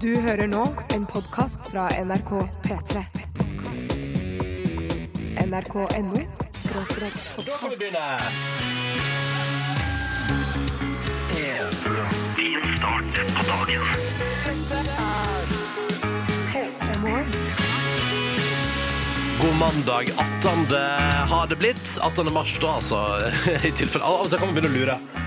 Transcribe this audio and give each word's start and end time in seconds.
Du 0.00 0.10
hører 0.20 0.48
nå 0.50 0.64
en 0.92 1.06
podkast 1.08 1.70
fra 1.72 1.86
NRK 1.96 2.32
P3. 2.66 3.04
NRK.no 5.46 6.20
Da 7.46 7.56
kan 7.56 7.70
vi 7.70 7.76
begynne. 7.76 8.04
P3 16.50 17.00
Morgen. 17.00 17.26
God 19.40 19.56
mandag 19.56 20.10
18. 20.44 20.76
har 21.28 21.46
det 21.46 21.56
blitt. 21.56 21.98
18. 22.02 22.32
mars, 22.32 22.58
da, 22.60 22.76
altså. 22.76 22.96
I 23.68 23.72
tilfelle 23.72 24.04
Av 24.04 24.26
og 24.26 24.28
til 24.28 24.38
kan 24.38 24.52
man 24.52 24.60
begynne 24.60 24.74
å 24.74 24.78
lure. 24.80 25.20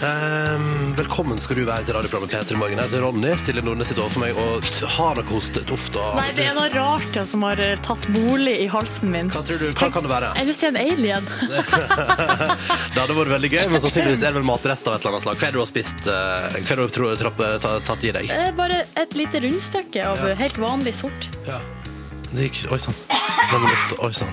Ehm, 0.00 0.94
velkommen 0.96 1.36
skal 1.42 1.58
du 1.58 1.66
være 1.68 1.84
til 1.84 1.92
radioprogrammet 1.92 2.32
P3 2.32 2.56
Morgen. 2.56 2.78
Jeg 2.80 2.88
heter 2.88 3.02
Ronny. 3.04 3.34
Silje 3.42 3.60
Nordnes 3.66 3.90
sitter 3.90 4.06
overfor 4.06 4.22
meg 4.22 4.38
og 4.40 4.64
t- 4.64 4.88
har 4.88 5.18
noe 5.18 5.26
hostetuft. 5.28 5.96
og- 6.00 6.16
Nei, 6.16 6.30
det 6.38 6.46
er 6.46 6.54
noe 6.56 6.70
rart 6.72 7.14
ja, 7.18 7.24
som 7.28 7.42
har 7.44 7.60
eh, 7.60 7.76
tatt 7.84 8.06
bolig 8.08 8.54
i 8.64 8.66
halsen 8.66 9.10
min. 9.12 9.28
Hva 9.30 9.42
tror 9.44 9.58
du, 9.60 9.66
hva 9.76 9.90
kan 9.92 10.02
det 10.02 10.10
være? 10.10 10.32
Jeg 10.36 10.46
vil 10.46 10.54
si 10.56 10.66
en 10.66 10.76
alien. 10.76 11.24
Det 12.90 12.98
hadde 13.02 13.14
vært 13.14 13.28
veldig 13.36 13.50
gøy, 13.52 13.68
men 13.70 13.80
sannsynligvis 13.80 14.22
er 14.22 14.32
det 14.32 14.40
vel 14.40 14.48
matrest 14.48 14.88
av 14.88 14.94
et 14.96 15.00
eller 15.04 15.12
annet 15.18 15.22
slag. 15.22 15.36
Hva 15.36 15.46
er 15.46 15.50
det 15.52 15.58
du 15.60 15.64
har 15.64 15.70
spist? 15.74 16.00
eh, 16.08 16.60
Hva 16.64 16.72
er 16.72 16.76
det 16.76 16.86
du 16.88 16.94
tror, 16.96 17.16
du 17.16 17.58
ta, 17.60 17.78
tatt 17.80 18.04
i 18.04 18.10
deg? 18.12 18.32
Bare 18.56 18.84
et 18.96 19.12
lite 19.14 19.40
rundstykke 19.44 20.06
av 20.06 20.16
Ja. 20.28 20.34
helt 20.34 20.56
vanlig 20.56 20.94
sort. 20.94 21.28
Ja. 21.46 21.60
Det 22.32 22.48
gikk 22.50 22.72
Oi 22.72 22.78
sann. 22.78 22.94
Det 23.10 23.58
var 23.60 23.68
luft. 23.68 23.98
Oi 24.00 24.12
sann. 24.12 24.32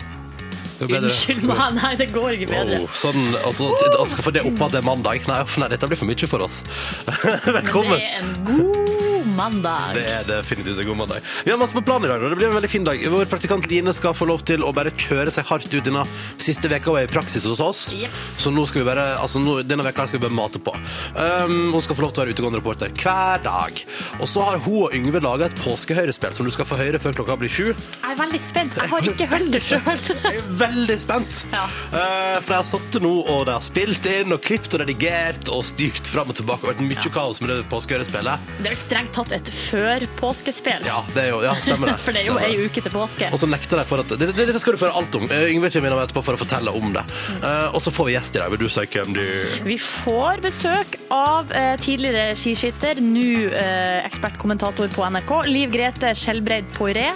Unnskyld 0.86 1.48
meg, 1.50 1.64
nei, 1.80 1.94
det 1.98 2.12
går 2.14 2.38
ikke 2.38 2.52
bedre. 2.52 2.82
Oh, 2.84 2.94
sånn, 2.98 3.34
altså, 3.42 3.72
altså, 3.98 4.22
for 4.22 4.36
det 4.36 4.46
oppå 4.46 4.68
at 4.68 4.76
det 4.78 4.84
er 4.84 4.88
mandag. 4.88 5.26
Nei, 5.30 5.42
nei, 5.64 5.72
dette 5.74 5.90
blir 5.90 6.00
for 6.00 6.10
mye 6.10 6.30
for 6.30 6.46
oss. 6.46 6.62
Velkommen. 7.08 7.98
Det 7.98 8.06
er 8.06 8.22
en 8.22 8.34
god 8.46 9.07
mandag. 9.38 9.96
Det 9.98 10.06
er 10.10 10.26
definitivt 10.28 10.82
en 10.82 10.90
god 10.90 11.00
mandag. 11.04 11.28
Vi 11.46 11.52
har 11.54 11.60
masse 11.62 11.78
på 11.78 11.84
planen 11.86 12.08
i 12.08 12.12
dag, 12.12 12.24
og 12.24 12.34
det 12.34 12.40
blir 12.40 12.50
en 12.50 12.58
veldig 12.58 12.72
fin 12.72 12.88
dag. 12.88 13.04
Vår 13.14 13.30
praktikant 13.30 13.68
Line 13.72 13.94
skal 13.96 14.16
få 14.18 14.28
lov 14.30 14.44
til 14.48 14.66
å 14.66 14.74
bare 14.76 14.94
kjøre 14.96 15.34
seg 15.34 15.48
hardt 15.50 15.70
ut 15.74 15.86
denne 15.86 16.04
siste 16.42 16.70
veka 16.72 16.92
hun 16.92 17.02
er 17.02 17.08
i 17.08 17.12
praksis 17.12 17.46
hos 17.50 17.62
oss. 17.64 17.88
Jeps. 17.94 18.24
Så 18.42 18.54
nå 18.54 18.66
skal 18.70 18.84
vi 18.84 18.88
bare, 18.90 19.06
altså 19.22 19.42
nå, 19.44 19.60
denne 19.68 19.86
veka 19.86 20.08
skal 20.10 20.20
vi 20.20 20.26
bare 20.28 20.38
mate 20.38 20.62
på. 20.64 20.74
Um, 21.18 21.74
hun 21.76 21.84
skal 21.86 22.00
få 22.00 22.08
lov 22.08 22.16
til 22.16 22.24
å 22.24 22.26
være 22.26 22.38
utegående 22.38 22.62
reporter 22.62 22.94
hver 22.98 23.44
dag. 23.46 23.84
Og 24.22 24.32
så 24.32 24.46
har 24.48 24.62
hun 24.66 24.88
og 24.88 24.96
Yngve 24.96 25.22
laga 25.24 25.48
et 25.48 25.58
påskehøyrespill 25.62 26.36
som 26.38 26.48
du 26.48 26.54
skal 26.54 26.68
få 26.70 26.78
høre 26.80 27.00
før 27.02 27.16
klokka 27.18 27.38
blir 27.42 27.52
sju. 27.52 27.72
Jeg 27.72 28.14
er 28.14 28.20
veldig 28.20 28.42
spent. 28.44 28.78
Jeg 28.78 28.92
har 28.94 29.10
ikke 29.12 29.30
hørt 29.34 29.50
det 29.54 29.64
sjøl. 29.66 29.82
Jeg 30.28 30.42
er 30.42 30.50
veldig 30.60 30.98
spent. 31.02 31.44
Ja. 31.54 31.64
Uh, 31.92 32.38
for 32.44 32.54
jeg 32.54 32.60
har 32.60 32.68
sittet 32.68 33.04
nå 33.04 33.14
og 33.24 33.46
de 33.48 33.56
har 33.56 33.64
spilt 33.66 34.06
inn 34.10 34.34
og 34.36 34.42
klippet 34.44 34.76
og 34.76 34.84
redigert 34.84 35.52
og 35.54 35.64
styrt 35.68 36.10
fram 36.10 36.32
og 36.32 36.38
tilbake. 36.40 36.64
Det 36.64 36.70
har 36.70 36.78
vært 36.78 36.86
mye 36.88 37.14
kaos 37.18 37.42
med 37.44 37.54
det 37.54 37.58
påskehørespillet. 37.72 38.48
Det 38.58 38.70
er 38.70 38.76
vel 38.76 38.80
strengt 38.82 39.14
tatt 39.18 39.27
et 39.36 39.50
før-påskespill. 39.52 40.86
Ja, 40.88 41.02
det 41.14 41.24
er 41.26 41.30
jo, 41.34 41.42
ja, 41.46 41.54
stemmer 41.62 41.92
det. 41.92 41.98
For 42.06 42.16
det 42.16 42.24
er 42.24 42.30
jo 42.30 42.38
ei 42.42 42.68
uke 42.68 42.84
til 42.84 42.94
påske. 42.94 43.30
Og 43.34 43.42
så 43.42 43.50
nekter 43.50 43.82
de 43.82 43.86
for 43.88 44.04
at 44.04 44.14
det, 44.14 44.32
det, 44.32 44.48
Dette 44.48 44.62
skal 44.64 44.76
du 44.76 44.82
få 44.82 44.88
høre 44.90 45.02
alt 45.02 45.18
om. 45.20 45.28
Uh, 45.30 45.48
Yngve 45.52 45.72
kommer 45.74 45.92
innom 45.92 46.04
etterpå 46.04 46.24
for 46.26 46.38
å 46.38 46.42
fortelle 46.42 46.74
om 46.78 46.94
det. 46.96 47.04
Eh, 47.38 47.76
og 47.76 47.82
så 47.84 47.92
får 47.94 48.08
vi 48.10 48.16
gjest 48.16 48.38
i 48.38 48.42
dag. 48.42 48.54
Vil 48.54 48.64
du 48.64 48.72
si 48.72 48.86
hvem 48.94 49.16
du 49.16 49.24
Vi 49.68 49.78
får 49.82 50.42
besøk 50.44 50.98
av 51.14 51.52
uh, 51.52 51.76
tidligere 51.82 52.36
skiskytter, 52.40 53.02
nå 53.04 53.28
uh, 53.52 54.06
ekspertkommentator 54.08 54.92
på 54.94 55.08
NRK, 55.16 55.34
Liv 55.50 55.74
Grete 55.74 56.14
Skjelbreid 56.18 56.70
Poiré. 56.78 57.10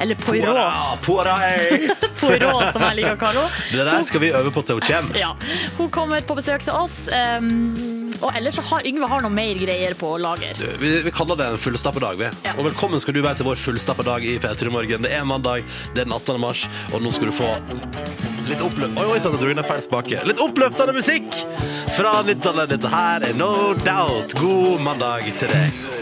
Eller 0.00 0.18
Poirot. 0.20 1.02
Poirot! 1.04 2.08
Poirot, 2.20 2.64
som 2.74 2.86
jeg 2.88 3.00
liker 3.00 3.16
å 3.16 3.20
kalle 3.20 3.46
henne. 3.46 3.68
Det 3.72 3.86
der 3.88 4.08
skal 4.08 4.24
vi 4.24 4.32
øve 4.34 4.54
på 4.54 4.64
til 4.64 4.80
hun 4.80 4.88
kommer. 4.88 5.20
Ja, 5.24 5.32
hun 5.78 5.90
kommer 5.90 6.22
på 6.24 6.36
besøk 6.38 6.62
til 6.66 6.76
oss. 6.76 7.06
Um, 7.12 8.08
og 8.18 8.34
ellers 8.34 8.56
så 8.58 8.64
har 8.66 8.86
Yngve 8.88 9.08
har 9.10 9.22
noe 9.22 9.32
mer 9.32 9.58
greier 9.60 9.94
på 9.98 10.10
lager. 10.20 10.58
Du, 10.58 10.66
Vi, 10.80 10.92
vi 11.04 11.12
kaller 11.14 11.38
det 11.38 11.48
en 11.52 11.57
fullstappa 11.62 12.02
dag. 12.02 12.18
Vi. 12.20 12.30
Ja. 12.46 12.54
Og 12.56 12.68
velkommen 12.68 13.00
skal 13.02 13.16
du 13.16 13.22
være 13.24 13.40
til 13.40 13.48
vår 13.48 13.60
fullstappa 13.62 14.06
dag 14.06 14.24
i 14.24 14.38
P3 14.42 14.72
Morgen. 14.74 15.04
Det 15.06 15.12
er 15.14 15.26
mandag, 15.28 15.66
det 15.94 16.04
er 16.04 16.08
den 16.08 16.16
18. 16.16 16.40
mars, 16.42 16.66
og 16.92 17.02
nå 17.04 17.12
skal 17.14 17.30
du 17.30 17.36
få 17.36 17.50
litt 18.48 18.64
oppløft... 18.64 18.96
Oi, 18.96 19.06
oi, 19.12 19.20
sann, 19.20 19.36
jeg 19.36 19.44
dro 19.44 19.52
inn 19.52 19.62
en 19.62 19.68
feil 19.68 19.84
spake. 19.84 20.22
Litt 20.28 20.42
oppløftende 20.42 20.96
musikk 20.96 21.28
fra 21.96 22.18
90-tallet. 22.22 22.74
Dette 22.74 22.92
her 22.94 23.30
er 23.30 23.38
No 23.38 23.52
Doubt. 23.84 24.36
God 24.40 24.84
mandag 24.86 25.28
til 25.38 25.52
deg. 25.52 25.97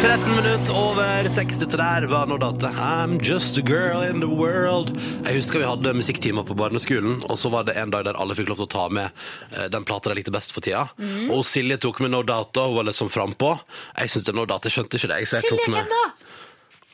13 0.00 0.36
minutter 0.36 0.74
over 0.76 1.28
60 1.28 1.58
til 1.58 1.78
der 1.80 2.06
var 2.10 2.26
nå 2.28 2.36
Doubt. 2.40 2.62
I'm 2.62 3.16
just 3.22 3.58
a 3.58 3.62
girl 3.62 4.02
in 4.04 4.20
the 4.20 4.28
world. 4.28 4.92
Jeg 5.24 5.38
husker 5.38 5.62
vi 5.62 5.66
hadde 5.68 5.94
musikktimer 5.96 6.44
på 6.46 6.56
barneskolen, 6.58 7.22
og 7.30 7.38
så 7.40 7.50
var 7.52 7.66
det 7.68 7.76
en 7.80 7.90
dag 7.94 8.04
der 8.06 8.18
alle 8.20 8.36
fikk 8.38 8.50
lov 8.52 8.60
til 8.60 8.68
å 8.68 8.72
ta 8.76 8.84
med 8.92 9.08
eh, 9.56 9.66
den 9.72 9.86
plata 9.88 10.12
de 10.12 10.18
likte 10.20 10.34
best 10.34 10.52
for 10.54 10.64
tida. 10.64 10.86
Og 11.32 11.44
Silje 11.48 11.78
tok 11.82 12.00
med 12.04 12.12
No 12.14 12.22
Doubt, 12.26 12.56
og 12.60 12.72
hun 12.72 12.80
var 12.82 12.90
liksom 12.90 13.10
frampå. 13.12 13.56
Jeg 13.96 14.12
synes 14.12 14.28
det 14.28 14.34
er 14.34 14.38
No 14.40 14.46
Doubt, 14.48 14.68
jeg 14.68 14.76
skjønte 14.76 15.00
ikke 15.00 15.12
det. 15.14 15.20
Så 15.26 15.40
jeg 15.40 15.48
Silje, 15.48 15.56
tok 15.56 15.72
med... 15.72 15.80
hvem 15.80 15.92
da? 15.96 16.25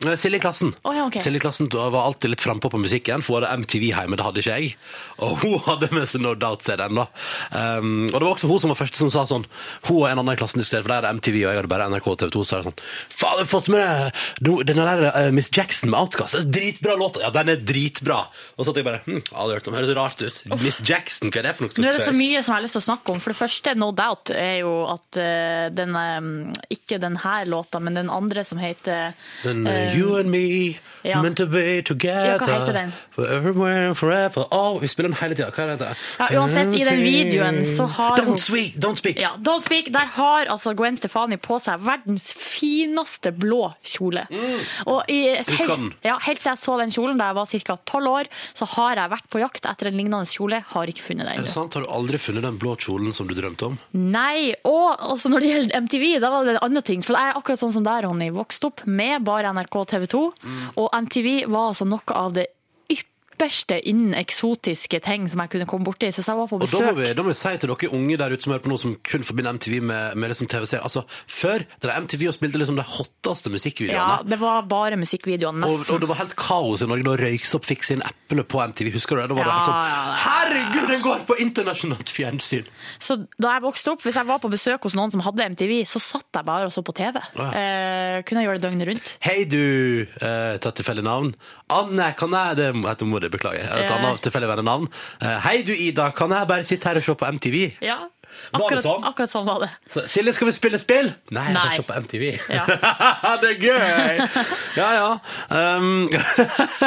Eh, 0.05 0.17
Silje 0.19 0.39
klassen. 0.43 0.73
Oh, 0.83 0.95
ja, 0.95 1.05
ok. 1.07 1.17
Silje 1.21 1.39
Klassen 1.43 1.69
var 1.71 1.99
alltid 2.03 2.33
litt 2.33 2.43
frampå 2.43 2.69
på 2.69 2.81
musikken, 2.81 3.23
for 3.23 3.39
hun 3.39 3.47
hadde 3.47 3.63
MTV 3.63 3.87
hjemme, 3.91 4.19
det 4.19 4.25
hadde 4.27 4.43
ikke 4.43 4.57
jeg. 4.59 4.73
Og 5.23 5.37
hun 5.43 5.59
hadde 5.69 5.91
med 5.93 6.09
seg 6.09 6.23
No 6.25 6.33
Doubt-CD-en, 6.39 6.99
da. 6.99 7.07
Um, 7.51 8.09
og 8.11 8.17
det 8.17 8.23
var 8.23 8.31
også 8.33 8.51
hun 8.51 8.63
som 8.63 8.73
var 8.73 8.79
første 8.79 8.99
som 8.99 9.11
sa 9.13 9.25
sånn 9.29 9.45
Hun 9.87 9.99
og 9.99 10.07
en 10.09 10.21
annen 10.21 10.35
i 10.35 10.39
klassen 10.39 10.61
diskuterte, 10.61 10.87
for 10.87 10.95
der 10.95 11.07
er 11.07 11.17
MTV, 11.19 11.39
og 11.43 11.51
jeg 11.51 11.61
hadde 11.61 11.71
bare 11.71 11.89
NRK 11.91 12.09
og 12.11 12.19
TV 12.21 12.33
2, 12.37 12.45
så 12.47 12.61
sånn 12.67 12.81
har 13.23 13.47
fått 13.49 13.69
med 13.71 13.81
deg 14.43 14.67
den 14.67 14.79
der 14.79 15.05
uh, 15.09 15.29
Miss 15.35 15.49
Jackson 15.53 15.91
med 15.91 15.99
Outcast. 15.99 16.39
Dritbra 16.53 16.95
låt. 16.99 17.19
Ja, 17.23 17.31
den 17.33 17.51
er 17.53 17.61
dritbra. 17.61 18.23
Og 18.55 18.63
så 18.63 18.69
satt 18.69 18.79
jeg 18.81 18.87
bare 18.87 19.01
Hm, 19.03 19.19
aldri 19.35 19.57
hørt 19.57 19.67
om. 19.67 19.75
Høres 19.75 19.95
rart 19.97 20.21
ut. 20.23 20.37
Miss 20.61 20.79
Jackson, 20.85 21.31
hva 21.33 21.41
er 21.41 21.47
det 21.49 21.53
for 21.57 21.65
noe 21.67 21.83
Nå 21.83 21.89
er 21.89 21.97
det 21.97 22.05
så 22.05 22.13
mye 22.15 22.39
som 22.39 22.53
jeg 22.53 22.55
har 22.55 22.63
lyst 22.65 22.77
til 22.77 22.83
å 22.83 22.85
snakke 22.85 23.13
om. 23.13 23.19
For 23.23 23.33
det 23.33 23.39
første, 23.39 23.73
No 23.79 23.89
Doubt, 23.95 24.31
er 24.31 24.61
jo 24.61 24.73
at 24.91 25.19
uh, 25.19 25.65
den 25.75 25.97
um, 25.97 26.29
Ikke 26.73 26.99
den 27.03 27.17
her 27.23 27.49
låta, 27.49 27.81
men 27.83 27.99
den 27.99 28.11
andre 28.13 28.45
som 28.47 28.61
heter 28.61 29.13
den, 29.43 29.65
uh, 29.67 29.92
you 29.97 30.17
and 30.19 30.29
me, 30.31 30.79
ja. 31.03 31.21
meant 31.21 31.37
to 31.37 31.45
be 31.45 31.81
together 31.85 32.33
Ja, 32.33 32.37
hva 32.41 32.59
heter 32.59 32.77
den? 32.77 32.93
Forever 33.15 33.69
and 33.69 33.97
forever 33.97 34.47
oh, 34.51 34.79
Vi 34.81 34.89
spiller 34.91 35.09
den 35.13 35.17
hele 35.19 35.35
tida. 35.37 35.49
Hva 35.53 35.67
heter 35.73 35.93
det? 35.93 35.97
Ja, 36.19 36.29
uansett, 36.41 36.73
i 36.77 36.83
den 36.87 37.01
videoen 37.03 37.61
så 37.67 37.87
har 37.97 38.17
Don't 38.17 38.41
speak! 38.41 38.77
Don't 38.81 38.99
speak. 38.99 39.19
ja, 39.21 39.33
Don't 39.37 39.65
Speak, 39.65 39.91
Der 39.93 40.09
har 40.17 40.49
altså 40.51 40.73
Gwen 40.77 40.97
Stefani 40.97 41.37
på 41.41 41.59
seg 41.63 41.81
verdens 41.83 42.29
fineste 42.35 43.31
blå 43.35 43.73
kjole. 43.83 44.25
Og 44.85 45.09
i, 45.11 45.21
helt, 45.37 45.95
ja, 46.03 46.17
helt 46.25 46.41
siden 46.41 46.53
jeg 46.53 46.61
så 46.63 46.77
den 46.81 46.93
kjolen 46.93 47.19
da 47.19 47.29
jeg 47.31 47.37
var 47.39 47.53
ca. 47.67 47.77
tolv 47.89 48.11
år, 48.11 48.29
så 48.57 48.67
har 48.75 48.99
jeg 49.01 49.13
vært 49.13 49.29
på 49.31 49.41
jakt 49.41 49.67
etter 49.69 49.89
en 49.89 49.97
lignende 49.97 50.29
kjole. 50.29 50.59
Har 50.73 50.91
ikke 50.91 51.05
funnet 51.05 51.27
den 51.29 51.39
Er 51.39 51.47
det 51.47 51.53
sant? 51.53 51.77
Har 51.77 51.85
du 51.85 51.91
aldri 51.91 52.19
funnet 52.21 52.45
den 52.45 52.59
blå 52.61 52.75
kjolen 52.79 53.15
som 53.15 53.29
du 53.29 53.35
drømte 53.37 53.71
om? 53.71 53.77
Nei, 53.95 54.53
og 54.67 55.03
også 55.13 55.31
når 55.31 55.45
det 55.45 55.51
gjelder 55.51 55.85
MTV, 55.87 56.05
da 56.23 56.31
var 56.33 56.47
det 56.47 56.55
en 56.55 56.61
annen 56.67 56.85
ting. 56.85 57.03
For 57.05 57.17
jeg 57.17 57.31
er 57.31 57.39
akkurat 57.39 57.61
sånn 57.63 57.75
som 57.75 57.85
der, 57.87 58.07
Ronny, 58.07 58.29
vokste 58.35 58.69
opp 58.71 58.83
med 58.89 59.23
bare 59.27 59.53
NRK 59.55 59.79
og 59.83 59.89
TV 59.91 60.07
2. 60.15 60.23
Og 60.79 60.89
MTV 61.03 61.29
var 61.51 61.71
altså 61.73 61.87
noe 61.89 62.17
av 62.17 62.35
det 62.39 62.47
ypperste 63.33 63.79
innen 63.89 64.13
eksotiske 64.17 64.99
ting 65.03 65.25
som 65.31 65.41
jeg 65.43 65.49
kunne 65.53 65.67
komme 65.69 65.85
borti. 65.87 66.09
Så 66.13 66.23
jeg 66.23 66.37
var 66.37 66.47
på 66.49 66.59
Og 66.59 66.63
da 66.63 66.79
må, 66.79 66.93
besøk 66.93 66.99
vi, 67.01 67.13
da 67.17 67.25
må 67.25 67.33
vi 67.33 67.37
si 67.39 67.53
til 67.57 67.71
dere 67.73 67.89
unge 67.97 68.17
der 68.21 68.33
ute 68.35 68.45
som 68.45 68.53
hører 68.53 68.63
på 68.63 68.71
noe 68.71 68.81
som 68.81 68.95
kun 69.03 69.25
forbinder 69.25 69.57
MTV 69.57 69.79
med, 69.81 70.15
med 70.19 70.31
liksom 70.33 70.49
TV-serier. 70.51 70.83
Altså, 70.85 71.03
før 71.27 71.65
det 71.65 71.89
var 71.89 71.99
MTV 72.03 72.27
og 72.29 72.35
spilte 72.37 72.61
liksom 72.61 72.77
de 72.79 72.85
hotteste 72.85 73.51
Ja, 73.89 74.19
det 74.25 74.39
var 74.39 74.65
bare 74.69 74.97
musikkvideoene, 74.99 75.65
Og, 75.65 75.79
nesten. 75.79 75.95
og 75.95 76.01
det 76.03 76.09
var 76.09 76.19
helt 76.21 76.35
kaos 76.39 76.83
i 76.83 76.87
Norge 76.89 77.03
da 77.07 77.15
Røyksopp 77.23 77.65
fikk 77.65 77.83
sin 77.87 78.03
eple 78.05 78.43
på 78.43 78.61
MTV. 78.69 78.91
Husker 78.95 79.17
du 79.17 79.21
det? 79.23 79.29
Da 79.31 79.37
var 79.37 79.43
det 79.43 79.51
Ja, 79.51 79.57
helt 79.57 79.69
sånn. 79.71 80.21
Herregud, 80.23 80.89
den 80.93 81.03
går 81.05 81.25
på 81.29 81.37
internasjonalt 81.43 82.09
fjernsyn! 82.13 82.69
Så 82.99 83.17
da 83.41 83.55
jeg 83.57 83.65
vokste 83.65 83.93
opp, 83.93 84.03
hvis 84.05 84.17
jeg 84.19 84.29
var 84.29 84.41
på 84.43 84.51
besøk 84.53 84.85
hos 84.87 84.95
noen 84.97 85.11
som 85.13 85.23
hadde 85.25 85.49
MTV, 85.55 85.73
så 85.89 86.01
satt 86.03 86.27
jeg 86.39 86.45
bare 86.47 86.69
og 86.69 86.73
så 86.75 86.83
på 86.85 86.95
TV. 86.95 87.19
ja. 87.37 87.49
Eh, 87.53 88.21
kunne 88.27 88.43
jeg 88.43 88.47
gjøre 88.49 88.59
det 88.59 88.65
døgnet 88.67 88.87
rundt. 88.89 89.11
Hei, 89.25 89.43
du 89.49 90.05
eh, 90.21 90.57
tatt 90.61 90.77
tilfeldig 90.79 91.03
navn. 91.05 91.33
Anne, 91.73 92.11
kan 92.17 92.33
jeg 92.35 92.57
Det 92.59 92.67
heter 92.75 93.09
mor 93.09 93.22
di, 93.23 93.31
beklager. 93.33 93.65
Et 93.67 93.93
annet 93.95 94.21
tilfeldig 94.25 94.49
vennenavn. 94.51 94.89
Eh, 95.21 95.37
Hei, 95.47 95.57
du 95.67 95.73
Ida, 95.73 96.11
kan 96.15 96.31
jeg 96.35 96.49
bare 96.51 96.67
sitte 96.67 96.89
her 96.91 96.99
og 97.01 97.07
se 97.07 97.15
på 97.19 97.29
MTV? 97.37 97.57
Ja, 97.85 98.01
Var 98.53 98.59
det 98.59 98.65
akkurat 98.65 98.85
sånn? 98.85 99.05
Akkurat 99.09 99.31
sånn 99.31 99.47
var 99.47 99.63
det. 99.63 99.69
Så, 99.93 100.03
Silje, 100.11 100.33
skal 100.37 100.49
vi 100.49 100.55
spille 100.55 100.79
spill? 100.81 101.11
Nei, 101.33 101.45
jeg 101.49 101.59
skal 101.59 101.77
se 101.77 101.85
på 101.89 101.97
MTV. 102.03 102.25
Ja. 102.53 102.65
det 103.41 103.51
er 103.51 103.57
gøy! 103.63 104.27
Ja, 104.77 104.89
ja. 104.97 105.09
Um, 105.49 106.07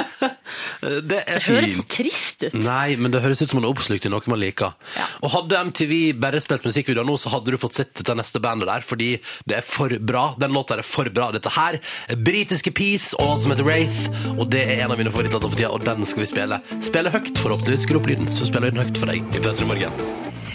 det 1.10 1.20
er 1.22 1.40
Det 1.40 1.44
høres 1.46 1.76
så 1.78 1.86
trist 1.96 2.46
ut. 2.46 2.58
Nei, 2.60 2.96
men 3.00 3.14
det 3.14 3.22
høres 3.24 3.42
ut 3.42 3.50
som 3.50 3.60
man 3.60 3.68
er 3.68 3.74
oppslukt 3.74 4.06
i 4.06 4.12
noe 4.12 4.32
man 4.32 4.42
liker. 4.42 4.74
Ja. 4.96 5.06
Og 5.22 5.32
hadde 5.34 5.62
MTV 5.70 5.94
bare 6.22 6.40
spilt 6.42 6.66
musikkvideoer 6.66 7.06
nå, 7.08 7.16
så 7.20 7.32
hadde 7.34 7.54
du 7.54 7.60
fått 7.60 7.78
sett 7.78 7.92
dette 7.98 8.16
neste 8.18 8.42
bandet 8.42 8.70
der, 8.70 8.84
fordi 8.86 9.12
det 9.48 9.60
er 9.60 9.66
for 9.66 9.92
bra. 10.00 10.28
Den 10.40 10.54
låta 10.56 10.78
er 10.78 10.86
for 10.86 11.10
bra. 11.14 11.30
Dette 11.34 11.52
her 11.56 11.78
er 11.78 12.22
britiske 12.28 12.74
Peace 12.76 13.16
og 13.18 13.36
alt 13.36 13.46
som 13.46 13.54
heter 13.54 13.66
Wraith, 13.66 14.10
og 14.36 14.46
det 14.52 14.64
er 14.66 14.84
en 14.84 14.94
av 14.94 15.00
mine 15.00 15.12
favorittlåter 15.14 15.52
for 15.52 15.58
tida, 15.58 15.72
og 15.74 15.86
den 15.86 16.06
skal 16.08 16.26
vi 16.26 16.30
spille. 16.32 16.60
Spille 16.84 17.14
høyt, 17.14 17.34
forhåpentligvis. 17.38 17.86
Skru 17.86 18.00
opp 18.00 18.10
lyden, 18.10 18.30
så 18.32 18.48
spiller 18.48 18.70
vi 18.70 18.76
den 18.76 18.86
høyt 18.86 19.00
for 19.02 19.12
deg 19.12 19.36
i 19.36 19.44
P3 19.44 19.68
Morgen. 19.68 20.45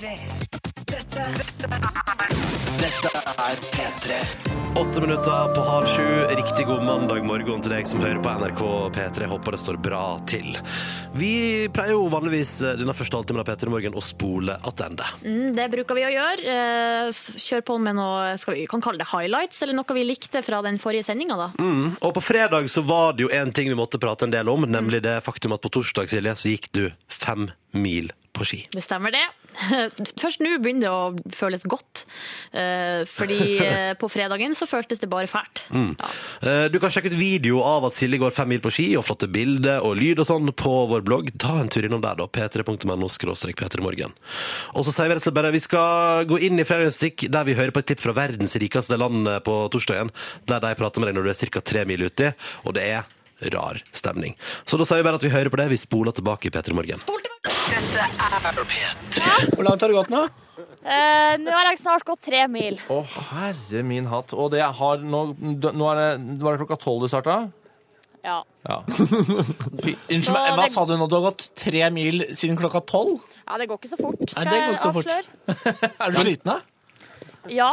Tre. 0.61 0.81
Dette, 0.91 1.25
dette 2.81 3.11
er 3.41 4.51
Åtte 4.81 5.01
minutter 5.01 5.55
på 5.55 5.61
halv 5.61 5.87
sju. 5.87 6.05
Riktig 6.35 6.65
god 6.65 6.83
mandag 6.85 7.25
morgen 7.27 7.63
til 7.63 7.73
deg 7.73 7.87
som 7.89 7.99
hører 8.01 8.21
på 8.23 8.31
NRK 8.39 8.61
P3. 8.95 9.27
Håper 9.31 9.55
det 9.55 9.59
står 9.61 9.79
bra 9.83 10.03
til. 10.29 10.55
Vi 11.17 11.31
pleier 11.73 11.95
jo 11.97 12.05
vanligvis 12.13 12.53
eh, 12.63 12.77
denne 12.79 12.95
første 12.95 13.19
halvtimen 13.19 13.43
av 13.43 13.49
P3 13.49 13.73
Morgen 13.73 13.97
å 13.99 14.03
spole 14.05 14.55
attende. 14.63 15.09
Mm, 15.25 15.51
det 15.57 15.67
bruker 15.73 15.97
vi 15.97 16.05
å 16.07 16.13
gjøre. 16.13 16.55
Eh, 16.55 17.19
Kjør 17.41 17.65
på 17.67 17.77
med 17.83 17.97
noe 17.99 18.37
skal 18.39 18.55
vi 18.55 18.63
kan 18.71 18.83
kalle 18.85 19.01
det 19.01 19.09
highlights, 19.11 19.59
eller 19.65 19.75
noe 19.75 19.97
vi 19.97 20.05
likte 20.07 20.43
fra 20.45 20.61
den 20.63 20.79
forrige 20.79 21.09
sendinga. 21.09 21.35
da. 21.41 21.49
Mm. 21.59 21.97
Og 21.99 22.15
på 22.15 22.23
fredag 22.23 22.71
så 22.71 22.85
var 22.87 23.17
det 23.17 23.27
jo 23.27 23.33
en 23.35 23.51
ting 23.51 23.67
vi 23.73 23.77
måtte 23.77 23.99
prate 23.99 24.29
en 24.29 24.33
del 24.33 24.49
om, 24.49 24.63
nemlig 24.69 25.03
det 25.03 25.19
faktum 25.25 25.57
at 25.57 25.65
på 25.65 25.73
torsdag 25.81 26.09
Silje, 26.13 26.37
så 26.39 26.55
gikk 26.55 26.71
du 26.71 26.85
fem 27.11 27.49
mil 27.75 28.13
på 28.41 28.47
ski. 28.49 28.59
Det 28.73 28.83
stemmer 28.83 29.13
det. 29.13 29.23
Først 30.21 30.41
nå 30.41 30.55
begynner 30.63 30.87
det 30.87 30.91
å 30.91 31.33
føles 31.35 31.63
godt. 31.69 32.03
Eh, 32.57 33.03
fordi 33.09 33.39
eh, 33.63 33.91
på 33.99 34.09
fredagen 34.11 34.55
så 34.57 34.67
føltes 34.69 35.01
det 35.03 35.09
bare 35.11 35.29
fælt. 35.31 35.63
Ja. 35.71 36.09
Eh, 36.41 36.65
Du 36.73 36.79
kan 36.81 36.93
sjekke 36.93 37.11
ut 37.13 37.17
video 37.19 37.61
av 37.65 37.85
at 37.89 37.97
Silje 37.99 38.19
går 38.21 38.33
fem 38.35 38.49
mil 38.51 38.63
på 38.63 38.71
ski, 38.73 38.87
og 38.99 39.05
flotte 39.07 39.29
bilder 39.31 39.83
og 39.85 39.95
lyd 39.99 40.21
og 40.23 40.27
sånn 40.29 40.51
på 40.57 40.73
vår 40.91 41.05
blogg. 41.07 41.31
Ta 41.41 41.59
en 41.61 41.71
tur 41.71 41.85
innom 41.87 42.03
der, 42.03 42.17
da. 42.19 42.27
p3.no 42.31 43.11
p3morgen. 43.61 44.13
Og 44.75 44.87
så 44.87 44.93
sier 44.95 45.09
vi 45.11 45.15
rett 45.15 45.21
og 45.23 45.27
slett 45.27 45.37
bare 45.37 45.53
vi 45.53 45.61
skal 45.63 46.25
gå 46.29 46.39
inn 46.47 46.59
i 46.61 46.67
fredagens 46.67 46.99
stikk 47.01 47.27
der 47.31 47.47
vi 47.47 47.57
hører 47.57 47.73
på 47.75 47.83
et 47.83 47.91
klipp 47.91 48.03
fra 48.03 48.15
verdens 48.17 48.55
rikeste 48.61 48.97
land 48.99 49.27
på 49.45 49.57
torsdagen, 49.73 50.11
der 50.49 50.63
de 50.63 50.75
prater 50.79 51.03
med 51.03 51.11
deg 51.11 51.19
når 51.19 51.27
du 51.27 51.33
er 51.33 51.51
ca. 51.51 51.63
tre 51.71 51.85
mil 51.89 52.07
uti, 52.07 52.31
og 52.65 52.77
det 52.77 52.87
er 52.95 53.09
rar 53.49 53.79
stemning. 53.97 54.35
Så 54.69 54.77
da 54.77 54.85
sier 54.85 55.01
vi 55.01 55.07
bare 55.07 55.17
at 55.17 55.25
vi 55.25 55.31
hører 55.33 55.49
på 55.49 55.57
det. 55.57 55.69
Vi 55.71 55.79
spoler 55.81 56.13
tilbake 56.13 56.49
i 56.49 56.53
P3 56.53 56.75
Morgen. 56.77 57.01
Hvor 57.71 59.63
langt 59.63 59.81
har 59.81 59.87
det 59.91 59.95
gått 59.95 60.11
nå? 60.11 60.21
Eh, 60.81 61.33
nå 61.41 61.53
har 61.53 61.69
jeg 61.71 61.79
snart 61.81 62.03
gått 62.07 62.21
tre 62.25 62.43
mil. 62.51 62.77
Å, 62.91 62.99
herre 63.31 63.83
min 63.87 64.07
hatt. 64.11 64.33
Og 64.35 64.51
det 64.53 64.63
har 64.79 65.01
nå, 65.03 65.21
nå 65.39 65.89
er 65.93 65.99
det, 66.01 66.37
Var 66.43 66.57
det 66.57 66.61
klokka 66.63 66.77
tolv 66.81 67.05
du 67.05 67.11
starta? 67.11 67.37
Ja. 68.25 68.41
Ja. 68.67 68.81
Fy, 69.83 69.95
unnskyld 70.13 70.35
meg, 70.35 70.51
hva 70.53 70.65
det- 70.65 70.73
sa 70.75 70.83
du 70.85 70.93
nå? 70.99 71.07
Du 71.09 71.15
har 71.17 71.31
gått 71.31 71.47
tre 71.57 71.87
mil 71.95 72.25
siden 72.37 72.59
klokka 72.59 72.83
tolv? 72.85 73.21
ja, 73.51 73.57
det 73.57 73.65
går 73.67 73.79
ikke 73.81 73.89
så 73.91 73.97
fort, 73.99 74.21
skal 74.31 74.45
Nei, 74.47 74.51
det 74.53 74.59
går 74.61 74.75
ikke 74.75 74.83
så 74.83 74.91
jeg 74.91 74.95
fort. 74.95 75.07
avsløre. 75.11 75.89
Er 76.05 76.11
du 76.13 76.19
sliten, 76.21 76.51
da? 76.51 76.59
Ja. 77.51 77.71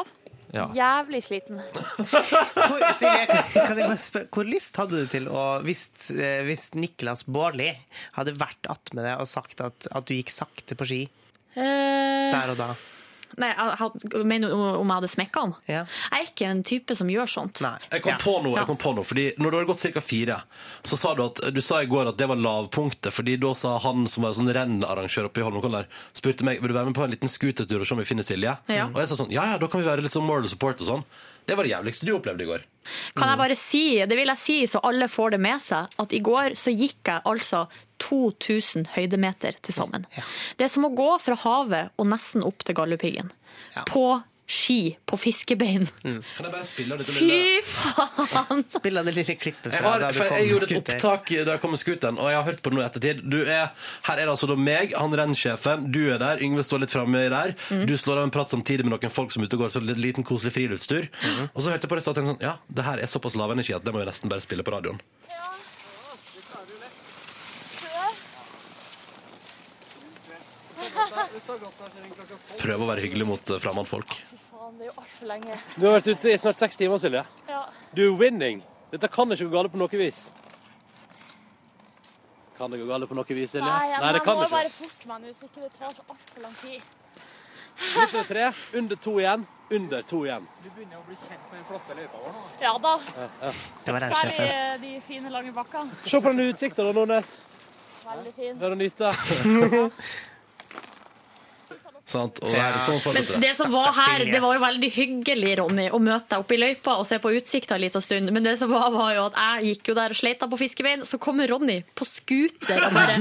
Ja. 0.55 0.67
Jævlig 0.73 1.21
sliten. 1.27 1.59
Hvor, 2.69 2.85
Silje, 2.97 3.27
kan 3.53 3.77
jeg 3.77 3.85
bare 3.85 3.99
spørre, 4.01 4.29
hvor 4.33 4.49
lyst 4.49 4.79
hadde 4.81 5.03
du 5.03 5.11
til 5.13 5.27
å 5.29 5.43
Hvis, 5.65 5.83
eh, 6.15 6.41
hvis 6.49 6.71
Niklas 6.79 7.27
Baarli 7.29 7.71
hadde 8.17 8.37
vært 8.41 8.69
attmed 8.73 9.05
deg 9.05 9.21
og 9.21 9.29
sagt 9.29 9.61
at, 9.65 9.89
at 9.93 10.09
du 10.09 10.15
gikk 10.17 10.33
sakte 10.33 10.79
på 10.79 10.89
ski 10.89 11.03
Eh, 11.59 12.29
der 12.31 12.53
og 12.53 12.59
da? 12.61 12.69
Nei, 13.37 13.51
jeg 13.53 14.25
mener 14.25 14.53
om 14.55 14.87
jeg 14.89 14.95
hadde 14.97 15.11
smekka 15.13 15.41
han? 15.45 15.55
Ja. 15.69 15.83
Jeg 16.13 16.23
er 16.25 16.31
ikke 16.31 16.47
en 16.49 16.63
type 16.65 16.97
som 16.97 17.09
gjør 17.13 17.29
sånt. 17.29 17.61
Nei. 17.61 17.77
Jeg 17.93 18.03
kom 18.03 18.13
Ja. 18.13 18.19
på 18.23 18.43
noe, 18.43 18.57
jeg 18.57 18.67
kom 18.67 18.77
på 18.81 18.95
noe, 18.97 19.05
fordi 19.05 19.33
når 19.39 19.51
du 19.51 19.57
hadde 19.59 19.69
gått 19.73 19.93
ca. 19.95 20.01
fire, 20.01 20.43
så 20.85 20.97
sa 20.97 21.15
du 21.15 21.23
at 21.27 21.41
du 21.55 21.61
sa 21.61 21.81
i 21.83 21.87
går 21.87 22.09
at 22.09 22.17
det 22.17 22.29
var 22.29 22.37
lavpunktet, 22.37 23.13
fordi 23.13 23.37
da 23.39 23.53
sa 23.55 23.79
han 23.79 24.07
som 24.07 24.23
var 24.25 24.33
sånn 24.33 24.53
rennarrangør 24.53 25.27
oppe 25.29 25.39
i 25.41 25.45
Holmenkollen 25.45 25.83
der, 25.83 25.87
spurte 26.15 26.43
meg 26.45 26.61
vil 26.63 26.69
du 26.73 26.75
være 26.75 26.87
med 26.87 26.95
på 26.95 27.05
en 27.05 27.11
liten 27.11 27.29
scootertur 27.29 27.81
og 27.81 27.87
se 27.87 27.95
om 27.95 27.99
vi 28.01 28.05
finner 28.09 28.23
Silje. 28.25 28.57
Ja. 28.69 28.87
Og 28.87 28.95
jeg 29.03 29.09
sa 29.09 29.15
sånn, 29.17 29.31
ja 29.31 29.45
ja, 29.53 29.59
da 29.59 29.67
kan 29.69 29.81
vi 29.83 29.87
være 29.87 30.03
litt 30.03 30.13
sånn 30.13 30.27
moral 30.27 30.49
support 30.49 30.81
og 30.81 30.87
sånn. 30.87 31.05
Det 31.49 31.57
var 31.57 31.65
det 31.65 31.73
jævligste 31.73 32.07
du 32.07 32.13
opplevde 32.13 32.45
i 32.45 32.49
går. 32.49 32.65
Kan 33.17 33.31
jeg 33.33 33.41
bare 33.41 33.57
si, 33.59 33.83
det 34.09 34.17
vil 34.17 34.29
jeg 34.33 34.41
si 34.41 34.57
så 34.69 34.83
alle 34.85 35.09
får 35.09 35.35
det 35.35 35.41
med 35.45 35.61
seg, 35.65 35.95
at 36.05 36.15
i 36.17 36.21
går 36.25 36.57
så 36.61 36.73
gikk 36.73 37.09
jeg 37.09 37.25
altså 37.29 37.65
2000 38.05 38.91
høydemeter 38.95 39.57
til 39.65 39.77
sammen. 39.77 40.05
Det 40.57 40.69
er 40.69 40.73
som 40.73 40.87
å 40.89 40.93
gå 40.97 41.11
fra 41.25 41.37
havet 41.45 41.95
og 41.97 42.11
nesten 42.13 42.45
opp 42.47 42.65
til 42.69 42.77
Galdhøpiggen. 42.79 43.33
Ja. 43.75 43.85
På 43.89 44.21
ski, 44.49 44.97
på 45.05 45.19
fiskebein. 45.21 45.85
Jeg 46.03 46.23
lille... 46.81 47.01
Fy 47.05 47.61
faen! 47.69 48.63
Spilla 48.73 49.03
det 49.05 49.13
lille 49.19 49.35
klippet 49.37 49.75
Jeg, 49.75 49.83
fra 49.83 49.91
har, 49.93 50.01
da 50.01 50.09
du 50.09 50.19
kom 50.19 50.39
jeg 50.39 50.49
gjorde 50.49 50.69
et 50.69 50.81
opptak 50.81 51.33
da 51.45 51.57
jeg 51.57 51.63
kom 51.63 51.75
med 51.75 51.83
scooteren, 51.83 52.21
og 52.21 52.31
jeg 52.33 52.39
har 52.39 52.47
hørt 52.47 52.63
på 52.65 52.73
det 52.73 52.79
nå 52.79 52.83
i 52.83 52.87
ettertid. 52.87 53.21
Du 53.29 53.39
er, 53.43 53.69
her 54.09 54.15
er 54.15 54.25
det 54.25 54.33
altså 54.33 54.49
da 54.49 54.57
meg, 54.57 54.97
han 54.97 55.17
rennsjefen, 55.21 55.85
du 55.93 56.01
er 56.15 56.23
der, 56.23 56.41
Yngve 56.45 56.65
står 56.65 56.87
litt 56.87 56.95
framme 56.95 57.27
der. 57.29 57.55
Du 57.89 57.95
slår 58.01 58.23
av 58.23 58.31
en 58.31 58.35
prat 58.35 58.57
samtidig 58.57 58.89
med 58.89 58.97
noen 58.97 59.13
folk 59.13 59.35
som 59.35 59.45
er 59.45 59.51
ute 59.51 59.59
og 59.59 59.67
går 59.67 59.77
så 59.77 59.85
litt 59.85 60.01
liten 60.01 60.27
koselig 60.27 60.57
friluftstur. 60.57 61.11
Og 61.53 61.61
så 61.61 61.75
hørte 61.75 61.85
jeg 61.85 61.93
på 61.93 62.01
det 62.01 62.07
og 62.09 62.17
tenkte 62.17 62.33
sånn, 62.33 62.45
ja, 62.45 62.57
det 62.73 62.89
her 62.89 63.05
er 63.05 63.13
såpass 63.13 63.37
lav 63.37 63.53
energi 63.53 63.77
at 63.77 63.85
det 63.85 63.93
må 63.93 64.01
vi 64.01 64.09
nesten 64.09 64.33
bare 64.33 64.45
spille 64.45 64.65
på 64.65 64.73
radioen. 64.75 65.03
Prøve 71.47 72.83
å 72.85 72.89
være 72.89 73.05
hyggelig 73.05 73.27
mot 73.29 73.53
uh, 73.53 73.61
fremmedfolk. 73.63 74.17
Faen, 74.49 74.75
det 74.79 74.89
er 74.89 74.91
jo 74.91 74.97
altfor 74.97 75.31
lenge. 75.31 75.61
Du 75.77 75.87
har 75.87 75.97
vært 75.99 76.11
ute 76.13 76.33
i 76.33 76.37
snart 76.41 76.61
seks 76.61 76.81
timer, 76.81 77.01
Silje. 77.03 77.25
Ja. 77.49 77.63
Du 77.95 78.05
er 78.07 78.19
winning. 78.21 78.63
Dette 78.93 79.11
kan 79.13 79.31
ikke 79.35 79.49
gå 79.49 79.55
galt 79.57 79.73
på 79.75 79.81
noe 79.81 80.01
vis. 80.01 80.29
Kan 82.59 82.73
det 82.73 82.81
gå 82.81 82.89
galt 82.89 83.09
på 83.11 83.19
noe 83.19 83.37
vis, 83.39 83.53
Silje? 83.55 83.69
Nei, 83.69 84.13
det 84.17 84.23
kan 84.27 84.41
det 84.41 84.49
ikke. 84.49 84.73
fort 84.79 85.11
meg 85.11 85.27
nå, 85.27 85.35
så 85.37 85.51
ikke 85.51 85.67
det 85.67 85.75
tar 85.79 85.95
så 85.95 86.07
altfor 86.09 86.47
lang 86.47 86.57
tid. 86.63 86.95
Litt 87.79 88.15
over 88.15 88.27
tre, 88.27 88.49
under 88.81 88.99
to 88.99 89.13
igjen. 89.21 89.45
Under 89.71 90.03
to 90.03 90.23
igjen. 90.27 90.49
Du 90.65 90.71
begynner 90.73 90.99
å 90.99 91.05
bli 91.07 91.19
kjent 91.21 91.45
med 91.51 91.61
den 91.61 91.67
flotte 91.69 91.99
løypa 91.99 92.23
vår 92.25 92.35
nå. 92.35 92.43
Ja 92.65 92.73
da, 92.83 92.95
Det 93.85 93.95
var 93.95 94.07
Særlig 94.17 94.49
de 94.83 94.95
fine, 95.07 95.31
lange 95.31 95.53
bakkene. 95.55 96.01
Se 96.05 96.21
på 96.25 96.33
den 96.33 96.49
utsikta, 96.49 96.89
da, 96.89 96.97
Nordnes. 96.97 97.37
Veldig 98.09 98.33
fin. 98.35 98.59
Det 98.59 98.67
er 98.67 98.75
å 98.75 98.81
nyte. 98.81 99.13
Sant? 102.09 102.39
Og 102.41 102.49
Ja. 102.55 102.73
sånn 102.81 103.03
Men 103.05 103.21
det. 103.21 103.41
det 103.43 103.51
som 103.57 103.71
var 103.73 103.93
her, 103.93 104.25
det 104.25 104.41
var 104.41 104.55
jo 104.57 104.61
veldig 104.63 104.91
hyggelig, 104.95 105.59
Ronny, 105.61 105.91
å 105.93 105.99
møte 106.01 106.29
deg 106.33 106.39
oppe 106.41 106.55
i 106.57 106.61
løypa 106.63 106.95
og 106.99 107.05
se 107.07 107.19
på 107.21 107.33
utsikta 107.37 107.77
en 107.77 107.83
liten 107.85 108.01
stund. 108.01 108.33
Men 108.33 108.43
det 108.47 108.57
som 108.59 108.71
var, 108.73 108.89
var 108.95 109.13
jo 109.15 109.27
at 109.29 109.37
jeg 109.37 109.75
gikk 109.77 109.91
jo 109.93 109.95
der 109.99 110.15
og 110.17 110.17
sleita 110.17 110.49
på 110.49 110.57
fiskebein, 110.59 111.05
så 111.05 111.21
kommer 111.21 111.49
Ronny 111.53 111.83
på 111.95 112.09
scooter 112.09 112.81
og 112.87 112.93
bare. 112.97 113.21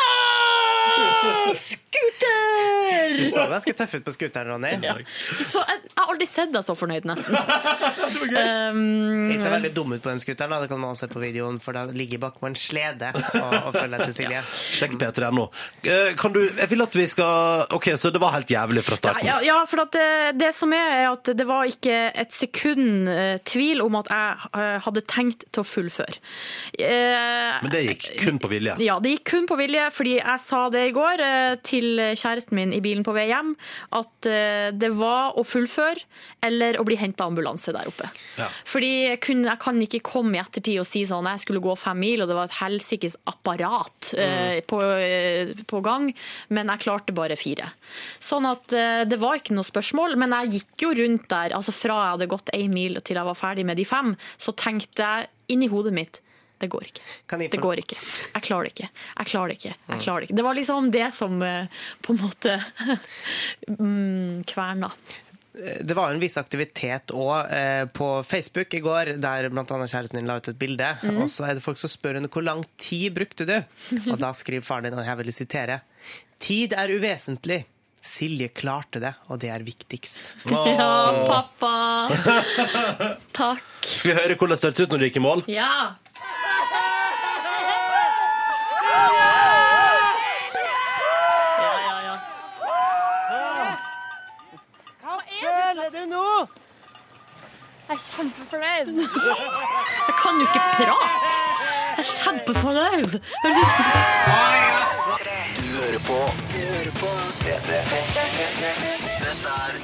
Ah, 0.00 1.52
scooter! 1.54 2.29
Du 3.20 3.30
så 3.30 3.44
ganske 3.50 3.74
tøff 3.76 3.94
ut 3.98 4.04
på 4.06 4.14
scooteren, 4.16 4.50
Ronny. 4.54 4.72
Så 5.38 5.60
jeg, 5.62 5.80
jeg 5.86 5.96
har 6.00 6.10
aldri 6.14 6.28
sett 6.30 6.52
deg 6.54 6.66
så 6.68 6.76
fornøyd, 6.78 7.08
nesten. 7.10 7.36
Um, 8.30 9.30
Jeg 9.30 9.40
ser 9.42 9.52
veldig 9.52 9.70
dum 9.74 9.92
ut 9.94 10.02
på 10.02 10.10
den 10.10 10.20
scooteren, 10.22 10.52
det 10.62 10.68
kan 10.70 10.78
man 10.80 10.92
også 10.92 11.06
se 11.06 11.12
på 11.12 11.20
videoen, 11.22 11.58
for 11.62 11.76
da 11.76 11.82
ligger 11.90 12.20
bak 12.22 12.36
på 12.40 12.48
en 12.48 12.56
slede 12.58 13.10
og, 13.16 13.54
og 13.68 13.74
følger 13.74 14.02
etter 14.02 14.14
Silje. 14.14 14.42
Sjekk 14.76 14.94
p3.no. 15.00 15.46
Eh, 15.82 16.12
Kan 16.20 16.34
du 16.34 16.40
Jeg 16.44 16.68
vil 16.70 16.84
at 16.84 16.96
vi 16.96 17.06
skal 17.10 17.64
OK, 17.74 17.88
så 18.00 18.12
det 18.14 18.20
var 18.22 18.34
helt 18.36 18.50
jævlig 18.52 18.84
fra 18.86 18.98
starten. 19.00 19.26
ja, 19.26 19.38
ja, 19.44 19.58
for 19.70 19.82
at 19.84 19.92
det, 19.96 20.06
det 20.40 20.52
som 20.56 20.72
er, 20.76 20.92
er 21.02 21.08
at 21.10 21.30
det 21.36 21.46
var 21.48 21.68
ikke 21.70 21.96
et 22.22 22.34
sekund 22.36 23.08
uh, 23.10 23.36
tvil 23.48 23.82
om 23.84 23.98
at 24.00 24.10
jeg 24.12 24.50
uh, 24.54 24.78
hadde 24.86 25.04
tenkt 25.10 25.46
til 25.50 25.64
å 25.64 25.66
fullføre. 25.66 26.20
Uh, 26.78 27.60
Men 27.64 27.72
det 27.74 27.82
gikk 27.88 28.08
kun 28.24 28.40
på 28.42 28.50
vilje. 28.52 28.76
ja, 28.84 28.98
det 29.02 29.16
gikk 29.16 29.26
kun 29.34 29.48
på 29.50 29.58
vilje, 29.60 29.88
fordi 29.96 30.16
jeg 30.20 30.44
sa 30.46 30.62
det 30.72 30.86
i 30.90 30.94
går 30.96 31.22
eh, 31.24 31.54
til 31.66 32.00
kjæresten 32.18 32.56
min 32.56 32.72
i 32.76 32.80
bilen 32.84 33.02
på 33.06 33.09
vei 33.16 33.26
hjem, 33.30 33.54
at 33.96 34.28
eh, 34.28 34.70
det 34.76 34.92
var 34.96 35.38
å 35.38 35.44
fullføre 35.46 36.04
eller 36.46 36.78
å 36.80 36.84
bli 36.86 36.98
henta 37.00 37.26
ambulanse 37.28 37.74
der 37.74 37.88
oppe. 37.90 38.08
Ja. 38.38 38.48
Fordi 38.68 38.90
jeg, 39.10 39.20
kunne, 39.24 39.48
jeg 39.50 39.62
kan 39.62 39.80
ikke 39.84 40.02
komme 40.06 40.36
i 40.38 40.42
ettertid 40.42 40.80
og 40.82 40.88
si 40.88 41.04
sånn 41.08 41.28
jeg 41.30 41.44
skulle 41.44 41.62
gå 41.64 41.74
fem 41.80 42.00
mil, 42.00 42.22
og 42.22 42.30
det 42.30 42.38
var 42.38 42.50
et 42.50 42.58
helsikes 42.60 43.18
apparat 43.30 44.12
eh, 44.18 44.60
på, 44.66 44.80
eh, 44.82 45.54
på 45.70 45.82
gang, 45.84 46.10
men 46.54 46.72
jeg 46.74 46.84
klarte 46.86 47.16
bare 47.16 47.38
fire. 47.40 47.70
Sånn 48.22 48.48
at 48.48 48.74
eh, 48.76 49.02
det 49.08 49.20
var 49.20 49.40
ikke 49.40 49.56
noe 49.56 49.68
spørsmål, 49.68 50.16
men 50.20 50.36
jeg 50.40 50.56
gikk 50.58 50.86
jo 50.86 50.94
rundt 51.02 51.28
der, 51.30 51.56
altså 51.56 51.74
fra 51.76 52.00
jeg 52.00 52.16
hadde 52.16 52.32
gått 52.32 52.54
én 52.56 52.72
mil 52.74 52.98
til 53.04 53.20
jeg 53.20 53.28
var 53.28 53.38
ferdig 53.38 53.66
med 53.68 53.80
de 53.80 53.86
fem, 53.88 54.14
så 54.40 54.54
tenkte 54.56 55.06
jeg 55.06 55.30
inni 55.54 55.70
hodet 55.70 55.94
mitt 55.96 56.20
det 56.60 56.68
går 56.68 56.84
ikke. 56.90 57.02
Kan 57.26 57.40
Det 57.40 57.60
går 57.60 57.80
ikke. 57.80 57.96
Jeg 58.34 58.42
klarer 58.44 58.68
det 58.68 58.74
ikke. 58.74 58.90
Jeg 58.92 59.26
klarer 59.30 59.48
det 59.48 59.56
ikke. 59.58 59.74
Jeg 59.88 60.04
klarer 60.04 60.20
det 60.20 60.28
ikke. 60.28 60.36
Det 60.36 60.44
var 60.44 60.58
liksom 60.58 60.90
det 60.92 61.08
som 61.16 61.42
eh, 61.42 61.82
på 62.04 62.12
en 62.14 62.20
måte 62.20 62.58
mm, 63.78 64.44
kverna. 64.50 64.90
Det 65.80 65.96
var 65.98 66.12
en 66.12 66.20
viss 66.22 66.36
aktivitet 66.38 67.10
òg 67.16 67.50
eh, 67.50 67.84
på 67.90 68.10
Facebook 68.28 68.74
i 68.76 68.82
går, 68.84 69.14
der 69.24 69.48
bl.a. 69.50 69.64
kjæresten 69.66 70.20
din 70.20 70.28
la 70.28 70.36
ut 70.38 70.52
et 70.52 70.60
bilde. 70.60 70.92
Og 71.16 71.26
så 71.32 71.48
er 71.48 71.56
det 71.58 71.64
folk 71.64 71.80
som 71.80 71.90
spør 71.90 72.20
henne 72.20 72.30
hvor 72.30 72.44
lang 72.46 72.62
tid 72.80 73.16
brukte 73.16 73.48
du? 73.48 73.56
Og 74.04 74.20
da 74.20 74.30
skriver 74.36 74.64
faren 74.64 74.86
din, 74.86 75.00
og 75.00 75.08
jeg 75.08 75.20
vil 75.24 75.34
sitere, 75.34 75.80
tid 76.40 76.76
er 76.78 76.92
uvesentlig. 76.94 77.64
Silje 78.00 78.48
klarte 78.56 78.96
det, 79.02 79.10
og 79.28 79.42
det 79.42 79.50
er 79.52 79.60
viktigst. 79.60 80.30
Ja, 80.48 81.26
pappa! 81.28 81.72
Takk. 83.36 83.66
Skal 83.84 84.14
vi 84.14 84.16
høre 84.16 84.38
hvordan 84.40 84.56
det 84.56 84.70
hørtes 84.70 84.86
ut 84.86 84.94
når 84.94 85.02
du 85.02 85.04
gikk 85.10 85.18
i 85.20 85.24
mål? 85.26 85.42
Ja. 85.52 85.72
Ja, 91.60 91.72
ja, 91.86 91.96
ja. 92.06 92.14
Føler 95.40 95.88
du 95.94 96.02
nå? 96.10 96.26
Jeg 97.90 97.96
er 97.96 98.02
kjempefornøyd. 98.14 98.88
Jeg 100.06 100.14
kan 100.22 100.34
jo 100.34 100.44
ikke 100.46 100.60
prate. 100.78 101.30
Jeg 101.96 102.04
er 102.04 102.10
kjempefornøyd. 102.22 103.12
Ut 106.00 106.98
som- 106.98 107.80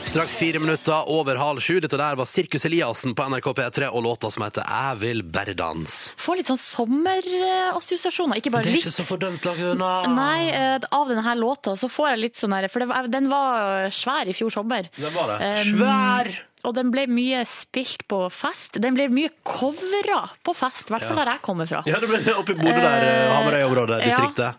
Straks 0.05 0.37
fire 0.37 0.59
minutter 0.59 1.09
over 1.11 1.37
halv 1.37 1.61
sju. 1.61 1.81
Dette 1.81 1.97
der 1.97 2.17
var 2.17 2.25
Sirkus 2.25 2.65
Eliassen 2.65 3.15
på 3.15 3.23
NRK 3.29 3.53
P3 3.55 3.89
og 3.93 4.03
låta 4.05 4.31
som 4.33 4.43
heter 4.45 4.65
Jeg 4.69 4.97
vil 5.01 5.23
bare 5.23 5.55
dans. 5.55 6.13
Får 6.17 6.37
litt 6.37 6.47
sånn 6.47 6.59
sommerassosiasjoner, 6.61 8.37
ikke 8.41 8.51
bare 8.53 8.63
Det 8.65 8.71
er 8.71 8.77
litt. 8.77 8.87
ikke 8.87 8.97
så 8.97 9.05
fordømt 9.07 9.47
unna. 9.47 10.07
Nei, 10.15 10.49
eh, 10.51 10.79
av 10.93 11.09
denne 11.09 11.23
her 11.23 11.37
låta 11.37 11.77
så 11.77 11.89
får 11.91 12.11
jeg 12.11 12.19
litt 12.19 12.35
sånn 12.37 12.53
her, 12.55 12.69
for 12.69 12.79
det 12.81 12.89
var, 12.89 13.07
den 13.09 13.29
var 13.29 13.89
svær 13.91 14.27
i 14.27 14.33
fjor 14.33 14.51
sommer. 14.53 14.89
Den 14.97 15.13
var 15.13 15.39
det. 15.39 15.59
Um, 15.59 15.79
Svær! 15.79 16.39
Og 16.65 16.75
den 16.75 16.91
ble 16.91 17.07
mye 17.07 17.45
spilt 17.47 18.09
på 18.09 18.31
fest. 18.33 18.81
Den 18.81 18.95
ble 18.95 19.09
mye 19.09 19.31
covra 19.45 20.29
på 20.45 20.55
fest, 20.57 20.89
i 20.91 20.95
hvert 20.95 21.03
fall 21.07 21.17
der 21.17 21.27
jeg 21.37 21.43
kommer 21.43 21.67
fra. 21.69 21.83
Ja, 21.87 22.01
det 22.01 22.09
ble 22.09 22.19
oppe 22.35 22.51
i 22.51 22.55
Bodø 22.55 22.81
der, 22.81 23.03
eh, 23.05 23.31
Hamarøy-området, 23.37 24.07
ja. 24.07 24.53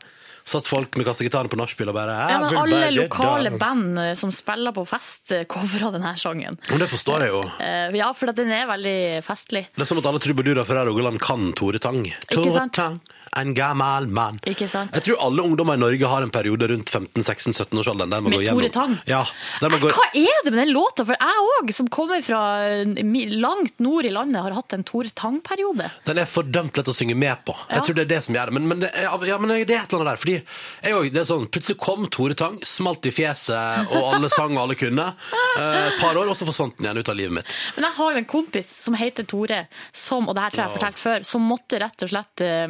Satt 0.47 0.67
folk 0.69 0.95
med 0.95 1.03
kassegitarene 1.09 1.51
på 1.51 1.57
nachspiel 1.59 1.89
og 1.91 1.95
bare 1.97 2.13
Ja, 2.31 2.37
men 2.39 2.55
alle 2.55 2.85
lokale 2.95 3.49
dans». 3.51 3.59
band 3.59 3.99
eh, 3.99 4.13
som 4.15 4.31
spiller 4.31 4.71
på 4.71 4.85
fest, 4.87 5.33
eh, 5.35 5.43
covra 5.43 5.89
denne 5.91 6.13
sangen. 6.19 6.55
Men 6.69 6.79
det 6.79 6.87
forstår 6.93 7.25
jeg 7.25 7.33
jo. 7.33 7.41
Eh, 7.59 7.91
Ja, 7.97 8.13
for 8.15 8.31
den 8.31 8.51
er 8.55 8.65
veldig 8.69 9.23
festlig. 9.27 9.65
Det 9.75 9.83
er 9.83 9.89
som 9.89 9.99
at 9.99 10.07
alle 10.07 10.21
trubadurer 10.23 10.63
fra 10.67 10.85
Rogaland 10.87 11.19
kan 11.19 11.51
Tore 11.57 11.79
Tang. 11.83 12.05
Tore 12.31 12.53
sant? 12.55 12.73
Tang, 12.79 13.01
en 13.41 13.53
gammel 13.57 14.07
mann. 14.07 14.39
Ikke 14.49 14.67
sant? 14.69 14.93
Jeg 14.97 15.05
tror 15.07 15.21
alle 15.27 15.45
ungdommer 15.45 15.77
i 15.77 15.81
Norge 15.81 16.09
har 16.11 16.25
en 16.25 16.33
periode 16.33 16.67
rundt 16.71 16.91
15-16-17-årsalderen 16.93 18.11
der 18.13 18.23
man 18.23 18.31
Med 18.31 18.39
går 18.39 18.45
gjennom. 18.47 18.61
Tore 18.61 18.73
Tang? 18.75 18.95
Ja, 19.09 19.23
man 19.61 19.79
går... 19.83 19.95
Hva 19.97 20.07
er 20.13 20.43
det 20.45 20.53
med 20.53 20.61
den 20.63 20.73
låta? 20.73 21.05
For 21.07 21.17
jeg 21.17 21.45
òg, 21.57 21.71
som 21.75 21.89
kommer 21.93 22.23
fra 22.25 22.41
eh, 22.67 23.29
langt 23.37 23.79
nord 23.83 24.07
i 24.09 24.13
landet, 24.13 24.41
har 24.43 24.57
hatt 24.57 24.75
en 24.77 24.85
Tore 24.87 25.11
Tang-periode. 25.13 25.89
Den 26.07 26.21
er 26.21 26.29
fordømt 26.29 26.77
lett 26.79 26.91
å 26.91 26.95
synge 26.95 27.17
med 27.17 27.43
på. 27.47 27.55
Jeg 27.71 27.85
tror 27.85 27.99
det 27.99 28.05
er 28.07 28.11
det 28.15 28.21
som 28.27 28.37
gjør 28.37 28.51
det. 28.51 28.57
Men, 28.57 28.67
men, 28.71 28.83
det, 28.85 28.91
er, 28.93 29.09
ja, 29.29 29.37
men 29.41 29.53
det 29.53 29.59
er 29.63 29.83
et 29.83 29.93
eller 29.93 30.03
annet 30.03 30.13
der. 30.13 30.21
Fordi 30.23 30.37
jeg 30.37 30.97
også, 30.97 31.13
det 31.13 31.21
er 31.23 31.29
sånn, 31.31 31.47
Plutselig 31.57 31.79
kom 31.81 32.07
Tore 32.13 32.37
Tang, 32.37 32.57
smalt 32.67 33.07
i 33.09 33.13
fjeset, 33.15 33.91
og 33.93 34.09
alle 34.13 34.29
sang 34.33 34.53
og 34.57 34.63
alle 34.65 34.77
kunne. 34.79 35.09
Eh, 35.57 35.77
Et 35.87 36.01
par 36.01 36.17
år, 36.17 36.27
og 36.27 36.37
så 36.37 36.47
forsvant 36.47 36.77
den 36.77 36.87
igjen 36.89 37.01
ut 37.01 37.11
av 37.13 37.17
livet 37.17 37.37
mitt. 37.39 37.55
Men 37.77 37.87
jeg 37.87 37.97
har 37.99 38.13
jo 38.13 38.21
en 38.21 38.29
kompis 38.29 38.71
som 38.83 38.97
heter 38.99 39.27
Tore, 39.29 39.63
som, 39.95 40.27
og 40.27 40.35
det 40.37 40.43
her 40.43 40.53
tror 40.53 40.61
jeg 40.61 40.67
jeg 40.67 40.73
har 40.73 40.79
fortalt 40.79 41.01
før, 41.01 41.25
som 41.27 41.45
måtte 41.47 41.79
rett 41.81 42.05
og 42.05 42.11
slett 42.11 42.43
eh, 42.45 42.65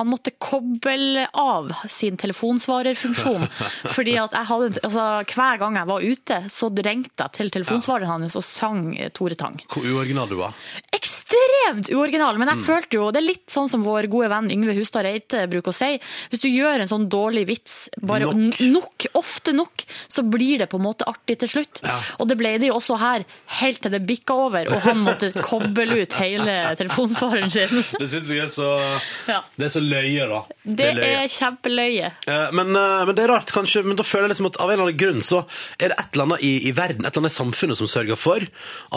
Han 0.00 0.08
måtte 0.10 0.32
koble 0.40 1.26
av 1.32 1.70
sin 1.90 2.16
telefonsvarerfunksjon. 2.20 3.46
fordi 3.96 4.16
at 4.20 4.34
jeg 4.36 4.48
hadde, 4.50 4.70
altså 4.86 5.06
Hver 5.34 5.60
gang 5.62 5.76
jeg 5.80 5.88
var 5.90 6.06
ute, 6.06 6.40
så 6.52 6.70
ringte 6.80 7.24
jeg 7.26 7.34
til 7.38 7.50
telefonsvareren 7.58 8.10
hans 8.14 8.36
og 8.38 8.44
sang 8.46 8.82
eh, 8.96 9.10
Tore 9.14 9.36
Tang. 9.38 9.58
Hvor 9.70 9.86
uoriginal 9.86 10.28
du 10.30 10.36
var. 10.40 10.54
Ekstremt 10.94 11.90
uoriginal, 11.94 12.38
men 12.38 12.48
Mm. 12.50 12.56
jeg 12.58 12.66
følte 12.66 12.96
jo 12.96 13.10
Det 13.14 13.20
er 13.20 13.26
litt 13.26 13.46
sånn 13.52 13.68
som 13.70 13.82
vår 13.86 14.08
gode 14.10 14.28
venn 14.32 14.48
Yngve 14.50 14.74
Hustad 14.74 15.04
Reite 15.06 15.44
bruker 15.50 15.70
å 15.70 15.76
si. 15.76 15.90
Hvis 16.32 16.42
du 16.42 16.48
gjør 16.50 16.80
en 16.82 16.88
sånn 16.90 17.04
dårlig 17.12 17.44
vits 17.46 17.76
bare 18.02 18.26
Nok. 18.26 18.58
nok, 18.60 19.06
ofte 19.14 19.52
nok, 19.54 19.84
så 20.10 20.24
blir 20.26 20.58
det 20.58 20.66
på 20.72 20.78
en 20.80 20.84
måte 20.88 21.06
artig 21.08 21.38
til 21.38 21.48
slutt. 21.52 21.80
Ja. 21.86 21.98
Og 22.18 22.28
det 22.30 22.36
ble 22.40 22.56
det 22.58 22.68
jo 22.70 22.74
også 22.78 22.98
her, 22.98 23.24
helt 23.60 23.80
til 23.84 23.92
det 23.94 24.02
bikka 24.08 24.34
over, 24.48 24.66
og 24.74 24.82
han 24.84 24.98
måtte 25.04 25.30
koble 25.50 26.00
ut 26.02 26.12
hele 26.18 26.56
telefonsvareren 26.80 27.50
sin. 27.54 27.84
Det 27.98 28.08
syns 28.12 28.28
jeg 28.34 28.42
er 28.44 28.50
så 28.54 28.68
Ja. 29.30 29.40
Det 29.56 29.68
er 29.68 29.72
så 29.76 29.82
løye, 29.84 30.26
da. 30.30 30.40
Det 30.64 30.88
løye. 30.96 31.10
er 31.22 31.28
kjempeløye. 31.30 32.10
Eh, 32.26 32.48
Men, 32.56 32.74
eh, 32.76 33.04
men 33.06 33.14
det 33.16 33.24
er 33.24 33.30
rart, 33.32 33.52
kanskje. 33.54 33.84
Men 33.86 33.96
da 34.00 34.04
føler 34.06 34.26
jeg 34.28 34.34
liksom 34.34 34.50
at 34.50 34.58
av 34.60 34.70
en 34.70 34.74
eller 34.76 34.86
annen 34.90 35.00
grunn 35.00 35.22
så 35.24 35.44
er 35.78 35.92
det 35.92 35.98
et 36.00 36.10
eller 36.16 36.26
annet 36.28 36.44
i, 36.46 36.52
i 36.68 36.72
verden, 36.76 37.06
et 37.06 37.12
eller 37.14 37.22
annet 37.24 37.36
i 37.36 37.40
samfunnet 37.40 37.76
som 37.78 37.88
sørger 37.90 38.18
for 38.18 38.40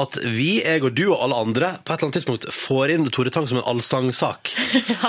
at 0.03 0.17
vi, 0.25 0.49
jeg 0.63 0.83
og 0.83 0.95
du 0.97 1.05
og 1.11 1.19
alle 1.23 1.35
andre 1.45 1.67
på 1.85 1.93
et 1.93 1.97
eller 1.99 2.07
annet 2.09 2.17
tidspunkt 2.19 2.43
får 2.53 2.95
inn 2.95 3.07
Tore 3.13 3.29
Tang 3.33 3.47
som 3.47 3.59
en 3.61 3.67
allsangsak. 3.69 4.53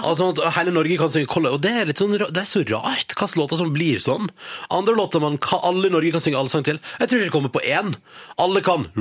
Altså 0.04 0.26
at 0.34 0.40
hele 0.58 0.72
Norge 0.74 0.96
kan 1.00 1.10
synge 1.12 1.28
Kolle. 1.30 1.50
Og 1.54 1.60
det 1.64 1.70
er, 1.72 1.86
litt 1.88 2.00
sånn, 2.02 2.12
det 2.18 2.40
er 2.42 2.48
så 2.48 2.60
rart 2.68 3.14
hvilke 3.16 3.38
låter 3.40 3.56
som 3.60 3.70
blir 3.74 3.98
sånn. 4.02 4.26
Andre 4.74 4.94
låter 4.98 5.22
man 5.22 5.38
kan, 5.42 5.60
alle 5.64 5.88
i 5.88 5.92
Norge 5.94 6.10
kan 6.12 6.22
synge 6.24 6.38
allsang 6.40 6.64
til. 6.66 6.78
Jeg 7.00 7.08
tror 7.08 7.18
ikke 7.22 7.28
det 7.30 7.34
kommer 7.34 7.52
på 7.54 7.62
én. 7.64 7.94
Alle 8.42 8.60
kan 8.64 8.84
Ja, 8.94 9.00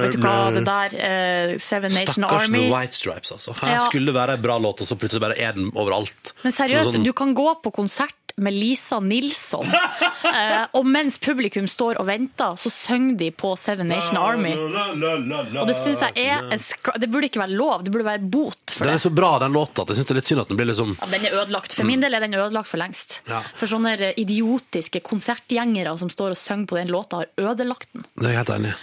vet 0.00 0.16
du 0.16 0.20
hva, 0.22 0.36
det 0.54 0.62
der, 0.66 0.94
uh, 0.96 1.56
Seven 1.62 1.92
Nation 1.94 2.24
Stakkars 2.24 2.46
Army 2.48 2.58
The 2.64 2.70
White 2.72 2.94
Stripes, 2.96 3.30
altså. 3.36 3.50
Her 3.60 3.74
Ja. 3.76 3.80
skulle 3.86 4.05
det 4.06 4.14
være 4.14 4.34
en 4.38 4.42
bra 4.42 4.58
låt, 4.58 4.80
og 4.80 4.86
så 4.88 4.96
plutselig 4.98 5.20
bare 5.20 5.38
er 5.38 5.52
den 5.56 5.70
overalt. 5.74 6.32
Men 6.44 6.52
seriøst, 6.52 6.94
sånn- 6.94 7.04
du 7.04 7.12
kan 7.12 7.34
gå 7.34 7.48
på 7.62 7.72
konsert 7.72 8.25
med 8.36 8.52
Lisa 8.52 8.98
Nilsson, 9.00 9.66
eh, 10.36 10.66
og 10.76 10.84
mens 10.84 11.16
publikum 11.22 11.64
står 11.70 11.96
og 12.02 12.06
venter, 12.10 12.56
så 12.60 12.68
synger 12.72 13.16
de 13.22 13.30
på 13.32 13.54
Seven 13.56 13.88
Nation 13.88 14.18
Army. 14.20 14.52
Og 14.56 15.66
det 15.70 15.76
synes 15.80 16.02
jeg 16.04 16.26
er 16.26 16.44
en 16.52 16.60
sk 16.60 16.90
Det 17.00 17.08
burde 17.12 17.30
ikke 17.30 17.40
være 17.40 17.56
lov, 17.56 17.84
det 17.86 17.92
burde 17.94 18.04
være 18.08 18.22
bot 18.28 18.74
for 18.76 18.84
Den 18.84 18.92
er 18.94 19.00
det. 19.00 19.04
så 19.06 19.12
bra, 19.16 19.30
den 19.40 19.54
låta, 19.56 19.82
at 19.86 19.92
jeg 19.94 20.00
syns 20.00 20.10
det 20.10 20.14
er 20.16 20.20
litt 20.20 20.28
synd 20.30 20.42
at 20.44 20.50
den 20.52 20.60
blir 20.60 20.68
liksom 20.68 20.92
Ja, 21.00 21.08
den 21.14 21.24
er 21.30 21.36
ødelagt. 21.40 21.72
For 21.76 21.88
min 21.88 22.02
del 22.04 22.12
er 22.18 22.24
den 22.26 22.36
ødelagt 22.36 22.68
for 22.68 22.80
lengst. 22.82 23.20
Ja. 23.30 23.40
For 23.56 23.70
sånne 23.70 23.94
idiotiske 24.20 25.00
konsertgjengere 25.06 25.96
som 26.00 26.10
står 26.12 26.34
og 26.36 26.40
synger 26.40 26.68
på 26.70 26.78
den 26.80 26.92
låta, 26.92 27.22
har 27.24 27.52
ødelagt 27.52 27.88
den. 27.96 28.04
Det 28.16 28.28
er 28.28 28.34
jeg 28.34 28.42
helt 28.42 28.52
enig 28.58 28.74
i. 28.74 28.76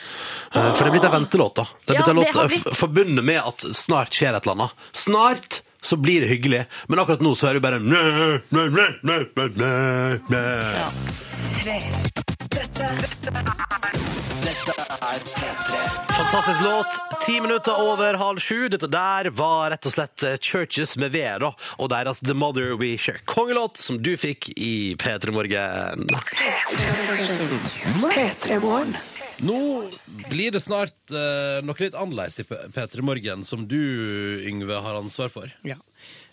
Eh, 0.54 0.72
For 0.74 0.82
det 0.82 0.90
er 0.90 0.96
blitt 0.98 1.08
en 1.10 1.16
ventelåt, 1.20 1.56
da. 1.62 1.68
Det 1.86 1.94
er 1.94 2.00
blitt 2.02 2.10
Ja, 2.10 2.14
en 2.16 2.20
låt 2.22 2.36
eh, 2.42 2.50
blitt. 2.56 2.78
forbundet 2.82 3.26
med 3.30 3.40
at 3.42 3.68
snart 3.78 4.14
skjer 4.18 4.34
et 4.38 4.44
eller 4.48 4.58
annet. 4.58 4.84
Snart 4.94 5.62
så 5.84 6.00
blir 6.00 6.24
det 6.24 6.32
hyggelig, 6.32 6.64
men 6.88 7.00
akkurat 7.04 7.22
nå 7.24 7.36
så 7.36 7.52
er 7.52 7.60
det 7.60 7.64
bare 7.66 7.80
nø, 7.84 8.04
nø, 8.50 8.64
nø, 8.72 8.88
nø, 9.04 9.20
nø, 9.36 9.74
nø. 10.32 10.44
Ja. 10.80 10.88
Fantastisk 16.08 16.62
låt. 16.64 16.88
Ti 17.26 17.42
minutter 17.42 17.82
over 17.82 18.14
halv 18.14 18.40
sju. 18.40 18.70
Dette 18.70 18.88
der 18.88 19.30
var 19.30 19.72
rett 19.74 19.88
og 19.88 19.96
slett 19.96 20.24
eh, 20.24 20.36
Churches 20.42 20.98
med 20.98 21.14
ved, 21.16 21.40
da. 21.44 21.54
Og 21.80 21.90
deres 21.94 22.20
The 22.24 22.36
Mother 22.38 22.76
We 22.80 22.98
Share. 22.98 23.24
Kongelåt 23.26 23.78
som 23.78 24.02
du 24.04 24.14
fikk 24.18 24.50
i 24.58 24.96
P3 25.00 25.32
Morgen. 25.32 26.08
P3 28.14 28.60
Morgen. 28.60 28.96
Nå 29.44 29.58
blir 30.30 30.54
det 30.56 30.62
snart 30.64 31.12
eh, 31.12 31.60
noe 31.66 31.76
litt 31.82 31.98
annerledes 32.00 32.40
i 32.40 32.46
P- 32.48 32.62
P3 32.76 33.04
Morgen, 33.04 33.44
som 33.48 33.66
du, 33.68 33.80
Yngve, 34.48 34.78
har 34.86 35.00
ansvar 35.02 35.32
for. 35.34 35.52
Ja. 35.68 35.76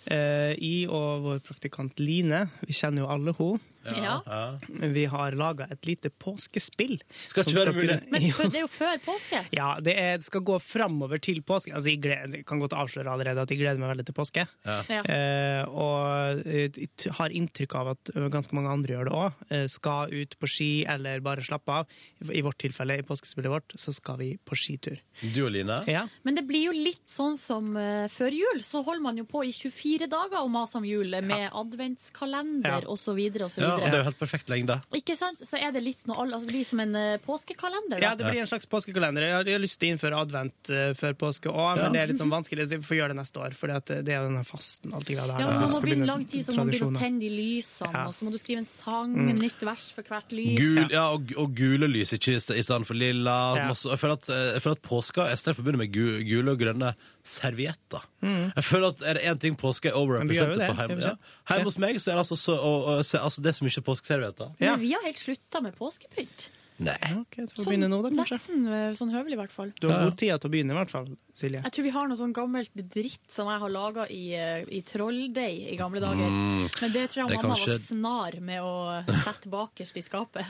Eh, 0.06 0.52
I 0.62 0.74
og 0.86 1.24
vår 1.26 1.40
praktikant 1.46 1.98
Line, 2.02 2.44
vi 2.66 2.76
kjenner 2.76 3.04
jo 3.04 3.10
alle 3.10 3.34
henne, 3.36 3.58
Ja. 3.84 4.20
vi 4.68 5.04
har 5.08 5.32
laga 5.38 5.66
et 5.72 5.86
lite 5.88 6.10
påskespill. 6.10 6.98
Skal 7.30 7.46
ikke 7.46 7.56
være 7.56 7.74
mulig. 7.76 7.96
Men 8.12 8.26
det 8.52 8.60
er 8.60 8.64
jo 8.64 8.70
før 8.70 9.00
påske. 9.04 9.42
Ja, 9.56 9.70
det, 9.80 9.94
er, 9.96 10.18
det 10.20 10.26
skal 10.28 10.44
gå 10.46 10.58
framover 10.62 11.20
til 11.22 11.40
påske. 11.46 11.72
Altså, 11.74 11.92
jeg, 11.92 12.02
gleder, 12.04 12.36
jeg 12.40 12.46
kan 12.48 12.60
godt 12.62 12.76
avsløre 12.76 13.12
allerede 13.12 13.44
at 13.44 13.52
jeg 13.52 13.60
gleder 13.62 13.80
meg 13.80 13.94
veldig 13.94 14.06
til 14.10 14.16
påske. 14.16 14.46
Ja. 14.66 15.00
Eh, 15.00 15.62
og 15.70 16.44
eh, 16.44 16.68
jeg 16.76 17.14
har 17.18 17.34
inntrykk 17.34 17.76
av 17.80 17.92
at 17.94 18.12
eh, 18.14 18.28
ganske 18.32 18.56
mange 18.56 18.72
andre 18.74 18.96
gjør 18.96 19.10
det 19.10 19.16
òg. 19.16 19.44
Eh, 19.50 19.66
skal 19.72 20.12
ut 20.12 20.36
på 20.40 20.50
ski 20.50 20.70
eller 20.90 21.24
bare 21.24 21.44
slappe 21.46 21.80
av. 21.80 21.98
I, 22.20 22.42
vårt 22.44 22.60
tilfelle, 22.60 22.98
i 23.00 23.06
påskespillet 23.06 23.52
vårt, 23.52 23.76
så 23.80 23.94
skal 23.96 24.20
vi 24.20 24.30
på 24.44 24.58
skitur. 24.58 25.00
Du 25.34 25.42
og 25.46 25.52
Line? 25.54 25.80
Ja, 25.90 26.06
Men 26.26 26.36
det 26.36 26.44
blir 26.48 26.68
jo 26.68 26.74
litt 26.76 27.08
sånn 27.08 27.36
som 27.40 27.72
uh, 27.76 28.06
før 28.12 28.34
jul. 28.34 28.60
Så 28.64 28.82
holder 28.84 29.04
man 29.04 29.18
jo 29.20 29.26
på 29.28 29.42
i 29.48 29.52
24 29.56 30.08
dager 30.10 30.40
og 30.42 30.52
maser 30.52 30.80
om 30.80 30.86
jul 30.88 31.16
med 31.24 31.48
adventskalender 31.56 32.84
Ja. 32.86 32.96
så 33.00 33.14
videre 33.16 33.48
og 33.48 33.54
så 33.54 33.69
Ja, 33.70 33.76
og 33.78 33.86
det 33.86 33.96
er 33.98 34.02
jo 34.02 34.08
helt 34.10 34.18
perfekt 34.20 34.50
lengde. 34.52 34.76
Ikke 34.98 35.16
sant? 35.16 35.40
Så 35.46 35.56
er 35.60 35.70
det 35.72 35.82
litt 35.84 36.02
noe 36.10 36.24
altså, 36.24 36.40
Det 36.46 36.52
blir 36.54 36.66
som 36.68 36.80
en 36.84 36.94
eh, 36.98 37.16
påskekalender. 37.24 37.96
Da. 37.96 38.02
Ja, 38.04 38.12
det 38.18 38.26
blir 38.30 38.42
en 38.42 38.50
slags 38.50 38.66
påskekalender. 38.70 39.22
Jeg 39.26 39.34
har, 39.38 39.44
jeg 39.48 39.56
har 39.58 39.62
lyst 39.62 39.78
til 39.80 39.90
å 39.90 39.94
innføre 39.96 40.20
advent 40.24 40.70
eh, 40.74 40.90
før 40.98 41.16
påske 41.24 41.52
òg, 41.52 41.80
men 41.80 41.94
det 41.96 42.02
er 42.02 42.12
litt 42.12 42.20
sånn 42.22 42.32
vanskelig, 42.32 42.66
så 42.70 42.78
vi 42.80 42.88
får 42.90 42.98
gjøre 43.00 43.14
det 43.14 43.18
neste 43.20 43.42
år. 43.44 43.56
For 43.58 43.72
det 43.72 43.96
er 44.00 44.20
jo 44.20 44.26
denne 44.28 44.44
fasten. 44.48 44.94
Alt 44.96 45.06
det 45.08 45.16
der, 45.20 45.34
Ja, 45.40 45.48
Man 45.60 45.70
må 45.74 45.80
begynne 45.84 46.08
lang 46.10 46.24
tid, 46.26 46.44
så 46.46 46.52
må 46.56 46.64
man 46.64 46.72
begynne 46.74 46.96
å 46.98 47.00
tenne 47.00 47.20
de 47.22 47.30
lysene, 47.32 47.92
Ja. 47.94 48.06
og 48.10 48.14
så 48.16 48.24
må 48.26 48.32
du 48.34 48.38
skrive 48.42 48.62
en 48.64 48.68
sang, 48.68 49.14
nytt 49.40 49.62
vers 49.66 49.88
for 49.94 50.02
hvert 50.10 50.32
lys. 50.34 50.58
Gul, 50.60 50.88
ja, 50.92 51.06
og, 51.14 51.32
og 51.38 51.54
gule 51.56 51.88
lys 51.90 52.12
ikke 52.16 52.34
i 52.36 52.40
st- 52.42 52.56
i 52.58 52.62
stedet 52.66 52.86
for 52.88 52.98
lilla. 52.98 53.38
Ja. 53.60 53.68
Masse, 53.70 53.88
jeg, 53.88 53.98
føler 54.02 54.18
at, 54.18 54.28
eh, 54.34 54.46
jeg 54.56 54.64
føler 54.66 54.78
at 54.80 54.84
påska 54.88 55.28
er 55.30 55.40
sterkt 55.40 55.60
forbundet 55.60 55.82
med 55.84 55.92
gu, 55.94 56.04
gule 56.26 56.54
og 56.56 56.60
grønne 56.60 56.94
servietter. 57.24 58.04
Jeg 58.22 58.64
føler 58.64 58.88
at 58.94 59.02
Er 59.02 59.14
det 59.18 59.24
én 59.24 59.40
ting 59.40 59.56
påske 59.56 59.88
er 59.90 59.96
Mm. 59.96 60.00
Overrepresented 60.02 60.62
på 60.66 60.76
hjemme 60.78 61.02
ja. 61.02 61.14
Hjemme 61.50 61.64
hos 61.68 61.78
meg 61.78 61.96
så 62.00 62.10
er 62.10 62.14
det 62.16 62.22
altså, 62.24 62.36
så, 62.36 62.54
og, 62.56 62.88
og, 62.94 63.04
se, 63.04 63.18
altså, 63.18 63.42
det 63.42 63.48
er 63.52 63.58
så 63.58 63.64
mye 63.66 63.84
påskeservietter. 63.90 64.54
Ja. 64.60 64.72
Men 64.76 64.80
vi 64.80 64.92
har 64.94 65.02
helt 65.04 65.18
slutta 65.20 65.60
med 65.62 65.76
påskepynt. 65.76 66.48
Nei. 66.80 66.96
Okay, 67.20 67.44
så 67.44 67.60
får 67.66 67.74
vi 67.74 67.76
nå, 67.76 67.98
da, 68.00 68.08
nesten 68.08 68.62
eh, 68.64 68.94
sånn 68.96 69.10
høvelig, 69.12 69.34
i 69.36 69.40
hvert 69.42 69.52
fall. 69.52 69.72
Du 69.82 69.90
har 69.90 70.06
god 70.06 70.14
tid 70.16 70.32
til 70.40 70.48
å 70.48 70.52
begynne, 70.54 70.72
i 70.72 70.78
hvert 70.78 70.88
fall, 70.94 71.10
Silje. 71.36 71.60
Jeg 71.60 71.72
tror 71.76 71.84
vi 71.84 71.90
har 71.92 72.08
noe 72.08 72.16
sånn 72.16 72.32
gammelt 72.32 72.72
dritt 72.94 73.26
som 73.28 73.50
jeg 73.52 73.60
har 73.60 73.68
laga 73.74 74.06
i, 74.08 74.22
eh, 74.32 74.62
i 74.64 74.80
trolldeig 74.88 75.66
i 75.74 75.76
gamle 75.76 76.00
dager. 76.00 76.32
Men 76.80 76.94
det 76.96 77.04
tror 77.12 77.20
jeg 77.20 77.26
Mm. 77.26 77.34
Det 77.34 77.42
mamma 77.42 77.52
kanskje- 77.52 77.76
var 77.76 77.84
snar 77.84 78.40
med 78.40 78.62
å 78.64 79.04
sette 79.26 79.52
bakerst 79.52 80.00
i 80.00 80.00
skapet 80.08 80.46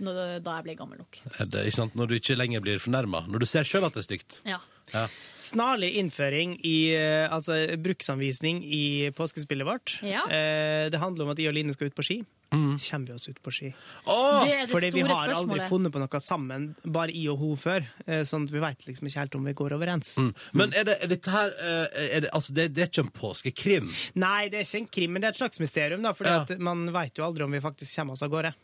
når- 0.00 0.42
da 0.42 0.56
jeg 0.56 0.64
ble 0.64 0.74
gammel 0.76 0.98
nok. 0.98 1.18
Er 1.40 1.46
det, 1.46 1.66
ikke 1.66 1.74
sant? 1.80 1.94
Når 1.96 2.08
du 2.08 2.14
ikke 2.18 2.36
lenger 2.38 2.60
blir 2.60 2.78
fornærma. 2.78 3.26
Når 3.28 3.38
du 3.40 3.46
ser 3.46 3.62
sjøl 3.64 3.84
at 3.86 3.94
det 3.94 4.04
er 4.04 4.08
stygt. 4.14 4.40
Ja. 4.44 4.58
Ja. 4.94 5.06
Snarlig 5.36 5.90
innføring 6.00 6.54
i 6.64 6.94
eh, 6.96 7.28
altså 7.28 7.58
bruksanvisning 7.76 8.62
i 8.64 9.10
påskespillet 9.12 9.66
vårt. 9.68 9.98
Ja. 10.02 10.22
Eh, 10.32 10.88
Det 10.88 10.98
handler 11.00 11.24
om 11.26 11.30
at 11.30 11.38
jeg 11.38 11.48
og 11.48 11.54
Line 11.54 11.72
skal 11.74 11.88
ut 11.90 11.94
på 11.98 12.04
ski. 12.06 12.24
Kommer 12.50 13.06
vi 13.06 13.12
oss 13.12 13.28
ut 13.28 13.36
på 13.44 13.52
ski? 13.52 13.74
Oh! 14.06 14.40
Det 14.46 14.54
er 14.54 14.60
det 14.64 14.70
Fordi 14.72 14.88
vi 14.94 15.02
har 15.02 15.14
har 15.28 15.34
aldri 15.36 15.60
funnet 15.68 15.92
på 15.92 16.00
noe 16.00 16.20
sammen, 16.24 16.70
bare 16.86 17.12
jeg 17.12 17.28
og 17.28 17.38
hun 17.42 17.56
før. 17.60 17.84
eh, 18.06 18.22
Sånn 18.24 18.44
at 18.48 18.50
vi 18.54 18.58
veit 18.62 18.86
liksom 18.88 19.06
ikke 19.10 19.20
helt 19.20 19.34
om 19.36 19.44
vi 19.44 19.52
går 19.52 19.74
overens. 19.76 20.14
Mm. 20.16 20.30
Men 20.54 20.72
er, 20.72 20.84
det, 20.88 20.96
er 21.04 21.08
dette 21.12 21.30
her 21.30 21.52
eh, 21.60 22.16
er 22.16 22.20
det, 22.24 22.30
altså, 22.32 22.54
det, 22.56 22.72
det 22.72 22.82
er 22.82 22.88
ikke 22.88 23.04
en 23.04 23.12
påskekrim? 23.12 23.92
Nei, 24.16 24.48
det 24.48 24.62
er 24.62 24.64
ikke 24.64 24.80
en 24.80 24.86
krim, 24.96 25.12
men 25.12 25.20
det 25.20 25.28
er 25.28 25.36
et 25.36 25.42
slags 25.42 25.60
mysterium, 25.60 26.00
da, 26.02 26.14
for 26.16 26.24
Ja. 26.24 26.46
man 26.58 26.86
veit 26.90 27.12
jo 27.20 27.24
aldri 27.28 27.44
om 27.44 27.52
vi 27.52 27.60
faktisk 27.60 27.94
kommer 28.00 28.12
oss 28.16 28.22
av 28.24 28.30
gårde. 28.32 28.54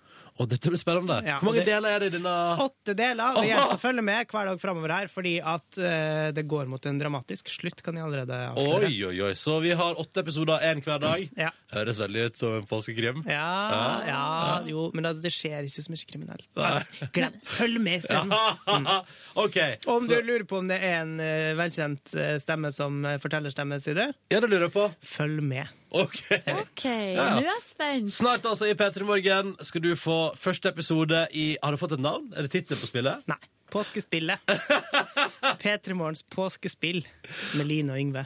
Og 0.42 0.48
dette 0.50 0.66
blir 0.66 0.80
spennende. 0.80 1.20
Ja, 1.22 1.36
Hvor 1.38 1.52
mange 1.52 1.62
det- 1.62 1.68
deler 1.70 1.94
er 1.94 2.00
det 2.02 2.06
i 2.10 2.16
denne 2.16 2.34
Åtte 2.58 2.94
deler, 2.98 3.36
og 3.38 3.46
jeg 3.46 3.78
følger 3.78 4.02
med 4.02 4.26
hver 4.26 4.46
dag 4.48 4.58
framover 4.60 4.90
her, 4.90 5.06
fordi 5.06 5.34
at 5.38 5.78
uh, 5.78 6.32
det 6.34 6.46
går 6.50 6.66
mot 6.66 6.86
en 6.86 6.98
dramatisk 6.98 7.48
slutt, 7.48 7.82
kan 7.82 7.94
jeg 7.94 8.04
allerede 8.04 8.34
avsløre. 8.50 8.88
Oi, 8.90 9.04
oi, 9.06 9.20
oi. 9.28 9.34
Så 9.38 9.60
vi 9.62 9.70
har 9.78 9.94
åtte 9.94 10.24
episoder, 10.24 10.58
én 10.66 10.82
hver 10.82 10.98
dag. 10.98 11.28
Ja. 11.38 11.50
Høres 11.72 12.00
veldig 12.02 12.26
ut 12.26 12.36
som 12.36 12.56
en 12.58 12.66
påskekrim. 12.66 13.22
Ja, 13.30 14.02
ja, 14.08 14.24
jo, 14.66 14.90
men 14.94 15.06
altså, 15.06 15.22
det 15.22 15.32
skjer 15.36 15.68
ikke 15.68 15.86
så 15.86 15.94
mye 15.94 16.10
kriminelt. 16.10 16.48
Glem. 17.14 17.38
Følg 17.54 17.80
med 17.80 18.02
isteden. 18.02 18.34
OK. 19.44 19.60
Om 19.86 20.02
så, 20.08 20.18
du 20.18 20.26
lurer 20.26 20.46
på 20.50 20.58
om 20.58 20.68
det 20.70 20.80
er 20.82 20.98
en 21.04 21.14
uh, 21.22 21.54
velkjent 21.58 22.14
eh, 22.18 22.36
stemme 22.42 22.72
som 22.74 23.02
forteller 23.04 23.22
fortellerstemme, 23.34 23.78
sier 23.82 23.96
du, 23.98 24.04
ja, 24.30 24.40
det 24.40 24.50
lurer 24.50 24.68
jeg 24.68 24.74
på. 24.74 24.88
følg 25.14 25.42
med. 25.42 25.70
OK. 25.94 26.20
OK, 26.50 26.84
Ja. 27.14 27.28
nå 27.36 27.40
er 27.44 27.48
jeg 27.52 27.62
spent. 27.68 28.12
Snart 28.12 28.46
altså 28.50 28.66
i 28.66 28.74
P3 28.74 29.04
Morgen 29.06 29.54
skal 29.62 29.82
du 29.84 29.92
få 29.96 30.18
første 30.36 30.68
episode 30.74 31.26
i 31.32 31.52
Har 31.62 31.70
du 31.74 31.78
fått 31.80 31.94
et 31.96 32.02
navn? 32.02 32.32
Er 32.36 32.42
det 32.48 32.50
tittelen 32.56 32.80
på 32.82 32.88
spillet? 32.90 33.22
Nei. 33.30 33.38
Påskespillet. 33.74 34.38
P3 35.62 35.94
Morgens 35.98 36.22
påskespill 36.30 37.00
med 37.58 37.66
Line 37.66 37.90
og 37.90 37.98
Yngve. 37.98 38.22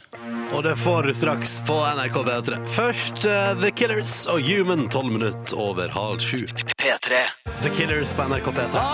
Og 0.52 0.60
det 0.66 0.74
får 0.76 1.08
du 1.08 1.14
straks 1.16 1.54
på 1.68 1.76
NRK 1.96 2.18
P3. 2.26 2.58
Først 2.74 3.24
uh, 3.24 3.54
The 3.62 3.70
Killers 3.72 4.26
og 4.28 4.42
Human, 4.44 4.88
tolv 4.92 5.12
minutter 5.14 5.56
over 5.56 5.88
halv 5.94 6.20
sju. 6.20 6.42
P3. 6.76 7.22
The 7.64 7.72
Killers 7.78 8.12
på 8.18 8.28
NRK 8.28 8.52
P3. 8.58 8.84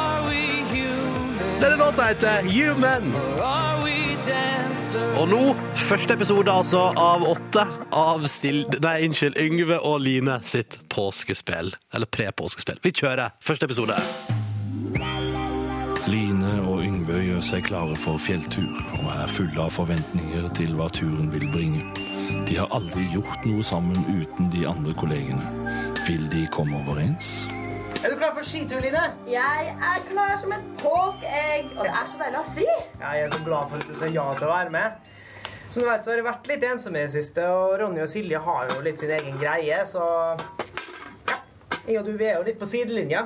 Denne 1.62 1.76
låta 1.80 2.10
heter 2.12 2.42
Human. 2.54 3.10
Og 5.18 5.26
nå, 5.28 5.40
første 5.76 6.14
episode 6.16 6.52
altså 6.52 6.86
av 6.98 7.24
åtte 7.28 7.64
av 7.94 8.24
Stil... 8.30 8.62
Nei, 8.82 8.96
unnskyld, 9.06 9.36
Yngve 9.40 9.78
og 9.84 10.00
Line 10.04 10.38
sitt 10.48 10.78
påskespill. 10.92 11.74
Eller 11.94 12.10
pre-påskespill. 12.10 12.80
Vi 12.84 12.94
kjører 12.96 13.34
første 13.44 13.68
episode. 13.68 13.98
Line 16.08 16.54
og 16.68 16.82
Yngve 16.84 17.20
gjør 17.24 17.44
seg 17.44 17.64
klare 17.68 17.96
for 17.96 18.20
fjelltur 18.20 18.72
og 18.98 19.10
er 19.14 19.30
fulle 19.32 19.60
av 19.64 19.72
forventninger 19.72 20.50
til 20.58 20.74
hva 20.76 20.90
turen 20.92 21.30
vil 21.32 21.46
bringe. 21.52 21.84
De 22.48 22.58
har 22.58 22.72
aldri 22.76 23.06
gjort 23.12 23.44
noe 23.48 23.64
sammen 23.64 24.04
uten 24.12 24.50
de 24.52 24.66
andre 24.68 24.92
kollegene. 25.00 25.48
Vil 26.04 26.28
de 26.32 26.44
komme 26.52 26.80
overens? 26.82 27.44
Er 28.04 28.10
du 28.12 28.18
klar 28.20 28.34
for 28.36 28.44
skitur, 28.44 28.82
Line? 28.84 29.02
Jeg 29.32 29.68
er 29.72 30.02
klar 30.10 30.34
som 30.36 30.52
et 30.52 30.64
påskeegg, 30.82 31.70
og 31.78 31.86
det 31.86 31.92
er 31.96 32.08
så 32.10 32.18
deilig 32.20 32.36
å 32.36 32.42
ha 32.42 32.50
fri. 32.56 32.66
Ja, 33.00 33.12
jeg 33.16 33.22
er 33.24 33.32
så 33.32 33.38
glad 33.46 33.70
for 33.70 33.80
at 33.80 33.86
du 33.88 33.94
sa 33.96 34.08
ja 34.12 34.24
til 34.36 34.44
å 34.44 34.50
være 34.50 34.72
med. 34.74 35.06
Som 35.72 35.80
du 35.80 35.88
vet, 35.88 36.04
så 36.04 36.12
har 36.12 36.18
jeg 36.20 36.26
vært 36.26 36.50
litt 36.50 36.66
ensom 36.68 36.98
i 36.98 37.00
det 37.06 37.12
siste, 37.14 37.46
og 37.48 37.78
Ronny 37.80 38.02
og 38.04 38.10
Silje 38.12 38.42
har 38.44 38.68
jo 38.74 38.82
litt 38.84 39.00
sin 39.00 39.12
egen 39.16 39.38
greie, 39.40 39.78
så 39.88 40.04
ja. 41.30 41.38
Jeg 41.86 41.96
og 42.02 42.04
du 42.10 42.12
vi 42.20 42.26
er 42.28 42.36
jo 42.36 42.44
litt 42.44 42.60
på 42.60 42.68
sidelinja. 42.68 43.22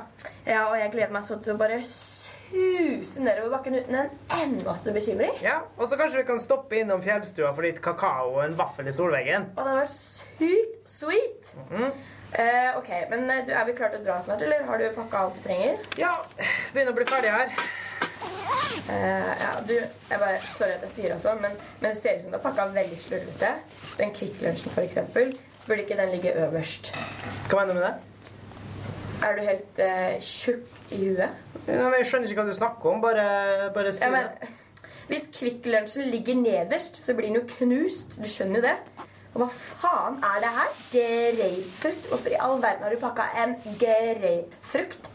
Ja, 0.47 0.69
og 0.71 0.77
jeg 0.79 0.93
gleder 0.95 1.11
meg 1.17 1.27
sånn 1.27 1.43
til 1.43 1.57
å 1.57 1.59
bare 1.59 1.81
suse 1.83 3.25
nedover 3.25 3.51
bakken 3.57 3.81
uten 3.81 3.99
en 4.05 4.13
eneste 4.39 4.95
bekymring. 4.95 5.35
Ja, 5.43 5.57
Og 5.75 5.91
så 5.91 5.99
kanskje 5.99 6.23
vi 6.23 6.29
kan 6.31 6.39
stoppe 6.43 6.79
innom 6.79 7.03
fjellstua 7.03 7.51
for 7.51 7.67
litt 7.67 7.83
kakao 7.83 8.31
og 8.37 8.45
en 8.47 8.55
vaffel 8.63 8.87
i 8.87 8.95
solveggen. 8.95 9.51
Og 9.57 9.59
det 9.59 9.75
hadde 9.75 9.83
vært 9.83 9.99
sykt 9.99 10.95
sweet. 10.95 11.53
Eh, 12.33 12.77
ok, 12.77 12.89
men 13.11 13.31
eh, 13.31 13.45
du, 13.47 13.53
Er 13.57 13.65
vi 13.65 13.73
klare 13.73 13.95
til 13.97 14.03
å 14.03 14.05
dra 14.05 14.19
snart, 14.25 14.43
eller 14.45 14.67
har 14.69 14.81
du 14.83 14.89
pakka 14.97 15.23
alt 15.25 15.39
du 15.39 15.45
trenger? 15.47 15.79
Ja, 16.01 16.15
begynner 16.75 16.93
å 16.93 16.99
bli 16.99 17.07
ferdig 17.09 17.33
her. 17.33 17.55
Eh, 18.89 19.33
ja, 19.41 19.53
du, 19.69 19.75
jeg 19.79 20.21
bare, 20.21 20.37
Sorry 20.45 20.77
at 20.77 20.85
jeg 20.87 20.93
sier 20.95 21.15
det 21.15 21.35
men, 21.41 21.57
men 21.81 21.91
det 21.91 21.97
ser 22.01 22.19
ut 22.19 22.27
som 22.27 22.35
du 22.35 22.37
har 22.39 22.45
pakka 22.45 22.69
veldig 22.75 23.01
slurvete. 23.01 23.55
Den 23.99 24.13
Kvikk 24.17 24.43
Lunsjen, 24.45 24.77
eksempel. 24.85 25.33
Burde 25.67 25.83
ikke 25.85 25.97
den 25.99 26.13
ligge 26.15 26.33
øverst? 26.47 26.93
Hva 27.51 27.65
mener 27.65 27.75
du 27.75 27.81
med 27.81 27.89
det? 27.89 27.97
Er 29.27 29.35
du 29.35 29.43
helt 29.43 29.81
eh, 29.83 30.21
tjukk 30.23 30.93
i 30.95 31.01
huet? 31.09 31.43
Ja, 31.67 31.89
jeg 31.97 32.07
skjønner 32.07 32.31
ikke 32.31 32.45
hva 32.45 32.53
du 32.53 32.57
snakker 32.57 32.93
om. 32.93 33.03
Bare, 33.03 33.27
bare 33.75 33.93
si 33.93 34.05
Ja, 34.05 34.13
det. 34.15 34.23
men 34.41 35.09
Hvis 35.11 35.27
Kvikk 35.35 35.67
Lunsjen 35.67 36.09
ligger 36.13 36.39
nederst, 36.39 37.01
så 37.05 37.17
blir 37.19 37.29
den 37.33 37.41
jo 37.41 37.47
knust. 37.57 38.17
Du 38.21 38.29
skjønner 38.29 38.61
jo 38.61 38.69
det. 38.69 39.07
Og 39.39 39.45
hva 39.45 39.49
faen 39.55 40.17
er 40.27 40.41
det 40.43 40.49
her? 40.51 40.71
Grapefrukt? 40.91 42.09
Hvorfor 42.11 42.33
i 42.35 42.39
all 42.43 42.57
verden 42.63 42.83
har 42.83 42.91
du 42.91 42.99
pakka 42.99 43.27
en 43.39 43.53
grapefrukt? 43.79 45.11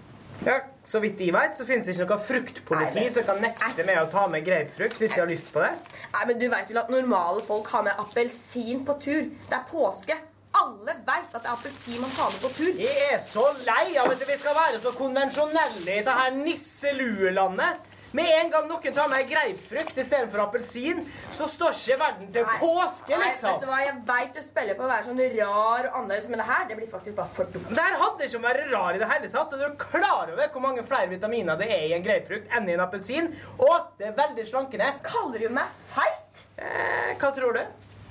Ja, 0.48 0.62
Så 0.86 1.00
vidt 1.00 1.20
jeg 1.20 1.32
vet, 1.36 1.56
så 1.56 1.64
finnes 1.68 1.88
det 1.88 1.94
ikke 1.96 2.08
noe 2.10 2.24
fruktpoliti 2.24 3.04
som 3.12 3.24
kan 3.28 3.38
nekte 3.44 3.84
med 3.88 4.00
å 4.00 4.08
ta 4.12 4.26
med 4.32 4.44
grapefrukt 4.48 5.00
hvis 5.00 5.14
de 5.14 5.22
har 5.22 5.30
lyst 5.30 5.52
på 5.54 5.62
det. 5.64 5.74
Nei, 6.16 6.24
men 6.30 6.40
Du 6.40 6.48
vet 6.52 6.72
vel 6.72 6.80
at 6.82 6.92
normale 6.92 7.44
folk 7.48 7.68
har 7.72 7.84
med 7.84 8.00
appelsin 8.00 8.86
på 8.88 8.96
tur? 9.04 9.28
Det 9.50 9.58
er 9.60 9.68
påske. 9.72 10.18
Alle 10.56 10.96
veit 11.08 11.32
at 11.32 11.42
det 11.42 11.48
er 11.50 11.54
appelsin 11.58 12.00
man 12.00 12.12
tar 12.16 12.32
med 12.32 12.44
på 12.44 12.52
tur. 12.58 12.74
Jeg 12.80 13.08
er 13.12 13.24
så 13.24 13.46
lei 13.68 13.98
av 14.00 14.12
at 14.16 14.28
vi 14.28 14.38
skal 14.40 14.56
være 14.56 14.80
så 14.84 14.92
konvensjonelle 14.96 15.84
i 15.84 16.04
dette 16.04 16.30
nisseluelandet. 16.40 17.92
Med 18.14 18.30
en 18.40 18.50
gang 18.54 18.68
noen 18.70 18.94
tar 18.94 19.08
med 19.10 19.26
grapefrukt 19.30 19.98
istedenfor 19.98 20.44
appelsin, 20.44 21.00
så 21.34 21.48
står 21.50 21.72
ikke 21.74 21.96
verden 21.98 22.28
til 22.36 22.44
Nei, 22.46 22.58
påske, 22.62 23.16
Nei, 23.18 23.30
liksom. 23.32 23.56
vet 23.56 23.64
du 23.64 23.70
hva, 23.72 23.80
Jeg 23.82 23.96
veit 24.06 24.36
du 24.38 24.42
spiller 24.46 24.78
på 24.78 24.86
å 24.86 24.90
være 24.92 25.08
sånn 25.08 25.22
rar 25.40 25.88
og 25.90 25.96
annerledes, 26.00 26.28
men 26.30 26.44
det 26.44 26.46
her 26.52 26.68
det 26.70 26.78
blir 26.78 26.92
faktisk 26.92 27.18
bare 27.18 27.32
for 27.34 27.50
dumt. 27.56 27.72
Det 27.74 27.86
her 27.88 27.98
hadde 28.04 28.28
ikke 28.28 28.42
å 28.42 28.44
være 28.44 28.68
rar 28.70 28.94
i 28.94 29.02
det 29.02 29.10
hele 29.10 29.32
tatt. 29.34 29.56
og 29.56 29.64
Du 29.64 29.66
er 29.66 29.74
klar 29.82 30.30
over 30.36 30.52
hvor 30.54 30.66
mange 30.68 30.86
flere 30.86 31.10
vitaminer 31.10 31.58
det 31.58 31.72
er 31.74 31.88
i 31.88 31.96
en 31.98 32.06
grapefrukt 32.06 32.54
enn 32.54 32.70
i 32.70 32.76
en 32.78 32.86
appelsin. 32.86 33.32
Og 33.58 33.90
det 33.98 34.12
er 34.12 34.16
veldig 34.22 34.46
slankende. 34.52 34.92
Kaller 35.10 35.48
du 35.48 35.58
meg 35.58 35.74
feit? 35.90 36.46
Eh, 36.62 37.16
hva 37.18 37.34
tror 37.34 37.58
du? 37.58 37.64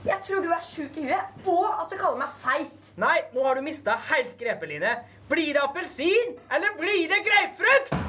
Jeg 0.03 0.19
tror 0.27 0.43
du 0.43 0.51
er 0.51 0.65
sjuk 0.67 0.97
i 0.99 1.07
huet, 1.07 1.43
og 1.47 1.69
at 1.79 1.93
du 1.93 1.95
kaller 1.95 2.25
meg 2.25 2.33
feit. 2.43 2.91
Nei, 2.99 3.21
nå 3.37 3.47
har 3.47 3.55
du 3.55 3.62
mista 3.62 3.95
helt 4.11 4.35
grepet, 4.41 4.67
Line. 4.75 4.97
Blir 5.31 5.55
det 5.55 5.62
appelsin, 5.62 6.35
eller 6.51 6.75
blir 6.81 7.07
det 7.12 7.23
grapefrukt? 7.29 8.01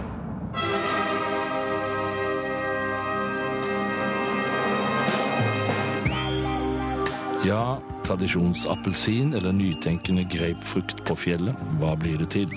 Ja, 7.46 7.78
tradisjonsappelsin 8.06 9.34
eller 9.34 9.52
nytenkende 9.52 10.24
grapefrukt 10.24 11.04
på 11.04 11.16
fjellet, 11.16 11.60
hva 11.80 11.92
blir 12.00 12.22
det 12.22 12.30
til? 12.38 12.54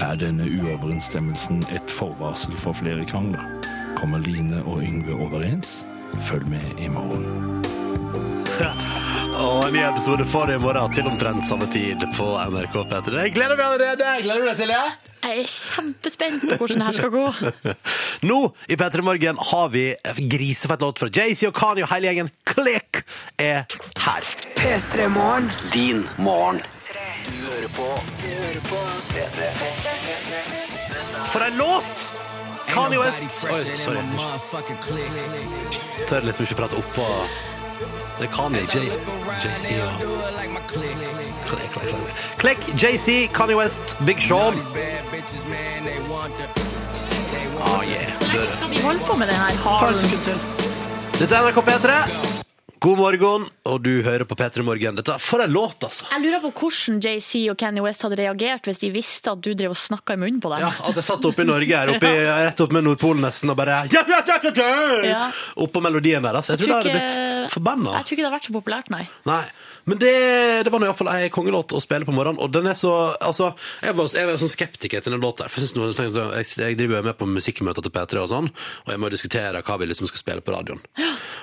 Er 0.00 0.16
denne 0.16 0.46
uoverensstemmelsen 0.48 1.60
et 1.68 1.92
forvarsel 1.92 2.56
for 2.56 2.72
flere 2.72 3.04
krangler? 3.04 3.44
Kommer 4.00 4.24
Line 4.24 4.64
og 4.64 4.80
Yngve 4.80 5.20
overens? 5.20 5.82
Følg 6.30 6.48
med 6.48 6.80
i 6.80 6.88
morgen. 6.88 7.60
Og 9.40 9.62
en 9.64 9.72
ny 9.72 9.80
episode 9.80 10.24
får 10.28 10.50
du 10.50 10.52
i 10.52 10.58
morgen 10.60 10.92
til 10.92 11.06
omtrent 11.08 11.46
samme 11.48 11.64
tid 11.72 12.02
på 12.16 12.26
NRK 12.52 12.74
P3. 12.90 13.12
Jeg 13.24 13.32
gleder 13.32 13.56
meg 13.56 13.64
allerede! 13.66 14.08
Gleder 14.24 14.42
du 14.42 14.48
deg, 14.50 14.58
Silje? 14.58 14.80
Jeg 15.20 15.42
er 15.42 15.48
kjempespent 15.52 16.44
på 16.44 16.56
hvordan 16.60 16.82
det 16.82 16.88
her 16.88 16.98
skal 16.98 17.12
gå. 17.14 17.24
Nå 18.30 18.38
i 18.68 18.76
P3 18.80 19.04
Morgen 19.06 19.40
har 19.50 19.70
vi 19.72 19.84
grisefett 20.34 20.84
låt 20.84 21.00
fra 21.00 21.08
Jay-Z 21.08 21.48
og 21.48 21.54
Kanye 21.56 21.86
og 21.86 21.92
hele 21.94 22.10
gjengen. 22.10 22.28
Klikk 22.52 23.00
er 23.40 23.64
her. 24.04 24.28
P3 24.60 25.08
Morgen. 25.14 25.48
Din 25.72 26.04
morgen. 26.20 26.60
Du 27.24 27.32
hører 27.46 27.70
på. 27.78 27.88
Du 28.20 28.26
hører 28.28 28.66
på. 28.68 28.82
P3. 29.14 29.52
For 31.32 31.46
en 31.48 31.56
låt! 31.60 32.10
Kanye 32.70 33.00
West 33.00 33.40
Oi, 33.50 33.64
sorry. 33.80 34.04
Tør 36.06 36.28
liksom 36.28 36.46
ikke 36.46 36.60
prate 36.60 36.78
oppå 36.78 37.08
Det 38.20 38.28
er 38.28 38.32
Kanye, 38.36 38.60
J- 38.60 38.92
JC 39.44 39.66
og 39.82 39.92
Klekk, 41.48 41.70
klekk, 41.72 41.72
klekk. 41.72 42.16
Klekk, 42.38 42.82
JC, 42.82 43.28
Kanye 43.32 43.56
West, 43.56 43.96
Big 44.06 44.20
Sean. 44.22 44.54
Ah, 47.62 47.82
yeah. 47.84 48.12
Skal 48.56 48.70
vi 48.70 48.78
holde 48.80 49.00
på 49.06 49.16
med 49.16 49.26
den 49.26 49.34
her 49.34 49.56
halen? 49.68 49.94
Dette 51.18 51.34
er 51.36 51.40
NRK 51.50 51.58
P3. 51.68 52.39
God 52.80 52.96
morgen, 52.96 53.42
og 53.68 53.82
du 53.84 53.98
hører 54.00 54.22
på 54.24 54.36
P3 54.40 54.62
Morgen. 54.64 54.96
Dette 54.96 55.12
For 55.20 55.42
en 55.44 55.52
låt, 55.52 55.82
altså! 55.84 56.06
Jeg 56.14 56.22
lurer 56.22 56.40
på 56.46 56.50
hvordan 56.62 57.02
JC 57.04 57.42
og 57.52 57.58
Kanye 57.60 57.82
West 57.84 58.06
hadde 58.06 58.16
reagert 58.16 58.64
hvis 58.64 58.80
de 58.80 58.88
visste 58.94 59.34
at 59.34 59.42
du 59.44 59.50
drev 59.52 59.74
og 59.74 59.76
snakka 59.76 60.16
i 60.16 60.20
munnen 60.22 60.38
på 60.40 60.48
dem. 60.54 60.64
Ja, 60.64 60.70
At 60.88 60.96
jeg 60.96 61.04
satt 61.04 61.26
oppe 61.28 61.44
i 61.44 61.48
Norge, 61.50 61.68
her, 61.68 61.92
oppe 61.92 62.08
i, 62.08 62.22
rett 62.46 62.62
opp 62.64 62.72
med 62.72 62.86
Nordpolen 62.86 63.20
nesten, 63.26 63.52
og 63.52 63.58
bare 63.60 63.82
ja, 63.92 64.00
ja, 64.08 64.22
ja, 64.24 64.38
ja, 64.40 64.78
ja. 65.10 65.26
Oppå 65.60 65.82
melodien 65.84 66.24
der. 66.24 66.40
Altså. 66.40 66.56
Jeg, 66.56 66.62
tror 66.62 66.72
det 66.72 66.78
hadde 66.78 66.94
blitt 66.96 67.52
forbanna. 67.52 67.98
Jeg 67.98 68.08
tror 68.08 68.16
ikke 68.16 68.22
det 68.22 68.28
hadde 68.30 68.38
vært 68.38 68.48
så 68.48 68.56
populært, 68.56 68.90
nei. 68.96 69.02
Nei. 69.28 69.42
Men 69.90 69.98
det, 70.00 70.12
det 70.66 70.70
var 70.72 70.82
nå 70.82 70.86
iallfall 70.88 71.10
ei 71.16 71.30
kongelåt 71.34 71.74
å 71.74 71.80
spille 71.82 72.06
på 72.06 72.14
morgenen, 72.14 72.38
og 72.44 72.52
den 72.54 72.68
er 72.70 72.78
så 72.78 72.92
Altså, 73.18 73.50
jeg 73.82 73.96
var, 73.98 74.08
jeg 74.14 74.28
var 74.30 74.38
sånn 74.40 74.52
skeptiker 74.52 75.02
til 75.02 75.16
den 75.16 75.22
låta. 75.24 75.48
For 75.50 75.64
jeg, 75.64 75.74
noen, 75.76 75.90
sånn- 75.96 76.14
jeg, 76.36 76.48
jeg 76.62 76.78
driver 76.78 77.00
jo 77.00 77.08
med 77.10 77.18
på 77.18 77.28
musikkmøter 77.30 77.84
til 77.88 77.94
P3 77.96 78.22
og 78.22 78.30
sånn, 78.30 78.48
og 78.86 78.94
jeg 78.94 79.02
må 79.02 79.10
diskutere 79.12 79.64
hva 79.66 79.78
vi 79.82 79.90
liksom 79.90 80.06
skal 80.10 80.22
spille 80.22 80.44
på 80.46 80.54
radioen. 80.54 80.80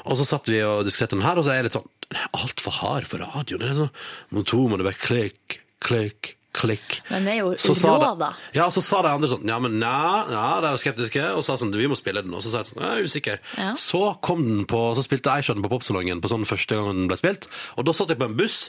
Og 0.07 0.15
så 0.21 0.27
satt 0.31 0.47
vi 0.47 0.61
og 0.63 0.85
diskuterte 0.87 1.17
den 1.19 1.25
her, 1.27 1.35
og 1.41 1.43
så 1.45 1.51
er 1.53 1.59
jeg 1.61 1.67
litt 1.67 1.75
sånn 1.77 1.89
Den 2.07 2.21
er 2.23 2.29
altfor 2.39 2.71
hard 2.79 3.09
for 3.09 3.19
radioen. 3.25 3.59
Det 3.65 3.71
er 3.73 3.79
sånn 3.83 3.95
Motor 4.37 4.69
må 4.71 4.79
det 4.79 4.87
være 4.87 5.01
klikk, 5.03 5.59
klikk, 5.83 6.36
klikk. 6.57 6.97
Men 7.11 7.27
det 7.27 7.35
er 7.35 7.39
jo 7.43 7.51
Så 7.61 7.75
rå, 7.77 8.09
da. 8.19 8.31
Ja, 8.55 8.67
så 8.73 8.81
sa 8.85 9.03
de 9.05 9.11
andre 9.13 9.29
sånn 9.31 9.45
Ja, 9.47 9.59
men 9.63 9.77
nei, 9.81 10.23
ja, 10.33 10.47
de 10.63 10.71
var 10.73 10.81
skeptiske, 10.81 11.23
og 11.37 11.45
sa 11.45 11.57
sånn 11.59 11.75
Vi 11.77 11.89
må 11.91 11.97
spille 11.99 12.23
den. 12.25 12.33
Og 12.33 12.43
så 12.45 12.53
sa 12.53 12.63
jeg 12.63 12.71
sånn 12.71 12.83
Jeg 12.83 12.89
er 12.97 13.07
usikker. 13.11 13.39
Ja. 13.59 13.71
Så 13.79 14.01
kom 14.25 14.43
den 14.47 14.65
på 14.69 14.81
Så 14.97 15.05
spilte 15.05 15.37
jeg 15.37 15.47
den 15.53 15.65
på 15.65 15.71
Popsalongen 15.71 16.23
på 16.23 16.31
sånn 16.33 16.47
første 16.49 16.79
gang 16.79 16.91
den 17.03 17.09
ble 17.11 17.19
spilt, 17.19 17.49
og 17.77 17.87
da 17.87 17.93
satt 17.95 18.11
jeg 18.13 18.19
på 18.19 18.29
en 18.29 18.37
buss. 18.39 18.67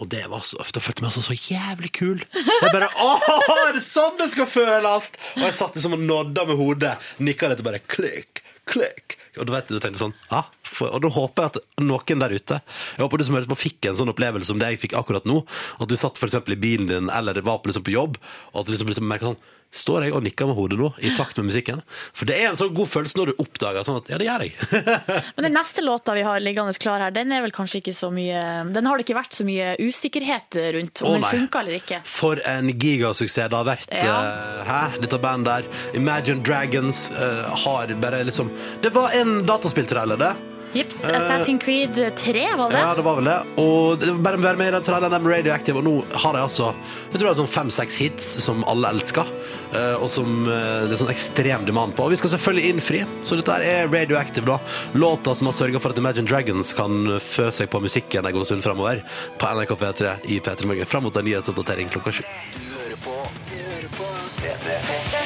Og 0.00 0.08
det 0.08 0.22
var 0.32 0.40
så, 0.48 0.56
ofte, 0.62 0.80
følte 0.80 1.04
meg 1.04 1.10
altså 1.10 1.22
så 1.26 1.36
jævlig 1.36 1.90
kul. 1.92 2.22
Jeg 2.32 2.72
bare 2.72 2.88
Åh, 3.04 3.26
er 3.68 3.74
det 3.76 3.82
sånn 3.84 4.16
det 4.20 4.30
skal 4.32 4.48
føles? 4.48 5.10
Og 5.36 5.44
jeg 5.44 5.58
satt 5.58 5.76
liksom 5.76 5.98
og 5.98 6.04
nodda 6.06 6.46
med 6.48 6.56
hodet, 6.56 6.94
nikka 7.20 7.50
litt 7.50 7.60
og 7.60 7.68
bare 7.68 7.82
klikk, 7.84 8.40
klikk. 8.70 9.18
Og 9.36 9.44
du 9.46 9.52
vet, 9.52 9.68
du 9.68 9.76
tenkte 9.76 10.00
sånn, 10.00 10.16
ja, 10.32 10.40
for, 10.70 10.92
og 10.94 11.04
da 11.04 11.12
håper 11.14 11.46
jeg 11.46 11.52
at 11.52 11.84
noen 11.84 12.24
der 12.24 12.34
ute 12.36 12.60
Jeg 12.62 13.02
håper 13.02 13.20
du 13.20 13.26
som 13.26 13.36
hører 13.36 13.50
på 13.50 13.60
fikk 13.66 13.90
en 13.90 13.98
sånn 13.98 14.12
opplevelse 14.12 14.50
som 14.50 14.60
det 14.60 14.72
jeg 14.74 14.84
fikk 14.86 14.98
akkurat 14.98 15.26
nå. 15.28 15.42
At 15.82 15.90
du 15.90 15.96
satt 15.98 16.20
eksempel 16.20 16.56
i 16.56 16.60
bilen 16.60 16.90
din 16.90 17.10
eller 17.12 17.40
var 17.42 17.60
på, 17.60 17.70
liksom 17.70 17.86
på 17.86 17.96
jobb, 17.96 18.20
og 18.52 18.62
at 18.62 18.68
du 18.68 18.76
liksom, 18.76 18.92
liksom 18.92 19.10
merker 19.10 19.32
sånn 19.32 19.42
Står 19.70 20.02
jeg 20.02 20.14
og 20.18 20.24
nikker 20.26 20.48
med 20.50 20.56
hodet 20.58 20.76
nå, 20.80 20.88
i 20.98 21.12
takt 21.14 21.36
med 21.38 21.46
musikken? 21.46 21.78
For 22.10 22.26
det 22.26 22.40
er 22.40 22.48
en 22.48 22.56
sånn 22.58 22.72
god 22.74 22.88
følelse 22.90 23.20
når 23.20 23.30
du 23.30 23.42
oppdager 23.44 23.86
sånn 23.86 24.00
at 24.00 24.08
ja, 24.10 24.18
det 24.18 24.26
gjør 24.26 24.42
jeg. 24.42 24.56
Men 25.36 25.46
den 25.46 25.54
neste 25.54 25.84
låta 25.84 26.16
vi 26.18 26.24
har 26.26 26.42
liggende 26.42 26.74
klar 26.82 27.04
her, 27.04 27.14
den 27.14 27.30
er 27.30 27.44
vel 27.44 27.54
kanskje 27.54 27.78
ikke 27.78 27.94
så 27.94 28.10
mye 28.10 28.42
Den 28.74 28.90
har 28.90 28.98
det 28.98 29.06
ikke 29.06 29.18
vært 29.20 29.38
så 29.38 29.46
mye 29.46 29.76
usikkerhet 29.78 30.58
rundt 30.74 31.04
om 31.04 31.12
Å, 31.12 31.14
den 31.20 31.28
funka 31.28 31.62
eller 31.62 31.78
ikke. 31.78 32.02
For 32.02 32.42
en 32.50 32.74
gigasuksess 32.74 33.46
det 33.54 33.60
har 33.60 33.68
vært. 33.70 33.94
Ja. 33.94 34.18
Uh, 34.18 34.60
hæ? 34.66 34.82
Dette 35.06 35.22
bandet 35.22 35.70
der. 35.70 35.82
Imagine 36.02 36.42
Dragons 36.42 37.06
uh, 37.14 37.46
har 37.62 37.94
bare 38.02 38.24
liksom 38.26 38.50
Det 38.82 38.90
var 38.90 39.14
en 39.14 39.44
dataspilltrailer, 39.46 40.18
det. 40.18 40.34
Jips, 40.72 40.96
Assassin's 41.02 41.58
Creed 41.58 41.96
3, 42.16 42.56
var 42.56 42.70
det? 42.70 42.78
Ja, 42.78 42.94
det 42.94 43.02
var 43.02 43.16
vel 43.18 43.26
det. 43.26 43.38
Og 43.58 43.98
det 43.98 44.10
var 44.12 44.20
bare 44.28 44.38
å 44.38 44.44
være 44.44 44.60
med 44.60 44.70
i 44.70 44.74
den 44.76 44.84
traileren 44.86 45.24
med 45.24 45.32
Radioactive, 45.32 45.80
og 45.80 45.86
nå 45.86 45.94
har 46.22 46.36
de 46.36 46.42
altså 46.44 46.68
Jeg 47.10 47.16
tror 47.16 47.26
det 47.26 47.30
er 47.32 47.38
sånn 47.40 47.50
fem-seks 47.50 47.96
hits 47.98 48.28
som 48.44 48.62
alle 48.70 48.92
elsker, 48.94 49.32
eh, 49.74 49.96
og 49.98 50.06
som 50.14 50.44
eh, 50.46 50.86
det 50.86 50.94
er 50.94 51.02
sånn 51.02 51.10
ekstrem 51.10 51.66
demand 51.66 51.96
på. 51.98 52.06
Og 52.06 52.14
vi 52.14 52.20
skal 52.20 52.34
selvfølgelig 52.36 52.74
innfri, 52.74 53.02
så 53.26 53.38
dette 53.40 53.58
er 53.66 53.90
Radioactive, 53.90 54.46
da. 54.46 54.60
Låta 54.94 55.34
som 55.34 55.50
har 55.50 55.58
sørga 55.58 55.82
for 55.82 55.90
at 55.90 55.98
Imagine 55.98 56.30
Dragons 56.30 56.70
kan 56.78 57.16
fø 57.18 57.50
seg 57.54 57.72
på 57.72 57.82
musikken 57.82 58.26
en 58.30 58.38
god 58.38 58.46
stund 58.46 58.62
framover 58.66 59.02
på 59.42 59.54
NRK 59.58 59.74
P3 59.82 60.14
i 60.30 60.38
P3 60.38 60.70
Morgen 60.70 60.90
fram 60.90 61.08
mot 61.08 61.18
en 61.18 61.26
nyhetsoppdatering 61.26 61.90
klokka 61.90 62.14
sju. 62.20 62.22
Du 62.54 62.62
hører 62.78 63.02
på, 63.02 63.18
du 63.50 63.56
hører 63.58 63.90
på 63.98 64.12
P3. 64.38 65.19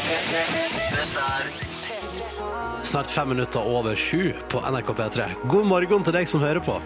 Snart 2.85 3.11
fem 3.11 3.29
minutter 3.29 3.65
over 3.65 3.97
sju 3.97 4.33
på 4.49 4.61
NRK 4.61 4.93
P3. 4.93 5.29
God 5.49 5.67
morgen 5.67 6.05
til 6.05 6.13
deg 6.13 6.29
som 6.29 6.43
hører 6.45 6.61
på. 6.61 6.77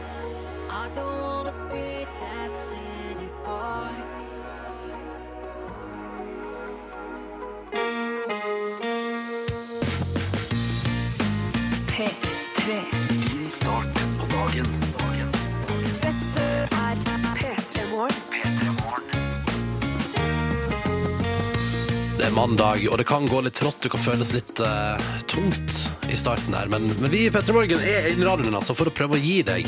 Mandag, 22.38 22.84
og 22.90 22.98
det 23.00 23.06
kan 23.08 23.26
gå 23.26 23.40
litt 23.42 23.56
trått. 23.58 23.80
Det 23.82 23.90
kan 23.92 24.02
føles 24.04 24.30
litt 24.36 24.60
eh, 24.62 25.08
tungt 25.30 25.80
i 26.12 26.18
starten 26.18 26.54
her. 26.54 26.70
Men, 26.70 26.86
men 27.02 27.10
vi 27.12 27.24
i 27.26 27.32
P3 27.34 27.56
Morgen 27.56 27.82
er 27.82 28.12
inne 28.12 28.22
i 28.24 28.28
radioen 28.28 28.54
altså, 28.58 28.76
for 28.78 28.90
å 28.90 28.94
prøve 28.94 29.18
å 29.18 29.22
gi 29.22 29.40
deg 29.46 29.66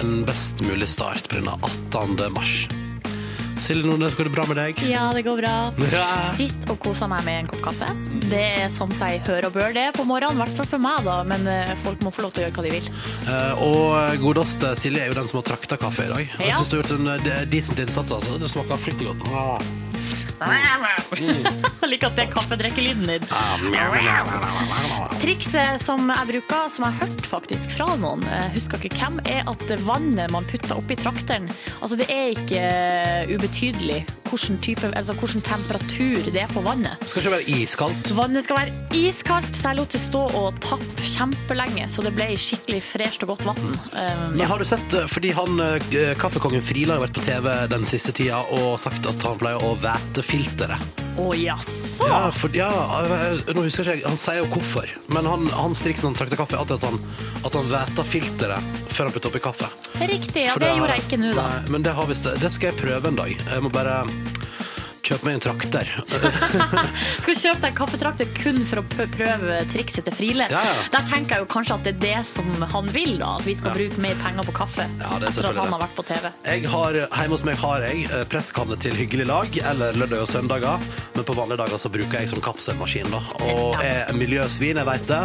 en 0.00 0.18
best 0.28 0.64
mulig 0.66 0.88
start 0.92 1.28
på 1.30 1.40
denne 1.40 1.56
18. 1.60 2.18
mars. 2.34 2.64
Silje 3.66 3.88
Nordnes, 3.88 4.12
går 4.14 4.28
det 4.28 4.32
bra 4.34 4.44
med 4.46 4.58
deg? 4.60 4.80
Ja, 4.86 5.06
det 5.16 5.22
går 5.26 5.40
bra. 5.40 5.52
Ja. 5.90 6.04
Sitt 6.36 6.68
og 6.70 6.76
koser 6.84 7.08
meg 7.10 7.24
med 7.26 7.40
en 7.40 7.48
kopp 7.50 7.62
kaffe. 7.64 7.88
Det 8.30 8.42
er 8.60 8.68
som 8.70 8.92
seg 8.94 9.24
hør 9.26 9.48
og 9.48 9.56
bør 9.56 9.72
det 9.74 9.86
på 9.96 10.04
morgenen, 10.06 10.36
i 10.38 10.42
hvert 10.44 10.54
fall 10.60 10.68
for 10.76 10.84
meg, 10.84 11.00
da. 11.08 11.16
Men 11.26 11.48
eh, 11.50 11.72
folk 11.82 12.04
må 12.04 12.12
få 12.14 12.26
lov 12.26 12.34
til 12.36 12.44
å 12.44 12.46
gjøre 12.46 12.56
hva 12.60 12.66
de 12.68 12.74
vil. 12.76 12.90
Eh, 13.32 13.64
og 13.66 14.20
godeste 14.22 14.74
Silje 14.78 15.02
er 15.02 15.10
jo 15.10 15.16
den 15.18 15.26
som 15.32 15.40
har 15.40 15.48
trakta 15.48 15.80
kaffe 15.82 16.06
i 16.06 16.12
dag. 16.12 16.22
Jeg 16.36 16.52
Ja. 16.52 16.60
synes 16.60 16.70
du 16.70 16.76
har 16.78 16.84
gjort 16.84 16.94
en 17.00 17.10
eh, 17.16 17.42
decent 17.56 17.82
innsats. 17.82 18.14
Altså. 18.20 18.38
Det 18.44 18.52
smaker 18.54 18.84
fryktelig 18.86 19.16
godt. 19.16 19.26
Ah. 19.34 19.72
Jeg 21.86 21.88
liker 21.88 22.10
at 22.10 22.18
det 22.18 22.24
er 22.26 22.32
kaffedrikkelyden 22.34 23.06
din. 23.08 23.26
Trikset 25.22 25.80
som 25.82 26.10
jeg 26.10 26.28
bruker, 26.32 26.68
som 26.72 26.84
jeg 26.86 26.96
har 26.98 27.06
hørt 27.06 27.28
faktisk 27.30 27.72
fra 27.76 27.88
noen, 28.00 28.24
husker 28.54 28.82
ikke 28.82 28.98
hvem, 29.00 29.20
er 29.32 29.46
at 29.48 29.64
vannet 29.86 30.32
man 30.34 30.46
putter 30.48 30.76
oppi 30.76 30.98
trakteren, 30.98 31.48
altså 31.80 31.98
det 32.00 32.08
er 32.12 32.34
ikke 32.34 32.60
eh, 32.60 33.32
ubetydelig 33.32 34.02
hvilken, 34.30 34.58
type, 34.62 34.90
altså 34.96 35.14
hvilken 35.16 35.44
temperatur 35.46 36.30
det 36.32 36.42
er 36.42 36.50
på 36.52 36.62
vannet. 36.64 36.98
Det 37.02 37.10
skal 37.12 37.24
ikke 37.24 37.34
være 37.36 37.62
iskaldt. 37.62 38.12
Vannet 38.18 38.46
skal 38.46 38.60
være 38.60 39.00
iskaldt, 39.00 39.52
så 39.56 39.72
jeg 39.72 39.80
lot 39.80 39.96
det 39.96 40.02
stå 40.02 40.24
og 40.42 40.60
tappe 40.64 41.08
kjempelenge, 41.14 41.88
så 41.92 42.04
det 42.06 42.14
ble 42.16 42.28
skikkelig 42.40 42.82
fresht 42.86 43.26
og 43.26 43.34
godt 43.34 43.46
vann. 43.48 43.64
Um, 43.94 44.38
ja. 44.40 44.50
har 44.50 44.62
du 44.62 44.68
sett, 44.68 44.98
eh, 44.98 45.08
fordi 45.10 45.32
han, 45.36 45.60
eh, 45.60 46.12
kaffekongen 46.20 46.64
Frila 46.64 46.98
har 46.98 47.06
vært 47.06 47.16
på 47.16 47.26
TV 47.26 47.50
den 47.72 47.88
siste 47.88 48.14
tida 48.16 48.42
og 48.58 48.78
sagt 48.82 49.06
at 49.08 49.28
han 49.28 49.40
pleier 49.40 49.62
å 49.62 49.74
væte 49.80 50.24
filteret. 50.26 51.05
Å 51.16 51.32
jaså? 51.32 51.72
Ja, 52.06 52.18
for, 52.34 52.52
ja, 52.52 52.68
nå 53.56 53.62
husker 53.64 53.88
jeg 53.88 54.02
ikke, 54.02 54.10
han 54.12 54.20
sier 54.20 54.42
jo 54.42 54.48
hvorfor, 54.52 54.90
men 55.14 55.28
han, 55.28 55.46
hans 55.56 55.80
når 55.86 56.10
han 56.10 56.18
trakter 56.18 56.38
kaffe, 56.38 56.56
er 56.58 56.60
alltid 56.60 56.76
at 56.76 56.84
han, 56.90 56.98
at 57.48 57.56
han 57.56 57.70
væter 57.70 58.08
filteret 58.10 58.82
før 58.92 59.08
han 59.08 59.14
putter 59.16 59.32
oppi 59.32 59.42
kaffe. 59.46 59.70
Riktig, 60.02 60.44
ja, 60.44 60.52
For 60.52 60.64
det 60.64 60.74
gjorde 60.76 60.98
jeg 60.98 61.06
ikke 61.06 61.20
nå 61.22 61.32
da. 61.32 61.46
Nei, 61.48 61.72
men 61.72 61.86
det, 61.86 61.94
har 61.96 62.10
visst, 62.10 62.28
det 62.42 62.52
skal 62.52 62.70
jeg 62.70 62.80
prøve 62.82 63.12
en 63.12 63.20
dag. 63.22 63.32
Jeg 63.32 63.64
må 63.64 63.72
bare 63.72 64.02
kjøpe 65.06 65.28
meg 65.28 65.38
en 65.38 65.44
trakter. 65.44 65.90
Skal 67.22 67.36
du 67.36 67.40
kjøpe 67.40 67.60
deg 67.62 67.68
en 67.70 67.78
kaffetrakter 67.78 68.30
kun 68.36 68.60
for 68.66 68.82
å 68.82 68.84
prøve 69.12 69.58
trikset 69.70 70.06
til 70.08 70.16
Friele? 70.16 70.48
Ja, 70.52 70.62
ja. 70.66 70.74
Der 70.92 71.06
tenker 71.10 71.36
jeg 71.36 71.44
jo 71.44 71.48
kanskje 71.52 71.76
at 71.78 71.86
det 71.86 71.94
er 71.94 72.00
det 72.02 72.24
som 72.28 72.50
han 72.74 72.90
vil, 72.94 73.16
da. 73.22 73.36
At 73.40 73.46
vi 73.46 73.56
skal 73.58 73.76
bruke 73.76 74.02
mer 74.02 74.18
penger 74.22 74.48
på 74.48 74.56
kaffe. 74.56 74.86
Ja, 75.00 75.12
det 75.20 75.30
er 75.30 75.34
etter 75.34 75.50
at 75.50 75.60
han 75.60 75.74
har 75.76 75.82
vært 75.84 75.96
på 75.98 76.06
TV. 76.08 76.28
Jeg 76.48 76.72
har, 76.72 76.98
hjemme 77.02 77.36
hos 77.36 77.46
meg 77.46 77.60
har 77.62 77.86
jeg 77.86 78.06
eh, 78.08 78.24
presskanne 78.32 78.78
til 78.82 78.96
hyggelig 78.98 79.28
lag, 79.30 79.60
eller 79.72 80.00
lørdag 80.00 80.24
og 80.24 80.30
søndager, 80.32 80.88
men 81.14 81.28
på 81.28 81.36
vanlige 81.38 81.60
dager 81.62 81.82
så 81.82 81.92
bruker 81.92 82.20
jeg 82.20 82.32
som 82.32 82.42
kapselmaskin 82.44 83.12
da. 83.12 83.22
Og 83.52 83.80
er 83.84 84.12
miljøsvin, 84.16 84.80
jeg 84.80 84.90
vet 84.90 85.06
det, 85.10 85.22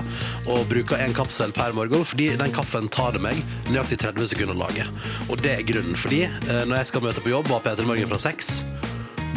og 0.51 0.63
bruker 0.71 1.01
en 1.01 1.17
kapsel 1.17 1.55
per 1.55 1.75
morgen, 1.77 2.05
fordi 2.07 2.31
den 2.39 2.55
kaffen 2.55 2.89
tar 2.91 3.15
det 3.17 3.23
meg 3.23 3.41
nøyaktig 3.71 4.01
30 4.05 4.31
sekunder 4.33 4.57
å 4.57 4.63
lage. 4.65 4.87
Og 5.29 5.41
det 5.41 5.57
er 5.57 5.67
grunnen, 5.67 5.97
fordi 5.99 6.23
eh, 6.27 6.63
når 6.67 6.81
jeg 6.81 6.93
skal 6.93 7.05
møte 7.09 7.23
på 7.23 7.33
jobb 7.33 7.49
og 7.51 7.59
ha 7.59 7.63
Peter 7.69 7.87
Morgen 7.87 8.11
fra 8.11 8.21
6, 8.21 8.90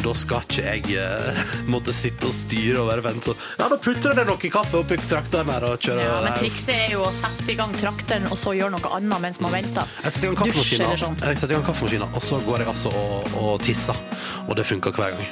da 0.04 0.12
skal 0.18 0.44
ikke 0.44 0.64
jeg 0.64 0.96
eh, 1.00 1.42
måtte 1.72 1.94
sitte 1.96 2.28
og 2.28 2.34
styre 2.36 2.82
og 2.82 2.90
være 2.92 3.04
vent. 3.06 3.28
Så, 3.30 3.34
ja, 3.58 3.68
da 3.72 3.78
putter 3.80 4.20
jeg 4.20 4.28
noe 4.28 4.50
kaffe 4.54 4.80
oppi 4.82 4.98
trakteren 5.04 5.50
her 5.54 5.66
og 5.68 5.78
kjører. 5.80 6.04
Ja, 6.04 6.18
men 6.26 6.36
trikset 6.40 6.74
er 6.76 6.94
jo 6.94 7.04
å 7.06 7.12
sette 7.16 7.48
i 7.54 7.58
gang 7.58 7.74
trakteren 7.80 8.28
og 8.30 8.38
så 8.40 8.54
gjøre 8.56 8.74
noe 8.76 8.92
annet 8.98 9.24
mens 9.24 9.40
man 9.44 9.54
venter. 9.56 9.90
Jeg 10.04 10.16
setter 10.16 10.28
i 10.28 10.34
gang 10.34 10.50
Dusj 10.50 10.60
kaffemaskinen, 10.60 11.00
sånn. 11.04 11.18
jeg 11.24 11.40
setter 11.40 11.54
i 11.54 11.58
gang 11.58 11.66
kaffemaskinen, 11.70 12.14
og 12.14 12.24
så 12.28 12.40
går 12.46 12.64
jeg 12.64 12.72
altså 12.74 12.94
og, 13.04 13.34
og 13.40 13.52
tisser. 13.64 14.04
Og 14.48 14.56
det 14.58 14.66
funker 14.68 14.94
hver 14.94 15.16
gang. 15.16 15.28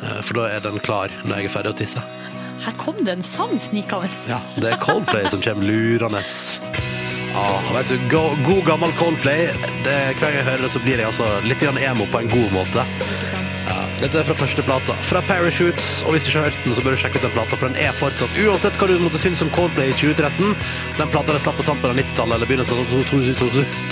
Eh, 0.00 0.18
For 0.24 0.40
da 0.40 0.48
er 0.56 0.64
den 0.64 0.80
klar 0.84 1.12
når 1.24 1.40
jeg 1.42 1.50
er 1.50 1.56
ferdig 1.58 1.74
å 1.74 1.78
tisse. 1.82 2.04
Her 2.60 2.74
kom 2.76 2.98
det 3.06 3.14
en 3.16 3.24
sang 3.24 3.54
snikende. 3.60 4.10
Ja, 4.28 4.42
det 4.60 4.74
er 4.74 4.82
Coldplay 4.82 5.30
som 5.32 5.40
kommer 5.44 5.64
lurende. 5.64 6.20
Ah, 7.34 7.72
vet 7.74 7.88
du, 7.88 7.98
go, 8.10 8.22
god 8.44 8.64
gammel 8.66 8.92
Coldplay. 8.92 9.46
Det, 9.84 9.94
hver 10.18 10.18
gang 10.18 10.34
jeg 10.40 10.46
hører 10.48 10.64
det, 10.66 10.70
så 10.72 10.80
blir 10.82 10.98
jeg 10.98 11.06
altså 11.06 11.28
litt 11.46 11.62
grann 11.62 11.78
emo 11.78 12.06
på 12.10 12.24
en 12.24 12.30
god 12.32 12.50
måte. 12.54 12.84
Ja, 13.70 13.76
dette 14.00 14.18
er 14.18 14.26
fra 14.26 14.34
første 14.34 14.64
plata. 14.66 14.96
Fra 15.06 15.22
Parachutes. 15.28 16.00
Og 16.02 16.16
hvis 16.16 16.26
du 16.26 16.32
ikke 16.32 16.42
har 16.42 16.48
hørt 16.50 16.64
den, 16.64 16.74
så 16.74 16.82
bør 16.82 16.96
du 16.96 17.02
sjekke 17.04 17.20
ut 17.20 17.26
den 17.28 17.34
plata, 17.36 17.58
for 17.60 17.70
den 17.70 17.78
er 17.78 17.94
fortsatt 17.94 18.34
Uansett 18.42 18.78
hva 18.80 18.88
du 18.90 18.96
måtte 18.98 19.22
synes 19.22 19.44
om 19.46 19.52
Coldplay 19.54 19.92
i 19.92 19.96
2013, 20.00 20.56
den 20.98 21.14
plata 21.14 21.36
der 21.36 21.42
slapp 21.44 21.60
på 21.60 21.68
tampen 21.68 21.92
av 21.92 22.02
90-tallet 22.02 22.34
eller 22.40 22.50
begynnelsen 22.50 22.82
av 22.82 22.86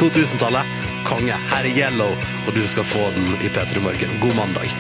2000-tallet. 0.03 0.77
Konge. 1.07 1.39
Her 1.55 1.71
er 1.71 1.79
Yellow, 1.79 2.29
og 2.47 2.59
du 2.59 2.65
skal 2.67 2.87
få 2.91 3.07
den 3.15 3.31
i 3.39 3.53
P3 3.55 3.85
Morgen. 3.87 4.19
God 4.25 4.35
mandag. 4.41 4.73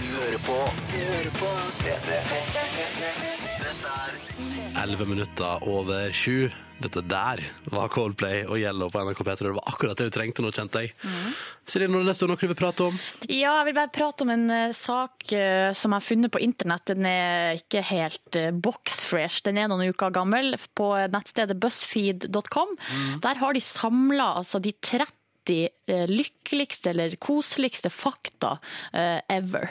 Du 0.00 0.04
hører 0.16 0.40
på, 0.48 0.60
du 0.94 1.00
hører 1.02 1.34
på 1.42 1.56
P3. 1.84 2.22
Dette 3.66 3.98
er 4.00 4.86
11 4.86 5.12
minutter 5.12 5.68
over 5.68 6.08
sju. 6.16 6.48
Dette 6.76 7.00
der 7.08 7.40
var 7.72 7.88
Coldplay 7.92 8.42
og 8.44 8.58
Yellow 8.60 8.90
på 8.92 9.00
NRK 9.00 9.22
P3. 9.24 9.36
Det 9.46 9.54
var 9.56 9.70
akkurat 9.70 9.98
det 9.98 10.10
vi 10.10 10.14
trengte 10.16 10.44
nå, 10.44 10.50
kjente 10.52 10.82
jeg. 10.84 10.92
Silje 11.66 11.88
Nordnes, 11.88 12.20
du 12.20 12.26
har 12.26 12.32
noe 12.34 12.40
du 12.40 12.50
vil 12.50 12.58
prate 12.58 12.88
om? 12.90 12.98
Ja, 13.30 13.56
jeg 13.58 13.70
vil 13.70 13.78
bare 13.78 13.92
prate 13.94 14.26
om 14.26 14.32
en 14.34 14.44
uh, 14.52 14.76
sak 14.76 15.24
uh, 15.32 15.72
som 15.72 15.94
jeg 15.94 15.96
har 15.96 16.06
funnet 16.06 16.34
på 16.34 16.42
internett. 16.44 16.86
Den 16.92 17.08
er 17.08 17.60
ikke 17.62 17.82
helt 17.88 18.38
uh, 18.38 18.50
boxfresh. 18.52 19.40
Den 19.48 19.60
er 19.62 19.72
noen 19.72 19.88
uker 19.88 20.12
gammel. 20.14 20.58
På 20.76 20.92
nettstedet 21.12 21.56
buzzfeed.com. 21.62 22.76
Der 23.24 23.40
har 23.40 23.56
de 23.56 23.64
samla 23.64 24.34
altså, 24.42 24.60
de 24.62 24.76
30 24.76 25.08
eh, 25.54 26.06
lykkeligste 26.10 26.90
eller 26.90 27.14
koseligste 27.22 27.90
fakta 27.92 28.56
eh, 28.92 29.20
ever. 29.32 29.70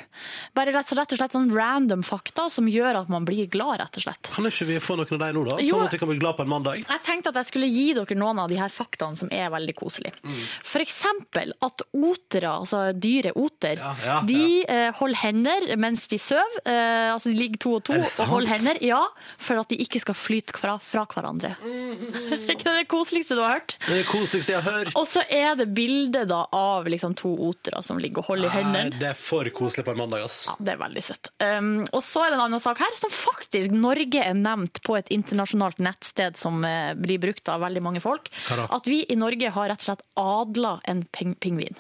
Bare 0.56 0.72
rett 0.76 0.94
og 0.96 1.18
slett 1.20 1.36
sånn 1.36 1.52
random 1.54 2.04
fakta 2.06 2.48
som 2.54 2.70
gjør 2.72 3.02
at 3.02 3.12
man 3.12 3.28
blir 3.28 3.50
glad, 3.52 3.82
rett 3.82 4.00
og 4.00 4.06
slett. 4.08 4.32
Kan 4.32 4.48
ikke 4.50 4.68
vi 4.70 4.80
få 4.84 4.96
noen 5.00 5.12
av 5.18 5.24
deg 5.26 5.36
nå, 5.36 5.44
da? 5.50 5.58
Jo. 5.64 5.76
Sånn 5.76 5.90
at 5.90 5.98
vi 5.98 6.02
kan 6.02 6.12
bli 6.12 6.20
glad 6.22 6.38
på 6.40 6.46
en 6.46 6.52
mandag? 6.54 6.80
Jeg 6.86 7.04
tenkte 7.06 7.34
at 7.34 7.42
jeg 7.42 7.50
skulle 7.52 7.70
gi 7.72 7.88
dere 7.98 8.20
noen 8.20 8.40
av 8.46 8.52
de 8.52 8.60
her 8.62 8.72
faktaene 8.74 9.20
som 9.20 9.32
er 9.36 9.52
veldig 9.54 9.76
koselige. 9.78 10.16
For 10.64 10.84
eksempel 10.84 11.54
at 11.66 11.86
otere, 11.92 12.54
altså 12.62 12.86
dyret 12.96 13.36
oter, 13.36 13.82
Ja, 13.82 13.92
ja, 14.06 14.18
de 14.28 14.64
ja. 14.64 14.90
holder 15.02 15.22
hender 15.26 15.68
mens 15.82 16.08
de 16.12 16.20
sover. 16.22 16.60
Eh, 16.64 17.12
altså 17.12 17.32
de 17.34 17.38
ligger 17.40 17.62
to 17.66 17.76
og 17.80 17.84
to 17.90 18.00
og 18.00 18.32
holder 18.32 18.54
hender. 18.56 18.80
Ja, 18.86 19.04
for 19.42 19.60
at 19.60 19.72
de 19.74 19.82
ikke 19.84 20.00
skal 20.04 20.16
flyte 20.18 20.56
fra, 20.56 20.78
fra 20.80 21.04
hverandre. 21.12 21.56
ikke 21.60 22.64
det 22.72 22.86
det 22.86 22.92
koseligste 22.92 23.36
du 23.38 23.42
har 23.42 23.58
hørt? 23.58 23.76
Det 23.86 23.94
er 23.94 24.02
det 24.04 24.10
koseligste 24.10 24.54
jeg 24.54 24.62
har 24.62 24.78
hørt. 24.80 24.96
Og 25.00 25.08
så 25.10 25.24
er 25.32 25.56
det 25.60 25.65
bilde 25.66 26.26
da 26.30 26.42
av 26.56 26.88
liksom 26.92 27.16
to 27.18 27.32
otere 27.48 27.82
som 27.86 28.00
ligger 28.02 28.24
og 28.24 28.32
holder 28.34 28.50
i 28.50 28.54
hendene. 28.60 29.00
det 29.00 29.10
er 29.12 29.20
for 29.20 29.48
koselig 29.56 29.86
på 29.88 29.96
en 29.96 30.02
mandag, 30.04 30.26
ass. 30.28 30.46
Ja, 30.50 30.56
det 30.60 30.76
er 30.76 30.82
veldig 30.82 31.06
søtt. 31.06 31.32
Um, 31.42 31.74
og 31.90 32.04
så 32.06 32.26
er 32.26 32.34
det 32.34 32.40
en 32.40 32.46
annen 32.48 32.64
sak 32.64 32.82
her, 32.84 33.00
som 33.00 33.14
faktisk 33.14 33.74
Norge 33.76 34.24
er 34.24 34.38
nevnt 34.38 34.82
på 34.86 34.98
et 35.00 35.12
internasjonalt 35.16 35.82
nettsted 35.84 36.40
som 36.40 36.62
uh, 36.66 36.94
blir 37.00 37.22
brukt 37.24 37.50
av 37.52 37.64
veldig 37.66 37.84
mange 37.86 38.04
folk. 38.04 38.32
At 38.66 38.88
vi 38.90 39.04
i 39.10 39.20
Norge 39.20 39.52
har 39.56 39.72
rett 39.72 39.84
og 39.84 39.90
slett 39.90 40.08
adla 40.20 40.78
en 40.90 41.06
ping 41.16 41.36
pingvin. 41.42 41.78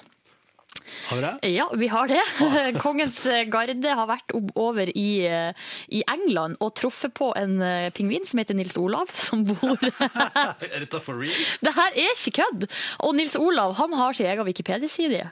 Har 1.09 1.17
vi 1.17 1.21
det? 1.25 1.51
Ja, 1.55 1.67
vi 1.73 1.88
har 1.91 2.07
det. 2.11 2.21
Kongens 2.85 3.21
garde 3.51 3.95
har 3.99 4.07
vært 4.09 4.33
over 4.55 4.89
i, 4.91 5.07
eh, 5.27 5.51
i 5.89 6.01
England 6.11 6.57
og 6.63 6.73
truffet 6.77 7.13
på 7.17 7.31
en 7.38 7.57
eh, 7.61 7.89
pingvin 7.95 8.25
som 8.27 8.39
heter 8.41 8.57
Nils 8.57 8.75
Olav, 8.77 9.09
som 9.27 9.43
bor 9.47 9.77
Er 10.65 10.79
dette 10.83 11.01
for 11.03 11.17
reals? 11.21 11.57
Det 11.63 11.73
her 11.75 11.95
er 11.95 12.13
ikke 12.15 12.35
kødd! 12.41 12.67
Og 13.07 13.15
Nils 13.17 13.35
Olav 13.39 13.75
han 13.79 13.93
har 13.97 14.13
sin 14.17 14.27
egen 14.29 14.45
Wikipedia-side. 14.47 15.23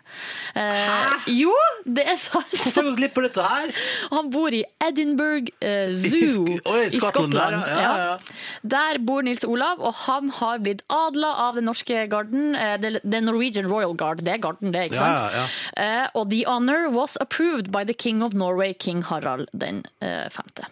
Eh, 0.56 1.28
jo, 1.34 1.54
det 1.86 2.06
er 2.14 2.18
sant! 2.22 2.50
Hvorfor 2.54 2.82
har 2.82 2.88
vi 2.88 2.90
gått 2.92 3.00
glipp 3.02 3.20
av 3.22 3.28
dette 3.28 3.48
her? 3.54 3.74
Han 4.14 4.30
bor 4.34 4.54
i 4.56 4.64
Edinburgh 4.84 5.50
eh, 5.64 5.94
I 5.94 6.24
Zoo 6.30 6.46
Sk- 6.48 6.72
Oi, 6.74 6.82
i 6.88 6.94
Skottland, 6.98 7.34
der, 7.36 7.58
ja. 7.58 7.80
Ja, 7.84 7.94
ja. 8.04 8.40
Der 8.76 9.00
bor 9.04 9.24
Nils 9.26 9.44
Olav, 9.48 9.82
og 9.84 9.96
han 10.06 10.30
har 10.40 10.62
blitt 10.64 10.84
adla 10.94 11.34
av 11.48 11.58
den 11.60 11.68
norske 11.70 12.06
garden. 12.12 12.54
eh, 12.56 12.76
The 13.04 13.20
Norwegian 13.24 13.68
Royal 13.72 13.96
Guard. 13.98 14.24
Det 14.24 14.36
er 14.38 14.42
garden, 14.44 14.72
det, 14.74 14.88
ikke 14.90 15.00
sant? 15.02 15.33
Ja, 15.34 15.44
ja. 15.44 15.48
Eh, 15.84 16.06
og 16.14 16.30
the 16.32 16.44
honor 16.50 16.88
was 16.94 17.18
approved 17.24 17.72
by 17.74 17.84
the 17.84 17.98
king 17.98 18.24
of 18.24 18.38
Norway, 18.38 18.74
king 18.74 19.04
Harald 19.10 19.50
den 19.54 19.84
uh, 20.04 20.30
femte. 20.34 20.70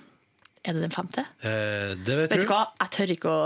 Er 0.61 0.77
det 0.77 0.83
den 0.83 0.93
femte? 0.93 1.25
Eh, 1.41 1.97
det 1.97 2.15
vet, 2.19 2.29
Vet 2.35 2.43
du. 2.43 2.47
hva, 2.51 2.67
jeg 2.83 2.93
tør 2.93 3.13
ikke 3.15 3.31
å 3.33 3.41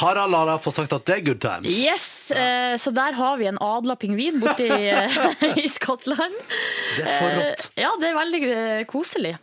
Harald 0.00 0.34
har 0.34 0.58
fått 0.64 0.78
sagt 0.78 0.94
at 0.96 1.04
det 1.06 1.18
er 1.18 1.24
good 1.26 1.40
times. 1.42 1.68
Yes! 1.70 2.30
Eh, 2.32 2.74
så 2.80 2.90
der 2.96 3.14
har 3.14 3.36
vi 3.38 3.46
en 3.50 3.60
adla 3.62 3.94
pingvin 4.00 4.40
borte 4.42 4.64
i, 4.64 4.88
i 5.64 5.68
Skottland. 5.70 6.34
Det 6.96 7.04
er 7.04 7.18
for 7.20 7.36
rått. 7.38 7.66
Eh, 7.74 7.82
ja, 7.84 7.92
det 8.00 8.08
er 8.10 8.16
veldig 8.16 8.40
eh, 8.48 8.80
koselig. 8.90 9.34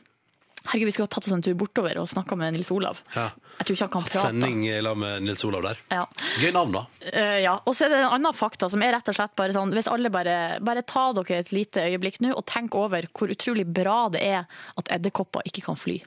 Herregud, 0.66 0.90
vi 0.90 0.96
skulle 0.96 1.08
ha 1.08 1.14
tatt 1.14 1.30
oss 1.30 1.36
en 1.38 1.46
tur 1.46 1.56
bortover 1.58 2.02
og 2.02 2.10
snakka 2.10 2.36
med 2.38 2.58
Nils 2.58 2.74
Olav. 2.74 3.00
Ja. 3.16 3.30
Jeg 3.62 3.68
tror 3.68 3.78
ikke 3.78 3.86
han 3.86 3.94
kan 3.94 4.06
prate. 4.08 4.22
Sending 4.32 4.62
i 4.66 4.78
lag 4.82 4.98
med 4.98 5.22
Nils 5.22 5.44
Olav 5.46 5.62
der. 5.68 5.82
Ja. 5.94 6.06
Gøy 6.42 6.50
navn, 6.56 6.74
da. 6.74 6.86
Uh, 7.06 7.38
ja. 7.44 7.54
Og 7.70 7.78
så 7.78 7.86
er 7.86 7.94
det 7.94 8.00
en 8.02 8.16
annen 8.18 8.34
fakta 8.34 8.72
som 8.74 8.82
er 8.82 8.96
rett 8.96 9.12
og 9.12 9.18
slett 9.18 9.36
bare 9.38 9.54
sånn 9.54 9.74
Hvis 9.76 9.90
alle 9.92 10.10
bare, 10.14 10.38
bare 10.66 10.82
tar 10.88 11.14
dere 11.20 11.44
et 11.44 11.54
lite 11.54 11.84
øyeblikk 11.86 12.18
nå 12.26 12.34
og 12.34 12.46
tenk 12.50 12.74
over 12.78 13.06
hvor 13.14 13.30
utrolig 13.30 13.68
bra 13.70 14.08
det 14.14 14.24
er 14.26 14.50
at 14.82 14.90
edderkopper 14.98 15.46
ikke 15.46 15.68
kan 15.70 15.78
fly. 15.78 16.00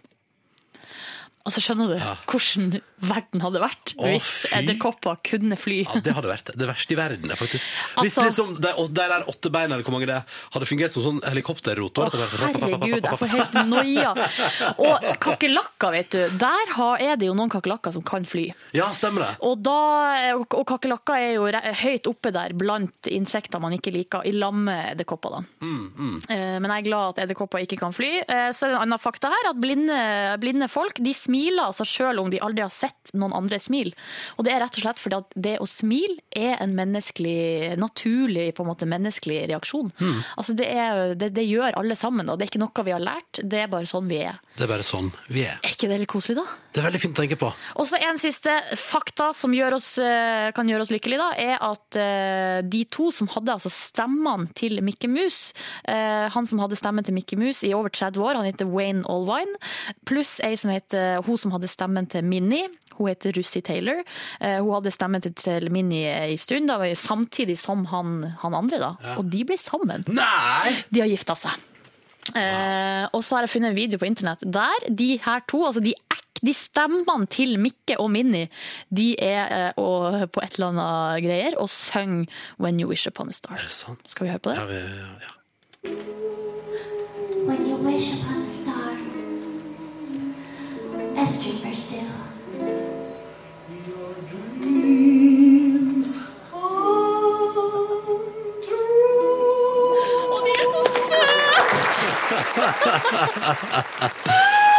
Altså 1.45 1.61
Skjønner 1.61 1.91
du 1.93 1.99
hvordan 2.31 2.81
verden 3.05 3.43
hadde 3.45 3.61
vært 3.61 3.91
Å, 4.01 4.07
hvis 4.09 4.29
edderkopper 4.57 5.19
kunne 5.29 5.59
fly? 5.61 5.83
Ja, 5.85 6.01
Det 6.01 6.15
hadde 6.17 6.31
vært 6.31 6.53
det 6.57 6.69
verste 6.71 6.95
i 6.95 6.97
verden, 6.97 7.29
det, 7.29 7.37
faktisk. 7.37 7.67
Hvis 8.01 8.17
Altså- 8.17 8.25
liksom 8.31 8.55
de, 8.65 8.71
de 8.73 8.95
der 9.13 9.25
åtte 9.29 9.51
beina, 9.53 9.75
eller 9.77 9.85
hvor 9.85 9.93
mange 9.93 10.07
det 10.09 10.15
er, 10.17 10.39
hadde 10.55 10.69
fungert 10.71 10.95
som 10.95 11.05
sånn 11.05 11.21
helikopterrotor 11.29 12.09
Å, 12.09 12.23
herregud, 12.33 13.05
jeg 13.05 13.19
får 13.21 13.33
helt 13.35 13.59
noia. 13.69 14.15
Og 14.79 15.05
kakerlakker, 15.21 15.93
vet 15.99 16.11
du. 16.17 16.23
Der 16.41 16.73
er 17.05 17.17
det 17.21 17.29
jo 17.29 17.35
noen 17.37 17.53
kakerlakker 17.53 17.93
som 17.93 18.03
kan 18.09 18.25
fly. 18.25 18.47
Ja, 18.73 18.89
stemmer 18.97 19.27
det. 19.27 19.31
Og, 19.45 19.61
da, 19.67 19.77
og 20.39 20.49
og 20.55 20.65
kakerlakker 20.73 21.21
er 21.21 21.35
jo 21.37 21.51
høyt 21.83 22.09
oppe 22.09 22.33
der 22.33 22.55
blant 22.57 23.11
insekter 23.13 23.61
man 23.61 23.77
ikke 23.77 23.93
liker, 23.93 24.25
i 24.25 24.33
lag 24.33 24.55
med 24.57 24.95
edderkopper. 24.95 25.37
da. 25.37 25.45
Eh, 25.61 26.57
Men 26.61 26.71
jeg 26.71 26.79
er 26.85 26.89
glad 26.89 27.13
at 27.19 27.23
edderkopper 27.27 27.61
ikke 27.67 27.79
kan 27.85 27.93
fly. 27.93 28.13
Eh, 28.25 28.49
Så 28.57 28.65
er 28.65 28.73
det 28.73 28.77
en 28.81 28.83
annen 28.89 29.03
fakta 29.03 29.29
her, 29.29 29.51
at 29.53 29.61
blinde, 29.61 30.01
blinde 30.41 30.71
folk 30.73 30.97
de 31.05 31.13
smiler 31.35 31.67
altså 31.67 31.85
selv 31.89 32.23
om 32.23 32.31
de 32.31 32.41
aldri 32.43 32.63
har 32.65 32.73
sett 32.73 33.13
noen 33.15 33.35
andre 33.35 33.59
smil. 33.63 33.93
Og 34.39 34.47
det 34.47 34.55
er 34.55 34.63
rett 34.63 34.79
og 34.79 34.85
slett 34.85 35.03
fordi 35.03 35.19
at 35.19 35.37
det 35.47 35.57
å 35.63 35.69
smile 35.69 36.21
er 36.31 36.59
en 36.63 36.75
menneskelig, 36.77 37.75
naturlig 37.81 38.53
på 38.55 38.65
en 38.65 38.71
måte 38.71 38.89
menneskelig 38.89 39.45
reaksjon. 39.51 39.93
Altså 40.39 40.55
det, 40.57 40.69
er, 40.71 41.15
det, 41.19 41.33
det 41.35 41.47
gjør 41.47 41.79
alle 41.81 41.97
sammen, 41.99 42.29
og 42.29 42.39
det 42.39 42.47
er 42.47 42.53
ikke 42.53 42.63
noe 42.63 42.85
vi 42.85 42.95
har 42.95 43.03
lært, 43.03 43.41
det 43.43 43.65
er 43.65 43.73
bare 43.73 43.89
sånn 43.89 44.09
vi 44.11 44.21
er. 44.25 44.39
Det 44.55 44.67
er 44.67 44.71
bare 44.71 44.87
sånn 44.87 45.11
vi 45.33 45.47
er. 45.49 45.59
Er 45.63 45.75
ikke 45.75 45.91
det 45.91 45.99
litt 46.03 46.11
koselig, 46.11 46.39
da? 46.43 46.61
Det 46.75 46.83
er 46.83 46.89
veldig 46.89 47.01
fint 47.03 47.17
å 47.17 47.23
tenke 47.23 47.39
på. 47.39 47.51
Og 47.79 47.87
så 47.87 47.99
en 48.03 48.19
siste 48.19 48.53
fakta 48.79 49.31
som 49.35 49.53
oss, 49.55 49.97
eh, 49.99 50.51
kan 50.55 50.69
gjøre 50.69 50.83
oss 50.83 50.91
lykkelige, 50.91 51.23
da, 51.23 51.31
er 51.39 51.57
at 51.63 51.99
eh, 51.99 52.63
de 52.67 52.85
to 52.91 53.11
som 53.15 53.31
hadde 53.31 53.55
altså 53.55 53.71
stemmene 53.71 54.51
til 54.59 54.83
Mikke 54.83 55.09
Mus, 55.11 55.53
eh, 55.87 56.29
han 56.35 56.47
som 56.51 56.59
hadde 56.63 56.79
stemmen 56.79 57.07
til 57.07 57.15
Mikke 57.15 57.39
Mus 57.39 57.63
i 57.63 57.73
over 57.75 57.91
30 57.95 58.23
år, 58.23 58.39
han 58.39 58.49
heter 58.49 58.71
Wayne 58.71 59.05
Allwine, 59.11 59.59
pluss 60.07 60.41
ei 60.45 60.55
som 60.59 60.73
heter, 60.75 61.24
hun 61.27 61.41
som 61.41 61.55
hadde 61.55 61.71
stemmen 61.71 62.09
til 62.11 62.25
Minnie, 62.27 62.69
hun 62.99 63.11
heter 63.11 63.35
Russi 63.35 63.63
Taylor. 63.65 64.03
Eh, 64.41 64.61
hun 64.61 64.75
hadde 64.77 64.95
stemmen 64.95 65.25
til, 65.25 65.71
Minnie 65.75 66.33
i 66.33 66.39
stund, 66.41 66.71
da, 66.71 66.79
samtidig 66.99 67.59
som 67.59 67.87
han, 67.91 68.19
han 68.43 68.55
andre. 68.55 68.79
da. 68.83 68.95
Og 69.19 69.29
de 69.31 69.45
ble 69.49 69.59
sammen. 69.61 70.07
Nei! 70.15 70.75
De 70.91 71.03
har 71.03 71.11
gifta 71.11 71.37
seg. 71.39 71.63
Eh, 72.33 73.05
og 73.13 73.21
så 73.21 73.37
har 73.37 73.45
jeg 73.45 73.53
funnet 73.59 73.75
en 73.75 73.77
video 73.77 74.01
på 74.01 74.07
internett 74.09 74.41
der 74.49 74.87
de 74.89 75.11
her 75.21 75.43
to, 75.51 75.59
altså 75.69 75.83
de, 75.85 75.93
de 76.41 76.55
stemmene 76.57 77.29
til 77.29 77.59
Mikke 77.61 77.99
og 78.01 78.09
Minni, 78.15 78.47
de 78.89 79.11
er 79.21 79.53
eh, 79.53 79.81
og, 79.81 80.31
på 80.33 80.41
et 80.41 80.57
eller 80.57 80.73
annet 80.73 81.25
greier 81.27 81.59
og 81.61 81.69
synger 81.69 82.25
'When 82.57 82.81
You 82.81 82.89
Wish 82.89 83.07
Upon 83.09 83.29
a 83.29 83.37
Star'. 83.37 83.59
Er 83.59 83.69
det 83.69 83.77
sant? 83.77 84.01
Skal 84.09 84.25
vi 84.25 84.31
høre 84.33 84.41
på 84.41 84.51
det? 84.51 84.57
Ja, 84.57 84.65
vi, 84.65 84.81
ja. 85.29 85.33
When 87.45 87.61
you 87.69 87.77
wish 87.85 88.09
upon 88.15 88.41
a 88.41 88.44
as 91.17 91.43
dreamers 91.43 91.91
do. 91.91 92.01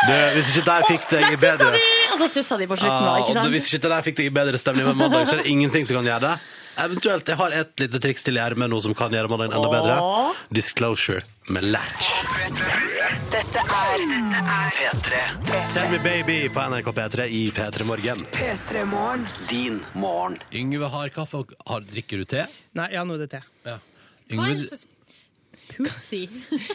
Du, 0.05 0.13
hvis 0.35 0.51
ikke 0.53 0.65
der 0.67 0.85
fikk 0.89 1.07
deg 1.09 1.23
Der 1.25 1.39
bedre! 1.41 1.71
Og 2.13 2.19
så 2.21 2.27
sussa 2.37 2.57
de 2.59 2.67
på 2.69 2.77
slutten, 2.77 3.05
da. 3.05 3.13
Ah, 3.13 3.21
ikke 3.23 3.39
og? 3.39 3.49
Hvis 3.55 3.71
ikke 3.73 3.89
der 3.89 4.05
fikk 4.05 4.19
deg 4.19 4.29
bedre 4.35 4.59
stemning 4.61 4.87
med 4.87 4.99
mandag, 4.99 5.25
så 5.27 5.37
er 5.37 5.43
det 5.43 5.51
ingenting 5.51 5.87
som 5.87 5.99
kan 5.99 6.09
gjøre 6.11 6.21
det. 6.27 6.35
Eventuelt, 6.77 7.27
jeg 7.31 7.37
har 7.39 7.53
et 7.55 7.79
lite 7.79 7.99
triks 8.03 8.25
til 8.25 8.35
i 8.35 8.41
ermet 8.43 8.67
nå 8.71 8.81
som 8.83 8.95
kan 8.97 9.13
gjøre 9.15 9.29
mandagen 9.31 9.53
enda 9.55 9.69
bedre. 9.71 9.95
Åh. 10.03 10.39
Disclosure 10.53 11.21
med 11.55 11.67
latch. 11.71 12.09
Dette 13.31 13.61
er 13.63 14.03
P3. 14.75 15.21
Tell 15.75 15.87
me 15.93 15.99
baby 16.03 16.37
på 16.51 16.65
NRK 16.73 16.89
P3 16.97 17.27
i 17.31 17.43
P3 17.55 17.87
Morgen. 17.87 18.25
P3 18.35 18.83
Morgen. 18.91 19.23
Din 19.49 19.79
morgen. 19.93 20.35
Yngve 20.55 20.89
har 20.91 21.13
kaffe 21.15 21.43
og 21.45 21.55
har, 21.69 21.85
drikker 21.93 22.23
du 22.23 22.27
te? 22.35 22.43
Nei, 22.75 22.89
ja, 22.97 23.05
nå 23.07 23.15
er 23.19 23.23
det 23.25 23.31
te. 23.37 23.41
Ja. 23.69 23.77
Hva 24.35 24.49
er 24.51 24.59
det 24.59 24.67
så 24.73 24.81
pussy? 25.75 26.21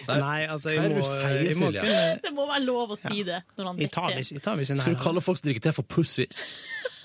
Nei, 0.08 0.40
altså, 0.52 0.72
jeg 0.74 0.80
er 0.84 0.90
det 0.90 0.96
må, 0.98 1.06
sier, 1.08 1.36
jeg 1.46 1.56
må 1.60 1.68
kunne 1.72 2.00
Det 2.24 2.32
må 2.36 2.44
være 2.50 2.64
lov 2.66 2.90
å 2.96 2.98
si 2.98 3.22
det 3.26 3.38
når 3.56 3.68
han 3.70 3.78
Jeg 3.80 3.92
tar 3.94 4.08
drikker 4.10 4.16
meg 4.18 4.24
ikke- 4.26 4.34
jeg 4.40 4.44
tar 4.44 4.56
meg 4.58 4.66
ikke 4.66 4.76
skal 4.82 4.96
du 4.96 5.02
kalle 5.04 5.22
folk 5.24 5.38
som 5.40 5.46
drikker 5.48 5.64
te 5.68 5.72
for 5.76 5.86
pussies? 5.96 6.40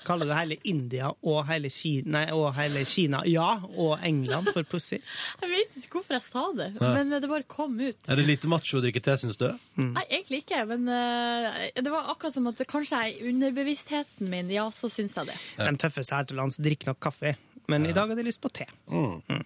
Kaller 0.06 0.28
det 0.30 0.36
hele 0.38 0.56
India 0.68 1.10
og 1.10 1.40
hele 1.48 1.70
Kina, 1.72 2.10
nei, 2.18 2.24
og 2.34 2.52
hele 2.56 2.84
Kina 2.88 3.22
ja, 3.26 3.48
og 3.74 4.04
England 4.06 4.52
for 4.54 4.66
pussies. 4.70 5.10
Jeg 5.42 5.50
vet 5.50 5.80
ikke 5.80 5.98
hvorfor 5.98 6.16
jeg 6.16 6.24
sa 6.26 6.44
det, 6.56 6.68
men 6.80 7.10
det 7.12 7.28
bare 7.30 7.46
kom 7.50 7.74
ut. 7.80 8.08
Er 8.10 8.18
det 8.18 8.26
lite 8.28 8.50
macho 8.50 8.78
å 8.78 8.82
drikke 8.84 9.02
te, 9.04 9.16
syns 9.20 9.38
du? 9.40 9.46
Nei, 9.80 10.04
egentlig 10.04 10.42
ikke, 10.44 10.62
men 10.70 10.86
uh, 10.90 11.58
det 11.74 11.92
var 11.92 12.10
akkurat 12.12 12.36
som 12.36 12.46
at 12.50 12.62
kanskje 12.68 13.00
jeg 13.02 13.16
i 13.16 13.30
underbevisstheten 13.30 14.30
min, 14.30 14.50
ja, 14.52 14.66
så 14.74 14.90
syns 14.92 15.16
jeg 15.18 15.30
det. 15.30 15.36
De 15.60 15.74
tøffeste 15.82 16.16
her 16.16 16.28
til 16.28 16.40
lands 16.40 16.58
drikker 16.62 16.92
nok 16.92 17.00
kaffe, 17.08 17.34
men 17.70 17.88
i 17.88 17.94
dag 17.96 18.10
har 18.10 18.18
de 18.18 18.26
lyst 18.26 18.42
på 18.44 18.52
te. 18.54 18.68
Mm. 18.90 19.42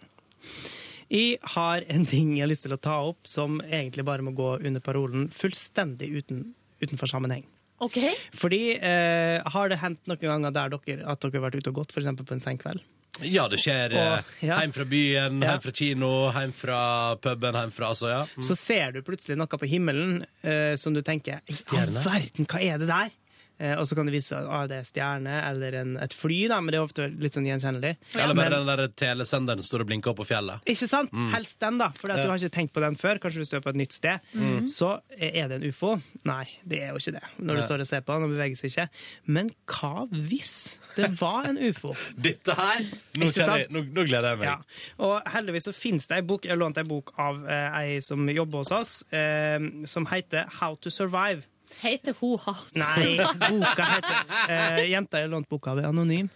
Jeg 1.11 1.39
har 1.57 1.87
en 1.91 2.05
ting 2.07 2.37
jeg 2.37 2.45
har 2.45 2.51
lyst 2.53 2.69
til 2.69 2.77
å 2.77 2.81
ta 2.81 3.01
opp 3.03 3.27
som 3.27 3.59
egentlig 3.67 4.07
bare 4.07 4.23
må 4.23 4.35
gå 4.37 4.53
under 4.61 4.83
parolen 4.85 5.27
fullstendig 5.35 6.13
uten, 6.21 6.45
utenfor 6.83 7.11
sammenheng. 7.11 7.43
Ok. 7.81 7.99
Fordi 8.37 8.63
eh, 8.77 9.41
har 9.55 9.69
det 9.73 9.79
hendt 9.81 10.07
noen 10.11 10.21
ganger 10.21 10.53
der 10.53 10.73
dere, 10.75 11.05
at 11.09 11.21
dere 11.25 11.39
har 11.41 11.47
vært 11.51 11.61
ute 11.63 11.71
og 11.73 11.79
gått, 11.83 11.93
f.eks. 11.97 12.11
på 12.21 12.35
en 12.37 12.43
sengkveld 12.45 12.83
Ja, 13.27 13.49
det 13.51 13.59
skjer 13.61 13.93
eh, 13.97 14.13
Og- 14.21 14.35
ja. 14.47 14.61
hjem 14.61 14.73
fra 14.77 14.85
byen, 14.85 15.41
Ja. 15.43 15.55
hjem 15.57 15.63
fra 15.65 15.73
kino, 15.73 16.11
hjem 16.37 16.53
fra 16.55 16.81
puben, 17.21 17.57
hjem 17.59 17.73
fra 17.75 17.89
Altså, 17.91 18.09
ja. 18.13 18.21
Mm. 18.37 18.45
Så 18.47 18.57
ser 18.57 18.93
du 18.93 19.01
plutselig 19.03 19.37
noe 19.41 19.47
på 19.61 19.67
himmelen 19.69 20.21
eh, 20.45 20.77
som 20.77 20.95
du 20.95 21.03
tenker 21.03 21.41
Stjerne. 21.51 22.05
verden, 22.05 22.47
hva 22.47 22.61
er 22.63 22.79
det 22.79 22.89
der? 22.93 23.11
Eh, 23.61 23.75
og 23.77 23.85
så 23.89 23.97
kan 23.99 24.09
det 24.09 24.15
vise 24.15 24.33
seg 24.33 24.47
at 24.47 24.55
ah, 24.57 24.67
det 24.71 24.79
er 24.81 24.87
stjerne 24.89 25.35
eller 25.51 25.75
en, 25.83 25.93
et 26.01 26.15
fly, 26.17 26.39
da, 26.49 26.61
men 26.65 26.73
det 26.73 26.79
er 26.79 26.87
ofte 26.87 27.09
litt 27.21 27.37
sånn 27.37 27.49
gjenkjennelig. 27.49 27.93
Eller 28.17 28.39
bare 28.39 28.55
den 28.55 28.71
der 28.71 28.83
telesenderen 28.97 29.65
står 29.65 29.85
og 29.85 29.91
blinker 29.91 30.15
opp 30.15 30.23
på 30.23 30.29
fjellet. 30.31 30.65
Ikke 30.71 30.89
sant? 30.89 31.13
Mm. 31.13 31.29
Helst 31.35 31.61
den, 31.61 31.81
da. 31.83 31.91
For 31.99 32.09
Ja. 32.09 32.17
du 32.23 32.31
har 32.31 32.41
ikke 32.41 32.57
tenkt 32.57 32.73
på 32.77 32.81
den 32.85 32.97
før. 32.97 33.21
Kanskje 33.21 33.43
hvis 33.43 33.53
du 33.53 33.59
er 33.59 33.65
på 33.67 33.75
et 33.75 33.81
nytt 33.83 33.93
sted. 33.93 34.25
Mm. 34.33 34.65
Så 34.71 34.95
er 35.13 35.51
det 35.53 35.61
en 35.61 35.69
ufo. 35.69 35.93
Nei, 36.25 36.47
det 36.65 36.81
er 36.87 36.95
jo 36.95 37.03
ikke 37.03 37.19
det. 37.19 37.25
Når 37.37 37.53
du 37.53 37.61
ja. 37.61 37.67
står 37.69 37.85
og 37.85 37.91
ser 37.91 38.07
på 38.07 38.17
den 38.17 38.29
og 38.29 38.35
beveger 38.35 38.61
seg 38.63 38.73
ikke. 38.73 38.89
Men 39.37 39.53
hva 39.69 40.07
hvis 40.09 40.55
det 40.97 41.13
var 41.21 41.51
en 41.51 41.61
ufo? 41.61 41.93
Dette 42.31 42.57
her 42.57 42.83
Nå, 43.21 43.29
jeg, 43.35 43.69
nå, 43.75 43.85
nå 43.93 44.07
gleder 44.09 44.33
jeg 44.33 44.41
meg. 44.41 44.49
Ja. 44.49 44.57
Og 45.05 45.31
heldigvis 45.35 45.69
så 45.69 45.77
finnes 45.77 46.09
det 46.09 46.21
ei 46.21 46.25
bok, 46.27 46.47
jeg 46.47 46.55
har 46.55 46.61
lånt 46.61 46.81
ei 46.81 46.87
bok 46.89 47.13
av 47.21 47.45
eh, 47.45 47.79
ei 47.83 48.01
som 48.05 48.25
jobber 48.31 48.65
hos 48.65 48.73
oss, 48.75 48.93
eh, 49.13 49.61
som 49.91 50.09
heter 50.09 50.49
How 50.61 50.79
to 50.81 50.93
Survive. 50.95 51.45
Heter 51.81 52.17
hun 52.21 52.37
hardt? 52.45 52.77
Nei, 52.83 53.17
boka 53.21 53.89
heter 53.95 54.37
eh, 54.49 54.85
Jenta 54.91 55.21
jeg 55.23 55.29
har 55.29 55.35
lånt 55.37 55.51
boka 55.51 55.75
av 55.75 55.83
er 55.83 55.91
anonym. 55.91 56.31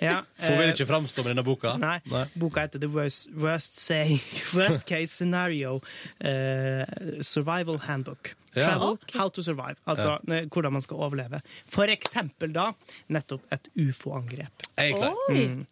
Ja, 0.00 0.22
For 0.40 0.56
vil 0.56 0.68
eh, 0.68 0.74
ikke 0.74 0.86
framstå 0.88 1.24
med 1.24 1.34
denne 1.34 1.44
boka? 1.46 1.74
Nei. 1.80 2.00
Boka 2.38 2.64
heter 2.64 2.82
The 2.82 2.90
Worst, 2.90 3.30
worst, 3.36 3.78
say, 3.78 4.20
worst 4.56 4.86
Case 4.88 5.12
Scenario 5.12 5.78
uh, 6.24 6.84
Survival 7.20 7.80
Handbook. 7.86 8.34
Ja. 8.52 8.64
Travel, 8.64 8.96
okay. 8.98 9.18
how 9.18 9.28
to 9.30 9.42
survive. 9.46 9.76
Altså 9.86 10.16
eh, 10.32 10.48
hvordan 10.50 10.74
man 10.74 10.82
skal 10.82 11.04
overleve. 11.06 11.38
For 11.70 11.90
eksempel 11.92 12.50
da 12.54 12.72
nettopp 13.14 13.44
et 13.54 13.70
ufo-angrep. 13.78 14.66
Mm. 15.30 15.62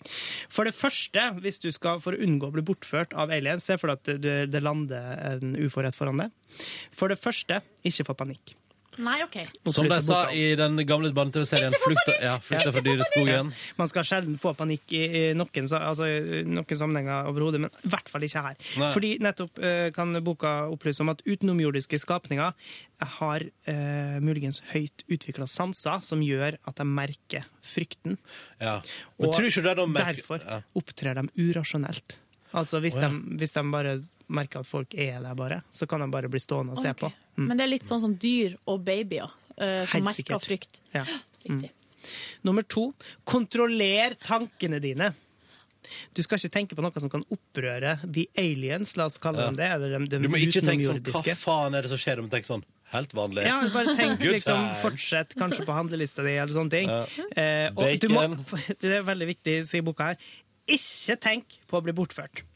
For 0.53 0.69
det 0.69 0.77
første, 0.79 1.25
hvis 1.43 1.59
du 1.65 1.73
skal 1.75 1.99
for 2.05 2.15
å 2.15 2.23
unngå 2.23 2.53
å 2.53 2.55
bli 2.55 2.63
bortført 2.63 3.17
av 3.19 3.35
aliens, 3.35 3.67
se 3.67 3.81
for 3.81 3.91
deg 3.91 3.99
at 3.99 4.23
det, 4.23 4.39
det 4.53 4.63
lander 4.63 5.11
en 5.33 5.59
ufo 5.59 5.83
rett 5.83 5.99
foran 5.99 6.23
deg. 6.23 6.63
For 6.95 7.11
det 7.11 7.19
første, 7.19 7.63
ikke 7.89 8.07
få 8.13 8.19
panikk. 8.23 8.55
Nei, 8.99 9.19
OK. 9.23 9.37
Som 9.71 9.87
de 9.91 9.99
sa 10.03 10.23
i 10.33 10.55
den 10.59 10.81
gamle 10.89 11.11
barne-TV-serien 11.15 11.75
Flukta, 11.85 12.15
ja, 12.25 12.33
Flukta 12.43 12.73
fra 12.73 12.83
dyreskogen. 12.83 13.53
Man 13.79 13.91
skal 13.91 14.07
sjelden 14.09 14.39
få 14.41 14.55
panikk 14.59 14.95
i, 14.97 15.03
i 15.05 15.23
noen, 15.37 15.69
altså, 15.77 16.09
i 16.09 16.41
noen 16.49 16.81
sammenhenger 16.81 17.29
overhodet, 17.31 17.61
men 17.63 17.71
i 17.85 17.93
hvert 17.93 18.09
fall 18.11 18.25
ikke 18.27 18.43
her. 18.49 18.57
Nei. 18.81 18.91
Fordi 18.97 19.13
nettopp 19.23 19.61
eh, 19.63 19.91
kan 19.95 20.17
boka 20.25 20.55
opplyse 20.73 21.05
om 21.05 21.13
at 21.13 21.23
utenomjordiske 21.29 22.01
skapninger 22.03 22.73
har 23.19 23.45
eh, 23.71 24.19
muligens 24.25 24.63
høyt 24.73 25.05
utvikla 25.07 25.47
sanser 25.47 26.01
som 26.03 26.25
gjør 26.25 26.57
at 26.65 26.81
de 26.81 26.89
merker 26.89 27.47
frykten. 27.63 28.17
Ja. 28.59 28.79
Men 29.21 29.29
Og 29.29 29.37
tror 29.37 29.51
ikke 29.53 29.67
det 29.69 29.75
er 29.77 29.83
noe 29.85 29.93
merke- 29.95 30.17
derfor 30.25 30.43
Ja. 30.49 30.63
opptrer 30.81 31.15
de 31.21 31.29
urasjonelt. 31.45 32.17
Altså 32.57 32.81
hvis, 32.81 32.97
oh, 32.97 33.05
ja. 33.05 33.13
de, 33.13 33.37
hvis 33.39 33.53
de 33.53 33.63
bare 33.71 33.99
merker 34.29 34.61
at 34.63 34.69
folk 34.69 34.95
er 34.95 35.21
der 35.25 35.35
bare, 35.39 35.63
så 35.73 35.89
kan 35.89 36.01
de 36.05 36.09
bare 36.13 36.31
bli 36.33 36.41
stående 36.43 36.77
og 36.77 36.83
se 36.83 36.93
Ok. 36.93 37.01
på. 37.01 37.13
Mm. 37.39 37.47
Men 37.47 37.57
det 37.57 37.65
er 37.65 37.73
litt 37.73 37.89
sånn 37.89 38.03
som 38.03 38.15
dyr 38.17 38.57
og 38.67 38.83
babyer, 38.85 39.31
uh, 39.57 39.85
som 39.87 39.99
Helt 39.99 40.05
merker 40.05 40.23
sikkert. 40.23 40.47
frykt. 40.49 40.81
Ja. 40.95 41.05
Mm. 41.49 41.69
Nummer 42.45 42.63
to, 42.63 42.93
kontroller 43.25 44.15
tankene 44.23 44.81
dine. 44.81 45.13
Du 46.15 46.21
skal 46.23 46.39
ikke 46.39 46.53
tenke 46.53 46.77
på 46.77 46.83
noe 46.85 47.01
som 47.01 47.11
kan 47.11 47.25
opprøre 47.33 47.99
the 48.05 48.27
aliens, 48.37 48.97
la 48.99 49.07
oss 49.09 49.17
kalle 49.23 49.47
dem 49.47 49.57
det. 49.57 49.69
Eller 49.77 49.95
de, 49.99 50.07
de 50.07 50.21
Du 50.27 50.29
må 50.29 50.41
ikke 50.41 50.61
tenke 50.65 50.85
sånn 50.85 51.01
Hva 51.07 51.37
faen 51.39 51.79
er 51.79 51.87
det 51.87 51.93
som 51.93 52.01
skjer? 52.01 52.21
Du 52.21 52.27
må 52.27 52.33
tenke 52.33 52.51
sånn 52.51 52.67
Helt 52.89 53.13
vanlig. 53.13 53.45
Ja, 53.45 53.59
bare 53.69 53.93
tenk 53.99 54.23
liksom. 54.25 54.63
Fortsett 54.81 55.35
kanskje 55.37 55.67
på 55.69 55.75
handlelista 55.77 56.25
di, 56.25 56.39
eller 56.41 56.55
sånne 56.55 56.73
ting. 56.73 56.89
Ja. 56.89 57.27
Eh, 57.37 57.67
og 57.77 58.01
du 58.01 58.07
må, 58.09 58.23
det 58.81 58.95
er 58.97 59.05
veldig 59.05 59.29
viktig, 59.29 59.57
sier 59.69 59.85
boka 59.85 60.07
her, 60.15 60.31
ikke 60.69 61.19
tenk 61.21 61.59
på 61.69 61.81
å 61.81 61.85
bli 61.85 61.93
bortført. 61.97 62.47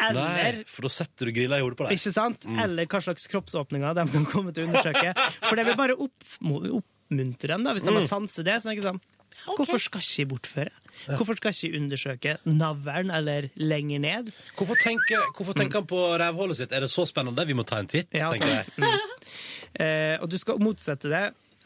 Eller 0.00 0.20
Nei, 0.20 0.64
for 0.66 0.82
da 0.86 0.88
setter 0.88 1.28
du 1.28 1.32
grilla 1.36 1.58
i 1.58 1.64
hodet 1.64 1.76
på 1.78 1.86
deg. 1.88 1.98
Ikke 1.98 2.12
sant? 2.14 2.46
Mm. 2.48 2.58
Eller 2.64 2.86
hva 2.90 3.00
slags 3.04 3.26
kroppsåpninger 3.30 3.94
de 4.00 4.06
kan 4.14 4.26
komme 4.26 4.52
til 4.56 4.64
å 4.64 4.70
undersøke. 4.70 5.14
For 5.46 5.56
det 5.60 5.66
vil 5.68 5.76
bare 5.80 5.96
opp, 6.00 6.28
oppmuntre 6.40 7.48
dem, 7.54 7.64
da, 7.66 7.74
hvis 7.76 7.84
de 7.84 7.92
må 7.94 8.00
Mm. 8.04 8.08
sanse 8.08 8.44
det. 8.44 8.60
Så 8.62 8.70
er 8.70 8.74
det 8.74 8.78
ikke 8.80 8.90
sånn, 8.92 9.00
Okay. 9.46 9.54
Hvorfor 9.64 9.78
skal 9.80 10.00
ikke 10.02 10.18
jeg 10.18 10.28
bortføre? 10.28 10.70
Hvorfor 11.16 11.36
skal 11.38 11.52
ikke 11.54 11.68
jeg 11.70 11.80
undersøke 11.80 12.32
navlen 12.50 13.10
eller 13.14 13.46
lenger 13.56 14.00
ned? 14.02 14.32
Hvorfor 14.58 14.74
tenker, 14.76 15.22
hvorfor 15.38 15.54
tenker 15.54 15.78
han 15.78 15.86
på 15.86 16.00
rævhullet 16.18 16.56
sitt? 16.58 16.72
Er 16.74 16.80
det 16.80 16.90
så 16.90 17.06
spennende? 17.08 17.46
Vi 17.46 17.54
må 17.54 17.64
ta 17.64 17.78
en 17.78 17.86
titt, 17.86 18.08
Ja, 18.12 18.32
jeg. 18.34 18.64
sant. 18.66 18.74
Mm. 18.76 19.80
Eh, 19.80 20.16
og 20.20 20.28
du 20.28 20.36
skal 20.36 20.58
motsette 20.58 21.08
det 21.08 21.22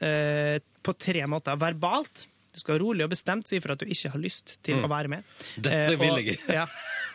eh, 0.07 0.59
på 0.85 0.93
tre 0.99 1.25
måter. 1.27 1.57
Verbalt. 1.59 2.27
Du 2.55 2.61
skal 2.63 2.79
rolig 2.79 3.05
og 3.05 3.11
bestemt 3.11 3.49
si 3.51 3.59
ifra 3.59 3.75
at 3.75 3.83
du 3.83 3.87
ikke 3.91 4.13
har 4.15 4.21
lyst 4.23 4.57
til 4.63 4.77
Mm. 4.79 4.85
å 4.87 4.89
være 4.93 5.09
med. 5.11 5.25
Dette 5.59 5.93
Eh, 5.93 5.99
vil 5.99 6.17
jeg 6.23 6.27
jeg. 6.27 6.39
Ja, 6.61 6.67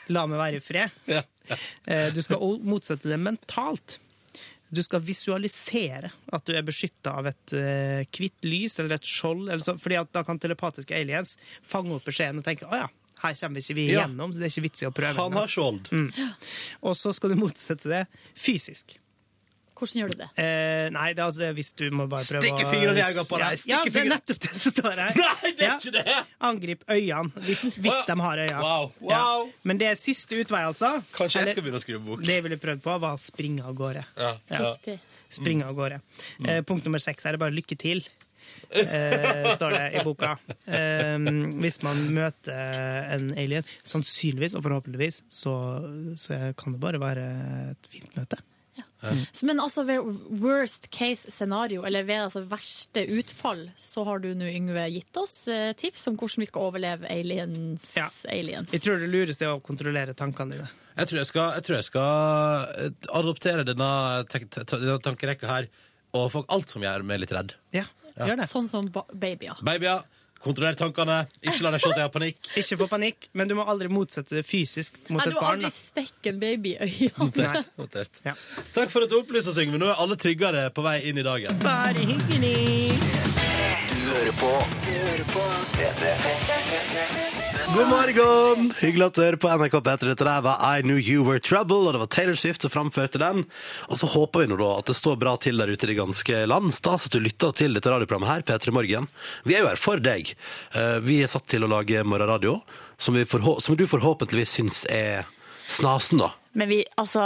la 0.10 0.26
meg 0.28 0.38
være 0.42 0.60
i 0.60 0.64
fred. 0.64 0.92
Ja. 1.08 1.24
Eh, 1.88 2.12
Du 2.14 2.22
skal 2.22 2.38
motsette 2.62 3.08
det 3.10 3.18
mentalt. 3.20 3.98
Du 4.70 4.84
skal 4.86 5.02
visualisere 5.02 6.12
at 6.32 6.46
du 6.46 6.54
er 6.54 6.62
beskytta 6.62 7.16
av 7.18 7.26
et 7.32 7.54
uh, 7.58 8.04
hvitt 8.14 8.44
lys 8.46 8.76
eller 8.80 9.00
et 9.00 9.08
skjold. 9.08 9.48
Eller 9.50 9.64
så, 9.66 9.74
fordi 9.82 9.98
da 10.14 10.22
kan 10.28 10.38
telepatiske 10.38 10.94
aliens 10.94 11.38
fange 11.66 11.96
opp 11.96 12.06
beskjeden 12.06 12.38
og 12.38 12.46
tenke 12.46 12.68
å 12.70 12.78
ja, 12.78 12.86
her 13.24 13.34
kommer 13.40 13.58
ikke 13.64 13.76
vi 13.80 13.88
Ja. 13.90 14.04
igjennom, 14.06 14.30
så 14.32 14.38
det 14.40 14.46
er 14.46 14.54
ikke 14.54 14.68
vits 14.68 14.84
i 14.84 14.86
å 14.86 14.94
prøve. 14.94 15.18
Han 15.18 15.34
har 15.40 15.48
skjold. 15.50 15.90
Mm. 15.90 16.12
Og 16.86 16.94
så 16.96 17.12
skal 17.18 17.34
du 17.34 17.40
motsette 17.42 17.90
det 17.90 18.04
fysisk. 18.38 19.00
Hvordan 19.80 20.02
gjør 20.02 20.12
du 20.14 20.18
det? 20.20 20.28
Eh, 20.44 20.86
nei, 20.92 21.06
det 21.16 21.22
er, 21.22 21.26
altså, 21.26 21.42
det 21.46 21.50
hvis 21.58 21.72
du 21.80 21.86
må 21.96 22.06
bare 22.12 22.28
prøve 22.28 22.44
Stikke 22.44 22.66
fingrene 22.68 23.00
i 23.00 23.06
øynene 23.08 23.26
på 23.30 23.40
deg, 23.40 23.64
Ja, 23.70 23.80
Ja, 23.80 23.82
det 23.88 24.02
er 24.04 24.10
nettopp 24.12 24.42
det 24.44 24.52
som 24.60 24.76
står 24.76 25.02
her. 25.04 25.20
Nei, 25.24 25.52
det 25.56 25.68
er 25.70 25.76
ikke 25.80 25.94
det! 25.96 26.18
Angrip 26.50 26.84
øynene, 26.90 27.46
hvis, 27.48 27.64
hvis 27.80 28.00
de 28.10 28.20
har 28.22 28.44
øyne. 28.46 28.60
Wow, 28.60 28.92
wow. 29.00 29.12
Ja. 29.14 29.24
Men 29.64 29.80
det 29.82 29.88
er 29.94 30.00
siste 30.00 30.40
utvei, 30.44 30.64
altså. 30.68 30.92
Kanskje 31.16 31.46
jeg 31.46 31.56
skal 31.56 31.66
begynne 31.66 31.80
å 31.80 31.86
skrive 31.88 32.04
bok. 32.06 32.24
Det 32.26 32.36
jeg 32.40 32.46
ville 32.50 32.60
prøvd 32.62 32.84
på, 32.86 32.98
var 33.08 33.16
å 33.16 33.22
springe 33.22 33.64
av 33.66 33.78
gårde. 33.80 34.04
Ja. 34.20 34.34
Ja. 34.52 34.64
Riktig. 34.74 35.00
Springe 35.30 35.68
av 35.70 35.76
gårde. 35.78 36.02
Eh, 36.46 36.64
punkt 36.66 36.88
nummer 36.90 37.00
seks 37.02 37.26
er 37.30 37.38
det 37.38 37.40
bare 37.44 37.54
'lykke 37.54 37.78
til'. 37.78 38.04
Eh, 38.70 39.56
står 39.56 39.70
det 39.76 39.86
i 40.00 40.04
boka. 40.04 40.36
Eh, 40.66 41.18
hvis 41.62 41.82
man 41.86 42.02
møter 42.14 43.14
en 43.16 43.32
alien, 43.38 43.66
sannsynligvis 43.86 44.56
og 44.58 44.64
forhåpentligvis, 44.66 45.22
så, 45.30 45.54
så 46.18 46.40
kan 46.58 46.74
det 46.76 46.82
bare 46.82 47.02
være 47.02 47.26
et 47.72 47.90
fint 47.94 48.16
møte. 48.18 48.42
Så, 49.00 49.46
men 49.48 49.62
altså 49.64 49.86
ved 49.88 50.04
worst 50.42 50.90
case 50.92 51.32
scenario, 51.32 51.86
eller 51.88 52.04
ved 52.04 52.26
altså 52.26 52.42
verste 52.52 53.06
utfall, 53.16 53.62
så 53.80 54.04
har 54.08 54.20
du 54.20 54.34
nå, 54.36 54.50
Yngve, 54.52 54.84
gitt 54.92 55.20
oss 55.22 55.38
eh, 55.48 55.72
tips 55.80 56.08
om 56.12 56.18
hvordan 56.20 56.44
vi 56.44 56.48
skal 56.50 56.66
overleve 56.68 57.08
aliens. 57.08 57.86
Ja. 57.96 58.10
aliens. 58.28 58.74
Jeg 58.76 58.84
tror 58.84 59.00
det 59.00 59.08
lureste 59.14 59.48
er 59.48 59.54
å 59.56 59.62
kontrollere 59.64 60.16
tankene 60.20 60.58
dine. 60.58 60.68
Jeg 61.00 61.08
tror 61.08 61.22
jeg 61.22 61.30
skal, 61.30 61.54
jeg 61.56 61.64
tror 61.70 61.78
jeg 61.80 61.88
skal 61.88 62.76
eh, 62.84 62.92
adoptere 63.22 63.64
denne, 63.68 63.92
tankerekka 65.06 65.48
her 65.48 65.70
og 66.18 66.32
få 66.34 66.44
alt 66.52 66.72
som 66.74 66.84
gjør 66.84 67.04
meg 67.08 67.22
litt 67.24 67.32
redd. 67.36 67.54
Ja, 67.76 67.86
gjør 68.18 68.40
det. 68.42 68.48
Sånn 68.52 68.68
som 68.68 68.88
ba- 68.92 69.06
babyer. 69.14 69.60
Babyer, 69.64 70.04
kontroller 70.44 70.76
tankene, 70.80 71.18
ikke 71.44 71.64
la 71.66 71.72
deg 71.76 71.82
se 71.84 71.90
at 71.92 71.98
jeg 72.00 72.06
har 72.08 72.14
panikk. 72.14 72.40
Ikke 72.62 72.76
få 72.80 72.86
panikk, 72.92 73.20
men 73.38 73.46
du 73.50 73.54
må 73.60 73.64
aldri 73.70 73.88
motsette 73.92 74.32
det 74.40 74.46
fysisk 74.48 74.92
mot 75.10 75.20
Nei, 75.20 75.26
et 75.28 75.32
du 75.34 75.38
må 75.40 75.44
aldri 75.50 75.72
stikke 75.76 76.28
en 76.34 76.40
baby 76.42 76.70
i 76.76 76.78
øynene. 76.88 77.18
Notert. 77.20 77.66
Notert. 77.80 78.14
Ja. 78.26 78.34
Takk 78.76 78.90
for 78.94 79.02
at 79.06 79.10
du 79.12 79.16
opplyser 79.20 79.50
oss, 79.54 79.60
Yngve. 79.62 79.78
Nå 79.82 79.88
er 79.92 79.98
alle 80.04 80.16
tryggere 80.20 80.62
på 80.76 80.82
vei 80.86 80.98
inn 81.10 81.18
i 81.20 81.24
dagen. 81.28 81.52
Bare 81.66 82.00
hyggelig! 82.00 82.60
Du 83.90 83.96
hører 84.10 84.34
på 84.40 84.52
Du 84.86 84.92
hører 84.96 85.26
på 85.36 85.44
God 87.76 87.88
morgen! 87.90 88.72
Hyggelig 88.80 89.06
at 89.06 89.18
du 89.18 89.22
hører 89.22 89.38
på 89.42 89.50
NRK 89.54 89.76
P3. 89.86 90.08
Dette 90.10 90.26
der 90.26 90.42
var 90.46 90.62
I 90.66 90.82
Knew 90.82 90.98
You 90.98 91.24
Were 91.28 91.42
Trouble, 91.44 91.84
og 91.86 91.94
det 91.96 92.02
var 92.02 92.10
Taylor 92.12 92.38
Swift 92.40 92.64
som 92.66 92.72
framførte 92.74 93.22
den. 93.22 93.44
Og 93.92 94.00
så 94.02 94.10
håper 94.10 94.44
vi 94.44 94.50
nå 94.50 94.58
da 94.60 94.70
at 94.80 94.90
det 94.90 94.96
står 94.98 95.20
bra 95.22 95.36
til 95.42 95.62
der 95.62 95.70
ute 95.70 95.86
i 95.86 95.92
det 95.92 95.98
ganske 96.00 96.42
land. 96.50 96.74
Stas 96.76 97.06
at 97.08 97.14
du 97.14 97.22
lytter 97.22 97.54
til 97.60 97.78
dette 97.78 97.92
radioprogrammet 97.94 98.32
her, 98.32 98.46
P3 98.48 98.74
Morgen. 98.76 99.08
Vi 99.46 99.56
er 99.58 99.64
jo 99.64 99.70
her 99.70 99.80
for 99.82 100.02
deg. 100.02 100.34
Eh, 100.74 100.98
Vi 101.06 101.20
er 101.24 101.30
satt 101.32 101.46
til 101.52 101.64
å 101.68 101.72
lage 101.72 102.02
morgenradio, 102.04 102.60
som, 102.98 103.16
som 103.62 103.78
du 103.80 103.86
forhåpentligvis 103.88 104.58
syns 104.58 104.84
er 104.90 105.30
snasen, 105.70 106.24
da. 106.26 106.34
Men 106.58 106.70
vi, 106.72 106.80
altså, 106.98 107.22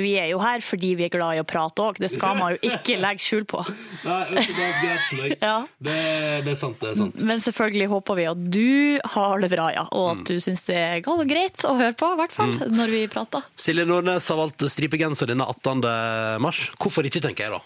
vi 0.00 0.16
er 0.18 0.32
jo 0.32 0.40
her 0.42 0.58
fordi 0.66 0.94
vi 0.98 1.04
er 1.06 1.12
glad 1.14 1.36
i 1.36 1.42
å 1.42 1.46
prate 1.46 1.78
òg. 1.84 1.98
Det 2.02 2.08
skal 2.10 2.34
man 2.36 2.56
jo 2.56 2.58
ikke 2.72 2.96
legge 2.98 3.22
skjul 3.22 3.44
på. 3.48 3.60
Nei, 4.04 4.22
det 4.34 4.66
er. 4.66 5.34
Ja. 5.40 5.52
Det, 5.78 5.94
det 6.44 6.52
er 6.54 6.58
sant, 6.58 6.80
det 6.82 6.90
er 6.90 6.98
sant. 6.98 7.22
Men 7.22 7.40
selvfølgelig 7.44 7.86
håper 7.92 8.18
vi 8.18 8.26
at 8.32 8.42
du 8.50 8.98
har 9.14 9.44
det 9.44 9.52
bra, 9.54 9.68
ja. 9.76 9.86
Og 9.92 10.04
Mm. 10.14 10.20
at 10.20 10.26
du 10.28 10.36
syns 10.42 10.64
det 10.66 10.76
er 10.76 11.00
greit 11.06 11.62
å 11.64 11.76
høre 11.78 11.94
på, 11.96 12.10
i 12.12 12.18
hvert 12.18 12.34
fall 12.34 12.52
når 12.70 12.90
vi 12.92 13.04
prater. 13.10 13.46
Silje 13.56 13.86
Nordnes 13.88 14.26
har 14.28 14.36
valgt 14.42 14.66
stripegenser 14.74 15.30
denne 15.30 15.46
18. 15.48 15.80
mars. 16.42 16.66
Hvorfor 16.78 17.06
ikke, 17.08 17.22
tenker 17.24 17.46
jeg 17.46 17.54
da. 17.54 17.62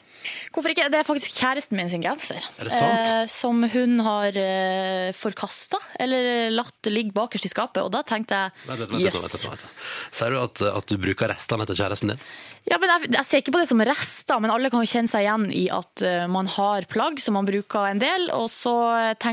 Hvorfor 0.52 0.72
ikke? 0.72 0.88
Det 0.92 1.00
er 1.00 1.06
faktisk 1.06 1.38
kjæresten 1.38 1.78
min 1.78 1.90
sin 1.92 2.04
genser. 2.04 2.42
Er? 2.58 2.70
Eh, 2.72 3.24
som 3.30 3.62
hun 3.72 3.98
har 4.06 4.36
eh, 4.38 5.10
forkasta, 5.16 5.80
eller 6.00 6.50
latt 6.54 6.90
ligge 6.90 7.14
bakerst 7.16 7.48
i 7.48 7.52
skapet. 7.52 7.82
Og 7.84 7.92
da 7.94 8.02
tenkte 8.06 8.38
jeg 8.38 8.88
jøss. 9.08 9.24
yes. 9.38 9.66
Sier 10.12 10.34
du 10.34 10.40
at, 10.42 10.62
at 10.72 10.88
du 10.90 10.98
bruker 11.00 11.30
restene 11.32 11.66
etter 11.66 11.78
kjæresten 11.78 12.14
din? 12.14 12.28
Ja, 12.68 12.76
men 12.80 12.90
jeg, 12.90 13.08
jeg 13.14 13.24
ser 13.24 13.40
ikke 13.42 13.54
på 13.54 13.60
det 13.62 13.68
som 13.70 13.80
rester, 13.86 14.40
men 14.42 14.52
alle 14.52 14.68
kan 14.72 14.82
jo 14.84 14.90
kjenne 14.90 15.08
seg 15.08 15.24
igjen 15.24 15.46
i 15.56 15.64
at 15.72 16.02
uh, 16.04 16.26
man 16.30 16.48
har 16.52 16.84
plagg 16.90 17.20
som 17.22 17.38
man 17.38 17.48
bruker 17.48 17.86
en 17.88 18.02
del, 18.02 18.28
og 18.34 18.48
så, 18.52 18.74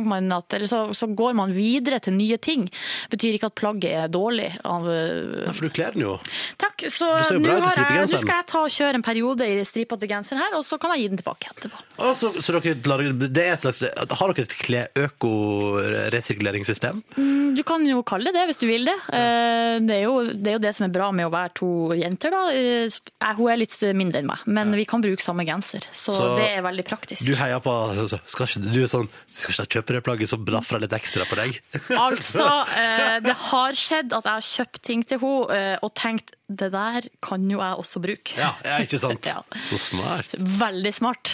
man 0.07 0.31
at, 0.35 0.55
eller 0.55 0.69
så, 0.71 0.81
så 0.95 1.09
går 1.11 1.35
man 1.37 1.51
videre 1.55 1.99
til 2.03 2.15
nye 2.15 2.37
ting. 2.39 2.67
Betyr 3.11 3.35
ikke 3.35 3.49
at 3.51 3.57
plagget 3.59 3.97
er 4.05 4.13
dårlig. 4.13 4.53
Av, 4.63 4.87
uh, 4.87 5.43
Ja, 5.45 5.51
for 5.51 5.67
du 5.67 5.73
kler 5.75 5.95
den 5.97 6.05
jo. 6.05 6.15
takk, 6.61 6.87
så 6.91 7.09
nå 7.41 7.57
skal 7.65 8.31
jeg 8.31 8.47
ta 8.51 8.63
og 8.63 8.71
kjøre 8.71 9.01
en 9.01 9.05
periode 9.05 9.47
i 9.49 9.59
stripete 9.67 10.07
genser 10.09 10.39
her, 10.39 10.55
og 10.55 10.63
så 10.67 10.74
kan 10.81 10.91
jeg 10.95 11.01
gi 11.03 11.07
den 11.13 11.17
tilbake 11.21 11.49
etterpå. 11.51 11.77
Altså, 11.99 12.31
så, 12.35 12.41
så 12.43 12.59
dere 12.59 12.75
lager, 12.85 13.13
det 13.29 13.43
er 13.45 13.53
et 13.53 13.61
slags, 13.63 13.81
har 14.19 14.33
dere 14.33 14.45
et 14.45 14.55
kle- 14.59 14.89
øko-resirkuleringssystem? 15.05 17.01
Mm, 17.17 17.55
Du 17.55 17.63
kan 17.63 17.85
jo 17.87 18.01
kalle 18.03 18.25
det 18.31 18.33
det 18.35 18.45
hvis 18.49 18.59
du 18.59 18.67
vil 18.67 18.83
det. 18.89 18.95
Eh, 19.15 19.79
Det 19.85 19.95
er, 19.95 20.03
jo, 20.07 20.15
det 20.31 20.47
er 20.51 20.55
jo 20.57 20.63
det 20.63 20.73
som 20.75 20.85
er 20.87 20.91
bra 20.95 21.09
med 21.15 21.25
å 21.27 21.31
være 21.33 21.53
to 21.55 21.69
jenter. 21.95 22.31
Da. 22.31 22.41
Eh, 22.51 23.33
Hun 23.35 23.49
er 23.51 23.57
litt 23.59 23.75
mindre 23.95 24.19
enn 24.21 24.27
meg, 24.29 24.43
men 24.47 24.71
vi 24.75 24.85
kan 24.87 25.01
bruke 25.03 25.23
samme 25.23 25.45
genser. 25.47 25.83
Så, 25.91 26.11
Så 26.15 26.35
det 26.37 26.49
er 26.57 26.61
veldig 26.65 26.85
praktisk. 26.87 27.25
Du 27.25 27.33
heier 27.35 27.59
på 27.63 27.71
så- 27.95 28.07
så- 28.09 28.19
Skal 28.25 28.45
ikke 28.47 28.73
du 28.73 28.83
er 28.83 28.87
sånn 28.87 29.09
Skal 29.31 29.51
ikke 29.53 29.61
jeg 29.63 29.69
kjøpe 29.83 29.93
det 29.93 30.03
plagget 30.03 30.29
som 30.29 30.45
blafrer 30.45 30.79
litt 30.81 30.91
ekstra 30.93 31.25
på 31.25 31.35
deg? 31.35 31.61
Altså, 31.89 32.65
eh, 32.77 33.19
det 33.19 33.35
har 33.35 33.71
skjedd 33.73 34.13
at 34.13 34.23
jeg 34.23 34.33
har 34.33 34.41
kjøpt 34.41 34.81
ting 34.81 35.03
til 35.03 35.19
henne 35.19 35.49
eh, 35.55 35.77
og 35.81 35.93
tenkt 35.95 36.31
det 36.45 36.69
der 36.73 37.07
kan 37.25 37.45
jo 37.49 37.57
jeg 37.57 37.77
også 37.81 37.99
bruke. 38.03 38.35
Ja, 38.37 38.51
ja 38.65 38.77
ikke 38.83 38.99
sant? 39.01 39.25
Ja. 39.35 39.41
Så 39.65 39.77
smart. 39.81 40.35
Veldig 40.37 40.91
smart. 40.93 41.31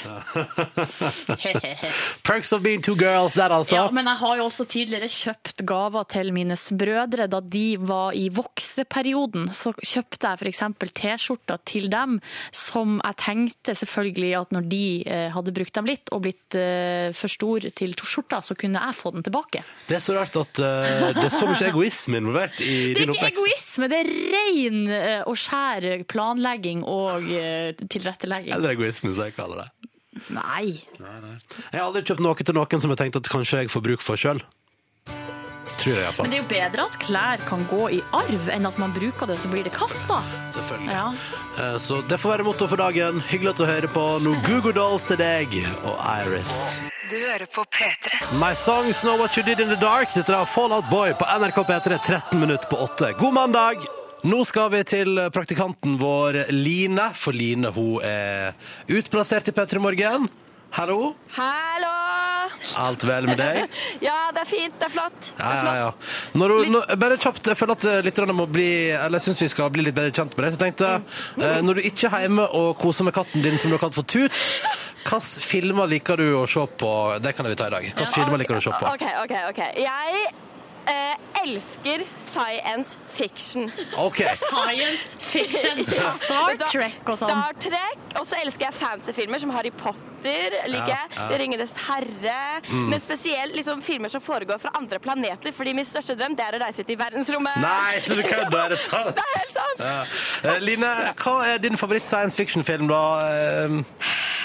Perks 2.27 2.53
of 2.55 2.63
being 2.63 2.81
two 2.83 2.95
girls 2.95 3.35
der, 3.35 3.51
altså. 3.51 3.75
Ja, 3.75 3.89
men 3.91 4.07
jeg 4.07 4.17
har 4.21 4.37
jo 4.39 4.45
også 4.47 4.65
tidligere 4.69 5.09
kjøpt 5.11 5.65
gaver 5.67 6.07
til 6.09 6.31
mine 6.33 6.55
brødre. 6.55 7.27
Da 7.31 7.41
de 7.43 7.65
var 7.77 8.15
i 8.15 8.29
vokseperioden, 8.33 9.49
så 9.53 9.73
kjøpte 9.75 10.31
jeg 10.31 10.39
f.eks. 10.39 10.63
T-skjorter 11.01 11.59
til 11.67 11.89
dem 11.91 12.19
som 12.55 12.99
jeg 13.01 13.19
tenkte 13.21 13.75
selvfølgelig 13.77 14.31
at 14.39 14.55
når 14.55 14.67
de 14.71 14.85
eh, 15.03 15.27
hadde 15.33 15.53
brukt 15.55 15.75
dem 15.75 15.89
litt 15.89 16.11
og 16.15 16.23
blitt 16.25 16.57
eh, 16.59 17.11
for 17.17 17.31
stor 17.31 17.67
til 17.75 17.95
to 17.99 18.07
skjorter, 18.07 18.43
så 18.45 18.55
kunne 18.57 18.79
jeg 18.79 18.97
få 18.97 19.13
den 19.15 19.27
tilbake. 19.27 19.63
Det 19.89 19.99
er 19.99 20.03
så 20.03 20.15
rart 20.15 20.35
at 20.39 20.63
uh, 20.63 21.11
det 21.17 21.25
er 21.27 21.33
så 21.33 21.47
mye 21.49 21.69
egoisme 21.71 22.21
involvert 22.21 22.61
i 22.63 22.71
Det 22.95 23.03
er 23.03 23.09
ikke 23.09 23.17
oppvekst. 23.17 23.43
egoisme, 23.43 23.91
det 23.91 24.01
er 24.01 24.11
eh, 24.11 25.00
og 25.25 25.37
skjær 25.39 26.03
planlegging 26.11 26.83
og 26.87 27.27
eh, 27.31 27.73
tilrettelegging. 27.87 28.53
Eller 28.55 28.75
egoisme, 28.75 29.13
som 29.15 29.27
jeg 29.27 29.35
kaller 29.37 29.63
det. 29.65 29.69
Nei. 30.35 30.81
Jeg 30.99 31.77
har 31.79 31.85
aldri 31.87 32.01
kjøpt 32.03 32.21
noe 32.25 32.35
til 32.43 32.55
noen 32.57 32.81
som 32.83 32.91
jeg 32.93 32.99
tenkte 32.99 33.21
at 33.23 33.29
kanskje 33.31 33.63
jeg 33.63 33.71
får 33.73 33.85
bruk 33.85 34.03
for 34.05 34.19
sjøl. 34.19 34.41
Tror 35.81 35.97
jeg 35.97 36.13
Men 36.19 36.29
det 36.29 36.37
er 36.37 36.41
jo 36.43 36.49
bedre 36.51 36.83
at 36.85 36.97
klær 37.01 37.41
kan 37.47 37.63
gå 37.65 37.87
i 37.95 38.01
arv, 38.13 38.49
enn 38.53 38.67
at 38.69 38.77
man 38.77 38.91
bruker 38.93 39.25
det, 39.31 39.39
så 39.41 39.49
blir 39.49 39.63
det 39.65 39.71
kasta. 39.73 40.19
Selvfølgelig. 40.53 40.93
Ja. 40.93 41.07
Eh, 41.57 41.77
Så 41.81 42.01
det 42.05 42.19
får 42.21 42.35
være 42.35 42.45
motto 42.45 42.67
for 42.69 42.77
dagen. 42.77 43.21
Hyggelig 43.31 43.55
at 43.55 43.61
du 43.63 43.65
hører 43.65 43.89
på. 43.89 44.03
noen 44.21 44.43
Google 44.45 44.75
Dolls 44.77 45.07
til 45.09 45.17
deg 45.17 45.55
og 45.81 45.97
Iris. 46.21 46.59
Du 47.09 47.17
hører 47.17 47.47
på 47.49 47.63
P3. 47.73 48.19
My 48.39 48.53
songs 48.53 49.01
know 49.01 49.17
what 49.17 49.35
you 49.37 49.43
did 49.43 49.59
in 49.59 49.67
the 49.73 49.79
dark. 49.81 50.13
Dette 50.13 50.29
er 50.31 50.45
Fallout 50.45 50.85
Boy 50.91 51.15
på 51.17 51.25
NRK 51.25 51.63
P3 51.65 51.97
13 52.05 52.39
minutter 52.39 52.69
på 52.69 52.77
8. 52.85 53.13
God 53.17 53.33
mandag! 53.33 54.00
Nå 54.21 54.43
skal 54.45 54.69
vi 54.69 54.83
til 54.85 55.17
praktikanten 55.33 55.95
vår 55.97 56.43
Line, 56.53 57.07
for 57.17 57.33
Line 57.33 57.71
hun 57.73 58.03
er 58.05 58.53
utplassert 58.85 59.49
i 59.49 59.53
P3 59.55 59.81
Morgen. 59.81 60.27
Hallo, 60.77 61.15
Hallo! 61.35 61.95
alt 62.77 63.03
vel 63.03 63.25
med 63.27 63.39
deg? 63.41 63.71
Ja, 64.05 64.29
det 64.31 64.43
er 64.43 64.49
fint. 64.49 64.75
Det 64.77 64.85
er 64.87 64.93
flott. 64.93 65.31
Ja, 65.39 65.49
ja, 65.57 65.73
ja. 65.79 65.87
Når 66.37 66.53
du, 66.53 66.69
når, 66.75 66.93
bare 67.01 67.17
kjapt, 67.17 67.49
jeg 67.49 67.57
føler 67.59 67.79
at 67.79 68.05
lytterne 68.05 68.35
må 68.37 68.45
bli 68.49 68.69
Eller 68.93 69.17
jeg 69.17 69.25
syns 69.25 69.41
vi 69.43 69.49
skal 69.51 69.73
bli 69.73 69.87
litt 69.87 69.97
bedre 69.97 70.13
kjent 70.13 70.37
med 70.37 70.45
deg. 70.45 70.53
Så 70.53 70.59
jeg 70.59 70.63
tenkte, 70.67 70.91
eh, 71.41 71.57
når 71.65 71.81
du 71.81 71.89
ikke 71.89 72.11
er 72.11 72.27
hjemme 72.27 72.45
og 72.61 72.69
koser 72.79 73.09
med 73.09 73.17
katten 73.17 73.43
din, 73.43 73.57
som 73.57 73.73
du 73.73 73.77
har 73.79 73.83
kalt 73.83 73.97
for 73.97 74.05
Tut, 74.05 74.37
hvilke 75.01 75.19
filmer 75.49 75.89
liker 75.89 76.21
du 76.21 76.27
å 76.43 76.45
se 76.49 76.61
på? 76.77 76.93
Det 77.25 77.33
kan 77.35 77.49
vi 77.49 77.57
ta 77.57 77.71
i 77.71 77.75
dag. 77.75 77.89
Hvilke 77.89 78.13
filmer 78.13 78.43
liker 78.43 78.55
du 78.55 78.61
å 78.61 78.67
se 78.69 78.77
på? 78.77 78.93
OK, 78.93 79.07
OK. 79.25 79.35
ok. 79.49 79.61
Jeg 79.81 80.23
eh, 80.91 81.15
elsker 81.41 82.05
science 82.21 82.97
fiction. 83.11 83.69
OK. 83.97 84.21
Science 84.39 85.07
fiction, 85.19 85.83
Star 86.21 86.55
Trek 86.71 87.01
og 87.11 87.17
sånn. 87.19 87.31
Star 87.35 87.59
Trek, 87.67 87.97
Og 88.19 88.25
så 88.27 88.39
elsker 88.41 88.67
jeg 88.69 88.75
fancy-filmer 88.79 89.39
som 89.43 89.51
Harry 89.55 89.71
Potter. 89.71 90.07
like. 90.69 90.87
Ja, 90.91 91.05
ja. 91.15 91.37
Ringenes 91.39 91.71
herre. 91.87 92.61
Men 92.69 92.99
spesielt 93.01 93.55
liksom, 93.57 93.79
filmer 93.81 94.11
som 94.13 94.21
foregår 94.21 94.59
fra 94.61 94.69
andre 94.77 94.99
planeter. 95.01 95.51
Fordi 95.55 95.73
min 95.73 95.87
største 95.87 96.13
drøm 96.19 96.35
det 96.37 96.45
er 96.45 96.57
å 96.59 96.61
reise 96.65 96.83
ut 96.85 96.91
i 96.93 96.97
verdensrommet. 96.99 97.57
Nei, 97.63 98.01
du 98.05 98.21
kødder! 98.21 98.57
Er 98.65 98.75
det 98.75 98.81
sant? 98.89 99.15
Det 99.17 99.23
er 99.25 99.39
helt 99.39 99.55
sant! 99.55 99.81
Ja. 99.81 99.95
Eh, 100.51 100.59
Line, 100.61 100.91
hva 101.23 101.35
er 101.53 101.63
din 101.63 101.79
favoritt 101.79 102.05
science 102.11 102.37
fiction-film, 102.37 102.85
da? 102.91 103.01
Å, 103.21 103.81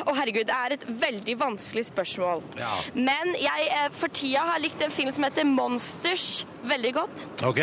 Å 0.06 0.14
herregud, 0.16 0.46
det 0.48 0.56
er 0.56 0.76
et 0.78 0.86
veldig 1.02 1.36
vanskelig 1.40 1.86
spørsmål. 1.90 2.42
Ja. 2.60 2.72
Men 2.96 3.34
jeg 3.40 3.68
eh, 3.72 3.88
for 3.96 4.12
tida 4.16 4.46
har 4.52 4.62
likt 4.64 4.80
en 4.86 4.92
film 4.94 5.12
som 5.12 5.24
heter 5.28 5.44
Monsters 5.48 6.44
veldig 6.68 6.92
godt. 6.94 7.26
OK? 7.46 7.60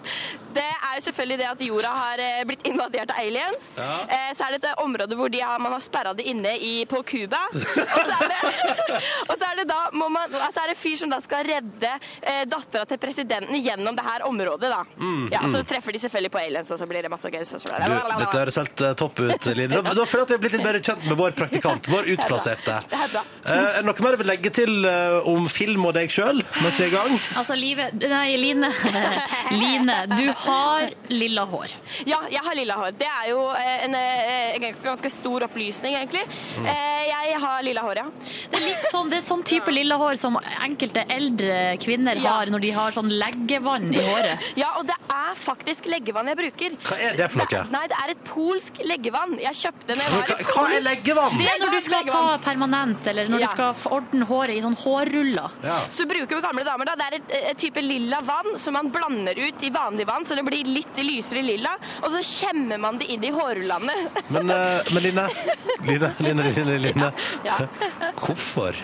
Det 0.54 0.64
er 0.66 0.96
jo 0.98 1.02
selvfølgelig 1.06 1.38
det 1.40 1.46
at 1.50 1.60
jorda 1.66 1.90
har 1.94 2.18
eh, 2.24 2.40
blitt 2.48 2.64
invadert 2.66 3.10
av 3.14 3.20
aliens. 3.22 3.66
Ja. 3.78 3.90
Eh, 4.08 4.30
Så 4.36 4.46
er 4.46 4.56
det 4.56 4.64
et 4.64 4.80
område 4.82 5.16
hvor 5.18 5.30
de 5.32 5.40
har, 5.44 5.58
man 5.62 5.72
har 5.76 5.82
sperra 5.84 6.12
det 6.16 6.24
inne 6.30 6.52
i, 6.58 6.84
på 6.90 7.02
Cuba. 7.06 7.40
Og 7.54 8.04
så 8.08 8.16
er 8.16 8.30
det, 8.32 8.40
så 9.40 9.48
er 9.50 9.60
det 9.60 9.66
da 9.70 9.78
må 9.96 10.08
man, 10.12 10.32
altså 10.40 10.64
er 10.64 10.72
det 10.72 10.78
fyr 10.80 10.96
som 11.00 11.10
da 11.12 11.18
skal 11.22 11.44
redde 11.46 11.90
eh, 12.22 12.42
dattera 12.50 12.86
til 12.90 12.98
presidenten 13.02 13.56
gjennom 13.62 13.96
det 13.98 14.04
her 14.06 14.24
området. 14.26 14.70
da. 14.72 14.82
Ja, 15.32 15.42
Så 15.52 15.62
treffer 15.68 15.92
de 15.94 16.02
selvfølgelig 16.02 16.32
på 16.34 16.40
aliens, 16.42 16.70
og 16.74 16.78
så 16.80 16.86
blir 16.90 17.02
det 17.06 17.10
masse 17.12 17.30
gøy. 17.30 17.44
Så- 17.44 17.58
Du, 17.60 17.94
dette 18.20 18.38
høres 18.38 18.56
helt 18.60 18.80
eh, 18.86 18.94
topp 18.98 19.20
ut, 19.20 19.46
Line. 19.58 19.70
Da, 19.80 19.94
da 19.94 20.04
føler 20.06 20.24
jeg 20.24 20.26
at 20.26 20.30
vi 20.30 20.34
har 20.36 20.42
blitt 20.44 20.56
litt 20.58 20.66
bedre 20.66 20.82
kjent 20.84 21.06
med 21.10 21.18
vår 21.20 21.34
praktikant, 21.38 21.88
vår 21.90 22.08
utplasserte. 22.16 22.76
Det 22.90 22.98
er 23.04 23.12
bra. 23.14 23.22
Eh, 23.44 23.54
er 23.54 23.80
det 23.80 23.86
noe 23.88 24.04
mer 24.06 24.16
du 24.16 24.20
vil 24.22 24.30
legge 24.32 24.52
til 24.56 24.84
eh, 24.88 25.28
om 25.30 25.46
film 25.52 25.86
og 25.90 25.94
deg 25.96 26.10
sjøl 26.12 26.42
mens 26.60 26.78
vi 26.80 26.86
er 26.86 26.90
i 26.90 26.94
gang? 26.94 27.16
Altså, 27.40 27.56
Live, 27.58 27.88
nei, 28.02 28.36
Line. 28.40 28.70
Line, 29.50 29.96
du 30.16 30.26
har 30.46 30.90
lilla 31.10 31.44
hår. 31.50 31.74
Ja, 32.08 32.20
jeg 32.30 32.42
har 32.44 32.54
lilla 32.58 32.76
hår. 32.80 32.92
Det 32.98 33.08
er 33.08 33.28
jo 33.30 33.40
eh, 33.54 33.84
en, 33.86 33.94
eh, 33.94 34.56
en 34.56 34.76
ganske 34.84 35.10
stor 35.12 35.46
opplysning, 35.48 35.94
egentlig. 35.98 36.22
Mm. 36.58 36.68
Jeg 37.10 37.40
har 37.42 37.62
lilla 37.66 37.82
hår, 37.84 38.00
ja. 38.02 38.06
Det 38.50 38.58
er, 38.60 38.64
litt 38.64 38.86
sånn, 38.92 39.10
det 39.10 39.18
er 39.20 39.26
sånn 39.26 39.42
type 39.46 39.72
lilla 39.72 39.96
hår 40.00 40.18
som 40.20 40.36
enkelte 40.64 41.04
eldre 41.10 41.76
kvinner 41.82 42.18
Ja. 42.20 42.36
har 42.38 42.50
når 42.52 42.60
de 42.64 42.70
har 42.76 42.92
sånn 42.96 43.10
leggevann 43.20 43.88
i 43.94 44.00
håret. 44.04 44.46
Ja, 44.60 44.72
og 44.78 44.86
det 44.88 44.96
er 45.14 45.34
faktisk 45.38 45.86
leggevann 45.90 46.28
jeg 46.30 46.36
bruker. 46.40 46.74
Hva 46.84 46.96
er 47.00 47.16
det 47.18 47.28
for 47.32 47.40
noe? 47.42 47.48
Det, 47.50 47.62
nei, 47.72 47.82
det 47.90 47.98
er 48.02 48.12
et 48.14 48.22
polsk 48.28 48.80
leggevann. 48.84 49.36
Jeg 49.40 49.56
kjøpte 49.62 49.86
det 49.90 49.96
når 49.98 50.04
jeg 50.04 50.16
Hva, 50.20 50.36
var 50.40 50.54
hva 50.56 50.76
er 50.76 50.84
leggevann? 50.84 51.38
Det 51.40 51.48
er 51.54 51.60
når 51.62 51.74
du 51.76 51.80
skal 51.86 52.10
ta 52.10 52.22
permanent, 52.44 53.10
eller 53.12 53.30
når 53.32 53.40
Ja. 53.44 53.46
du 53.46 53.54
skal 53.54 53.94
ordne 54.00 54.26
håret 54.28 54.56
i 54.58 54.62
sånn 54.64 54.76
hårruller. 54.82 55.56
Ja. 55.64 55.78
Så 55.92 56.06
bruker 56.10 56.36
vi 56.36 56.42
gamle 56.44 56.64
damer 56.66 56.84
da, 56.90 56.96
Det 57.00 57.06
er 57.08 57.16
et, 57.20 57.34
et 57.52 57.58
type 57.62 57.82
lilla 57.84 58.20
vann 58.26 58.58
som 58.60 58.74
man 58.76 58.90
blander 58.92 59.38
ut 59.38 59.62
i 59.66 59.70
vanlig 59.74 60.06
vann, 60.08 60.26
så 60.30 60.38
det 60.38 60.46
blir 60.46 60.70
litt 60.70 61.00
lysere 61.02 61.42
lilla, 61.44 61.74
og 62.00 62.10
så 62.14 62.22
kjemmer 62.24 62.80
man 62.82 63.00
det 63.00 63.10
inn 63.10 63.26
i 63.26 63.32
hårrullene. 63.34 63.96
Men, 64.34 64.52
uh, 64.54 64.86
men 64.94 65.02
Line, 65.02 65.24
Line, 65.86 66.10
Line, 66.22 66.46
Line, 66.54 66.78
Line. 66.86 67.10
Ja. 67.44 67.56
Hvorfor? 68.20 68.76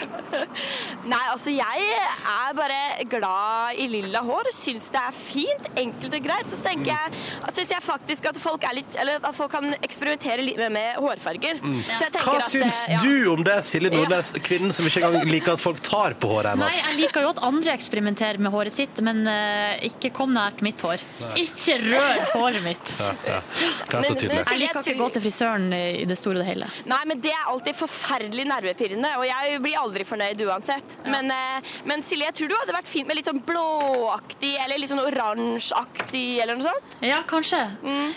Nei, 1.07 1.21
altså 1.31 1.53
jeg 1.53 1.87
er 1.93 2.55
bare 2.57 3.05
glad 3.11 3.79
i 3.83 3.87
lilla 3.91 4.23
hår, 4.27 4.49
syns 4.55 4.89
det 4.95 5.01
er 5.01 5.15
fint, 5.15 5.69
enkelt 5.79 6.17
og 6.19 6.25
greit. 6.25 6.51
Så 6.51 6.63
tenker 6.65 6.91
jeg, 6.91 7.23
syns 7.53 7.73
jeg 7.75 7.85
faktisk 7.85 8.31
at 8.33 8.41
folk, 8.41 8.65
er 8.67 8.79
litt, 8.81 8.97
eller 8.99 9.21
at 9.21 9.37
folk 9.37 9.53
kan 9.55 9.77
eksperimentere 9.77 10.45
litt 10.47 10.59
med, 10.61 10.73
med 10.79 11.01
hårfarger. 11.05 11.61
Så 11.63 12.09
jeg 12.09 12.17
Mm. 12.17 12.23
Hva 12.27 12.37
at, 12.39 12.49
syns 12.51 12.79
eh, 12.87 12.95
ja. 12.95 13.01
du 13.03 13.29
om 13.33 13.43
det, 13.47 13.57
Silje 13.67 13.91
Nordnes, 13.93 14.33
kvinnen 14.45 14.73
som 14.75 14.87
ikke 14.89 15.03
engang 15.05 15.29
liker 15.29 15.55
at 15.57 15.63
folk 15.63 15.81
tar 15.85 16.17
på 16.21 16.31
håret 16.31 16.59
Nei, 16.61 16.71
jeg 16.75 16.97
liker 17.01 17.27
jo 17.27 17.33
at 17.35 17.41
andre 17.45 17.75
eksperimenterer 17.77 18.41
med 18.43 18.55
håret 18.55 18.77
sitt, 18.77 19.01
men 19.05 19.25
uh, 19.29 19.77
ikke 19.87 20.13
kom 20.17 20.33
nært 20.37 20.63
mitt 20.65 20.81
hår. 20.85 21.03
Ikke 21.37 21.77
rør 21.83 22.23
håret 22.33 22.63
mitt. 22.65 22.93
Ja, 22.99 23.13
ja. 23.27 23.41
Klart 23.89 24.03
Men- 24.03 24.11
og 24.11 24.19
tydelig. 24.21 24.43
Jeg 24.51 24.61
liker 24.63 24.81
ikke 24.81 24.95
å 24.97 25.03
gå 25.05 25.09
til 25.17 25.23
frisøren 25.27 25.67
i 25.77 26.05
det 26.09 26.17
store 26.19 26.39
og 26.39 26.45
det 26.45 26.49
hele. 26.51 26.69
Nei, 26.87 27.01
men 27.07 27.21
det 27.21 27.33
er 27.33 27.51
alltid 27.53 27.77
forferdelig 27.77 28.47
nervepirrende, 28.49 29.11
og 29.19 29.27
jeg 29.29 29.61
blir 29.65 29.77
aldri 29.81 30.07
fornøyd 30.09 30.41
uansett. 30.47 30.97
Men, 31.07 31.31
eh, 31.31 31.61
men 31.85 32.03
Silje, 32.03 32.27
jeg 32.31 32.35
tror 32.41 32.49
du 32.49 32.57
hadde 32.61 32.77
vært 32.77 32.91
fint 32.91 33.07
med 33.09 33.17
litt 33.17 33.27
sånn 33.29 33.43
blåaktig, 33.47 34.55
eller 34.65 34.79
litt 34.79 34.91
sånn 34.91 35.03
oransjeaktig, 35.05 36.41
eller 36.43 36.57
noe 36.57 36.67
sånt. 36.69 36.97
Ja, 37.05 37.23
kanskje. 37.29 37.61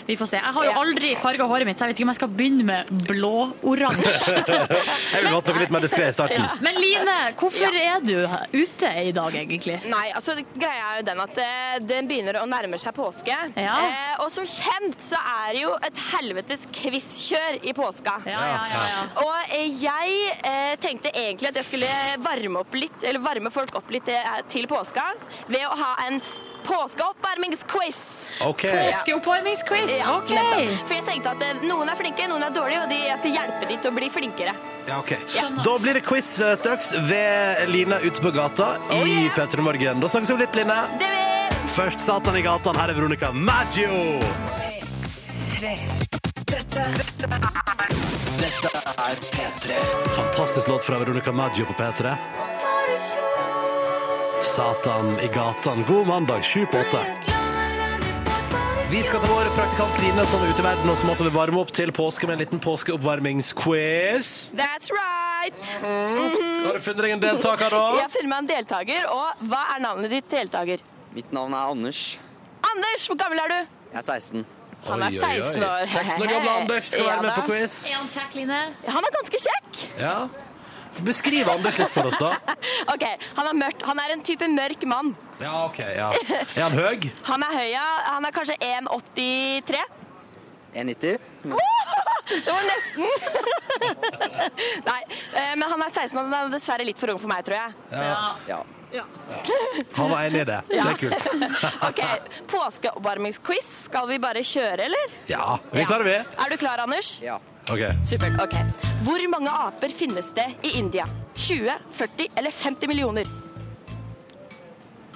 Vi 0.06 0.16
får 0.16 0.28
se. 0.28 0.36
Jeg 0.40 0.54
har 0.54 0.64
jo 0.64 0.72
aldri 0.80 1.14
farga 1.16 1.46
håret 1.50 1.66
mitt, 1.66 1.78
så 1.78 1.86
jeg 1.86 1.94
vet 1.94 2.00
ikke 2.00 2.08
om 2.08 2.14
jeg 2.14 2.20
skal 2.20 2.32
begynne 2.40 2.64
med 2.64 2.86
blå-oransje. 3.10 4.36
Jeg 5.10 5.24
vil 5.24 5.28
ha 5.32 5.40
noe 5.40 5.60
litt 5.60 5.72
mer 5.74 5.82
diskré 5.84 6.08
i 6.08 6.14
starten. 6.14 6.44
Men 6.64 6.76
Line, 6.80 7.16
hvorfor 7.40 7.74
er 7.76 8.00
du 8.04 8.14
ute 8.54 8.90
i 9.04 9.12
dag, 9.12 9.34
egentlig? 9.34 9.78
Nei, 9.90 10.06
altså 10.16 10.36
greia 10.54 10.92
er 10.94 11.00
jo 11.00 11.06
den 11.10 11.22
at 11.24 11.40
eh, 11.42 11.78
den 11.84 12.08
begynner 12.10 12.38
å 12.40 12.46
nærme 12.48 12.78
seg 12.80 12.94
påske. 13.10 13.36
Ja. 13.54 13.76
Eh, 13.82 14.24
og 14.24 14.30
som 14.32 14.46
kjent 14.46 14.98
så 15.04 15.18
er 15.18 15.54
det 15.54 15.64
jo 15.64 15.72
et 15.86 16.02
helvetes 16.10 16.66
quizkjør 16.74 17.60
i 17.62 17.74
påska. 17.76 18.20
Ja, 18.26 18.42
ja, 18.52 18.60
ja, 18.72 18.84
ja. 18.90 19.00
Og 19.24 19.56
eh, 19.56 19.80
jeg 19.82 20.36
eh, 20.38 20.74
tenkte 20.82 21.12
egentlig 21.14 21.50
at 21.50 21.60
jeg 21.60 21.70
skulle 21.70 21.90
varme, 22.24 22.62
opp 22.62 22.76
litt, 22.78 23.02
eller 23.02 23.22
varme 23.24 23.52
folk 23.54 23.74
opp 23.78 23.90
litt 23.90 24.08
eh, 24.12 24.30
til 24.50 24.68
påska 24.70 25.10
ved 25.50 25.66
å 25.66 25.74
ha 25.80 25.96
en 26.06 26.20
påskeoppvarmingsquiz. 26.66 28.00
Okay. 28.46 28.92
Påskeoppvarmingsquiz. 28.92 29.94
Ja, 29.98 30.18
OK. 30.18 30.34
For 30.84 30.98
jeg 30.98 31.06
tenkte 31.08 31.34
at 31.34 31.46
eh, 31.46 31.64
noen 31.66 31.90
er 31.90 31.98
flinke, 31.98 32.28
noen 32.30 32.44
er 32.46 32.54
dårlige, 32.54 32.84
og 32.84 32.92
de, 32.92 33.00
jeg 33.08 33.22
skal 33.22 33.38
hjelpe 33.40 33.70
de 33.70 33.80
til 33.80 33.92
å 33.92 33.96
bli 33.96 34.12
flinkere. 34.12 34.54
Ja, 34.88 35.00
ok. 35.00 35.14
Da 35.64 35.74
blir 35.78 35.98
det 35.98 36.04
quiz 36.06 36.30
straks 36.58 36.94
ved 37.06 37.66
Line 37.70 38.00
ute 38.02 38.22
på 38.22 38.32
gata 38.34 38.72
i 39.00 39.28
P3 39.36 39.66
Morgen. 39.66 40.02
Da 40.02 40.10
snakkes 40.10 40.32
vi 40.32 40.38
om 40.38 40.46
litt, 40.46 40.56
Line. 40.62 40.80
Det 41.00 41.10
vil... 41.10 41.29
Først 41.70 42.00
Satan 42.00 42.36
i 42.36 42.42
gatan. 42.42 42.76
Her 42.76 42.90
er 42.90 42.96
Veronica 42.98 43.30
Maggio. 43.32 43.90
Tre. 45.54 45.74
Dette, 46.50 46.84
dette 46.96 47.28
er 47.30 47.94
Dette 48.40 48.70
er 48.74 49.20
P3. 49.30 49.78
Fantastisk 50.16 50.68
låt 50.68 50.84
fra 50.84 50.98
Veronica 50.98 51.32
Maggio 51.32 51.66
på 51.68 51.76
P3. 51.78 52.14
Satan 54.42 55.18
i 55.22 55.28
gatan. 55.34 55.84
God 55.88 56.06
mandag, 56.06 56.44
sju 56.44 56.66
på 56.66 56.78
åtte. 56.80 57.04
Vi 58.90 59.02
skal 59.06 59.20
til 59.22 59.30
vår 59.30 59.50
praktikant 59.54 59.98
Line, 60.02 60.22
som 60.26 60.42
er 60.42 60.50
ute 60.50 60.62
i 60.62 60.66
verden 60.66 60.90
og 60.90 60.96
som 60.98 61.12
også 61.12 61.28
vil 61.28 61.34
varme 61.36 61.60
opp 61.62 61.70
til 61.76 61.92
påske 61.94 62.26
med 62.26 62.34
en 62.34 62.40
liten 62.42 62.62
påskeoppvarmingsquiz. 62.64 64.30
That's 64.58 64.90
right! 64.90 65.68
Har 65.84 66.74
du 66.74 66.82
funnet 66.82 67.04
deg 67.06 67.14
en 67.14 67.22
deltaker, 67.28 67.70
da? 67.70 67.84
Jeg 68.00 68.08
har 68.08 68.16
funnet 68.16 68.32
meg 68.32 68.40
en 68.42 68.50
deltaker, 68.50 69.06
og 69.14 69.44
hva 69.52 69.62
er 69.76 69.84
navnet 69.86 70.16
ditt 70.16 70.26
deltaker? 70.34 70.82
Mitt 71.14 71.32
navn 71.34 71.54
er 71.54 71.70
Anders. 71.72 72.18
Anders, 72.70 73.06
hvor 73.10 73.18
gammel 73.18 73.40
er 73.42 73.50
du? 73.50 73.58
Jeg 73.90 73.98
er 73.98 74.06
16. 74.06 74.44
Han 74.86 75.02
er 75.02 75.10
16 75.10 75.64
år. 75.64 75.86
16 75.90 76.22
år 76.22 76.30
gamle 76.30 76.50
Anders 76.50 76.86
skal 76.88 77.02
Ja 77.02 77.08
være 77.10 77.22
med 77.22 77.32
på 77.34 77.42
quiz. 77.50 77.78
Er 77.90 77.96
han 77.98 78.08
kjekk, 78.08 78.36
Line? 78.38 78.60
Han 78.86 79.08
er 79.08 79.16
ganske 79.16 79.40
kjekk. 79.46 79.80
Ja. 80.00 80.14
Beskriv 81.06 81.50
Anders 81.50 81.78
litt 81.82 81.92
for 81.94 82.08
oss, 82.10 82.18
da. 82.20 82.30
Ok, 82.94 83.04
Han 83.36 83.50
er 83.50 83.58
mørkt. 83.58 83.84
Han 83.90 84.02
er 84.04 84.14
en 84.14 84.22
type 84.26 84.48
mørk 84.54 84.86
mann. 84.88 85.12
Ja, 85.40 85.52
ok, 85.66 85.82
ja. 85.82 86.08
Er 86.54 86.62
han 86.62 86.78
høy? 86.78 87.10
Han 87.30 87.44
er 87.48 87.58
høy, 87.58 87.68
ja. 87.74 87.86
Han 88.14 88.30
er 88.30 88.36
kanskje 88.38 88.56
1,83. 88.70 89.84
1,90. 90.74 91.18
Det 92.30 92.46
var 92.46 92.62
nesten. 92.62 93.06
Nei, 94.86 95.00
eh, 95.34 95.54
men 95.58 95.64
han 95.66 95.82
er 95.82 95.88
16 95.90 96.14
og 96.14 96.28
han 96.28 96.34
er 96.46 96.52
dessverre 96.52 96.84
litt 96.86 97.00
for 97.00 97.10
ung 97.10 97.18
for 97.18 97.26
meg, 97.32 97.42
tror 97.48 97.56
jeg. 97.56 97.72
Ja. 97.90 98.20
Ja. 98.46 98.58
Han 99.98 100.10
var 100.10 100.22
enig 100.26 100.40
i 100.40 100.44
det. 100.48 100.58
Det 100.68 100.80
er 100.80 100.98
kult. 100.98 101.26
Ok, 101.88 102.00
Påskeoppvarmingsquiz. 102.50 103.68
Skal 103.86 104.08
vi 104.10 104.18
bare 104.22 104.42
kjøre, 104.46 104.88
eller? 104.88 105.14
Ja, 105.30 105.58
vi 105.72 105.84
klarer 105.86 106.06
vi. 106.08 106.16
Er 106.44 106.50
du 106.50 106.56
klar, 106.60 106.82
Anders? 106.82 107.12
Ja. 107.22 107.38
Ok. 107.70 107.84
Supert. 108.08 108.34
ok. 108.42 108.56
Hvor 109.06 109.22
mange 109.30 109.52
aper 109.66 109.92
finnes 109.94 110.32
det 110.36 110.48
i 110.66 110.74
India? 110.80 111.06
20, 111.38 111.70
40 111.96 112.28
eller 112.36 112.50
50 112.50 112.88
millioner? 112.90 113.30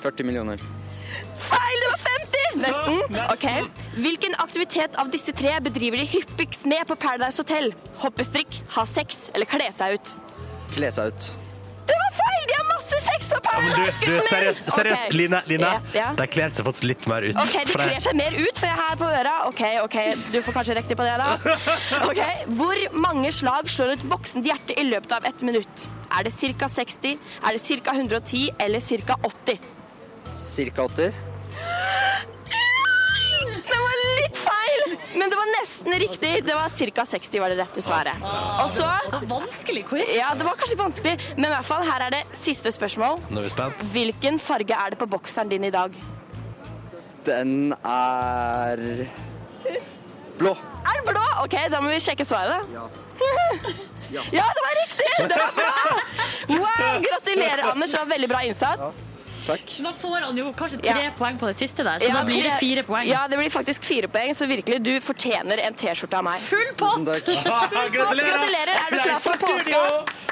40 0.02 0.24
millioner. 0.24 0.58
Feil, 1.38 1.80
det 1.82 1.90
var 1.90 2.02
50! 2.04 2.20
Nesten. 2.62 3.16
Ok. 3.32 3.70
Hvilken 3.98 4.34
aktivitet 4.38 4.96
av 5.00 5.10
disse 5.12 5.32
tre 5.36 5.56
bedriver 5.64 5.98
de 6.00 6.06
hyppigst 6.14 6.66
med 6.70 6.86
på 6.88 6.96
Paradise 6.96 7.42
Hotel? 7.42 7.72
Hoppestrikk, 8.02 8.60
ha 8.76 8.86
sex 8.86 9.28
eller 9.34 9.48
kle 9.50 9.70
seg 9.74 9.98
ut? 9.98 10.12
Kle 10.74 10.90
seg 10.94 11.10
ut. 11.12 11.30
Masse 13.35 13.43
sex 13.43 13.55
Ja, 13.55 13.61
men 13.61 13.74
du, 13.74 13.85
du, 13.85 14.28
seriøst, 14.28 14.61
seriøst 14.76 15.03
okay. 15.07 15.16
Line, 15.18 15.41
Line 15.51 15.70
Ja, 15.95 16.12
de 16.18 16.26
kler 16.26 16.55
seg 16.55 16.66
faktisk 16.68 16.87
litt 16.89 17.07
mer 17.11 17.26
ut. 17.28 17.37
Ok, 17.37 17.53
De 17.55 17.64
det- 17.64 17.74
kler 17.89 18.01
seg 18.07 18.14
mer 18.18 18.32
ut, 18.39 18.59
for 18.59 18.66
jeg 18.66 18.74
er 18.76 18.82
her 18.82 18.97
på 19.03 19.11
øra. 19.20 19.35
Ok, 19.49 19.62
ok, 19.85 19.99
Du 20.32 20.41
får 20.43 20.53
kanskje 20.59 20.76
riktig 20.80 20.97
på 20.97 21.05
det, 21.09 21.18
da. 21.18 21.37
Ok, 22.11 22.22
Hvor 22.59 22.82
mange 23.07 23.32
slag 23.32 23.68
slår 23.68 23.95
et 23.99 24.05
voksent 24.11 24.45
hjerte 24.47 24.76
i 24.78 24.85
løpet 24.89 25.12
av 25.18 25.24
ett 25.28 25.43
minutt? 25.43 25.87
Er 26.14 26.22
det 26.28 26.32
ca. 26.59 26.68
60, 26.68 27.18
er 27.45 27.59
det 27.59 27.62
ca. 27.85 27.91
110 27.95 28.51
eller 28.59 28.80
ca. 28.80 29.16
80? 29.22 29.59
Cirka 30.37 30.82
80. 30.89 31.12
men 35.14 35.30
det 35.30 35.36
var 35.38 35.50
nesten 35.60 35.92
riktig. 36.02 36.32
Det 36.46 36.54
var 36.56 36.68
ca. 36.94 37.04
60 37.14 37.40
var 37.42 37.52
det 37.54 37.58
rette 37.62 37.82
svaret. 37.84 38.24
Og 38.62 38.70
så 38.72 38.88
Vanskelig 39.30 39.84
quiz. 39.88 40.10
Ja, 40.16 40.32
det 40.38 40.44
var 40.46 40.58
kanskje 40.60 40.78
vanskelig, 40.78 41.14
men 41.36 41.46
i 41.48 41.52
hvert 41.54 41.68
fall, 41.68 41.84
her 41.86 42.06
er 42.08 42.16
det 42.18 42.22
siste 42.36 42.72
spørsmål. 42.74 43.20
Nå 43.30 43.40
er 43.42 43.46
vi 43.48 43.52
spent. 43.54 43.86
Hvilken 43.94 44.38
farge 44.42 44.74
er 44.76 44.94
det 44.94 44.98
på 45.00 45.08
bokseren 45.10 45.52
din 45.52 45.64
i 45.68 45.72
dag? 45.74 45.94
Den 47.24 47.72
er 47.84 48.82
blå. 50.38 50.52
Er 50.84 50.98
det 51.00 51.06
blå? 51.08 51.24
Ok, 51.44 51.56
da 51.72 51.80
må 51.80 51.88
vi 51.94 52.02
sjekke 52.04 52.26
svaret, 52.28 52.68
da. 52.74 52.88
Ja, 54.12 54.44
det 54.56 54.62
var 54.66 54.74
riktig! 54.82 55.10
Det 55.30 55.40
var 55.40 55.52
bra! 55.56 55.72
Wow, 56.44 57.00
Gratulerer, 57.00 57.62
Anders. 57.70 57.90
Det 57.94 57.98
var 58.02 58.10
veldig 58.10 58.28
bra 58.28 58.42
innsatt. 58.44 58.82
Takk. 59.45 59.74
Da 59.84 59.92
får 60.01 60.20
han 60.24 60.38
jo 60.40 60.53
kanskje 60.57 60.78
tre 60.80 61.03
Ja. 61.05 61.11
poeng 61.18 61.38
på 61.38 61.47
det 61.51 61.57
siste 61.59 61.84
der, 61.84 62.01
så 62.01 62.09
Ja, 62.09 62.14
da 62.14 62.24
blir 62.24 62.42
det 62.42 62.55
fire 62.61 62.82
poeng. 62.82 63.07
Ja, 63.07 63.26
det 63.28 63.36
blir 63.38 63.51
faktisk 63.53 63.84
fire 63.84 64.09
poeng, 64.09 64.32
så 64.34 64.47
virkelig, 64.49 64.82
du 64.82 64.92
fortjener 65.01 65.61
en 65.66 65.74
T-skjorte 65.74 66.16
av 66.16 66.24
meg. 66.24 66.40
Full 66.40 66.72
pott! 66.80 67.05
Gratulerer! 67.05 67.90
Gratulerer. 67.92 68.74
Er 68.74 68.90
du 68.90 68.99
klar 69.03 69.20
for 69.20 69.32
påska? 69.32 69.82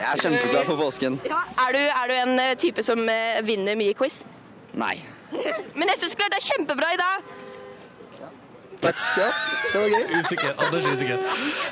Jeg 0.01 0.09
er 0.13 0.17
kjempeklar 0.25 0.65
for 0.67 0.77
påsken. 0.77 1.21
Ja, 1.29 1.43
er, 1.69 1.73
du, 1.73 1.79
er 1.79 2.09
du 2.09 2.15
en 2.23 2.39
eh, 2.41 2.55
type 2.55 2.83
som 2.83 3.05
eh, 3.09 3.43
vinner 3.43 3.77
mye 3.77 3.95
quiz? 3.95 4.23
Nei. 4.75 4.97
Men 5.75 5.89
jeg 5.89 5.99
syns 6.03 6.17
det 6.17 6.37
er 6.39 6.45
kjempebra 6.49 6.93
i 6.95 7.01
dag. 7.01 7.31
Takk. 8.83 8.99
Ja, 9.17 9.29
det 9.73 9.81
var 9.81 9.89
gøy. 9.93 10.05
Usikker. 10.23 10.55
Anders 10.59 10.85
er 10.85 10.97
usikker. 10.97 11.19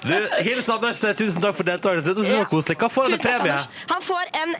Du, 0.07 0.15
hils 0.47 0.69
Anders. 0.71 1.01
eh, 1.05 1.15
Tusen 1.19 1.43
takk 1.43 1.57
for 1.59 1.67
deltakelsen. 1.67 2.15
Det 2.21 2.37
var 2.39 2.47
koselig. 2.53 2.77
Hva 2.79 2.89
får 2.95 3.09
han 3.09 3.15
i 3.17 3.19
premie? 3.25 3.57
Han 3.91 4.05
får 4.07 4.31
en 4.41 4.55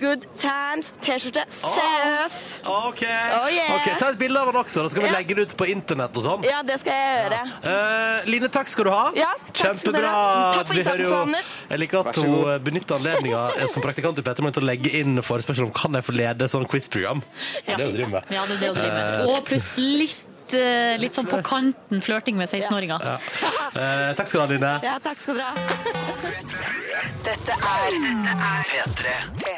Good 0.00 0.24
Times 0.40 0.94
T-skjorte. 1.04 1.44
Surf. 1.52 2.38
OK. 2.64 3.02
Oh, 3.04 3.48
yeah. 3.52 3.74
Ok, 3.76 3.90
Ta 4.00 4.08
et 4.14 4.18
bilde 4.20 4.40
av 4.40 4.48
han 4.50 4.58
også. 4.62 4.82
Da 4.86 4.92
skal 4.94 5.02
vi 5.04 5.10
Ja. 5.10 5.18
legge 5.18 5.36
det 5.36 5.42
ut 5.50 5.56
på 5.60 5.68
internett 5.68 6.16
og 6.16 6.24
sånn. 6.24 6.44
Ja, 6.48 6.62
det 6.62 6.80
skal 6.80 6.92
jeg 6.96 7.20
gjøre. 7.20 7.40
Uh, 7.68 8.30
Line, 8.30 8.48
takk 8.48 8.68
skal 8.72 8.84
du 8.88 8.90
ha. 8.94 9.04
Ja, 9.14 9.30
takk 9.52 9.76
Kjempebra. 9.76 10.14
Takk 10.56 10.66
for 10.72 10.80
innsatsen, 10.80 11.14
Anders. 11.20 11.52
Jeg 11.70 11.78
liker 11.84 12.08
at 12.08 12.16
hun 12.16 12.34
eh, 12.54 12.58
benytter 12.64 12.96
anledninga 12.96 13.68
som 13.68 13.82
praktikant 13.84 14.18
i 14.18 14.22
Peter 14.24 14.42
Morgen 14.42 14.56
til 14.56 14.64
å 14.64 14.70
legge 14.72 14.94
inn 15.00 15.20
forespørsel 15.22 15.68
om 15.68 15.72
kan 15.76 15.92
jeg 16.00 16.04
få 16.08 16.16
lede 16.16 16.48
sånn 16.48 16.66
quizprogram. 16.66 17.20
Det 17.66 17.74
er 17.74 17.76
det 17.76 17.86
hun 17.90 17.94
driver 17.98 18.12
med. 18.16 18.34
Ja, 18.34 18.46
det 18.48 18.56
er 18.56 18.64
det 18.64 18.70
å 18.72 18.74
drive 18.80 18.98
med. 18.98 19.28
Og 19.34 19.44
pluss 19.46 19.70
litt, 19.78 20.16
eh, 20.56 20.96
litt 21.00 21.16
sånn 21.16 21.28
på 21.30 21.40
kanten 21.46 22.02
flørting 22.04 22.36
med 22.38 22.48
16-åringer. 22.50 23.04
Eh, 23.06 24.10
takk 24.18 24.28
skal 24.30 24.40
du 24.40 24.44
ha, 24.44 24.48
Line. 24.54 24.72
Ja, 24.86 24.96
takk 25.02 25.20
skal 25.22 25.40
du 25.40 25.44
ha. 25.44 25.54
Dette 27.20 27.52
er 27.54 27.94
Dette 28.00 28.32
er 28.32 28.64
P3. 28.70 29.14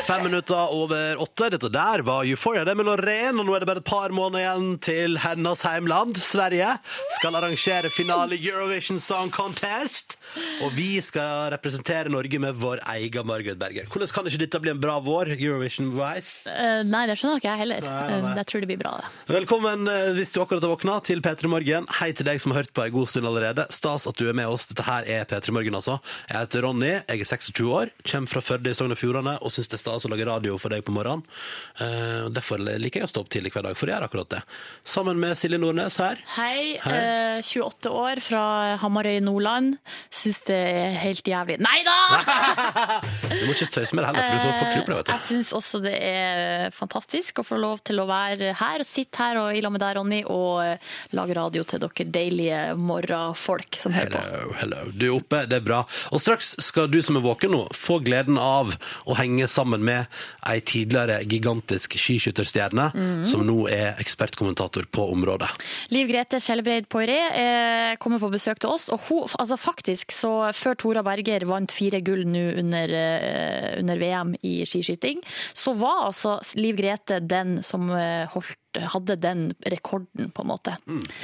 Fem 0.06 0.24
minutter 0.26 0.72
over 0.74 1.20
åtte. 1.22 1.48
Dette 1.54 1.68
der 1.72 2.02
var 2.06 2.26
Euphoria. 2.26 2.64
Det 2.66 2.72
er 2.74 2.78
med 2.78 2.88
Lorraine, 2.88 3.38
og 3.38 3.46
nå 3.46 3.54
er 3.56 3.62
det 3.62 3.68
bare 3.70 3.82
et 3.82 3.86
par 3.88 4.14
måneder 4.14 4.42
igjen 4.42 4.68
til 4.82 5.16
hennes 5.22 5.62
heimland, 5.66 6.18
Sverige, 6.22 6.72
skal 7.18 7.38
arrangere 7.38 7.90
finale 7.94 8.38
Eurovision 8.38 8.98
Song 9.02 9.30
Contest. 9.34 10.16
Og 10.62 10.74
vi 10.76 10.96
skal 11.04 11.50
representere 11.54 12.10
Norge 12.12 12.38
med 12.42 12.58
vår 12.62 12.82
egen 12.96 13.26
Margaret 13.30 13.58
Berger. 13.60 13.86
Hvordan 13.90 14.10
kan 14.16 14.30
ikke 14.30 14.42
dette 14.44 14.62
bli 14.62 14.74
en 14.74 14.82
bra 14.82 14.98
vår, 15.02 15.32
Eurovision-wise? 15.38 16.46
Uh, 16.50 16.82
nei, 16.88 17.04
det 17.10 17.18
skjønner 17.20 17.42
ikke 17.42 17.50
jeg 17.52 17.62
heller. 17.64 17.86
Nei, 17.86 17.98
nei, 18.10 18.20
nei. 18.26 18.32
Eh, 18.34 18.40
Jeg 18.42 18.50
tror 18.50 18.64
det 18.66 18.70
blir 18.72 18.82
bra, 18.82 18.94
det. 19.02 19.12
Velkommen 19.38 19.86
hvis 20.18 20.34
du 20.34 20.40
akkurat 20.42 20.66
har 20.66 20.74
våkna 20.82 21.00
til 21.06 21.20
P3 21.22 21.46
Morgen. 21.46 21.84
Hei 22.00 22.08
til 22.10 22.26
deg 22.26 22.40
som 22.42 22.50
har 22.50 22.62
hørt 22.64 22.72
på 22.74 22.82
en 22.82 22.90
god 22.90 23.06
stund 23.06 23.26
allerede. 23.28 23.68
Stas 23.70 24.08
at 24.10 24.18
du 24.18 24.24
er 24.26 24.34
med 24.34 24.48
oss. 24.50 24.64
Dette 24.66 24.82
her 24.82 25.04
er 25.06 25.26
P3 25.30 25.52
Morgen, 25.54 25.76
altså. 25.78 26.00
Jeg 26.26 26.40
heter 26.40 26.64
Ronny, 26.66 26.88
jeg 27.06 27.20
er 27.22 27.28
26 27.28 27.68
år, 27.70 27.92
kommer 28.02 28.26
fra 28.32 28.42
Førde 28.42 28.72
i 28.72 28.74
Sogn 28.74 28.90
og 28.90 28.98
Fjordane 28.98 29.36
og 29.38 29.52
syns 29.54 29.70
det 29.70 29.78
er 29.78 29.82
stas 29.84 30.06
å 30.08 30.10
lage 30.10 30.26
radio 30.26 30.56
for 30.58 30.74
deg 30.74 30.82
på 30.82 30.94
morgenen. 30.94 31.22
Uh, 31.78 32.26
Derfor 32.34 32.58
liker 32.58 33.02
jeg 33.02 33.06
å 33.06 33.12
stå 33.12 33.22
opp 33.22 33.30
tidlig 33.30 33.52
hver 33.54 33.66
dag, 33.68 33.78
for 33.78 33.86
jeg 33.86 33.94
gjør 33.94 34.06
akkurat 34.08 34.30
det. 34.34 34.40
Sammen 34.94 35.20
med 35.22 35.38
Silje 35.38 35.60
Nordnes 35.62 36.00
her. 36.02 36.18
Hei, 36.34 36.80
Hei. 36.82 36.96
eh, 37.38 37.46
28 37.46 37.92
år 38.02 38.22
fra 38.24 38.42
Hamarøy, 38.82 39.20
Nordland. 39.22 39.78
Syns 40.10 40.42
det 40.50 40.58
er 40.58 40.98
helt 41.04 41.30
jævlig. 41.30 41.60
Nei 41.62 41.78
da! 41.86 41.98
Du 43.32 43.46
må 43.48 43.54
ikke 43.56 43.70
tøyse 43.74 43.96
med 43.96 44.04
det 44.04 44.10
heller, 44.10 44.26
for 44.26 44.34
du 44.34 44.42
får 44.44 44.58
folk 44.60 44.72
tror 44.72 44.84
på 44.84 44.90
det, 44.92 44.96
vet 44.98 45.06
du. 45.06 45.12
Jeg 45.12 45.22
du. 45.22 45.28
syns 45.30 45.48
også 45.56 45.78
det 45.82 45.94
er 46.06 46.74
fantastisk 46.76 47.40
å 47.40 47.46
få 47.46 47.56
lov 47.58 47.80
til 47.86 47.98
å 48.02 48.04
være 48.06 48.52
her 48.58 48.84
og 48.84 48.86
sitte 48.86 49.18
her 49.18 49.40
og 49.40 49.56
i 49.56 49.62
lag 49.64 49.72
med 49.74 49.82
deg, 49.82 49.96
Ronny, 49.98 50.20
og 50.30 50.60
eh, 50.62 50.71
lage 51.16 51.36
radio 51.38 51.64
til 51.68 51.82
dere 51.82 52.08
deilige 52.12 52.60
morgenfolk 52.78 53.78
som 53.80 53.94
hører 53.96 54.12
på. 54.14 54.22
Hello, 54.22 54.54
hello. 54.60 54.82
Du 54.92 55.06
er 55.08 55.16
oppe, 55.16 55.42
det 55.50 55.58
er 55.60 55.66
bra. 55.66 55.82
Og 56.12 56.22
straks 56.22 56.54
skal 56.62 56.90
du 56.92 57.00
som 57.04 57.18
er 57.18 57.24
våken 57.24 57.54
nå, 57.54 57.62
få 57.76 57.98
gleden 58.04 58.38
av 58.40 58.74
å 59.06 59.16
henge 59.18 59.48
sammen 59.50 59.84
med 59.86 60.10
ei 60.48 60.58
tidligere 60.66 61.20
gigantisk 61.28 61.96
skiskytterstjerne, 62.00 62.88
mm. 62.94 63.24
som 63.28 63.44
nå 63.46 63.58
er 63.72 64.00
ekspertkommentator 64.02 64.88
på 64.92 65.06
området. 65.12 65.50
Liv 65.94 66.10
Grete 66.10 66.40
Skjellebreid 66.42 66.88
Poiré 66.92 67.18
eh, 67.30 67.92
kommer 68.02 68.22
på 68.22 68.32
besøk 68.32 68.62
til 68.62 68.72
oss, 68.74 68.88
og 68.92 69.02
hun, 69.08 69.26
altså 69.38 69.58
faktisk 69.60 70.14
så 70.14 70.32
før 70.56 70.78
Tora 70.78 71.04
Berger 71.06 71.46
vant 71.48 71.72
fire 71.72 72.02
gull 72.04 72.24
nå 72.28 72.44
under, 72.62 72.96
eh, 72.96 73.78
under 73.80 74.00
VM 74.00 74.34
i 74.42 74.60
skiskyting, 74.68 75.22
så 75.52 75.76
var 75.78 76.08
altså 76.08 76.38
Liv 76.58 76.78
Grete 76.80 77.20
den 77.22 77.60
som 77.66 77.90
eh, 77.94 78.26
holdt 78.32 78.58
hadde 78.80 79.16
den 79.20 79.44
rekorden, 79.68 80.30
på 80.32 80.44
en 80.44 80.48
måte. 80.48 80.76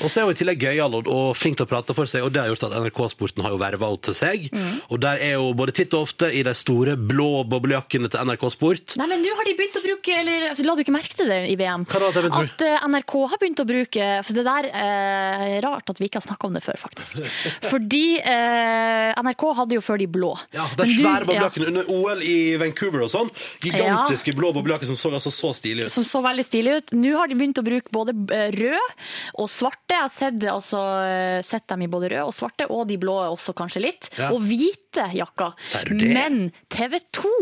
Og 0.03 0.11
så 0.11 0.21
er 0.21 0.29
hun 0.29 0.35
i 0.35 0.39
tillegg 0.39 0.63
gøyal 0.69 0.99
og, 1.01 1.09
og 1.11 1.37
flink 1.39 1.59
til 1.59 1.67
å 1.67 1.71
prate 1.71 1.97
for 1.97 2.11
seg, 2.11 2.25
og 2.27 2.33
det 2.35 2.43
har 2.43 2.53
gjort 2.53 2.67
at 2.69 2.77
NRK-sporten 2.83 3.45
har 3.45 3.55
jo 3.55 3.61
verva 3.61 3.91
henne 3.91 4.05
til 4.05 4.17
seg. 4.17 4.49
Mm. 4.53 4.81
Og 4.93 5.01
der 5.03 5.23
er 5.25 5.37
hun 5.41 5.57
både 5.59 5.75
titt 5.77 5.95
og 5.97 6.09
ofte 6.09 6.31
i 6.35 6.43
de 6.47 6.55
store 6.57 6.97
blå 6.99 7.45
boblejakkene 7.49 8.11
til 8.13 8.29
NRK 8.29 8.45
Sport. 8.55 8.97
Nei, 9.01 9.09
men 9.11 9.23
nå 9.25 9.35
har 9.39 9.49
de 9.49 9.55
begynt 9.59 9.79
å 9.79 9.83
bruke 9.85 10.15
Eller 10.19 10.49
altså, 10.51 10.65
la 10.67 10.75
du 10.77 10.83
ikke 10.83 10.95
merke 10.95 11.17
til 11.19 11.31
det 11.31 11.39
i 11.53 11.57
VM? 11.59 11.85
At 11.89 12.65
eh, 12.65 12.87
NRK 12.89 13.15
har 13.33 13.41
begynt 13.41 13.63
å 13.63 13.67
bruke 13.69 14.09
For 14.27 14.39
det 14.39 14.45
der 14.47 14.69
eh, 14.71 15.45
er 15.59 15.65
rart 15.65 15.93
at 15.93 16.01
vi 16.01 16.09
ikke 16.09 16.21
har 16.21 16.27
snakka 16.27 16.49
om 16.49 16.57
det 16.57 16.63
før, 16.65 16.79
faktisk. 16.81 17.21
Fordi 17.71 18.19
eh, 18.19 19.19
NRK 19.19 19.45
hadde 19.61 19.79
jo 19.79 19.85
før 19.85 20.01
de 20.01 20.09
blå. 20.19 20.33
Ja, 20.57 20.69
De 20.79 20.89
svære 20.91 21.29
boblejakkene 21.29 21.69
ja. 21.69 21.73
under 21.73 21.93
OL 21.95 22.25
i 22.25 22.39
Vancouver 22.61 23.07
og 23.07 23.13
sånn. 23.13 23.33
Gigantiske 23.65 24.35
blå 24.37 24.53
boblejakker 24.57 24.91
som 24.91 24.99
så 25.01 25.13
altså 25.15 25.33
så 25.35 25.53
stilige 25.57 25.89
ut. 25.89 25.95
Som 25.95 26.07
så 26.09 26.23
veldig 26.25 26.47
stilig 26.47 26.79
ut. 26.79 26.95
Nå 26.99 27.15
har 27.19 27.31
de 27.31 27.38
begynt 27.41 27.61
å 27.61 27.65
bruke 27.67 27.93
både 27.95 28.15
eh, 28.35 28.51
rød 28.55 28.95
og 29.43 29.49
svarte. 29.53 29.95
Jeg 29.95 30.03
har 30.05 30.13
sett, 30.15 30.45
altså, 30.53 30.83
eh, 31.07 31.39
sett 31.47 31.67
dem 31.71 31.83
i 31.87 31.91
både 31.91 32.11
rød 32.15 32.29
og 32.33 32.35
svarte, 32.37 32.67
og 32.71 32.87
de 32.91 32.99
blå 33.01 33.17
også 33.33 33.55
kanskje 33.59 33.83
litt. 33.85 34.11
Ja. 34.19 34.31
Og 34.35 34.43
hvite 34.45 35.09
jakker. 35.15 35.55
Men 35.95 36.51
TV 36.73 36.99
2 37.15 37.33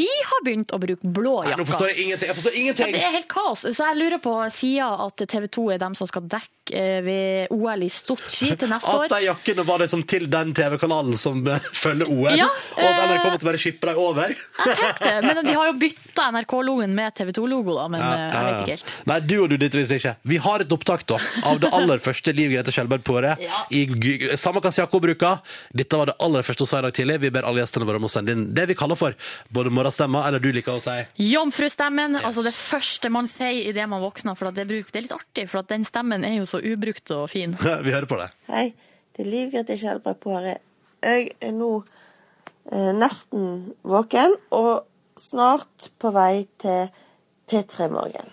de 0.00 0.06
har 0.26 0.44
begynt 0.46 0.72
å 0.74 0.78
bruke 0.82 1.06
blå 1.14 1.36
Nei, 1.44 1.50
jakker. 1.52 1.60
nå 1.62 1.68
forstår 1.70 1.92
jeg 1.92 1.98
ingenting. 2.06 2.28
Jeg 2.30 2.36
forstår 2.38 2.56
Ja, 2.60 2.72
det 2.96 3.02
er 3.06 3.14
helt 3.18 3.28
kaos. 3.30 3.62
Så 3.66 3.86
jeg 3.90 3.98
lurer 4.00 4.20
på, 4.22 4.34
sier 4.54 5.04
at 5.06 5.24
TV 5.30 5.46
2 5.52 5.66
er 5.76 5.82
dem 5.82 5.94
som 5.98 6.08
skal 6.10 6.24
dekke 6.30 6.74
eh, 6.76 7.00
ved 7.06 7.52
OL 7.54 7.84
i 7.86 7.90
Sotsji 7.92 8.52
til 8.58 8.70
neste 8.74 8.90
At 8.90 9.04
år. 9.04 9.08
de 9.12 9.20
jakkene 9.28 9.64
var 9.68 9.82
liksom 9.84 10.02
til 10.10 10.26
den 10.32 10.52
TV-kanalen 10.56 11.16
som 11.20 11.42
følger 11.76 12.10
OL, 12.10 12.34
Ja, 12.40 12.48
og 12.76 12.82
at 12.86 13.02
NRK 13.10 13.28
måtte 13.36 13.48
bare 13.50 13.60
shippe 13.62 13.90
dem 13.90 14.00
over. 14.02 14.34
Jeg 14.34 14.76
tenkte, 14.80 15.12
men 15.26 15.42
de 15.46 15.54
har 15.56 15.70
jo 15.70 15.76
bytta 15.84 16.28
NRK-logoen 16.34 16.94
med 16.96 17.14
TV 17.18 17.32
2-logo, 17.36 17.76
da, 17.78 17.86
men 17.92 18.02
jeg 18.02 18.44
vet 18.48 18.60
ikke 18.64 18.74
helt. 18.76 18.94
Nei, 19.10 19.19
du 19.26 19.34
og 19.42 19.48
du 19.52 19.56
dittervis 19.60 19.90
ikke. 19.96 20.12
Vi 20.28 20.36
har 20.42 20.62
et 20.64 20.72
opptak 20.74 21.02
da, 21.10 21.18
av 21.46 21.58
det 21.62 21.70
aller 21.76 22.00
første 22.02 22.32
Liv 22.36 22.52
Grete 22.54 22.72
Skjelberg 22.74 23.02
på 23.06 23.14
året. 23.20 23.40
Ja. 23.44 23.62
I 23.74 23.84
g- 23.86 24.30
samme 24.40 24.62
hva 24.64 24.72
Siako 24.74 25.00
bruker. 25.04 25.38
Dette 25.76 25.98
var 26.00 26.10
det 26.10 26.16
aller 26.22 26.44
første 26.46 26.64
hun 26.66 26.70
sa 26.72 26.80
i 26.80 26.86
dag 26.88 26.96
tidlig. 26.96 27.18
Vi 27.24 27.30
ber 27.34 27.46
alle 27.48 27.62
gjestene 27.64 27.88
våre 27.88 28.00
om 28.00 28.08
å 28.08 28.12
sende 28.12 28.34
inn 28.36 28.46
det 28.56 28.66
vi 28.70 28.76
kaller 28.78 28.98
for 29.00 29.16
både 29.52 29.72
morgenstemmer, 29.74 30.26
eller 30.28 30.42
du 30.44 30.50
liker 30.56 30.76
å 30.78 30.82
si. 30.84 30.96
Jomfrustemmen, 31.30 32.18
altså 32.20 32.44
det 32.46 32.54
første 32.56 33.10
man 33.12 33.28
sier 33.30 33.70
idet 33.70 33.88
man 33.90 34.02
våkner, 34.04 34.36
for 34.38 34.50
at 34.50 34.58
det, 34.58 34.66
bruk, 34.70 34.90
det 34.92 35.00
er 35.02 35.06
litt 35.08 35.16
artig, 35.16 35.46
for 35.50 35.62
at 35.62 35.70
den 35.72 35.84
stemmen 35.88 36.24
er 36.28 36.36
jo 36.40 36.46
så 36.48 36.60
ubrukt 36.62 37.10
og 37.16 37.26
fin. 37.32 37.56
Vi 37.86 37.92
hører 37.94 38.08
på 38.10 38.18
det. 38.20 38.30
Hei, 38.50 38.66
det 39.16 39.24
er 39.26 39.30
Liv 39.32 39.50
Grete 39.54 39.76
Kjellberg 39.80 40.20
på 40.22 40.36
her. 40.38 40.58
Jeg 41.00 41.30
er 41.40 41.52
nå 41.56 41.72
eh, 42.72 42.90
nesten 42.96 43.72
våken 43.88 44.34
og 44.54 44.86
snart 45.20 45.90
på 46.00 46.10
vei 46.14 46.46
til 46.60 46.88
P3 47.50 47.88
Morgen. 47.90 48.26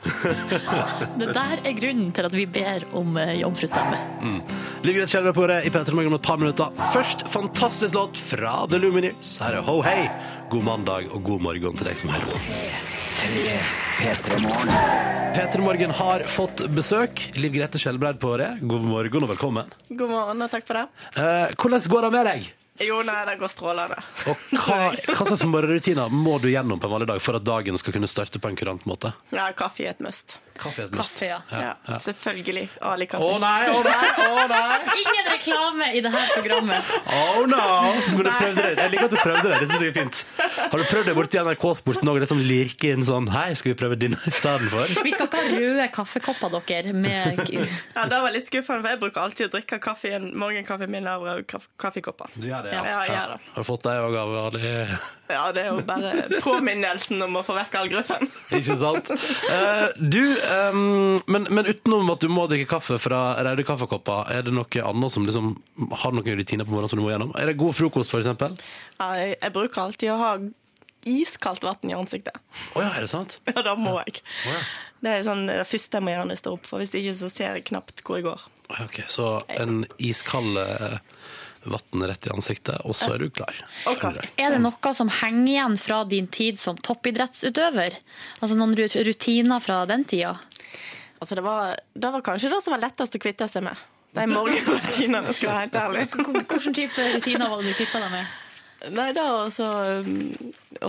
Det 1.19 1.31
der 1.33 1.61
er 1.65 1.73
grunnen 1.79 2.11
til 2.13 2.27
at 2.27 2.35
vi 2.37 2.45
ber 2.45 2.85
om 2.97 3.17
eh, 3.17 3.39
jomfrustemme. 3.41 3.97
Mm. 4.21 4.39
Liv 4.85 4.99
Grete 4.99 5.09
skjelv 5.09 5.33
på 5.33 5.47
det 5.49 5.63
i 5.65 5.71
P3 5.73 5.95
Morgen 5.97 6.13
om 6.13 6.19
et 6.19 6.27
par 6.27 6.37
minutter. 6.37 6.69
Først 6.93 7.25
fantastisk 7.33 7.97
låt 7.97 8.21
fra 8.21 8.59
The 8.69 8.77
Lumineers. 8.81 9.37
Her 9.41 9.57
er 9.57 9.65
Ho 9.65 9.79
Hei. 9.85 10.05
God 10.53 10.67
mandag 10.69 11.09
og 11.09 11.23
god 11.25 11.41
morgen 11.49 11.79
til 11.79 11.89
deg 11.89 11.97
som 11.97 12.13
hører 12.13 12.29
på. 12.29 12.37
P3 15.37 15.63
Morgen 15.65 15.91
har 15.97 16.27
fått 16.29 16.61
besøk. 16.77 17.25
Liv 17.41 17.57
Grete 17.57 17.81
Skjelbreid 17.81 18.21
på 18.21 18.35
det. 18.37 18.51
God 18.61 18.85
morgen 18.85 19.25
og 19.25 19.33
velkommen. 19.33 19.73
God 19.89 20.13
morgen 20.13 20.45
og 20.45 20.53
takk 20.53 20.69
for 20.69 20.77
det. 20.77 20.85
Eh, 21.17 21.57
hvordan 21.57 21.89
går 21.95 22.07
det 22.07 22.13
med 22.19 22.29
deg? 22.29 22.47
Jo, 22.83 22.99
nei, 23.05 23.19
det 23.29 23.37
går 23.41 23.51
strålende. 23.51 23.97
Og 24.29 24.41
hva, 24.57 24.79
hva 25.07 25.27
slags 25.27 25.45
morgenrutiner 25.49 26.11
må 26.13 26.37
du 26.43 26.49
gjennom 26.51 26.81
på 26.81 26.89
en 26.89 26.93
vanlig 26.97 27.09
dag 27.13 27.21
for 27.23 27.39
at 27.39 27.45
dagen 27.47 27.77
skal 27.81 27.95
kunne 27.95 28.09
starte 28.11 28.41
på 28.41 28.51
en 28.51 28.59
kurant 28.59 28.85
måte? 28.89 29.13
Ja, 29.33 29.49
kaffe 29.57 29.87
er 29.87 29.95
et 29.95 30.03
must. 30.03 30.37
Kaffe 30.57 30.83
er 30.83 30.89
et 30.89 30.95
must. 30.97 31.13
Kaffe, 31.17 31.29
ja. 31.29 31.39
Ja, 31.53 31.73
ja. 31.87 31.97
Selvfølgelig. 32.03 32.67
Ali 32.85 33.07
kaffe. 33.09 33.25
Å 33.25 33.39
nei, 33.41 33.69
å 33.73 33.81
nei, 33.85 34.11
å 34.27 34.45
nei! 34.51 34.77
Ingen 35.03 35.29
reklame 35.31 35.89
i 35.97 36.03
dette 36.05 36.25
programmet. 36.37 36.93
Oh 37.17 37.43
no! 37.49 37.65
Men 38.13 38.23
du 38.25 38.31
prøvde 38.31 38.65
det. 38.67 38.73
Jeg 38.81 38.93
liker 38.93 39.09
at 39.09 39.15
du 39.15 39.19
prøvde 39.21 39.47
det. 39.51 39.59
Det 39.63 39.69
synes 39.71 39.85
jeg 39.85 39.93
er 39.93 39.97
fint. 39.97 40.23
Har 40.57 40.77
du 40.77 40.85
prøvd 40.85 41.09
det 41.11 41.15
borti 41.17 41.41
NRK-sporten 41.41 42.11
òg? 42.13 42.21
Det 42.23 42.29
som 42.29 42.41
lirker 42.41 42.97
inn 42.97 43.05
sånn 43.07 43.29
Hei, 43.33 43.49
skal 43.57 43.73
vi 43.73 43.77
prøve 43.79 43.97
din 43.99 44.17
istedenfor? 44.27 44.67
for? 44.67 45.03
Vi 45.05 45.13
skal 45.13 45.27
ikke 45.29 45.41
ha 45.41 45.51
røde 45.53 45.87
kaffekopper, 45.95 46.57
dere, 46.67 46.93
med 46.93 47.41
Ja, 47.53 48.05
Det 48.09 48.21
var 48.25 48.33
litt 48.35 48.49
skuffende, 48.49 48.81
for 48.83 48.91
jeg 48.93 49.01
bruker 49.01 49.23
alltid 49.23 49.47
å 49.49 49.53
drikke 49.57 49.79
kaffe 49.83 50.09
i 50.11 50.15
en 50.17 50.29
morgenkaffe 50.37 50.87
min 50.91 51.07
av 51.09 51.25
kaffekopper. 51.47 52.33
Du 52.35 52.47
gjør 52.49 52.65
det, 52.66 52.66
Ja, 52.73 52.97
gjør 53.07 53.31
det. 53.33 53.37
Har 53.53 53.63
du 53.63 53.67
fått 53.67 53.85
deg 53.87 54.01
òg 54.07 54.17
av 54.21 54.33
Ali? 54.41 54.73
Ja, 55.27 55.45
det 55.55 55.63
er 55.63 55.73
jo 55.73 55.81
bare 55.87 56.41
påminnelsen 56.43 57.23
om 57.25 57.39
å 57.39 57.43
få 57.43 57.55
vekk 57.57 57.73
all 57.79 57.89
gruffen. 57.91 58.29
Ikke 58.57 58.77
sant? 58.79 59.11
Uh, 59.11 59.89
du, 59.99 60.21
um, 60.71 61.17
men, 61.27 61.49
men 61.51 61.67
utenom 61.67 62.13
at 62.13 62.23
du 62.23 62.31
må 62.31 62.45
drikke 62.51 62.69
kaffe 62.77 62.99
fra 63.01 63.21
røde 63.47 63.65
kaffekopper, 63.67 64.31
er 64.33 64.47
det 64.47 64.55
noe 64.55 64.85
annet 64.91 65.13
som 65.13 65.27
liksom 65.27 65.55
har 66.03 66.15
noen 66.15 66.39
rutiner 66.39 66.67
på 66.67 66.75
morgenen 66.75 66.93
som 66.93 67.01
du 67.01 67.05
må 67.05 67.11
gjennom? 67.11 67.35
Er 67.39 67.51
det 67.51 67.57
god 67.59 67.75
frokost, 67.75 68.15
eksempel? 68.17 68.55
Ja, 68.97 69.11
jeg, 69.19 69.35
jeg 69.41 69.55
bruker 69.57 69.87
alltid 69.87 70.13
å 70.15 70.21
ha 70.21 70.31
iskaldt 71.07 71.63
vann 71.63 71.91
i 71.91 71.95
ansiktet. 71.95 72.35
Å 72.75 72.83
ja, 72.83 72.91
er 72.91 73.05
det 73.05 73.11
sant? 73.11 73.39
Ja, 73.47 73.61
da 73.63 73.75
må 73.79 73.97
jeg. 74.01 74.21
Oh 74.47 74.53
ja. 74.55 74.61
Det 75.03 75.11
er 75.13 75.25
sånn 75.27 75.45
det 75.45 75.59
første 75.69 75.99
jeg 75.99 76.05
må 76.07 76.13
jeg 76.15 76.39
står 76.41 76.55
opp, 76.57 76.67
for 76.67 76.81
hvis 76.81 76.95
ikke 76.97 77.17
så 77.19 77.29
ser 77.29 77.57
jeg 77.57 77.67
knapt 77.69 78.01
hvor 78.05 78.17
jeg 78.17 78.25
går. 78.25 78.45
Ok, 78.83 79.03
så 79.11 79.27
en 79.53 79.83
iskald 80.03 80.57
eh, 80.59 80.97
vann 81.63 82.03
rett 82.09 82.27
i 82.27 82.33
ansiktet, 82.33 82.81
og 82.85 82.95
så 82.95 83.13
er 83.15 83.25
du 83.25 83.29
klar. 83.33 83.57
Okay. 83.89 84.29
Er 84.37 84.55
det 84.55 84.61
noe 84.63 84.93
som 84.95 85.09
henger 85.21 85.51
igjen 85.53 85.77
fra 85.81 86.03
din 86.07 86.27
tid 86.27 86.59
som 86.61 86.77
toppidrettsutøver? 86.77 87.97
Altså 88.39 88.57
noen 88.59 88.75
rutiner 88.77 89.63
fra 89.63 89.83
den 89.89 90.05
tida? 90.07 90.37
Altså, 91.17 91.35
det 91.35 91.43
var, 91.45 91.77
det 91.93 92.09
var 92.13 92.21
kanskje 92.25 92.51
det 92.53 92.61
som 92.61 92.75
var 92.75 92.83
lettest 92.83 93.15
å 93.17 93.21
kvitte 93.21 93.47
seg 93.49 93.65
med. 93.65 93.85
De 94.17 94.25
morgenrutinene, 94.29 95.33
skal 95.33 95.49
jeg 95.49 95.53
være 95.53 95.63
helt 95.63 95.79
ærlig. 95.81 96.03
Hvilken 96.13 96.75
type 96.77 97.07
rutiner 97.15 97.49
var 97.49 97.61
det 97.61 97.71
du 97.71 97.77
kvitta 97.77 98.01
deg 98.05 98.13
med? 98.13 98.35
Nei, 98.93 99.07
da 99.17 99.23
også, 99.43 99.67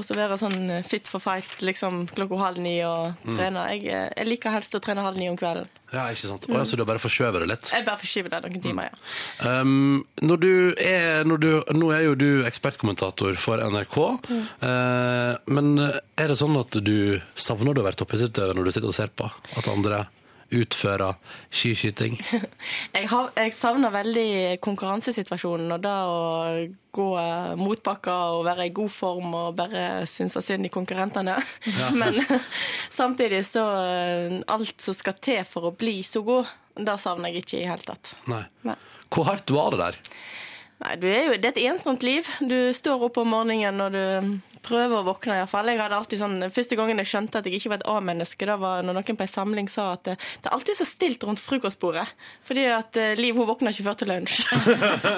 så 0.04 0.14
være 0.16 0.36
sånn 0.40 0.58
fit 0.84 1.08
for 1.08 1.22
fight 1.24 1.62
liksom 1.64 2.02
klokka 2.12 2.36
halv 2.42 2.58
ni 2.60 2.76
og 2.84 3.14
Mm. 3.24 3.36
trene. 3.36 3.62
Jeg, 3.72 3.86
eh, 3.88 4.08
jeg 4.16 4.26
liker 4.28 4.50
helst 4.52 4.74
å 4.76 4.80
trene 4.80 5.00
halv 5.02 5.16
ni 5.16 5.28
om 5.30 5.36
kvelden. 5.36 5.66
Ja, 5.92 6.04
ikke 6.12 6.28
sant? 6.28 6.46
Å 6.48 6.52
ja, 6.52 6.64
så 6.68 6.76
du 6.76 6.82
har 6.84 6.90
bare 6.90 7.00
forskjøvet 7.00 7.40
det 7.40 7.48
litt? 7.48 7.70
Jeg 7.72 7.86
bare 7.86 7.96
forskyver 8.02 8.28
det 8.34 8.42
noen 8.44 8.60
timer, 8.62 8.90
ja. 8.92 9.60
Um, 9.60 10.04
når 10.20 10.40
du 10.40 10.74
er, 10.76 11.24
når 11.24 11.40
du, 11.40 11.48
nå 11.72 11.88
er 11.96 12.02
jo 12.04 12.14
du 12.14 12.44
ekspertkommentator 12.44 13.36
for 13.40 13.56
NRK, 13.58 13.96
Mm. 14.28 14.44
eh, 14.68 15.36
men 15.48 15.78
er 16.18 16.28
det 16.28 16.36
sånn 16.36 16.58
at 16.60 16.70
du 16.84 17.20
savner 17.34 17.72
du 17.74 17.80
å 17.80 17.84
være 17.88 17.96
toppidrettsutøver 17.96 18.54
når 18.54 18.64
du 18.64 18.72
sitter 18.72 18.88
og 18.88 18.94
ser 18.94 19.08
på? 19.08 19.30
At 19.56 19.66
andre 19.68 20.06
utfører 20.54 21.16
skiskyting? 21.50 22.16
Jeg, 22.96 23.08
har, 23.10 23.30
jeg 23.36 23.52
savner 23.54 23.92
veldig 23.92 24.58
konkurransesituasjonen 24.64 25.74
og 25.76 25.82
det 25.84 25.92
å 26.08 26.16
gå 26.98 27.06
eh, 27.20 27.52
motbakker 27.60 28.38
og 28.38 28.46
være 28.48 28.68
i 28.68 28.72
god 28.74 28.92
form 28.92 29.34
og 29.36 29.58
bare 29.58 30.06
synes 30.08 30.38
synd 30.44 30.66
i 30.66 30.72
konkurrentene. 30.72 31.36
Ja. 31.68 31.90
Men 32.00 32.18
samtidig 33.00 33.44
så 33.46 33.64
eh, 33.84 34.38
Alt 34.48 34.82
som 34.82 34.96
skal 34.96 35.18
til 35.22 35.44
for 35.48 35.68
å 35.68 35.74
bli 35.76 36.00
så 36.06 36.24
god, 36.26 36.48
det 36.78 36.98
savner 37.02 37.32
jeg 37.32 37.44
ikke 37.44 37.56
i 37.58 37.62
det 37.62 37.70
hele 37.72 37.88
tatt. 37.92 38.14
Nei. 38.30 38.42
Nei. 38.66 38.76
Hvor 39.12 39.28
hardt 39.28 39.52
var 39.54 39.74
det 39.74 39.80
der? 39.82 40.02
Nei, 40.78 40.94
du 41.00 41.08
er 41.10 41.24
jo, 41.26 41.38
Det 41.38 41.50
er 41.50 41.54
et 41.56 41.64
ensomt 41.72 42.04
liv. 42.06 42.28
Du 42.40 42.72
står 42.76 43.08
opp 43.08 43.18
om 43.20 43.32
morgenen 43.34 43.80
når 43.80 43.94
du 43.94 44.57
prøver 44.68 45.00
å 45.00 45.06
våkne. 45.06 45.38
i 45.38 45.42
hvert 45.42 45.52
fall. 45.52 45.70
Jeg 45.72 45.80
hadde 45.80 45.98
alltid 45.98 46.22
sånn, 46.22 46.36
Første 46.54 46.78
gangen 46.78 47.02
jeg 47.02 47.10
skjønte 47.10 47.40
at 47.40 47.48
jeg 47.48 47.58
ikke 47.58 47.72
var 47.72 47.80
et 47.80 47.88
A-menneske, 47.90 48.48
det 48.48 48.58
var 48.60 48.84
når 48.86 48.98
noen 48.98 49.18
på 49.18 49.24
en 49.24 49.32
samling 49.32 49.70
sa 49.72 49.92
at 49.96 50.04
det, 50.08 50.16
det 50.42 50.50
er 50.50 50.56
alltid 50.56 50.78
så 50.80 50.86
stilt 50.88 51.24
rundt 51.26 51.42
frokostbordet. 51.42 52.06
Fordi 52.48 52.66
at 52.72 52.98
eh, 53.00 53.14
Liv 53.18 53.38
hun 53.38 53.48
våkner 53.48 53.74
ikke 53.74 53.88
før 53.88 53.98
til 54.00 54.12
lunsj. 54.12 54.42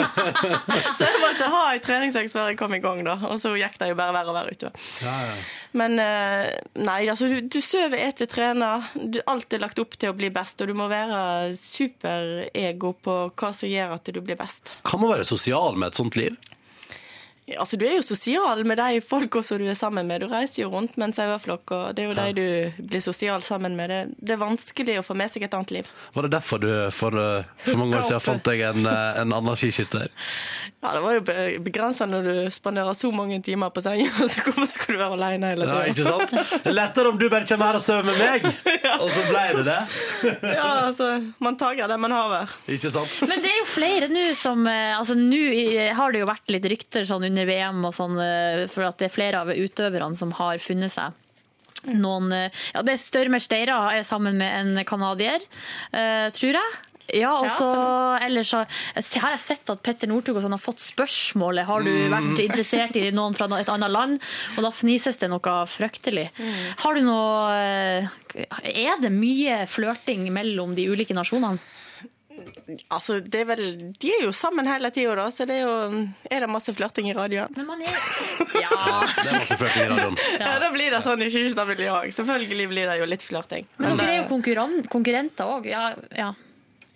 så 0.97 1.09
jeg 1.09 1.23
måtte 1.23 1.51
ha 1.53 1.65
ei 1.73 1.83
treningsøkt 1.85 2.35
før 2.35 2.53
jeg 2.53 2.61
kom 2.61 2.77
i 2.77 2.83
gang, 2.83 3.03
da. 3.07 3.19
Og 3.31 3.41
så 3.43 3.55
gikk 3.59 3.79
det 3.81 3.91
jo 3.93 3.99
bare 3.99 4.17
verre 4.17 4.33
og 4.33 4.39
verre 4.39 4.55
utover. 4.57 5.43
Men 5.77 5.99
eh, 6.03 6.51
nei, 6.83 7.01
altså 7.11 7.31
du, 7.31 7.39
du 7.47 7.61
sover, 7.65 7.99
eter, 8.01 8.31
trener. 8.31 8.89
Du, 8.95 9.21
alt 9.31 9.53
er 9.55 9.63
lagt 9.63 9.81
opp 9.83 9.97
til 10.01 10.13
å 10.13 10.17
bli 10.19 10.33
best, 10.35 10.61
og 10.63 10.71
du 10.71 10.77
må 10.79 10.89
være 10.91 11.57
superego 11.59 12.95
på 13.05 13.19
hva 13.31 13.53
som 13.57 13.71
gjør 13.71 13.99
at 13.99 14.11
du 14.11 14.23
blir 14.23 14.39
best. 14.41 14.73
Kan 14.87 15.03
man 15.03 15.15
være 15.15 15.29
sosial 15.29 15.79
med 15.79 15.93
et 15.93 16.01
sånt 16.01 16.19
liv? 16.19 16.39
Ja, 17.51 17.61
Altså, 17.61 17.77
Du 17.77 17.85
er 17.87 17.97
jo 17.99 18.03
sosial 18.03 18.65
med 18.67 18.79
de 18.79 19.01
folka 19.03 19.43
som 19.43 19.59
du 19.59 19.67
er 19.69 19.75
sammen 19.79 20.07
med. 20.07 20.23
Du 20.23 20.29
reiser 20.31 20.63
jo 20.63 20.71
rundt 20.71 20.97
med 20.97 21.11
en 21.11 21.15
saueflokk, 21.17 21.71
og 21.75 21.95
det 21.97 22.05
er 22.05 22.09
jo 22.11 22.15
de 22.19 22.33
du 22.37 22.85
blir 22.91 23.03
sosial 23.03 23.43
sammen 23.43 23.77
med. 23.77 23.91
Det, 23.91 24.01
det 24.23 24.35
er 24.37 24.41
vanskelig 24.41 24.99
å 25.01 25.05
få 25.07 25.17
med 25.19 25.33
seg 25.33 25.45
et 25.47 25.55
annet 25.57 25.75
liv. 25.75 25.91
Var 26.15 26.27
det 26.27 26.33
derfor 26.35 26.63
du 26.63 26.71
for, 26.95 27.15
eh, 27.19 27.49
for 27.67 27.81
mange 27.81 27.99
år 27.99 28.07
siden 28.09 28.23
fant 28.25 28.45
deg 28.47 28.63
en, 28.71 28.87
eh, 28.87 29.21
en 29.23 29.35
annen 29.37 29.59
skiskytter? 29.59 30.09
Ja, 30.81 30.93
Det 30.95 31.03
var 31.05 31.13
jo 31.19 31.25
begrensa 31.67 32.07
når 32.09 32.23
du 32.31 32.51
spanderer 32.55 32.95
så 32.97 33.11
mange 33.13 33.41
timer 33.45 33.71
på 33.75 33.83
senga, 33.85 34.11
så 34.33 34.45
hvorfor 34.47 34.69
skal 34.71 34.95
du 34.95 35.01
være 35.03 35.19
alene 35.19 35.53
hele 35.55 35.69
Ja, 35.71 35.81
ikke 35.91 36.07
sant? 36.07 36.65
Er 36.65 36.73
lettere 36.77 37.11
om 37.13 37.19
du 37.19 37.29
bare 37.29 37.47
kommer 37.47 37.73
her 37.73 37.81
og 37.81 37.85
sover 37.85 38.05
med 38.09 38.19
meg, 38.19 38.47
og 39.03 39.09
så 39.11 39.27
ble 39.55 39.65
det 39.67 39.71
det. 39.71 40.53
ja, 40.59 40.69
altså, 40.89 41.09
man 41.43 41.59
tager 41.61 41.91
det 41.91 41.99
man 42.01 42.15
haver. 42.15 42.53
Ikke 42.71 42.93
sant? 42.93 43.17
Men 43.27 43.43
det 43.43 43.53
er 43.53 43.59
jo 43.61 43.71
flere 43.71 44.11
nå 44.11 44.27
som 44.39 44.67
eh, 44.69 44.93
Altså 44.97 45.17
nå 45.19 45.41
har 45.97 46.13
det 46.13 46.23
jo 46.23 46.29
vært 46.29 46.53
litt 46.53 46.69
rykter 46.73 47.07
sånn 47.09 47.27
under 47.31 47.49
VM 47.49 47.83
og 47.89 47.97
sånn, 47.97 48.19
eh, 48.23 48.67
for 48.71 48.89
at 48.89 49.01
det 49.01 49.09
er 49.09 49.15
flere 49.15 49.43
av 49.45 49.53
utøverne 49.55 50.19
som 50.19 50.35
har 50.41 50.61
funnet 50.63 50.93
seg 50.93 51.17
noen 51.89 52.33
eh, 52.35 52.63
Ja, 52.75 52.85
det 52.85 52.97
er 52.97 53.01
Størmer 53.01 53.43
Steira 53.43 53.81
er 53.95 54.05
sammen 54.07 54.39
med 54.41 54.51
en 54.51 54.85
canadier, 54.85 55.43
uh, 55.95 56.29
tror 56.37 56.59
jeg. 56.59 56.79
Ja, 57.15 57.33
og 57.41 57.47
Ja, 57.49 57.55
så 57.57 57.69
ellers 58.27 58.53
har 58.53 58.67
jeg 59.33 59.41
sett 59.41 59.71
at 59.71 59.83
Petter 59.83 60.07
Northug 60.09 60.37
sånn 60.43 60.53
har 60.55 60.63
fått 60.63 60.79
spørsmålet 60.85 61.65
Har 61.67 61.83
du 61.83 61.91
Mm. 61.91 62.11
vært 62.13 62.39
interessert 62.45 62.97
i 62.97 63.11
noen 63.11 63.35
fra 63.35 63.47
et 63.59 63.69
annet 63.69 63.91
land, 63.91 64.21
og 64.57 64.63
da 64.63 64.71
fnises 64.71 65.17
det 65.19 65.29
noe 65.31 65.41
fryktelig. 65.67 66.31
Har 66.85 66.95
du 66.95 67.01
noe 67.03 67.51
eh, 67.57 68.09
Er 68.65 69.01
det 69.01 69.11
mye 69.11 69.67
flørting 69.67 70.31
mellom 70.33 70.75
de 70.75 70.87
ulike 70.89 71.15
nasjonene? 71.15 71.59
Altså, 72.89 73.19
det 73.21 73.41
er 73.43 73.45
vel, 73.51 73.63
de 74.01 74.09
er 74.15 74.23
jo 74.25 74.31
sammen 74.33 74.65
hele 74.71 74.89
tida, 74.95 75.13
da, 75.19 75.27
så 75.35 75.45
det 75.47 75.59
er 75.59 75.67
jo 75.67 76.07
Er 76.31 76.41
det 76.41 76.49
masse 76.49 76.73
flørting 76.73 77.11
i 77.11 77.15
radioen? 77.17 77.53
Men 77.57 77.67
man 77.67 77.83
er 77.83 77.91
Det 78.55 78.63
er 78.65 79.39
masse 79.43 79.59
flørting 79.61 79.83
i 79.85 79.89
radioen. 79.91 80.17
Ja, 80.41 80.59
da 80.63 80.71
blir 80.73 80.91
det 80.95 81.03
sånn 81.05 81.21
i 81.27 81.29
Kyrkjestad-miljøet 81.29 81.97
òg. 82.07 82.15
Selvfølgelig 82.17 82.69
blir 82.71 82.87
det 82.89 82.99
jo 83.03 83.09
litt 83.11 83.27
flørting. 83.27 83.67
Men 83.79 83.99
dere 83.99 84.15
er 84.15 84.17
jo 84.23 84.39
det- 84.39 84.89
konkurrenter 84.95 85.45
òg. 85.59 85.67
Ja, 85.69 85.95
ja. 86.17 86.31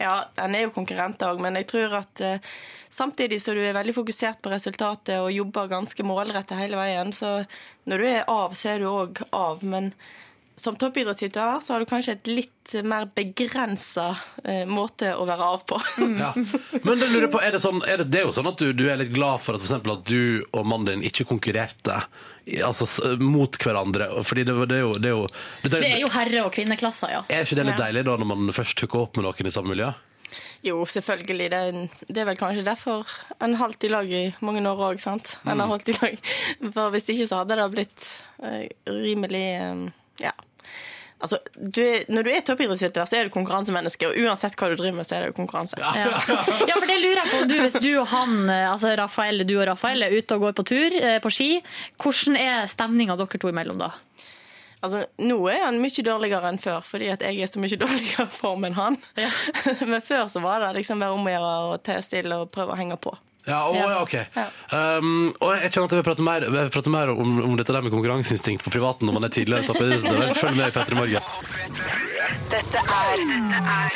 Ja, 0.04 0.26
den 0.36 0.56
er 0.56 0.66
jo 0.66 0.74
konkurrent 0.74 1.22
òg, 1.24 1.38
men 1.40 1.56
jeg 1.56 1.68
tror 1.70 1.94
at 2.02 2.20
eh, 2.20 2.50
samtidig 2.92 3.38
så 3.40 3.54
du 3.56 3.62
er 3.64 3.76
veldig 3.76 3.94
fokusert 3.96 4.42
på 4.44 4.52
resultatet 4.52 5.16
og 5.16 5.32
jobber 5.32 5.70
ganske 5.70 6.04
målrettet 6.04 6.60
hele 6.60 6.76
veien, 6.76 7.12
så 7.16 7.38
når 7.88 8.02
du 8.02 8.08
er 8.10 8.28
av, 8.28 8.52
så 8.58 8.74
er 8.74 8.82
du 8.82 8.90
òg 8.90 9.22
av. 9.32 9.64
Men 9.64 9.94
som 10.56 10.76
toppidrettsutøver 10.78 11.60
så 11.64 11.74
har 11.74 11.82
du 11.82 11.88
kanskje 11.90 12.12
et 12.14 12.28
litt 12.30 12.74
mer 12.86 13.08
begrensa 13.16 14.04
eh, 14.44 14.62
måte 14.70 15.10
å 15.18 15.24
være 15.28 15.48
av 15.56 15.64
på. 15.68 15.80
Ja. 16.20 16.30
Men 16.84 17.00
det 17.00 17.08
lurer 17.10 17.26
på, 17.32 17.40
er 17.42 17.56
det, 17.56 17.60
sånn, 17.64 17.82
er 17.90 18.00
det, 18.00 18.06
det 18.14 18.20
er 18.22 18.28
jo 18.28 18.34
sånn 18.36 18.48
at 18.52 18.62
du, 18.62 18.70
du 18.76 18.84
er 18.88 19.00
litt 19.02 19.12
glad 19.14 19.42
for 19.42 19.56
at, 19.58 19.64
for 19.64 19.66
eksempel, 19.66 19.96
at 19.98 20.06
du 20.08 20.44
og 20.54 20.64
mannen 20.70 20.86
din 20.92 21.04
ikke 21.10 21.26
konkurrerte 21.28 21.98
altså, 22.64 22.86
mot 23.20 23.58
hverandre. 23.60 24.08
Fordi 24.24 24.46
det, 24.48 24.56
det 24.70 24.78
er 24.78 24.84
jo, 24.86 24.94
det 24.94 25.10
er 25.10 25.16
jo 25.16 25.26
det, 25.28 25.72
Det 25.74 25.90
er 25.90 26.02
jo 26.04 26.10
herre- 26.14 26.46
og 26.46 26.54
kvinneklasser, 26.54 27.12
ja. 27.18 27.22
Er 27.28 27.44
ikke 27.48 27.58
det 27.60 27.66
litt 27.72 27.78
Ja. 27.78 27.86
deilig 27.88 28.06
da 28.06 28.16
når 28.22 28.30
man 28.32 28.54
først 28.56 28.84
hooker 28.86 29.04
opp 29.08 29.18
med 29.18 29.26
noen 29.26 29.50
i 29.50 29.54
samme 29.54 29.74
miljø? 29.74 29.90
Jo, 30.64 30.80
selvfølgelig. 30.88 31.50
Det 31.52 31.58
er, 31.60 32.06
det 32.08 32.22
er 32.22 32.26
vel 32.30 32.38
kanskje 32.40 32.64
derfor 32.66 33.04
en 33.38 33.52
har 33.54 33.66
holdt 33.66 33.84
i 33.86 33.90
lag 33.92 34.08
i 34.10 34.22
mange 34.42 34.62
år 34.66 34.80
òg, 34.88 35.02
sant. 35.02 35.36
En 35.44 35.60
har 35.60 35.68
holdt 35.70 35.92
i 35.92 35.98
lag. 35.98 36.16
For 36.74 36.94
hvis 36.94 37.10
ikke 37.12 37.28
så 37.30 37.42
hadde 37.42 37.58
det 37.60 37.66
blitt 37.74 38.06
eh, 38.42 38.64
rimelig 38.88 39.44
eh, 39.60 39.84
Ja. 40.22 40.34
Altså, 41.24 41.38
du 41.56 41.80
er, 41.80 42.02
når 42.12 42.26
du 42.26 42.30
er 42.34 42.42
toppidrettsutøver, 42.44 43.08
så 43.08 43.16
er 43.16 43.28
du 43.28 43.32
konkurransemenneske, 43.32 44.10
og 44.10 44.18
uansett 44.26 44.58
hva 44.60 44.68
du 44.68 44.74
driver 44.76 44.98
med, 44.98 45.06
så 45.08 45.16
er 45.16 45.24
det 45.24 45.30
jo 45.30 45.36
konkurranse. 45.38 45.78
Ja. 45.80 46.10
ja, 46.68 46.74
for 46.74 46.90
det 46.90 46.98
lurer 47.00 47.22
jeg 47.22 47.30
på. 47.30 47.42
Du, 47.48 47.54
hvis 47.62 47.78
du 47.80 47.90
og 48.02 48.08
han, 48.12 48.34
eh, 48.52 48.66
altså 48.68 48.92
Rafael, 48.98 49.46
du 49.48 49.54
og 49.56 49.64
Rafael 49.70 50.04
er 50.04 50.12
ute 50.12 50.36
og 50.36 50.48
går 50.48 50.56
på 50.58 50.66
tur 50.68 50.98
eh, 50.98 51.16
på 51.24 51.32
ski, 51.32 51.48
hvordan 52.02 52.36
er 52.40 52.68
stemninga 52.68 53.16
dere 53.20 53.40
to 53.40 53.52
imellom 53.52 53.80
da? 53.80 53.94
Altså, 54.84 55.06
nå 55.24 55.38
er 55.48 55.62
han 55.64 55.80
mye 55.80 56.04
dårligere 56.04 56.50
enn 56.52 56.60
før, 56.60 56.84
fordi 56.84 57.08
at 57.14 57.24
jeg 57.24 57.40
er 57.40 57.48
så 57.48 57.62
mye 57.62 57.80
dårligere 57.86 58.28
form 58.34 58.68
enn 58.68 58.76
han. 58.76 59.00
Men 59.90 60.04
før 60.04 60.28
så 60.28 60.44
var 60.44 60.60
det 60.60 60.74
liksom 60.82 61.00
bare 61.00 61.16
om 61.16 61.24
å 61.24 61.32
gjøre 61.32 61.54
å 61.70 61.78
te 61.80 61.96
stille 62.04 62.42
og 62.42 62.52
prøve 62.52 62.76
å 62.76 62.80
henge 62.82 63.00
på. 63.00 63.14
Ja, 63.44 63.58
å, 63.68 63.74
ja. 63.76 63.96
ok. 64.00 64.14
Um, 64.72 65.32
og 65.36 65.50
jeg 65.52 65.72
kjenner 65.74 65.88
at 65.88 65.94
jeg 65.94 66.00
vil 66.00 66.06
prate 66.06 66.24
mer, 66.24 66.46
jeg 66.46 66.54
vil 66.54 66.70
prate 66.72 66.92
mer 66.92 67.12
om, 67.12 67.34
om 67.44 67.58
dette 67.60 67.74
der 67.76 67.84
med 67.84 67.92
konkurranseinstinkt 67.92 68.64
på 68.64 68.72
privaten 68.72 69.08
når 69.08 69.18
man 69.18 69.28
er 69.28 69.34
tidligere 69.36 69.68
toppidrettsutøver. 69.68 70.32
Følg 70.40 70.60
med 70.60 70.70
i 70.70 70.76
P3 70.78 70.98
Morgen. 71.00 71.28
Dette 72.54 72.80
er 72.80 73.26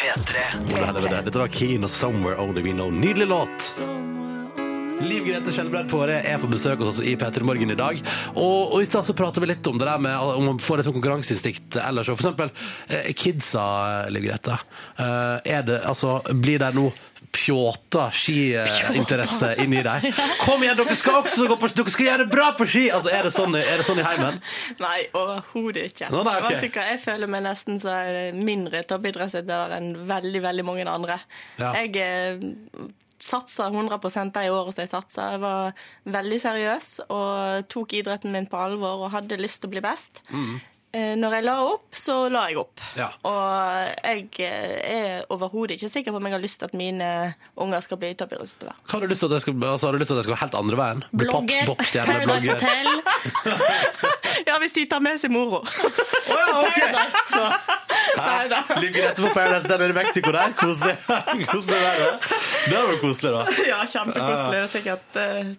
P3. 0.03 0.45
Det 0.69 0.83
her, 0.83 1.01
det. 1.01 1.25
Dette 1.31 1.41
var 1.41 1.49
Keen 1.55 1.89
og 1.89 1.95
'Somewhere 1.95 2.37
Only 2.45 2.67
We 2.67 2.77
Know'. 2.77 2.93
Nydelig 2.93 3.31
låt! 3.33 3.73
Liv 4.99 5.25
Grete 5.25 5.53
Skjelbred 5.55 5.87
Påre 5.91 6.17
er 6.27 6.41
på 6.43 6.49
besøk 6.51 6.81
hos 6.83 6.97
oss 6.97 7.05
i 7.07 7.15
P3 7.17 7.45
Morgen 7.47 7.71
i 7.71 7.77
dag. 7.79 8.01
Og, 8.35 8.75
og 8.75 8.83
i 8.83 8.89
stad 8.89 9.07
så 9.07 9.15
prater 9.17 9.45
vi 9.45 9.53
litt 9.53 9.67
om 9.71 9.79
det 9.79 9.87
der 9.87 10.01
med 10.03 10.19
om 10.19 10.49
man 10.51 10.59
får 10.63 10.83
et 10.83 10.91
konkurranseinstinkt 10.91 11.79
ellers. 11.81 12.11
For 12.11 12.19
eksempel 12.19 12.51
eh, 12.91 13.13
kidsa, 13.15 13.65
Liv 14.11 14.27
Grete. 14.27 14.59
Eh, 14.99 15.55
er 15.55 15.63
det, 15.69 15.85
altså, 15.87 16.19
blir 16.35 16.59
det 16.61 16.73
nå 16.75 16.91
pjåta 17.39 18.09
skiinteresse 18.15 19.55
inni 19.63 19.83
deg? 19.87 20.09
Kom 20.47 20.63
igjen, 20.65 20.79
dere 20.81 20.97
skal 20.99 21.21
også 21.23 21.47
gå 21.51 21.59
på 21.61 21.71
Dere 21.79 21.95
skal 21.95 22.09
gjøre 22.09 22.27
det 22.27 22.33
bra 22.33 22.51
på 22.59 22.67
ski! 22.69 22.85
Altså, 22.95 23.13
er 23.15 23.29
det 23.29 23.35
sånn, 23.37 23.57
er 23.59 23.81
det 23.81 23.87
sånn 23.87 24.03
i 24.03 24.07
heimen? 24.07 24.41
Nei, 24.85 25.01
overhodet 25.13 25.89
ikke. 25.93 26.11
Nå, 26.15 26.23
nei, 26.27 26.39
okay. 26.43 26.59
Vet 26.59 26.67
du 26.67 26.79
hva, 26.79 26.87
Jeg 26.93 27.03
føler 27.05 27.31
meg 27.31 27.45
nesten 27.47 27.83
så 27.83 27.99
det 28.09 28.25
mindre 28.37 28.83
toppidrettsutøver 28.89 29.77
enn 29.79 29.93
veldig 30.09 30.43
veldig 30.45 30.67
mange 30.67 30.89
andre. 30.89 31.21
Ja. 31.61 31.75
Jeg 31.79 31.95
eh, 32.03 32.89
satsa 33.23 33.69
100% 33.71 34.35
de 34.35 34.49
årene 34.53 34.75
som 34.75 34.85
jeg 34.85 34.93
satsa. 34.93 35.29
Jeg 35.35 35.43
var 35.45 35.85
veldig 36.19 36.41
seriøs 36.43 36.91
og 37.09 37.69
tok 37.73 37.95
idretten 38.01 38.35
min 38.35 38.49
på 38.51 38.59
alvor 38.61 39.07
og 39.07 39.15
hadde 39.15 39.41
lyst 39.41 39.63
til 39.63 39.71
å 39.71 39.77
bli 39.77 39.85
best. 39.85 40.23
Eh, 40.31 40.59
Når 40.95 41.35
jeg 41.37 41.45
la 41.45 41.55
opp, 41.69 41.97
så 41.97 42.15
la 42.33 42.47
jeg 42.49 42.59
opp. 42.63 42.81
Ja. 42.97 43.11
Og 43.29 44.07
jeg 44.09 44.29
eh, 44.41 44.79
er 44.89 45.27
overhodet 45.33 45.77
ikke 45.77 45.91
sikker 45.93 46.15
på 46.15 46.21
om 46.21 46.29
jeg 46.29 46.35
har 46.37 46.43
lyst 46.43 46.63
til 46.63 46.71
at 46.71 46.77
mine 46.79 47.09
unger 47.61 47.85
skal 47.85 48.01
bli 48.01 48.15
toppidrettsutøvere. 48.19 48.77
Har 48.89 49.05
du 49.05 49.07
lyst 49.13 49.21
til 49.21 49.29
at 49.29 49.37
det 49.37 49.43
skal, 49.45 49.59
altså, 49.69 49.87
har 49.87 49.93
du 49.93 50.03
lyst 50.03 50.09
til 50.09 50.17
at 50.17 50.23
det 50.23 50.27
skal 50.27 50.35
gå 50.35 50.41
helt 50.43 50.59
andre 50.63 50.81
veien? 50.81 51.05
Bli 51.13 51.29
pop, 51.29 51.45
Blogger, 51.45 51.69
popstjerne, 51.69 52.17
Paradise 52.25 52.41
blogger? 52.41 52.57
Hotel. 52.57 52.89
Ja, 54.47 54.59
hvis 54.63 54.73
de 54.77 54.85
tar 54.89 55.01
med 55.03 55.19
seg 55.21 55.33
moro. 55.33 55.63
Neida. 58.19 58.61
Ligger 58.81 59.09
Grete 59.09 59.25
på 59.25 59.31
Paradise 59.35 59.69
der 59.69 59.81
nede 59.83 59.91
i 59.91 59.97
Mexico 59.97 60.33
der. 60.33 60.53
Koselig. 60.57 60.97
Koselig 61.53 61.81
der, 61.81 61.99
da. 62.05 62.37
Det 62.69 62.79
var 62.79 63.01
koselig, 63.03 63.33
da. 63.35 63.43
Ja, 63.69 63.81
kjempekoselig. 63.93 64.63
Sikkert 64.73 64.89
Sikkert 64.89 65.17
eh, 65.17 65.55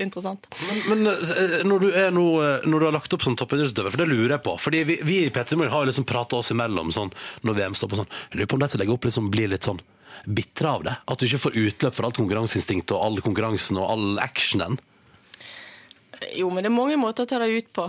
kjempeinteressant. 0.00 0.48
Men 0.88 1.02
men 1.04 1.68
når 1.68 1.78
du, 1.78 1.88
nå, 2.14 2.26
eh, 2.42 2.66
når 2.66 2.80
du 2.80 2.86
har 2.86 2.96
lagt 2.96 3.12
opp 3.12 3.22
som 3.22 3.36
toppidrettsutøver, 3.36 3.92
for 3.92 4.02
det 4.02 4.08
lurer 4.10 4.36
jeg 4.36 4.44
på 4.44 4.56
Fordi 4.58 4.82
vi, 4.84 4.98
vi 5.04 5.22
i 5.26 5.30
Petter 5.30 5.56
Morgen 5.56 5.72
har 5.72 5.84
jo 5.84 5.90
liksom 5.90 6.08
prata 6.08 6.40
oss 6.40 6.50
imellom 6.50 6.92
sånn, 6.92 7.12
når 7.42 7.58
VM 7.58 7.74
står 7.78 7.88
på 7.88 8.00
sånn. 8.00 8.12
Jeg 8.30 8.40
lurer 8.40 8.50
på 8.50 8.58
om 8.58 8.62
de 8.64 8.68
som 8.68 8.80
legger 8.80 8.96
opp, 8.96 9.08
liksom 9.08 9.30
blir 9.32 9.50
litt 9.52 9.68
sånn 9.68 9.80
bitre 10.24 10.68
av 10.68 10.84
det? 10.84 10.94
At 11.06 11.20
du 11.20 11.26
ikke 11.26 11.44
får 11.46 11.56
utløp 11.56 11.96
for 11.96 12.08
alt 12.08 12.20
konkurranseinstinktet 12.20 12.92
og 12.96 13.04
all 13.04 13.20
konkurransen 13.24 13.80
og 13.80 13.88
all 13.88 14.22
actionen? 14.22 14.80
Jo, 16.36 16.50
men 16.52 16.60
det 16.60 16.68
er 16.68 16.76
mange 16.76 16.98
måter 17.00 17.24
å 17.24 17.28
ta 17.30 17.38
det 17.40 17.48
ut 17.48 17.70
på. 17.72 17.86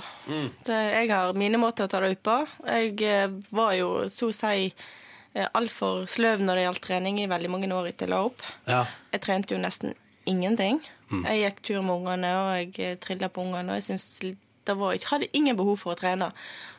Det, 0.63 0.77
jeg 0.77 1.09
har 1.11 1.35
mine 1.35 1.59
måter 1.59 1.87
å 1.87 1.91
ta 1.91 1.99
det 1.99 2.13
ut 2.13 2.21
på. 2.23 2.37
Jeg 2.63 2.95
eh, 3.03 3.33
var 3.51 3.73
jo 3.75 3.89
så 4.13 4.29
å 4.31 4.35
si 4.35 4.69
eh, 4.69 5.47
altfor 5.51 6.05
sløv 6.07 6.45
når 6.45 6.61
det 6.61 6.63
gjaldt 6.63 6.85
trening 6.85 7.19
i 7.19 7.27
veldig 7.31 7.51
mange 7.51 7.71
år 7.75 7.91
etter 7.91 8.07
jeg 8.07 8.13
la 8.13 8.21
opp. 8.29 8.45
Ja. 8.71 8.85
Jeg 9.11 9.25
trente 9.27 9.57
jo 9.57 9.59
nesten 9.59 9.97
ingenting. 10.29 10.79
Jeg 11.25 11.41
gikk 11.43 11.61
tur 11.67 11.81
med 11.81 11.95
ungene, 11.99 12.33
og 12.39 12.77
jeg 12.79 12.99
trilla 13.03 13.29
på 13.29 13.43
ungene, 13.45 13.73
og 13.73 13.81
jeg 13.81 13.89
synes 13.91 14.35
det 14.67 14.75
var, 14.77 14.93
jeg 14.93 15.07
hadde 15.09 15.31
ingen 15.33 15.57
behov 15.57 15.79
for 15.81 15.95
å 15.95 15.99
trene. 15.99 16.29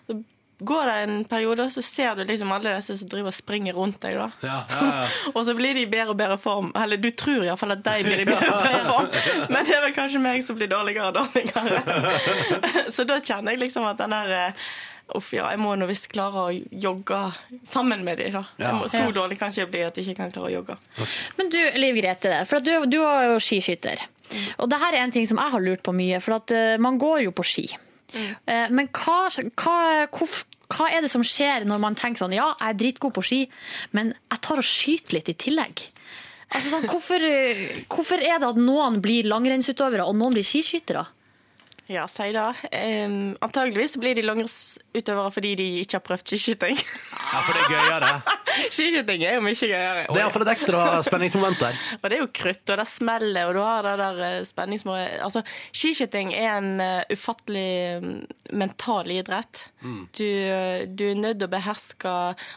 Så 0.06 0.20
går 0.62 0.86
det 0.86 0.92
en 1.02 1.24
periode, 1.24 1.64
så 1.70 1.82
ser 1.82 2.14
du 2.14 2.22
liksom 2.24 2.52
alle 2.54 2.76
disse 2.76 2.94
som 3.00 3.08
driver 3.10 3.32
og 3.32 3.34
springer 3.34 3.74
rundt 3.74 3.98
deg. 4.04 4.18
da. 4.20 4.28
Ja, 4.46 4.60
ja, 4.70 4.84
ja. 4.86 5.08
Og 5.34 5.42
så 5.48 5.56
blir 5.58 5.74
de 5.74 5.82
i 5.82 5.90
bedre 5.90 6.14
og 6.14 6.20
bedre 6.20 6.38
form. 6.38 6.70
Eller 6.78 7.00
du 7.02 7.10
tror 7.10 7.42
iallfall 7.46 7.74
at 7.74 7.82
de 7.86 7.96
blir 8.06 8.22
i 8.22 8.28
bedre 8.28 8.52
og 8.52 8.62
bedre 8.62 8.84
form, 8.86 9.10
men 9.52 9.66
det 9.66 9.76
er 9.76 9.84
vel 9.88 9.96
kanskje 9.96 10.22
meg 10.22 10.46
som 10.46 10.58
blir 10.58 10.70
dårligere 10.70 11.10
og 11.10 11.18
dårligere. 11.18 12.86
Så 12.94 13.06
da 13.08 13.18
kjenner 13.18 13.56
jeg 13.56 13.64
liksom 13.66 13.86
at 13.90 14.00
den 14.02 14.14
der 14.14 14.34
eh, 14.38 14.64
Uff, 15.12 15.32
ja, 15.34 15.48
jeg 15.50 15.58
må 15.60 15.74
nå 15.76 15.84
visst 15.90 16.06
klare 16.08 16.44
å 16.46 16.52
jogge 16.54 17.18
sammen 17.68 18.04
med 18.06 18.22
dem. 18.22 18.32
da. 18.38 18.44
Jeg 18.62 18.78
må, 18.78 18.86
så 18.88 19.02
dårlig 19.12 19.36
kan 19.36 19.50
ikke 19.52 19.60
jeg 19.60 19.70
bli 19.74 19.82
at 19.84 19.98
jeg 19.98 20.06
ikke 20.06 20.22
kan 20.22 20.32
klare 20.32 20.48
å 20.48 20.52
jogge. 20.54 20.76
Men 21.36 21.50
du, 21.52 21.58
Liv 21.76 21.98
Grete, 21.98 22.30
for 22.48 22.62
at 22.62 22.64
du, 22.64 22.86
du 22.88 23.02
er 23.02 23.26
jo 23.32 23.42
skiskytter. 23.42 24.06
Og 24.58 24.68
det 24.70 24.78
her 24.82 24.96
er 24.96 25.04
en 25.04 25.14
ting 25.14 25.26
som 25.28 25.40
jeg 25.40 25.54
har 25.54 25.64
lurt 25.64 25.82
på 25.84 25.94
mye, 25.96 26.20
for 26.24 26.38
at 26.38 26.54
eh, 26.56 26.76
man 26.82 26.98
går 27.00 27.24
jo 27.26 27.34
på 27.36 27.44
ski. 27.46 27.66
Eh, 28.12 28.68
Men 28.70 28.88
hva, 28.92 29.28
hva, 29.30 30.26
hva 30.72 30.90
er 30.92 31.04
det 31.04 31.10
som 31.12 31.24
skjer 31.24 31.66
når 31.68 31.80
man 31.80 31.96
tenker 31.98 32.24
sånn, 32.24 32.36
ja, 32.36 32.52
jeg 32.60 32.74
er 32.74 32.78
dritgod 32.80 33.14
på 33.16 33.24
ski, 33.24 33.40
men 33.92 34.14
jeg 34.30 34.40
tar 34.44 34.60
og 34.60 34.68
skyter 34.68 35.18
litt 35.18 35.32
i 35.32 35.38
tillegg? 35.46 35.84
Altså, 36.52 36.68
sånn, 36.74 36.84
hvorfor, 36.90 37.24
eh, 37.24 37.82
hvorfor 37.88 38.20
er 38.20 38.38
det 38.42 38.50
at 38.52 38.60
noen 38.60 39.00
blir 39.04 39.24
langrennsutøvere 39.30 40.04
og 40.04 40.16
noen 40.20 40.36
blir 40.36 40.44
skiskyttere? 40.44 41.06
Ja, 41.92 42.06
si 42.08 42.30
det. 42.32 42.42
Um, 43.04 43.34
antageligvis 43.44 43.98
blir 44.00 44.16
de 44.16 44.24
langrennsutøvere 44.24 45.32
fordi 45.34 45.50
de 45.58 45.66
ikke 45.82 45.98
har 45.98 46.04
prøvd 46.06 46.30
skiskyting. 46.30 46.78
Ja, 46.78 47.42
for 47.44 47.56
det 47.56 47.64
er 47.64 47.72
gøyere. 47.74 48.12
skiskyting 48.76 49.24
er 49.28 49.36
jo 49.36 49.44
mye 49.44 49.58
gøyere. 49.58 50.06
Det 50.08 50.16
er 50.16 50.22
iallfall 50.22 50.46
et 50.46 50.52
ekstra 50.54 50.86
spenningsmoment 51.04 51.60
der. 51.60 51.80
Og 51.98 52.08
det 52.08 52.16
er 52.16 52.22
jo 52.22 52.30
krutt, 52.40 52.62
og 52.64 52.80
det 52.80 52.88
smeller, 52.88 53.50
og 53.50 53.58
du 53.58 53.60
har 53.60 53.84
det 53.88 53.94
der 54.00 54.22
eh, 54.28 54.38
spenningsmålet. 54.48 55.18
Altså, 55.26 55.44
skiskyting 55.68 56.32
er 56.38 56.54
en 56.54 56.72
uh, 56.80 57.12
ufattelig 57.12 57.68
mm, 58.02 58.16
mental 58.62 59.12
idrett. 59.12 59.66
Du, 59.82 60.24
eh, 60.24 60.86
du 60.88 61.08
er 61.10 61.18
nødt 61.18 61.40
til 61.40 61.48
å 61.48 61.52
beherske 61.52 62.10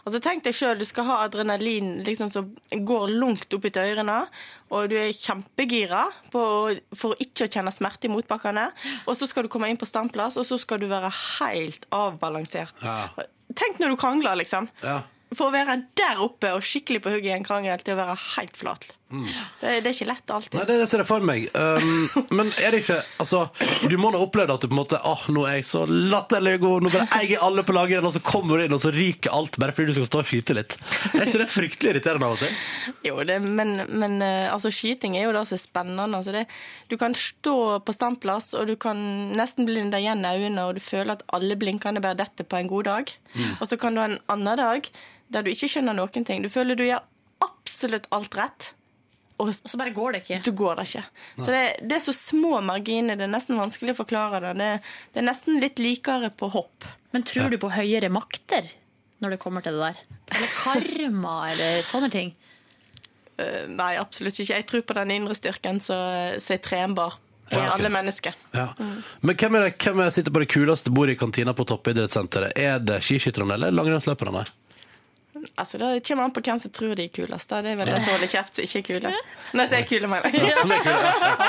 Altså, 0.05 0.19
Tenk 0.21 0.43
deg 0.45 0.55
sjøl, 0.55 0.77
du 0.77 0.85
skal 0.87 1.07
ha 1.09 1.21
adrenalin 1.25 1.99
liksom, 2.05 2.29
som 2.31 2.51
går 2.71 3.09
langt 3.15 3.53
opp 3.55 3.65
i 3.65 3.73
ørene, 3.81 4.19
og 4.73 4.89
du 4.89 4.95
er 4.97 5.13
kjempegira 5.13 6.05
på, 6.33 6.43
for 6.97 7.19
ikke 7.21 7.45
å 7.45 7.51
kjenne 7.51 7.73
smerte 7.73 8.09
i 8.09 8.13
motbakkene. 8.13 8.69
Og 9.05 9.17
så 9.19 9.27
skal 9.29 9.45
du 9.45 9.51
komme 9.53 9.69
inn 9.69 9.79
på 9.79 9.87
standplass, 9.89 10.39
og 10.41 10.47
så 10.49 10.57
skal 10.61 10.81
du 10.81 10.87
være 10.89 11.11
helt 11.13 11.85
avbalansert. 11.93 12.73
Ja. 12.83 13.27
Tenk 13.55 13.77
når 13.79 13.93
du 13.93 13.99
krangler, 14.01 14.39
liksom. 14.41 14.69
Ja. 14.83 15.03
For 15.35 15.49
å 15.49 15.53
være 15.53 15.81
der 15.97 16.21
oppe 16.23 16.53
og 16.55 16.65
skikkelig 16.65 17.03
på 17.05 17.13
hugget 17.13 17.31
i 17.31 17.35
en 17.37 17.45
krangel 17.45 17.81
til 17.83 17.95
å 17.95 18.01
være 18.01 18.17
helt 18.35 18.57
flat. 18.57 18.89
Det, 19.05 19.69
det 19.85 19.89
er 19.89 19.93
ikke 19.93 20.07
lett 20.09 20.31
alltid. 20.33 20.55
Nei, 20.57 20.63
det, 20.65 20.75
det 20.81 20.85
ser 20.89 21.01
jeg 21.03 21.07
for 21.07 21.25
meg. 21.25 21.43
Um, 21.53 22.07
men 22.33 22.49
er 22.57 22.73
det 22.73 22.81
ikke 22.81 22.97
Altså, 23.21 23.43
du 23.85 23.93
må 24.01 24.09
nå 24.11 24.19
oppleve 24.25 24.55
at 24.55 24.63
du 24.63 24.67
på 24.67 24.73
en 24.73 24.79
måte 24.79 24.97
Åh, 24.97 25.27
nå 25.35 25.43
er 25.45 25.59
jeg 25.59 25.67
så 25.69 25.83
latterlig 25.85 26.55
god, 26.63 26.85
nå 26.85 26.91
bare 26.93 27.05
eier 27.19 27.43
alle 27.45 27.63
på 27.67 27.75
laget, 27.75 28.01
og 28.05 28.15
så 28.15 28.21
kommer 28.25 28.57
du 28.57 28.65
inn, 28.65 28.75
og 28.75 28.81
så 28.81 28.91
ryker 28.95 29.33
alt 29.35 29.59
bare 29.61 29.75
fordi 29.75 29.93
du 29.93 29.99
skal 29.99 30.09
stå 30.09 30.21
og 30.23 30.29
skyte 30.31 30.57
litt. 30.57 30.77
Er 31.13 31.29
ikke 31.29 31.43
det 31.43 31.49
fryktelig 31.53 31.93
irriterende 31.93 32.29
av 32.29 32.35
og 32.35 32.41
til? 32.41 32.59
Jo, 33.05 33.19
det, 33.29 33.37
men, 33.45 33.75
men 33.93 34.17
eh, 34.25 34.49
altså, 34.51 34.73
skyting 34.73 35.17
er 35.19 35.27
jo 35.27 35.35
det 35.35 35.45
som 35.51 35.59
er 35.59 35.63
spennende. 35.63 36.19
Altså, 36.19 36.33
det, 36.35 36.45
du 36.89 36.97
kan 37.01 37.17
stå 37.19 37.55
på 37.85 37.95
standplass, 37.95 38.53
og 38.57 38.69
du 38.71 38.75
kan 38.81 38.99
nesten 39.37 39.69
blinde 39.69 40.01
igjen 40.01 40.25
øynene, 40.25 40.65
og 40.65 40.79
du 40.79 40.83
føler 40.83 41.15
at 41.15 41.25
alle 41.35 41.57
blinkene 41.59 42.03
bare 42.03 42.17
detter 42.23 42.47
på 42.47 42.57
en 42.57 42.71
god 42.71 42.89
dag. 42.89 43.13
Mm. 43.35 43.51
Og 43.59 43.69
så 43.69 43.77
kan 43.79 43.93
du 43.93 44.01
ha 44.01 44.09
en 44.09 44.21
annen 44.33 44.57
dag 44.59 44.89
der 45.33 45.45
du 45.45 45.51
ikke 45.51 45.69
skjønner 45.71 45.97
noen 45.97 46.25
ting. 46.25 46.41
Du 46.41 46.49
føler 46.53 46.77
du 46.77 46.85
gjør 46.87 47.05
absolutt 47.45 48.09
alt 48.15 48.37
rett. 48.37 48.73
Og 49.37 49.51
så 49.51 49.77
bare 49.77 49.91
går 49.91 50.15
det 50.15 50.21
ikke. 50.23 50.39
Du 50.45 50.53
går 50.55 50.79
det 50.79 50.85
ikke. 50.87 51.03
Så 51.41 51.47
det, 51.51 51.63
det 51.83 51.97
er 51.97 52.03
så 52.05 52.13
små 52.15 52.61
marginer, 52.63 53.17
det 53.19 53.27
er 53.27 53.33
nesten 53.33 53.59
vanskelig 53.59 53.95
å 53.95 53.99
forklare 53.99 54.39
det. 54.45 54.53
Det, 54.61 54.69
det 55.11 55.21
er 55.21 55.27
nesten 55.27 55.59
litt 55.63 55.81
likere 55.83 56.31
på 56.31 56.49
hopp. 56.53 56.87
Men 57.11 57.27
tror 57.27 57.51
du 57.51 57.59
på 57.59 57.73
høyere 57.75 58.11
makter 58.13 58.71
når 59.23 59.35
det 59.35 59.41
kommer 59.43 59.65
til 59.65 59.75
det 59.75 59.91
der? 59.91 60.17
Eller 60.37 60.55
karma, 60.55 61.35
eller 61.51 61.83
sånne 61.87 62.11
ting? 62.13 62.33
Uh, 63.35 63.67
Nei, 63.67 63.95
absolutt 63.99 64.39
ikke. 64.39 64.55
Jeg 64.55 64.67
tror 64.71 64.87
på 64.87 64.99
den 65.01 65.15
indre 65.17 65.35
styrken 65.35 65.83
som 65.83 66.39
som 66.39 66.55
er 66.55 66.63
trenbar 66.63 67.17
hos 67.19 67.51
Ja, 67.51 67.59
okay. 67.59 67.71
alle 67.75 67.91
mennesker. 67.93 68.37
Ja. 68.55 68.69
Men 69.21 69.35
hvem 69.37 69.57
er 69.59 69.67
det 69.67 69.73
hvem 69.83 69.99
er 70.01 70.13
sitter 70.15 70.33
på 70.33 70.41
det 70.41 70.47
kuleste 70.49 70.93
bordet 70.95 71.17
i 71.17 71.19
kantina 71.19 71.53
på 71.53 71.67
toppidrettssenteret? 71.67 72.55
Er 72.57 72.79
det 72.79 73.03
skiskytterne 73.05 73.59
eller 73.59 73.75
langrennsløperne? 73.75 74.45
Altså, 75.57 75.77
Det 75.79 76.03
kommer 76.07 76.23
an 76.27 76.33
på 76.35 76.41
hvem 76.45 76.59
som 76.59 76.71
tror 76.71 76.95
de 76.95 77.05
er 77.07 77.13
kulest. 77.15 77.49
da. 77.49 77.61
Det 77.61 77.71
er 77.71 77.79
vel 77.79 77.91
de 77.93 77.99
som 78.01 78.13
holder 78.15 78.31
kjeft, 78.31 78.55
som 78.55 78.63
ikke 78.65 78.79
er 78.81 78.87
kule. 78.89 79.11
Nei, 79.55 79.65
som 79.67 79.77
er 79.79 79.85
kule, 79.89 80.07
mener 80.11 80.31
jeg. 80.31 80.41
Ja, 80.41 80.55
er 80.55 80.83
kule, 80.83 81.05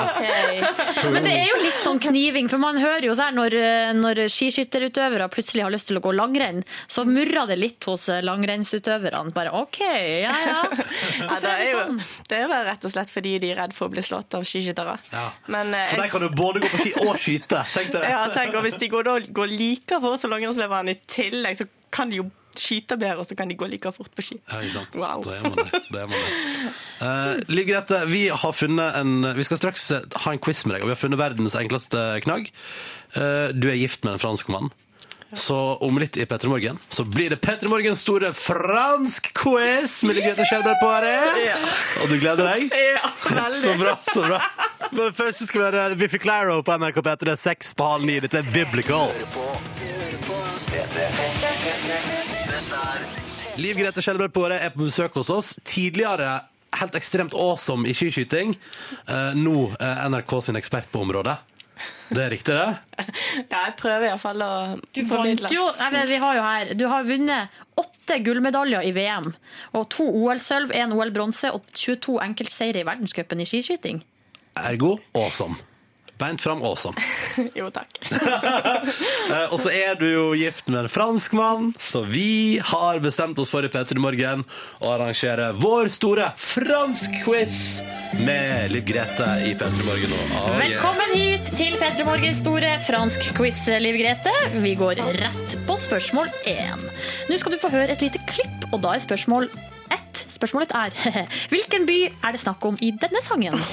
Ok. 0.07 1.13
Men 1.13 1.25
det 1.27 1.33
er 1.33 1.49
jo 1.51 1.59
litt 1.63 1.81
sånn 1.85 2.01
kniving, 2.03 2.49
for 2.53 2.59
man 2.63 2.79
hører 2.81 3.07
jo 3.09 3.15
sånn 3.19 3.37
når, 3.39 3.57
når 3.99 4.23
skiskytterutøvere 4.33 5.29
plutselig 5.33 5.65
har 5.67 5.75
lyst 5.75 5.91
til 5.91 5.99
å 6.01 6.05
gå 6.05 6.13
langrenn, 6.17 6.63
så 6.89 7.05
murrer 7.09 7.49
det 7.51 7.59
litt 7.61 7.85
hos 7.89 8.09
langrennsutøverne. 8.25 9.33
Bare 9.37 9.53
OK, 9.57 9.81
ja 9.83 10.37
ja. 10.47 10.63
Ja, 11.27 11.39
det, 11.43 11.51
er 11.51 11.71
jo, 11.71 11.81
det 12.29 12.37
er 12.39 12.43
jo 12.45 12.61
rett 12.69 12.85
og 12.87 12.93
slett 12.93 13.11
fordi 13.13 13.37
de 13.43 13.51
er 13.53 13.61
redd 13.63 13.75
for 13.77 13.89
å 13.89 13.93
bli 13.93 14.03
slått 14.05 14.35
av 14.37 14.45
skiskyttere. 14.47 14.97
Ja. 15.13 15.27
Men, 15.53 15.73
eh, 15.75 15.87
For 15.91 16.03
de 16.03 16.09
kan 16.13 16.25
du 16.25 16.29
både 16.37 16.63
gå 16.65 16.71
på 16.73 16.81
ski 16.83 16.93
og 17.05 17.15
skyte. 17.21 17.63
Tenk 17.75 17.93
deg 17.95 18.01
det. 18.03 18.11
Ja, 18.13 18.25
tenk, 18.35 18.55
og 18.59 18.67
Hvis 18.67 18.79
de 18.81 18.89
går, 18.93 19.07
da, 19.07 19.19
går 19.41 19.53
like 19.53 20.01
fort 20.03 20.23
som 20.23 20.33
langrennsløperne 20.35 20.95
i 20.97 21.01
tillegg, 21.11 21.59
så 21.61 21.69
kan 21.95 22.11
de 22.11 22.21
jo 22.23 22.27
skyte 22.61 22.99
bedre, 23.01 23.21
og 23.23 23.29
så 23.29 23.37
kan 23.39 23.51
de 23.51 23.57
gå 23.59 23.69
like 23.71 23.93
fort 23.95 24.13
på 24.17 24.25
ski. 24.25 24.39
Ja, 24.51 24.63
ikke 24.63 24.79
sant? 24.79 24.97
Wow. 24.99 25.25
Da 25.27 25.37
er 25.37 25.47
man 25.47 25.59
det. 25.61 25.83
det, 25.93 26.01
er 26.03 26.11
man 26.11 26.17
det. 26.23 26.73
Uh, 27.01 27.53
Liv 27.53 27.69
Grete, 27.69 28.01
vi 28.11 28.23
har 28.33 28.57
funnet 28.57 28.97
en 29.01 29.31
Vi 29.37 29.45
skal 29.45 29.61
straks 29.61 29.91
eh, 29.93 30.07
ha 30.25 30.33
en 30.33 30.43
quiz 30.43 30.65
med 30.67 30.77
deg, 30.77 30.85
og 30.85 30.91
vi 30.91 30.97
har 30.97 31.01
funnet 31.01 31.21
verdens 31.21 31.57
enkleste 31.59 32.09
knagg. 32.25 32.51
Uh, 33.17 33.53
du 33.53 33.71
er 33.71 33.79
gift 33.81 34.05
med 34.07 34.17
en 34.17 34.23
franskmann. 34.23 34.73
Så 35.37 35.57
om 35.83 35.99
litt 35.99 36.17
i 36.17 36.25
P3 36.25 36.49
Morgen 36.49 36.79
så 36.89 37.05
blir 37.05 37.33
det 37.35 37.41
P3 37.43 37.69
Morgens 37.69 38.01
store 38.07 38.31
fransk 38.37 39.33
quiz 39.37 39.99
med 40.07 40.17
Liv 40.17 40.29
Grete 40.31 40.47
Skjelberg 40.49 40.79
på 40.81 40.93
her. 40.95 41.43
Ja. 41.43 41.59
Og 42.03 42.13
du 42.13 42.17
gleder 42.23 42.47
deg? 42.55 42.71
Ja, 42.71 43.11
veldig. 43.27 43.61
Så 43.61 43.75
bra, 43.81 43.99
så 44.13 44.23
bra. 44.23 44.41
Men 44.93 45.13
først 45.17 45.47
skal 45.51 45.65
vi 45.65 45.69
høre 45.69 45.99
Biffy 45.99 46.23
Claro 46.23 46.63
på 46.63 46.79
NRK 46.79 47.03
P3. 47.03 47.35
Er 47.35 47.43
seks 47.49 47.75
på 47.77 47.91
halv 47.91 48.07
ni. 48.09 48.21
Dette 48.23 48.45
er 48.45 48.51
Biblical. 48.55 49.11
Liv 53.57 53.79
Grete 53.79 54.03
Skjelbred 54.05 54.35
Påre 54.37 54.59
er 54.61 54.73
på 54.75 54.85
besøk 54.85 55.15
hos 55.17 55.31
oss. 55.33 55.55
Tidligere 55.65 56.43
helt 56.77 56.97
ekstremt 56.99 57.33
awesome 57.33 57.89
i 57.89 57.95
skiskyting. 57.97 58.53
Eh, 59.09 59.37
nå 59.39 59.71
eh, 59.81 60.03
NRK 60.11 60.35
sin 60.45 60.59
ekspert 60.61 60.91
på 60.93 61.01
området. 61.07 61.39
Det 62.09 62.21
er 62.21 62.31
riktig, 62.33 62.57
det? 62.57 63.05
Ja, 63.51 63.67
jeg 63.67 63.75
prøver 63.81 64.07
iallfall 64.11 64.41
å 64.41 64.51
Du 64.97 65.03
vant 65.11 65.43
jo 65.53 65.65
Nei, 65.77 66.05
vi 66.09 66.17
har 66.23 66.37
jo 66.39 66.45
her 66.47 66.71
Du 66.79 66.85
har 66.89 67.05
vunnet 67.05 67.59
åtte 67.77 68.17
gullmedaljer 68.25 68.87
i 68.89 68.93
VM. 68.97 69.31
Og 69.77 69.89
to 69.93 70.05
OL-sølv, 70.05 70.73
én 70.77 70.93
OL-bronse 70.97 71.53
og 71.57 71.65
22 71.73 72.21
enkeltseire 72.29 72.81
i 72.81 72.87
verdenscupen 72.89 73.41
i 73.43 73.49
skiskyting. 73.49 74.05
Ergo 74.57 74.97
awesome. 75.17 75.59
Beint 76.19 76.41
fram 76.41 76.63
awesome. 76.65 76.97
Jo, 77.59 77.71
takk. 77.71 77.93
Eh, 79.27 79.51
og 79.51 79.59
så 79.59 79.73
er 79.75 79.97
du 79.99 80.05
jo 80.07 80.27
gift 80.39 80.69
med 80.71 80.85
en 80.85 80.89
franskmann, 80.91 81.73
så 81.83 82.05
vi 82.07 82.61
har 82.63 83.01
bestemt 83.03 83.39
oss 83.43 83.51
for 83.51 83.67
i 83.67 83.71
P3 83.73 83.99
Morgen 83.99 84.45
å 84.79 84.93
arrangere 84.95 85.49
vår 85.59 85.91
store 85.91 86.29
fransk-quiz 86.39 87.57
med 88.23 88.71
Liv 88.71 88.87
Grete 88.87 89.27
i 89.49 89.53
P3 89.59 89.89
Morgen. 89.89 90.15
Oh, 90.15 90.47
yeah. 90.47 90.61
Velkommen 90.63 91.17
hit 91.19 91.51
til 91.59 91.75
P3 91.81 92.07
Morgens 92.07 92.39
store 92.45 92.77
fransk-quiz, 92.87 93.65
Liv 93.83 93.99
Grete. 93.99 94.35
Vi 94.63 94.77
går 94.79 95.03
rett 95.19 95.59
på 95.67 95.79
spørsmål 95.89 96.31
én. 96.47 96.87
Nå 97.27 97.41
skal 97.43 97.57
du 97.57 97.63
få 97.67 97.73
høre 97.75 97.97
et 97.97 98.07
lite 98.07 98.23
klipp, 98.31 98.71
og 98.71 98.85
da 98.87 98.95
er 98.95 99.03
spørsmål 99.09 99.51
ett. 99.93 100.25
Spørsmålet 100.33 100.73
er 100.75 100.91
Hvilken 101.53 101.87
by 101.87 101.99
er 102.09 102.33
det 102.33 102.41
snakk 102.41 102.65
om 102.65 102.77
i 102.81 102.91
denne 103.01 103.21
sangen? 103.25 103.61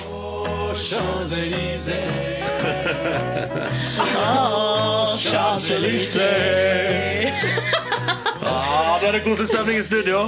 Ah, 8.47 8.99
det 9.01 9.07
er 9.07 9.15
det 9.17 9.21
koselig 9.25 9.49
stemning 9.49 9.79
i 9.79 9.83
studio. 9.85 10.19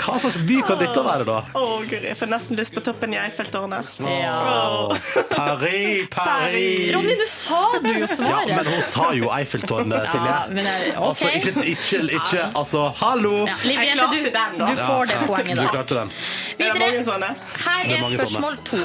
Hva 0.00 0.18
slags 0.22 0.38
by 0.46 0.58
kan 0.66 0.78
dette 0.80 1.02
være, 1.04 1.26
da? 1.28 1.38
Å, 1.56 1.64
guri, 1.88 2.06
jeg 2.10 2.18
får 2.20 2.30
nesten 2.30 2.58
lyst 2.60 2.74
på 2.76 2.82
toppen 2.86 3.14
i 3.16 3.18
Eiffeltårnet. 3.20 4.00
Åh, 4.00 4.94
Paris, 5.32 6.06
Paris. 6.14 6.94
Ronny, 6.94 7.16
du 7.20 7.26
sa 7.30 7.60
du 7.82 7.90
jo 7.92 8.08
svaret. 8.10 8.52
Ja, 8.52 8.58
men 8.60 8.72
hun 8.72 8.82
sa 8.86 9.10
jo 9.16 9.30
Eiffeltårnet, 9.34 10.08
Silje. 10.12 10.32
Ja, 10.32 10.40
men 10.48 10.70
okay. 10.70 10.96
Altså, 11.10 11.32
ikke, 11.40 11.66
ikke, 11.74 12.02
ikke 12.20 12.46
Altså, 12.54 12.86
hallo! 13.00 13.34
Ja, 13.48 13.56
Liv 13.64 13.78
Jeg 13.78 13.94
klarte 13.98 14.16
du, 14.16 14.30
den, 14.30 14.58
da. 14.60 14.70
du 14.70 14.82
får 14.84 15.10
det 15.10 15.20
poenget, 15.26 15.56
da. 15.56 15.62
Du 15.62 15.68
klarte 15.76 16.00
den. 16.00 16.12
Er 16.60 17.00
sånne. 17.06 17.30
Her 17.64 17.86
er 17.86 18.04
er 18.04 18.18
spørsmål 18.18 18.60
to. 18.68 18.82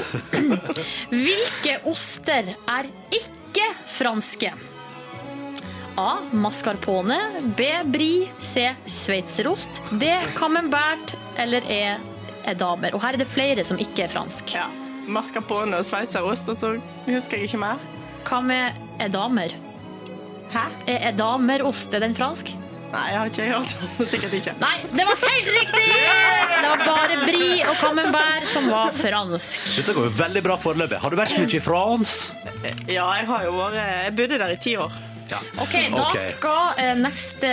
Hvilke 1.26 1.76
oster 1.92 2.54
er 2.78 2.88
ikke 3.14 3.68
franske? 3.98 4.52
A. 5.96 6.18
Mascarpone. 6.32 7.18
B. 7.56 7.62
Brie. 7.84 8.28
C. 8.38 8.74
Sveitserost. 8.86 9.80
D. 9.90 10.18
Camembert. 10.36 11.14
Eller 11.36 11.62
E. 11.72 11.96
Edamer. 12.46 12.94
Og 12.94 13.00
her 13.02 13.16
er 13.16 13.22
det 13.24 13.28
flere 13.30 13.64
som 13.66 13.80
ikke 13.80 14.04
er 14.06 14.12
fransk. 14.12 14.52
Ja. 14.54 14.68
Mascarpone 15.08 15.78
og 15.78 15.86
sveitserost, 15.86 16.48
og 16.50 16.58
så 16.58 16.74
husker 17.06 17.38
jeg 17.38 17.48
ikke 17.48 17.62
mer. 17.62 17.80
Hva 18.26 18.40
med 18.42 18.78
edamer? 19.02 19.54
Hæ? 20.52 20.64
Er 20.90 21.08
edamerost 21.12 21.94
er 21.94 22.02
den 22.02 22.14
fransk? 22.18 22.52
Nei, 22.92 23.02
jeg 23.10 23.18
har 23.18 23.30
ikke 23.30 23.46
hørt. 23.50 23.74
Sikkert 24.12 24.36
ikke. 24.38 24.54
Nei, 24.62 24.76
det 24.92 25.06
var 25.08 25.18
helt 25.22 25.50
riktig! 25.56 25.86
Det 25.86 26.70
var 26.70 26.84
bare 26.86 27.18
Brie 27.26 27.66
og 27.66 27.80
Camembert 27.80 28.46
som 28.52 28.68
var 28.70 28.94
fransk. 28.94 29.58
Dette 29.78 29.94
går 29.96 30.08
jo 30.10 30.14
veldig 30.20 30.42
bra 30.46 30.58
foreløpig. 30.60 31.00
Har 31.02 31.14
du 31.14 31.18
vært 31.18 31.34
mye 31.38 31.50
i 31.58 31.62
France? 31.62 32.32
Ja, 32.86 33.06
jeg 33.18 33.26
har 33.30 33.46
jo 33.46 33.56
vært 33.58 33.78
Jeg 33.80 34.16
bodde 34.20 34.40
der 34.42 34.54
i 34.54 34.62
ti 34.62 34.76
år. 34.80 34.94
Ja. 35.30 35.38
Ok, 35.62 35.72
Da 35.96 36.02
Ok. 36.10 36.18
skal 36.36 36.74
eh, 36.78 36.94
neste 37.00 37.50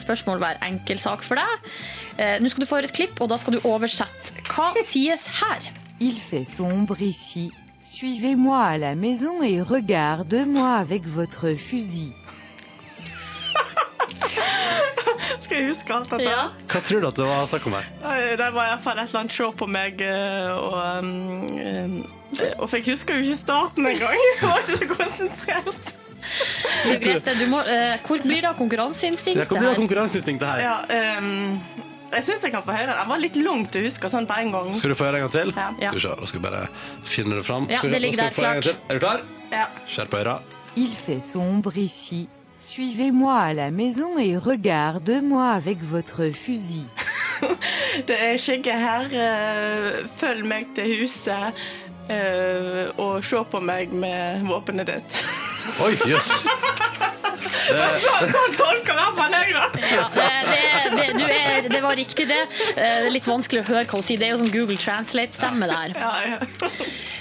spørsmål 0.00 0.40
være 0.40 0.56
enkel 0.68 0.98
sak 0.98 1.22
for 1.26 1.34
deg. 1.40 1.70
Eh, 2.18 2.38
Nå 2.40 2.48
skal 2.48 2.60
du 2.64 2.68
få 2.70 2.76
høre 2.80 2.88
et 2.88 2.92
klipp, 2.96 3.20
og 3.20 3.28
da 3.32 3.36
skal 3.40 3.52
du 3.58 3.68
oversette. 3.68 4.32
Hva 4.48 4.72
sies 4.86 5.26
her? 5.40 5.60
Il 6.00 6.16
fait 6.18 6.44
sombre 6.48 6.96
ici. 7.00 7.50
Suivez-moi 7.86 8.58
à 8.58 8.78
la 8.78 8.94
maison 8.94 9.42
et 9.42 9.60
regarde-moi 9.60 10.76
avec 10.78 11.02
votre 11.06 11.54
fusil. 11.54 12.12
Skal 15.42 15.56
jeg 15.58 15.66
huske 15.68 15.94
alt 15.94 16.10
dette? 16.10 16.30
Ja. 16.30 16.42
Hva 16.70 16.80
tror 16.84 17.00
du 17.02 17.06
at 17.08 17.16
det 17.18 17.24
var 17.28 17.46
snakk 17.50 17.66
om 17.68 17.72
her? 17.76 17.84
Nei, 18.02 18.36
Det 18.40 18.48
var 18.54 18.64
iallfall 18.70 18.98
et 19.02 19.08
eller 19.10 19.20
annet 19.22 19.34
show 19.36 19.50
på 19.56 19.66
meg, 19.70 19.94
eh, 20.00 20.50
og 20.56 20.98
um, 20.98 21.08
eh, 21.58 21.90
Og 22.58 22.70
for 22.70 22.76
jeg 22.78 22.84
husker 22.94 23.14
jo 23.18 23.22
ikke 23.26 23.36
starten 23.42 23.86
engang. 23.86 24.16
Jeg 24.40 24.48
var 24.48 24.58
ikke 24.62 24.76
så 24.78 24.86
konsentrert. 24.96 25.84
Grete, 27.02 27.34
du 27.38 27.46
må, 27.50 27.60
uh, 27.62 27.96
hvor 28.06 28.22
blir 28.24 28.40
det 28.42 28.48
av 28.50 28.54
Det 28.54 28.58
konkurranseinstinktet 28.62 29.48
blir 29.48 29.60
det 29.60 29.68
her? 29.68 29.80
konkurranseinstinktet 29.80 30.48
her. 30.48 30.60
Ja, 30.64 31.18
um, 31.18 31.60
jeg 32.12 32.24
syns 32.26 32.42
jeg 32.44 32.52
kan 32.52 32.62
få 32.66 32.72
høre. 32.76 32.92
Den 32.98 33.08
var 33.08 33.18
litt 33.22 33.36
lang 33.40 33.62
til 33.72 33.82
å 33.82 33.88
huske 33.88 34.10
sånn 34.12 34.26
på 34.28 34.36
en 34.42 34.50
gang. 34.52 34.72
Skal 34.76 34.92
du 34.92 34.98
få 34.98 35.06
høre 35.08 35.20
en 35.22 35.28
gang 35.28 35.32
til? 35.36 35.52
Ja. 35.56 35.70
Skal 35.88 35.98
vi 35.98 36.04
se, 36.04 36.14
Da 36.20 36.26
skal 36.32 36.40
vi 36.40 36.44
bare 36.48 36.66
finne 37.04 37.38
det 37.38 37.44
fram. 37.46 37.68
Ja, 37.72 37.80
det 37.82 38.00
ligger 38.02 38.24
der 38.26 38.36
klart. 38.36 38.66
Er 38.88 38.98
du 38.98 39.00
klar? 39.06 39.20
Ja. 39.52 39.66
Skjerp 39.88 40.14
øra. 40.20 40.38
Il 40.76 40.92
fait 40.92 41.20
sombre 41.24 41.76
ici. 41.76 42.26
Suivez-moi 42.62 43.32
à 43.34 43.52
la 43.52 43.70
maison 43.70 44.18
et 44.18 44.36
regarde-moi 44.36 45.48
avec 45.56 45.78
votre 45.82 46.30
fusil. 46.30 46.86
Det 48.06 48.16
er 48.22 48.36
skygge 48.38 48.72
her. 48.78 49.08
eh, 49.10 50.04
Følg 50.20 50.44
meg 50.46 50.68
til 50.76 51.00
huset. 51.02 51.52
eh, 52.08 52.86
Og 53.02 53.24
se 53.24 53.36
på 53.50 53.60
meg 53.60 53.90
med 53.92 54.44
våpenet 54.46 54.86
ditt. 54.86 55.18
Oi, 55.82 55.92
jøss. 56.10 56.32
Sånn 57.62 58.54
tolker 58.58 58.92
i 58.92 58.96
hvert 58.96 59.16
fall 59.18 59.34
jeg, 59.36 59.52
da. 59.54 59.66
Det, 60.12 60.26
det, 60.96 61.06
du 61.18 61.24
er, 61.30 61.68
det 61.70 61.80
var 61.84 61.94
riktig, 61.98 62.26
det. 62.30 62.40
Eh, 62.42 62.74
Det 62.74 62.88
er 63.06 63.10
litt 63.14 63.28
vanskelig 63.28 63.62
å 63.62 63.66
høre 63.68 63.84
hva 63.86 64.00
hun 64.00 64.06
sier. 64.06 64.18
Det 64.20 64.26
er 64.28 64.32
jo 64.34 64.40
sånn 64.42 64.52
Google 64.54 64.78
Translate-stemme 64.82 65.68
der. 65.70 65.94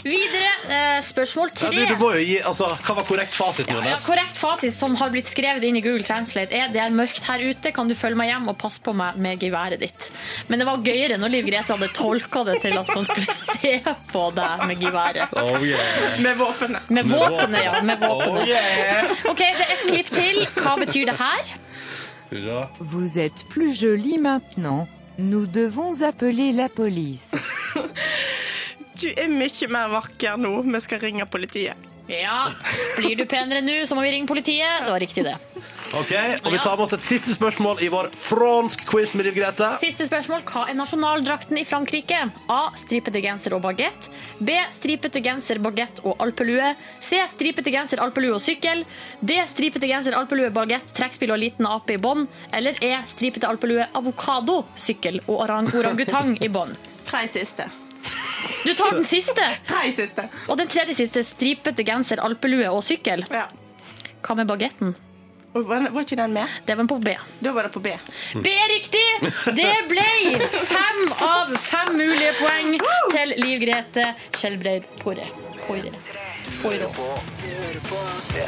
Videre, 0.01 0.49
eh, 0.73 0.99
spørsmål 1.05 1.51
Ja, 1.51 1.57
tre. 1.59 1.69
du, 1.75 1.91
du 1.91 1.99
må 2.01 2.07
jo 2.15 2.21
gi, 2.25 2.37
altså, 2.41 2.71
Hva 2.81 2.95
var 2.97 3.05
korrekt 3.05 3.35
fasit, 3.37 3.67
Ja, 3.69 3.77
ja, 3.85 3.99
korrekt 4.01 4.39
fasit 4.39 4.73
som 4.73 4.95
har 4.97 5.11
blitt 5.13 5.27
skrevet 5.29 5.61
inn 5.67 5.77
i 5.77 5.83
Google 5.85 6.01
Translate 6.07 6.57
er 6.57 6.71
det 6.73 6.81
er 6.81 6.89
mørkt 6.95 7.21
her 7.29 7.43
ute, 7.45 7.69
kan 7.75 7.85
du 7.91 7.93
følge 7.97 8.17
meg 8.17 8.31
hjem 8.31 8.49
og 8.49 8.57
passe 8.63 8.81
på 8.81 8.95
meg 8.97 9.19
med 9.21 9.37
geværet 9.43 9.77
ditt. 9.83 10.07
Men 10.49 10.63
det 10.63 10.65
var 10.71 10.81
gøyere 10.81 11.19
når 11.21 11.35
Liv 11.35 11.45
Grete 11.51 11.75
hadde 11.75 11.91
tolka 11.93 12.41
det 12.49 12.57
til 12.63 12.79
at 12.81 12.89
man 12.89 13.05
skulle 13.05 13.35
se 13.61 13.75
på 14.09 14.23
deg 14.39 14.65
med 14.71 14.81
geværet. 14.81 15.37
Oh, 15.37 15.61
yeah. 15.61 16.17
Med 16.25 16.41
våpenet. 16.41 16.89
Med 16.97 17.11
våpenet, 17.13 17.61
ja. 17.67 17.77
Med 17.85 18.01
våpenet. 18.01 18.30
Oh, 18.31 18.45
yeah. 18.47 19.11
OK, 19.31 19.41
det 19.41 19.65
er 19.67 19.73
et 19.75 19.83
klipp 19.89 20.11
til. 20.13 20.45
Hva 20.55 20.77
betyr 20.79 21.11
det 21.11 21.17
her? 21.19 21.51
Vous 22.79 23.19
êtes 23.19 23.43
plus 23.49 23.81
jolie 23.81 24.17
maintenant. 24.17 24.87
Nous 25.17 25.45
devons 25.45 26.01
appeler 26.01 26.53
la 26.53 26.69
police. 26.69 27.27
Du 29.01 29.07
er 29.17 29.31
mye 29.33 29.67
mer 29.73 29.87
vakker 29.89 30.37
nå. 30.37 30.59
Vi 30.61 30.79
skal 30.85 30.99
ringe 31.01 31.25
politiet. 31.25 31.90
Ja. 32.07 32.51
Blir 32.97 33.15
du 33.19 33.25
penere 33.29 33.61
nå, 33.65 33.81
så 33.85 33.97
må 33.97 34.05
vi 34.05 34.15
ringe 34.15 34.29
politiet. 34.29 34.85
Det 34.85 34.91
var 34.91 35.03
riktig, 35.03 35.25
det. 35.27 35.37
Ok, 35.91 36.11
og 36.45 36.53
Vi 36.53 36.59
tar 36.63 36.77
med 36.77 36.85
oss 36.85 36.93
et 36.95 37.03
siste 37.03 37.33
spørsmål 37.35 37.81
i 37.83 37.89
vår 37.91 38.07
fransk 38.15 38.85
quiz 38.87 39.11
med 39.17 39.25
Liv 39.27 39.35
Grete. 39.41 39.73
Siste 39.81 40.05
spørsmål. 40.07 40.45
Hva 40.47 40.63
er 40.71 40.77
nasjonaldrakten 40.79 41.59
i 41.59 41.65
Frankrike? 41.67 42.21
A. 42.47 42.59
Stripete 42.79 43.19
genser 43.23 43.57
og 43.57 43.65
bagett. 43.65 44.07
B. 44.39 44.55
Stripete 44.71 45.19
genser, 45.23 45.59
bagett 45.59 45.99
og 46.07 46.15
alpelue. 46.23 46.71
C. 47.03 47.19
Stripete 47.35 47.75
genser, 47.75 47.99
alpelue 47.99 48.37
og 48.37 48.43
sykkel. 48.43 48.85
D. 49.19 49.41
Stripete 49.51 49.91
genser, 49.91 50.15
alpelue, 50.15 50.53
bagett, 50.55 50.95
trekkspill 50.95 51.35
og 51.35 51.43
liten 51.43 51.67
ape 51.67 51.97
i 51.97 52.01
bånd. 52.01 52.31
Eller 52.55 52.79
E. 52.79 52.93
Stripete 53.11 53.51
alpelue, 53.51 53.91
avokado, 53.91 54.61
sykkel 54.79 55.19
og 55.27 55.43
orang 55.43 55.67
orangutang 55.75 56.37
i 56.39 56.47
bånd. 56.47 56.79
Tre 57.03 57.27
siste. 57.27 57.67
Du 58.65 58.73
tar 58.77 58.95
den 58.97 59.05
siste. 59.09 59.47
Tre 59.67 59.91
siste. 59.95 60.27
Og 60.47 60.57
den 60.59 60.69
tredje 60.71 60.95
siste. 60.97 61.23
Stripete 61.25 61.85
genser, 61.87 62.21
alpelue 62.23 62.67
og 62.69 62.83
sykkel. 62.85 63.25
Ja. 63.31 63.47
Hva 64.21 64.37
med 64.37 64.49
bagetten? 64.49 64.93
Var, 65.53 65.89
var 65.91 66.05
ikke 66.05 66.15
den 66.15 66.33
med? 66.33 66.47
Det 66.65 66.77
var 66.77 66.87
på 66.87 66.97
B. 67.03 67.15
Da 67.43 67.51
var 67.51 67.67
det 67.67 67.73
på 67.73 67.81
B. 67.83 67.91
B 68.39 68.53
er 68.55 68.69
riktig! 68.71 69.31
Det 69.57 69.71
ble 69.89 70.05
fem 70.47 71.01
av 71.27 71.51
fem 71.59 71.91
mulige 71.99 72.37
poeng 72.39 72.77
til 73.11 73.35
Liv 73.41 73.59
Grete 73.65 74.05
Skjelbreid 74.37 74.87
Porre. 75.01 75.27
Porre. 76.59 76.87
Porre. 77.89 78.41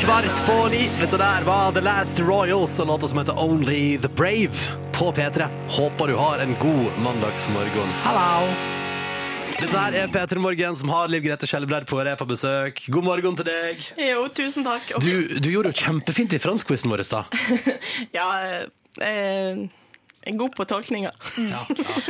Kvart 0.00 0.46
på 0.46 0.68
ni. 0.70 0.90
Dette 1.00 1.16
der 1.16 1.44
var 1.46 1.72
The 1.72 1.80
Last 1.80 2.20
Royals 2.20 2.78
og 2.80 2.86
låta 2.86 3.08
som 3.08 3.18
heter 3.18 3.38
Only 3.40 3.98
The 3.98 4.08
Brave 4.08 4.58
på 4.92 5.12
P3. 5.12 5.48
Håper 5.68 6.06
du 6.12 6.16
har 6.16 6.38
en 6.38 6.56
god 6.60 6.98
mandagsmorgen. 7.02 7.94
Hallo! 8.04 8.50
Dette 9.54 9.78
her 9.78 9.96
er 10.02 10.10
P3 10.12 10.38
Morgen 10.42 10.76
som 10.76 10.90
har 10.92 11.08
Liv 11.08 11.22
Grete 11.24 11.46
Skjelbreid 11.48 11.86
på 11.88 12.02
på 12.18 12.26
besøk. 12.26 12.84
God 12.88 13.04
morgen 13.04 13.36
til 13.36 13.48
deg. 13.48 13.86
Jo, 13.96 14.26
tusen 14.28 14.64
takk. 14.66 14.92
Okay. 14.98 15.08
Du, 15.08 15.38
du 15.40 15.48
gjorde 15.50 15.72
jo 15.72 15.80
kjempefint 15.86 16.34
i 16.34 16.42
franskquizen 16.42 16.90
vår 16.90 17.00
i 17.00 17.08
stad. 17.08 17.24
Ja, 18.18 18.28
eh, 19.00 19.64
er 20.24 20.36
god 20.36 20.56
på 20.56 20.64
tolkninger. 20.68 21.14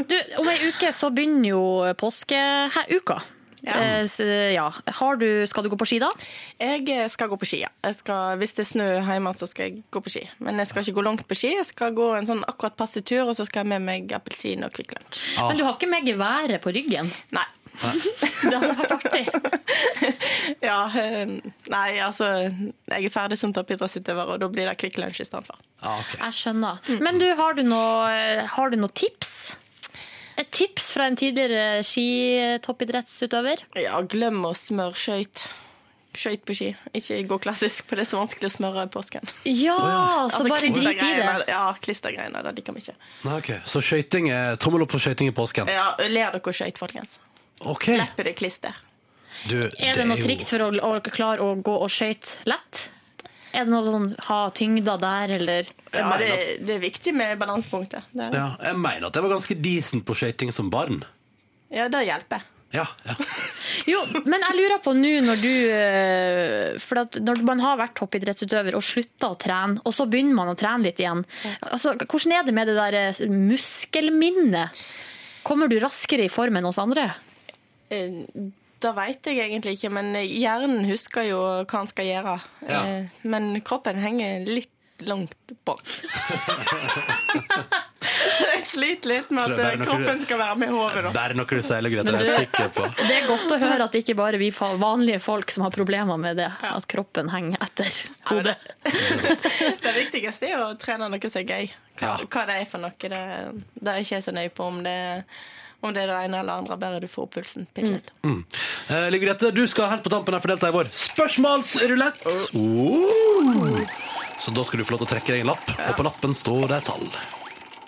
Du, 0.08 0.16
om 0.40 0.48
ei 0.50 0.58
uke 0.70 0.90
så 0.94 1.10
begynner 1.14 1.48
jo 1.52 1.62
påskeuka. 2.00 3.20
Ja. 3.64 3.78
Eh, 4.04 4.52
ja. 4.54 4.66
Har 5.00 5.16
du, 5.20 5.26
skal 5.48 5.64
du 5.64 5.70
gå 5.72 5.78
på 5.80 5.88
ski 5.88 5.98
da? 6.02 6.10
Jeg 6.60 6.84
eh, 6.92 7.08
skal 7.12 7.30
gå 7.32 7.38
på 7.40 7.48
ski, 7.48 7.62
ja. 7.64 7.72
Jeg 7.86 7.98
skal, 8.00 8.38
hvis 8.40 8.54
det 8.58 8.66
er 8.66 8.70
snø 8.70 8.88
hjemme, 9.08 9.34
så 9.36 9.48
skal 9.50 9.70
jeg 9.70 9.84
gå 9.94 10.04
på 10.04 10.12
ski. 10.12 10.24
Men 10.44 10.60
jeg 10.60 10.70
skal 10.70 10.84
ikke 10.84 10.98
gå 11.00 11.06
langt 11.08 11.26
på 11.28 11.38
ski. 11.38 11.54
Jeg 11.56 11.68
skal 11.70 11.96
gå 11.96 12.10
en 12.18 12.28
sånn 12.28 12.44
akkurat 12.48 12.76
passe 12.78 13.02
tur, 13.06 13.24
og 13.28 13.34
så 13.38 13.48
skal 13.48 13.64
jeg 13.64 13.72
med 13.74 13.86
meg 13.88 14.16
appelsin 14.16 14.66
og 14.66 14.74
Kvikk 14.76 14.96
Lunsj. 14.98 15.20
Ah. 15.38 15.50
Men 15.50 15.60
du 15.60 15.66
har 15.66 15.76
ikke 15.78 15.90
med 15.90 16.08
geværet 16.08 16.64
på 16.64 16.74
ryggen? 16.74 17.12
Nei. 17.34 17.46
Det 18.44 18.52
hadde 18.54 18.74
vært 18.78 18.92
artig. 19.00 19.24
Ja, 20.64 20.84
eh, 21.00 21.32
nei, 21.72 21.88
altså 22.04 22.28
Jeg 22.46 23.08
er 23.08 23.12
ferdig 23.12 23.38
som 23.40 23.52
toppidrettsutøver, 23.56 24.34
og 24.34 24.42
da 24.42 24.48
blir 24.52 24.68
det 24.68 24.76
Kvikk 24.80 25.00
Lunsj 25.00 25.24
i 25.24 25.28
Ah, 25.34 25.42
for. 25.42 26.20
Jeg 26.20 26.36
skjønner. 26.38 26.78
Men 27.02 27.18
du, 27.20 27.26
har 27.36 27.56
du 27.58 27.64
noe, 27.66 28.46
har 28.54 28.70
du 28.70 28.78
noe 28.78 28.92
tips? 28.94 29.54
Et 30.38 30.48
tips 30.50 30.88
fra 30.94 31.06
en 31.10 31.16
tidligere 31.18 31.82
skitoppidrettsutøver? 31.86 33.62
Ja, 33.78 34.00
glem 34.10 34.40
å 34.48 34.54
smøre 34.58 34.96
skøyt. 34.98 35.44
Skøyt 36.14 36.44
på 36.46 36.54
ski. 36.54 36.68
Ikke 36.94 37.16
gå 37.26 37.38
klassisk, 37.42 37.86
for 37.90 37.98
det 37.98 38.04
er 38.04 38.10
så 38.12 38.20
vanskelig 38.20 38.50
å 38.50 38.54
smøre 38.54 38.84
i 38.86 38.90
påsken. 38.94 39.26
Ja, 39.50 39.74
så 39.76 39.88
Altså, 40.24 40.44
bare 40.50 40.70
drit 40.70 41.02
i 41.02 41.10
det. 41.18 41.48
Ja, 41.50 41.64
klistergreiene. 41.82 42.42
Det 42.46 42.52
liker 42.60 42.76
vi 42.76 42.84
ikke. 42.84 42.94
Nei, 43.26 43.36
ok. 43.42 43.50
Så 43.66 43.82
skøyting 43.82 44.30
er 44.30 44.58
tommel 44.62 44.84
opp 44.86 44.94
for 44.94 45.02
skøyting 45.02 45.30
i 45.32 45.34
påsken. 45.34 45.70
Ja, 45.70 45.88
ler 45.98 46.36
dere 46.38 46.54
skøyt, 46.54 46.78
folkens. 46.78 47.18
OK. 47.60 47.88
Slipper 47.96 48.30
det 48.30 48.36
klister. 48.38 48.78
Du, 49.50 49.58
Er 49.78 49.98
det 49.98 50.06
noen 50.06 50.20
jo- 50.22 50.24
triks 50.28 50.50
for 50.54 50.62
å, 50.62 50.70
å 50.70 51.00
klare 51.10 51.42
å 51.42 51.54
gå 51.60 51.74
og 51.82 51.90
skøyte 51.90 52.38
lett? 52.46 52.84
Er 53.54 53.68
det 53.68 53.70
noe 53.70 53.86
sånn 53.86 54.08
ha 54.26 54.38
tyngda 54.50 54.96
der, 54.98 55.36
eller? 55.36 55.68
Ja, 55.94 56.08
det, 56.18 56.30
det 56.66 56.74
er 56.74 56.80
viktig 56.82 57.12
med 57.14 57.38
balansepunktet. 57.38 58.08
Ja, 58.18 58.48
jeg 58.58 58.80
mener 58.80 59.06
at 59.08 59.14
jeg 59.14 59.24
var 59.24 59.36
ganske 59.36 59.56
decent 59.62 60.04
på 60.08 60.16
skøyting 60.18 60.50
som 60.54 60.72
barn. 60.74 61.04
ja, 61.70 61.86
det 61.92 62.02
hjelper. 62.08 62.42
Ja, 62.74 62.88
ja. 63.06 63.14
Jo, 63.86 64.00
men 64.24 64.42
jeg 64.42 64.56
lurer 64.58 64.80
på 64.82 64.92
nå 64.96 65.10
når 65.22 65.38
du 65.42 65.50
eh, 65.70 66.74
For 66.82 67.02
at 67.04 67.18
når 67.22 67.42
man 67.46 67.60
har 67.62 67.76
vært 67.78 67.94
toppidrettsutøver 68.00 68.74
og 68.74 68.82
slutta 68.82 69.30
å 69.30 69.38
trene, 69.38 69.78
og 69.84 69.94
så 69.94 70.06
begynner 70.10 70.34
man 70.34 70.50
å 70.50 70.56
trene 70.58 70.88
litt 70.88 70.98
igjen. 71.02 71.22
Altså, 71.68 71.94
hvordan 72.00 72.34
er 72.34 72.48
det 72.48 72.54
med 72.56 72.70
det 72.70 72.76
der 72.78 72.98
eh, 72.98 73.22
muskelminnet? 73.30 74.82
Kommer 75.46 75.70
du 75.70 75.76
raskere 75.82 76.26
i 76.26 76.32
form 76.32 76.58
enn 76.58 76.66
oss 76.70 76.80
andre? 76.82 77.10
Det 78.84 78.92
veit 78.96 79.26
jeg 79.30 79.40
egentlig 79.48 79.78
ikke, 79.78 79.90
men 79.96 80.12
hjernen 80.20 80.84
husker 80.90 81.24
jo 81.30 81.40
hva 81.64 81.78
han 81.80 81.88
skal 81.90 82.04
gjøre. 82.10 82.36
Ja. 82.68 82.80
Eh, 82.84 83.04
Men 83.24 83.54
kroppen 83.64 83.96
henger 84.02 84.44
litt 84.44 84.70
langt 85.04 85.54
bak. 85.66 85.80
Så 88.04 88.46
jeg 88.50 88.62
sliter 88.68 89.08
litt 89.10 89.30
med 89.34 89.42
at 89.48 89.58
eh, 89.64 89.80
kroppen 89.84 90.18
du- 90.18 90.24
skal 90.24 90.38
være 90.38 90.56
med 90.60 90.70
håret. 90.74 91.08
Det 91.14 91.22
er 91.22 91.34
noe 91.38 91.48
du 91.48 91.62
sier, 91.64 91.88
Grete. 91.90 92.04
Det 92.12 92.14
er 92.20 92.28
jeg 92.28 92.44
sikker 92.44 92.68
på. 92.76 92.84
Det 93.08 93.14
er 93.16 93.26
godt 93.28 93.54
å 93.54 93.58
høre 93.62 93.86
at 93.88 93.94
det 93.96 94.02
ikke 94.04 94.16
bare 94.18 94.36
er 94.38 94.42
vi 94.42 94.50
vanlige 94.54 95.20
folk 95.24 95.50
som 95.54 95.64
har 95.66 95.72
problemer 95.74 96.20
med 96.20 96.36
det, 96.40 96.50
at 96.68 96.86
kroppen 96.90 97.30
henger 97.32 97.58
etter 97.64 97.90
hodet. 98.30 98.56
Det 99.84 99.94
viktigste 99.98 100.52
er 100.52 100.62
å 100.66 100.70
trene 100.80 101.08
noe 101.12 101.30
som 101.32 101.40
er 101.42 101.48
gøy. 101.50 101.68
Hva, 102.00 102.14
hva 102.26 102.46
det 102.50 102.60
er 102.60 102.70
for 102.70 102.84
noe. 102.84 102.94
Det, 102.98 103.22
det 103.80 103.90
er 103.94 104.02
ikke 104.04 104.16
jeg 104.18 104.26
så 104.28 104.34
nøye 104.36 104.52
på 104.54 104.68
om 104.68 104.80
det, 104.86 104.96
om 105.88 105.94
det 105.94 106.04
er 106.04 106.10
det 106.10 106.18
ene 106.26 106.40
eller 106.42 106.62
andre, 106.62 106.76
bare 106.80 107.00
du 107.02 107.08
får 107.10 107.28
pulsen 107.36 107.68
bitte 107.76 107.92
litt. 107.96 108.10
Mm. 108.24 108.40
Eh, 108.88 109.06
Liv 109.14 109.24
Grete, 109.24 109.50
du 109.54 109.62
skal 109.70 109.90
helt 109.92 110.04
på 110.04 110.12
tampen 110.12 110.36
her 110.36 110.42
få 110.44 110.50
delta 110.52 110.70
i 110.70 110.74
vår 110.74 110.90
spørsmålsrulett. 111.04 112.24
Oh. 112.56 113.78
Så 114.40 114.54
da 114.54 114.64
skal 114.66 114.80
du 114.80 114.86
få 114.88 114.96
lov 114.96 115.04
til 115.04 115.08
å 115.08 115.12
trekke 115.14 115.34
deg 115.34 115.44
en 115.44 115.52
lapp, 115.52 115.66
og 115.74 115.98
på 115.98 116.06
lappen 116.06 116.36
står 116.36 116.66
det 116.72 116.80
et 116.80 116.88
tall. 116.90 117.06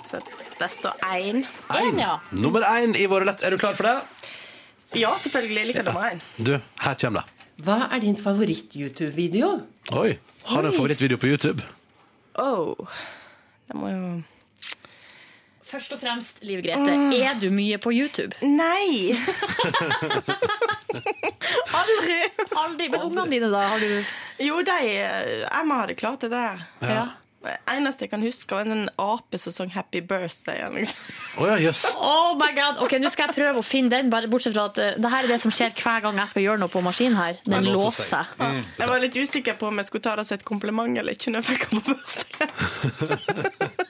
Så 0.07 0.21
det 0.61 0.71
står 0.73 1.01
én. 1.05 1.43
Én, 1.75 1.99
ja. 2.01 2.19
Nummer 2.33 2.65
én 2.69 2.95
i 2.97 3.09
vår 3.11 3.27
rulett. 3.27 3.43
Er 3.45 3.53
du 3.53 3.61
klar 3.61 3.77
for 3.77 3.89
det? 3.89 3.97
Ja, 4.97 5.11
selvfølgelig. 5.21 5.59
Jeg 5.59 5.73
liker 5.73 5.89
nummer 5.91 6.15
én. 6.15 6.23
Du, 6.39 6.55
her 6.85 7.01
kommer 7.01 7.25
det. 7.25 7.49
Hva 7.67 7.81
er 7.89 8.05
din 8.05 8.17
favoritt-YouTube-video? 8.21 9.51
Oi. 9.97 10.17
Har 10.47 10.63
du 10.63 10.71
en 10.71 10.77
favorittvideo 10.77 11.19
på 11.21 11.33
YouTube? 11.33 11.65
Oh. 12.39 12.77
Det 13.67 13.77
må 13.77 13.91
jo 13.91 14.01
Først 15.67 15.93
og 15.97 15.99
fremst, 15.99 16.39
Liv 16.47 16.61
Grete, 16.63 16.93
er 17.19 17.39
du 17.43 17.49
mye 17.51 17.79
på 17.83 17.91
YouTube? 17.91 18.37
Nei! 18.47 19.11
Aldri! 21.81 22.19
Aldri. 22.55 22.89
Men 22.93 23.01
ungene 23.09 23.27
dine, 23.33 23.51
da? 23.51 23.65
Har 23.73 23.83
du 23.83 24.45
Jo, 24.47 24.61
de 24.63 24.77
Emma 25.51 25.81
hadde 25.83 25.97
klart 25.99 26.23
det 26.23 26.31
der. 26.31 26.63
Ja. 26.87 27.07
Eneste 27.69 28.05
jeg 28.07 28.11
kan 28.11 28.23
huske, 28.23 28.51
var 28.55 28.61
en 28.67 28.89
ape 28.99 29.39
som 29.39 29.53
sang 29.53 29.71
'Happy 29.71 30.01
Birthday'. 30.01 30.75
Liksom. 30.75 30.97
Oh, 31.39 31.47
ja, 31.49 31.57
jøss. 31.57 31.87
Oh 32.01 32.35
my 32.35 32.51
god, 32.55 32.83
ok, 32.83 32.93
Nå 33.01 33.09
skal 33.11 33.27
jeg 33.29 33.35
prøve 33.37 33.59
å 33.59 33.65
finne 33.65 33.91
den, 33.91 34.11
bare 34.11 34.29
bortsett 34.29 34.55
fra 34.55 34.65
at 34.71 34.79
uh, 34.79 34.95
det 35.03 35.11
her 35.11 35.25
er 35.25 35.29
det 35.29 35.41
som 35.41 35.51
skjer 35.51 35.71
hver 35.83 36.01
gang 36.03 36.17
jeg 36.19 36.29
skal 36.29 36.43
gjøre 36.43 36.59
noe 36.59 36.69
på 36.73 36.81
maskinen 36.83 37.17
her. 37.17 37.35
Den 37.45 37.53
Den 37.65 37.73
låser. 37.73 38.27
Mm. 38.39 38.65
Jeg 38.79 38.89
var 38.89 38.99
litt 39.01 39.17
usikker 39.17 39.55
på 39.59 39.67
om 39.69 39.77
jeg 39.79 39.87
skulle 39.87 40.03
ta 40.03 40.17
det 40.17 40.27
som 40.27 40.35
et 40.39 40.45
kompliment 40.45 40.99
eller 40.99 41.13
ikke. 41.13 41.31
når 41.31 41.43
jeg 41.43 41.57
fikk 41.57 41.71
den 41.71 41.81
på 41.81 41.95
bursdagen. 41.95 43.71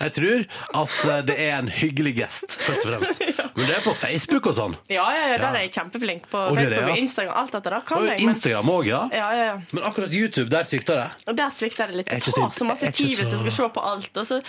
Jeg 0.00 0.12
tror 0.12 0.44
at 0.78 1.04
eh, 1.10 1.18
det 1.26 1.34
er 1.42 1.56
en 1.58 1.68
hyggelig 1.72 2.12
gest, 2.20 2.54
først 2.62 2.84
og 2.86 2.92
fremst. 2.92 3.20
Men 3.56 3.66
det 3.66 3.74
er 3.76 3.82
på 3.84 3.94
Facebook 3.98 4.46
og 4.46 4.54
sånn. 4.56 4.76
Ja, 4.92 5.04
ja, 5.12 5.24
ja, 5.32 5.36
der 5.40 5.42
Ja. 5.46 5.48
er 5.56 5.64
jeg 5.66 5.72
kjempeflink. 5.74 6.28
På 6.30 6.38
Og 6.50 6.56
det 6.56 6.68
det, 6.70 6.76
Facebook 6.76 6.92
og. 6.92 6.98
Instagram. 7.02 7.34
Alt 7.40 7.52
dette 7.56 7.70
der 7.74 7.80
kan 7.88 7.96
Og 7.98 8.06
jeg. 8.06 8.18
men- 8.20 8.28
Instagram 8.28 8.70
òg, 8.76 8.86
ja. 8.86 9.00
Ja, 9.12 9.30
ja, 9.34 9.44
ja. 9.50 9.56
Men 9.72 9.82
akkurat 9.88 10.12
YouTube, 10.14 10.48
der 10.50 10.64
svikter 10.64 10.94
det. 11.02 11.08
Og 11.26 11.36
der 11.36 11.50
svikter 11.50 11.86
det 11.90 11.96
litt. 11.96 12.12
Er 12.12 12.14
Det 12.20 12.22
ikke 12.26 12.36
tar 12.40 12.50
så 12.60 12.64
masse 12.68 12.85
er 12.86 12.92
ikke 12.94 13.08
hvis 13.08 13.18
jeg 13.18 13.38
skal 13.44 13.52
se 13.58 13.68
på 13.76 13.84
alt, 13.92 14.16
og 14.22 14.26
så, 14.26 14.40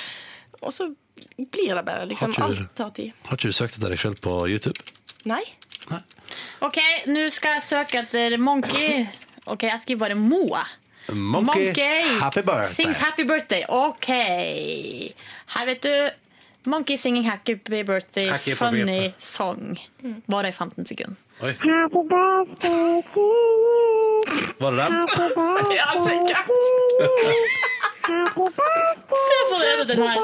og 0.62 0.74
så 0.74 0.88
blir 1.38 1.76
det 1.76 1.86
bare 1.86 2.08
liksom 2.10 2.34
Har 2.36 2.50
ikke- 2.50 2.62
Alt 2.66 2.76
tar 2.76 2.90
tid. 2.98 3.12
Har 3.26 3.38
ikke 3.38 3.48
du 3.48 3.54
søkt 3.54 3.78
etter 3.78 3.90
deg 3.90 4.00
sjøl 4.00 4.16
på 4.22 4.36
YouTube? 4.50 4.80
Nei. 5.26 5.44
Ok, 6.62 6.78
nå 7.08 7.30
skal 7.32 7.54
jeg 7.58 7.64
søke 7.64 8.00
etter 8.04 8.38
Monkey. 8.38 9.06
Ok, 9.48 9.64
jeg 9.64 9.80
skriver 9.82 10.00
bare 10.00 10.16
Mo. 10.16 10.44
Monkey, 11.14 11.68
Monkey, 11.68 12.18
happy 12.20 12.42
birthday. 12.42 12.74
Sings 12.74 12.98
happy 13.00 13.24
birthday. 13.24 13.64
OK. 13.70 14.08
Her, 15.56 15.66
vet 15.66 15.84
du. 15.84 16.10
Monkey 16.68 16.98
singing 16.98 17.24
happy 17.24 17.56
birthday, 17.56 18.28
Happy 18.28 18.52
funny 18.54 18.84
birthday. 18.84 19.14
song. 19.20 19.78
Bare 20.30 20.50
i 20.50 20.52
15 20.52 20.86
sekunder. 20.86 21.16
Oi. 21.42 21.54
Happy 21.64 22.02
birthday 22.12 23.02
to 23.14 23.22
you. 23.22 24.54
Var 24.60 24.72
det 24.72 24.80
den? 24.84 25.08
Ja, 25.80 25.88
sikkert. 26.04 26.50
Se 28.08 29.38
for 29.50 29.60
deg 29.60 29.88
den 29.90 30.02
her. 30.02 30.16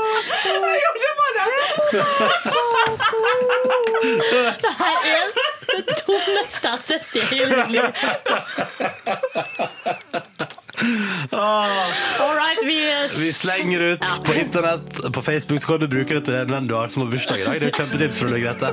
Jo, 0.84 0.90
det 1.04 1.12
var 1.20 1.32
Det 4.64 4.74
her 4.80 4.98
er 5.12 5.26
det 5.68 5.84
dummeste 6.08 6.64
jeg 6.64 6.72
har 6.72 6.82
sett 6.88 7.16
i 7.16 7.20
hele 7.32 7.52
mitt 7.56 7.72
liv. 7.76 7.88
All 10.82 12.36
right, 12.36 12.60
vi, 12.64 13.08
Vi 13.20 13.34
slenger 13.34 13.80
ut 13.80 14.00
på 14.26 14.34
internett, 14.34 15.14
på 15.14 15.22
Facebook, 15.22 15.62
så 15.62 15.68
kan 15.68 15.80
du 15.80 15.88
bruke 15.88 16.14
det 16.14 16.22
til 16.26 16.38
en 16.40 16.50
venn 16.52 16.68
du 16.68 16.74
har 16.76 16.88
som 16.90 17.06
har 17.06 17.12
bursdag 17.12 17.44
i 17.44 17.46
dag. 17.46 17.60
Det 17.62 17.68
er 17.68 17.72
jo 17.72 17.78
kjempetips 17.78 18.22
fra 18.22 18.32
deg, 18.34 18.46
Grete. 18.48 18.72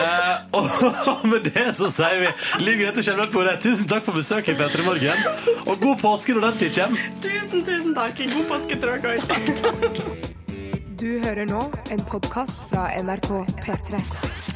Eh, 0.00 0.34
og 0.58 1.26
med 1.30 1.46
det 1.46 1.66
så 1.78 1.90
sier 1.92 2.24
vi 2.24 2.32
Liv 2.66 2.80
Grete 2.82 3.04
Kjellberg 3.06 3.30
på 3.34 3.44
det. 3.46 3.56
Tusen 3.62 3.86
takk 3.90 4.08
for 4.08 4.18
besøket 4.18 4.56
i 4.56 4.58
P3 4.58 4.86
Morgen. 4.86 5.22
Og 5.66 5.78
god 5.82 6.02
påske 6.02 6.34
når 6.34 6.48
den 6.50 6.58
tid 6.64 6.74
kommer. 6.80 7.06
Tusen, 7.22 7.62
tusen 7.68 7.94
takk. 7.96 8.24
God 8.34 8.50
påske 8.50 8.80
til 8.80 8.88
dere 8.90 9.14
òg. 9.14 10.34
Du 10.96 11.10
hører 11.22 11.46
nå 11.46 11.62
en 11.92 12.06
podkast 12.10 12.70
fra 12.72 12.88
NRK 13.04 13.30
P3. 13.62 14.55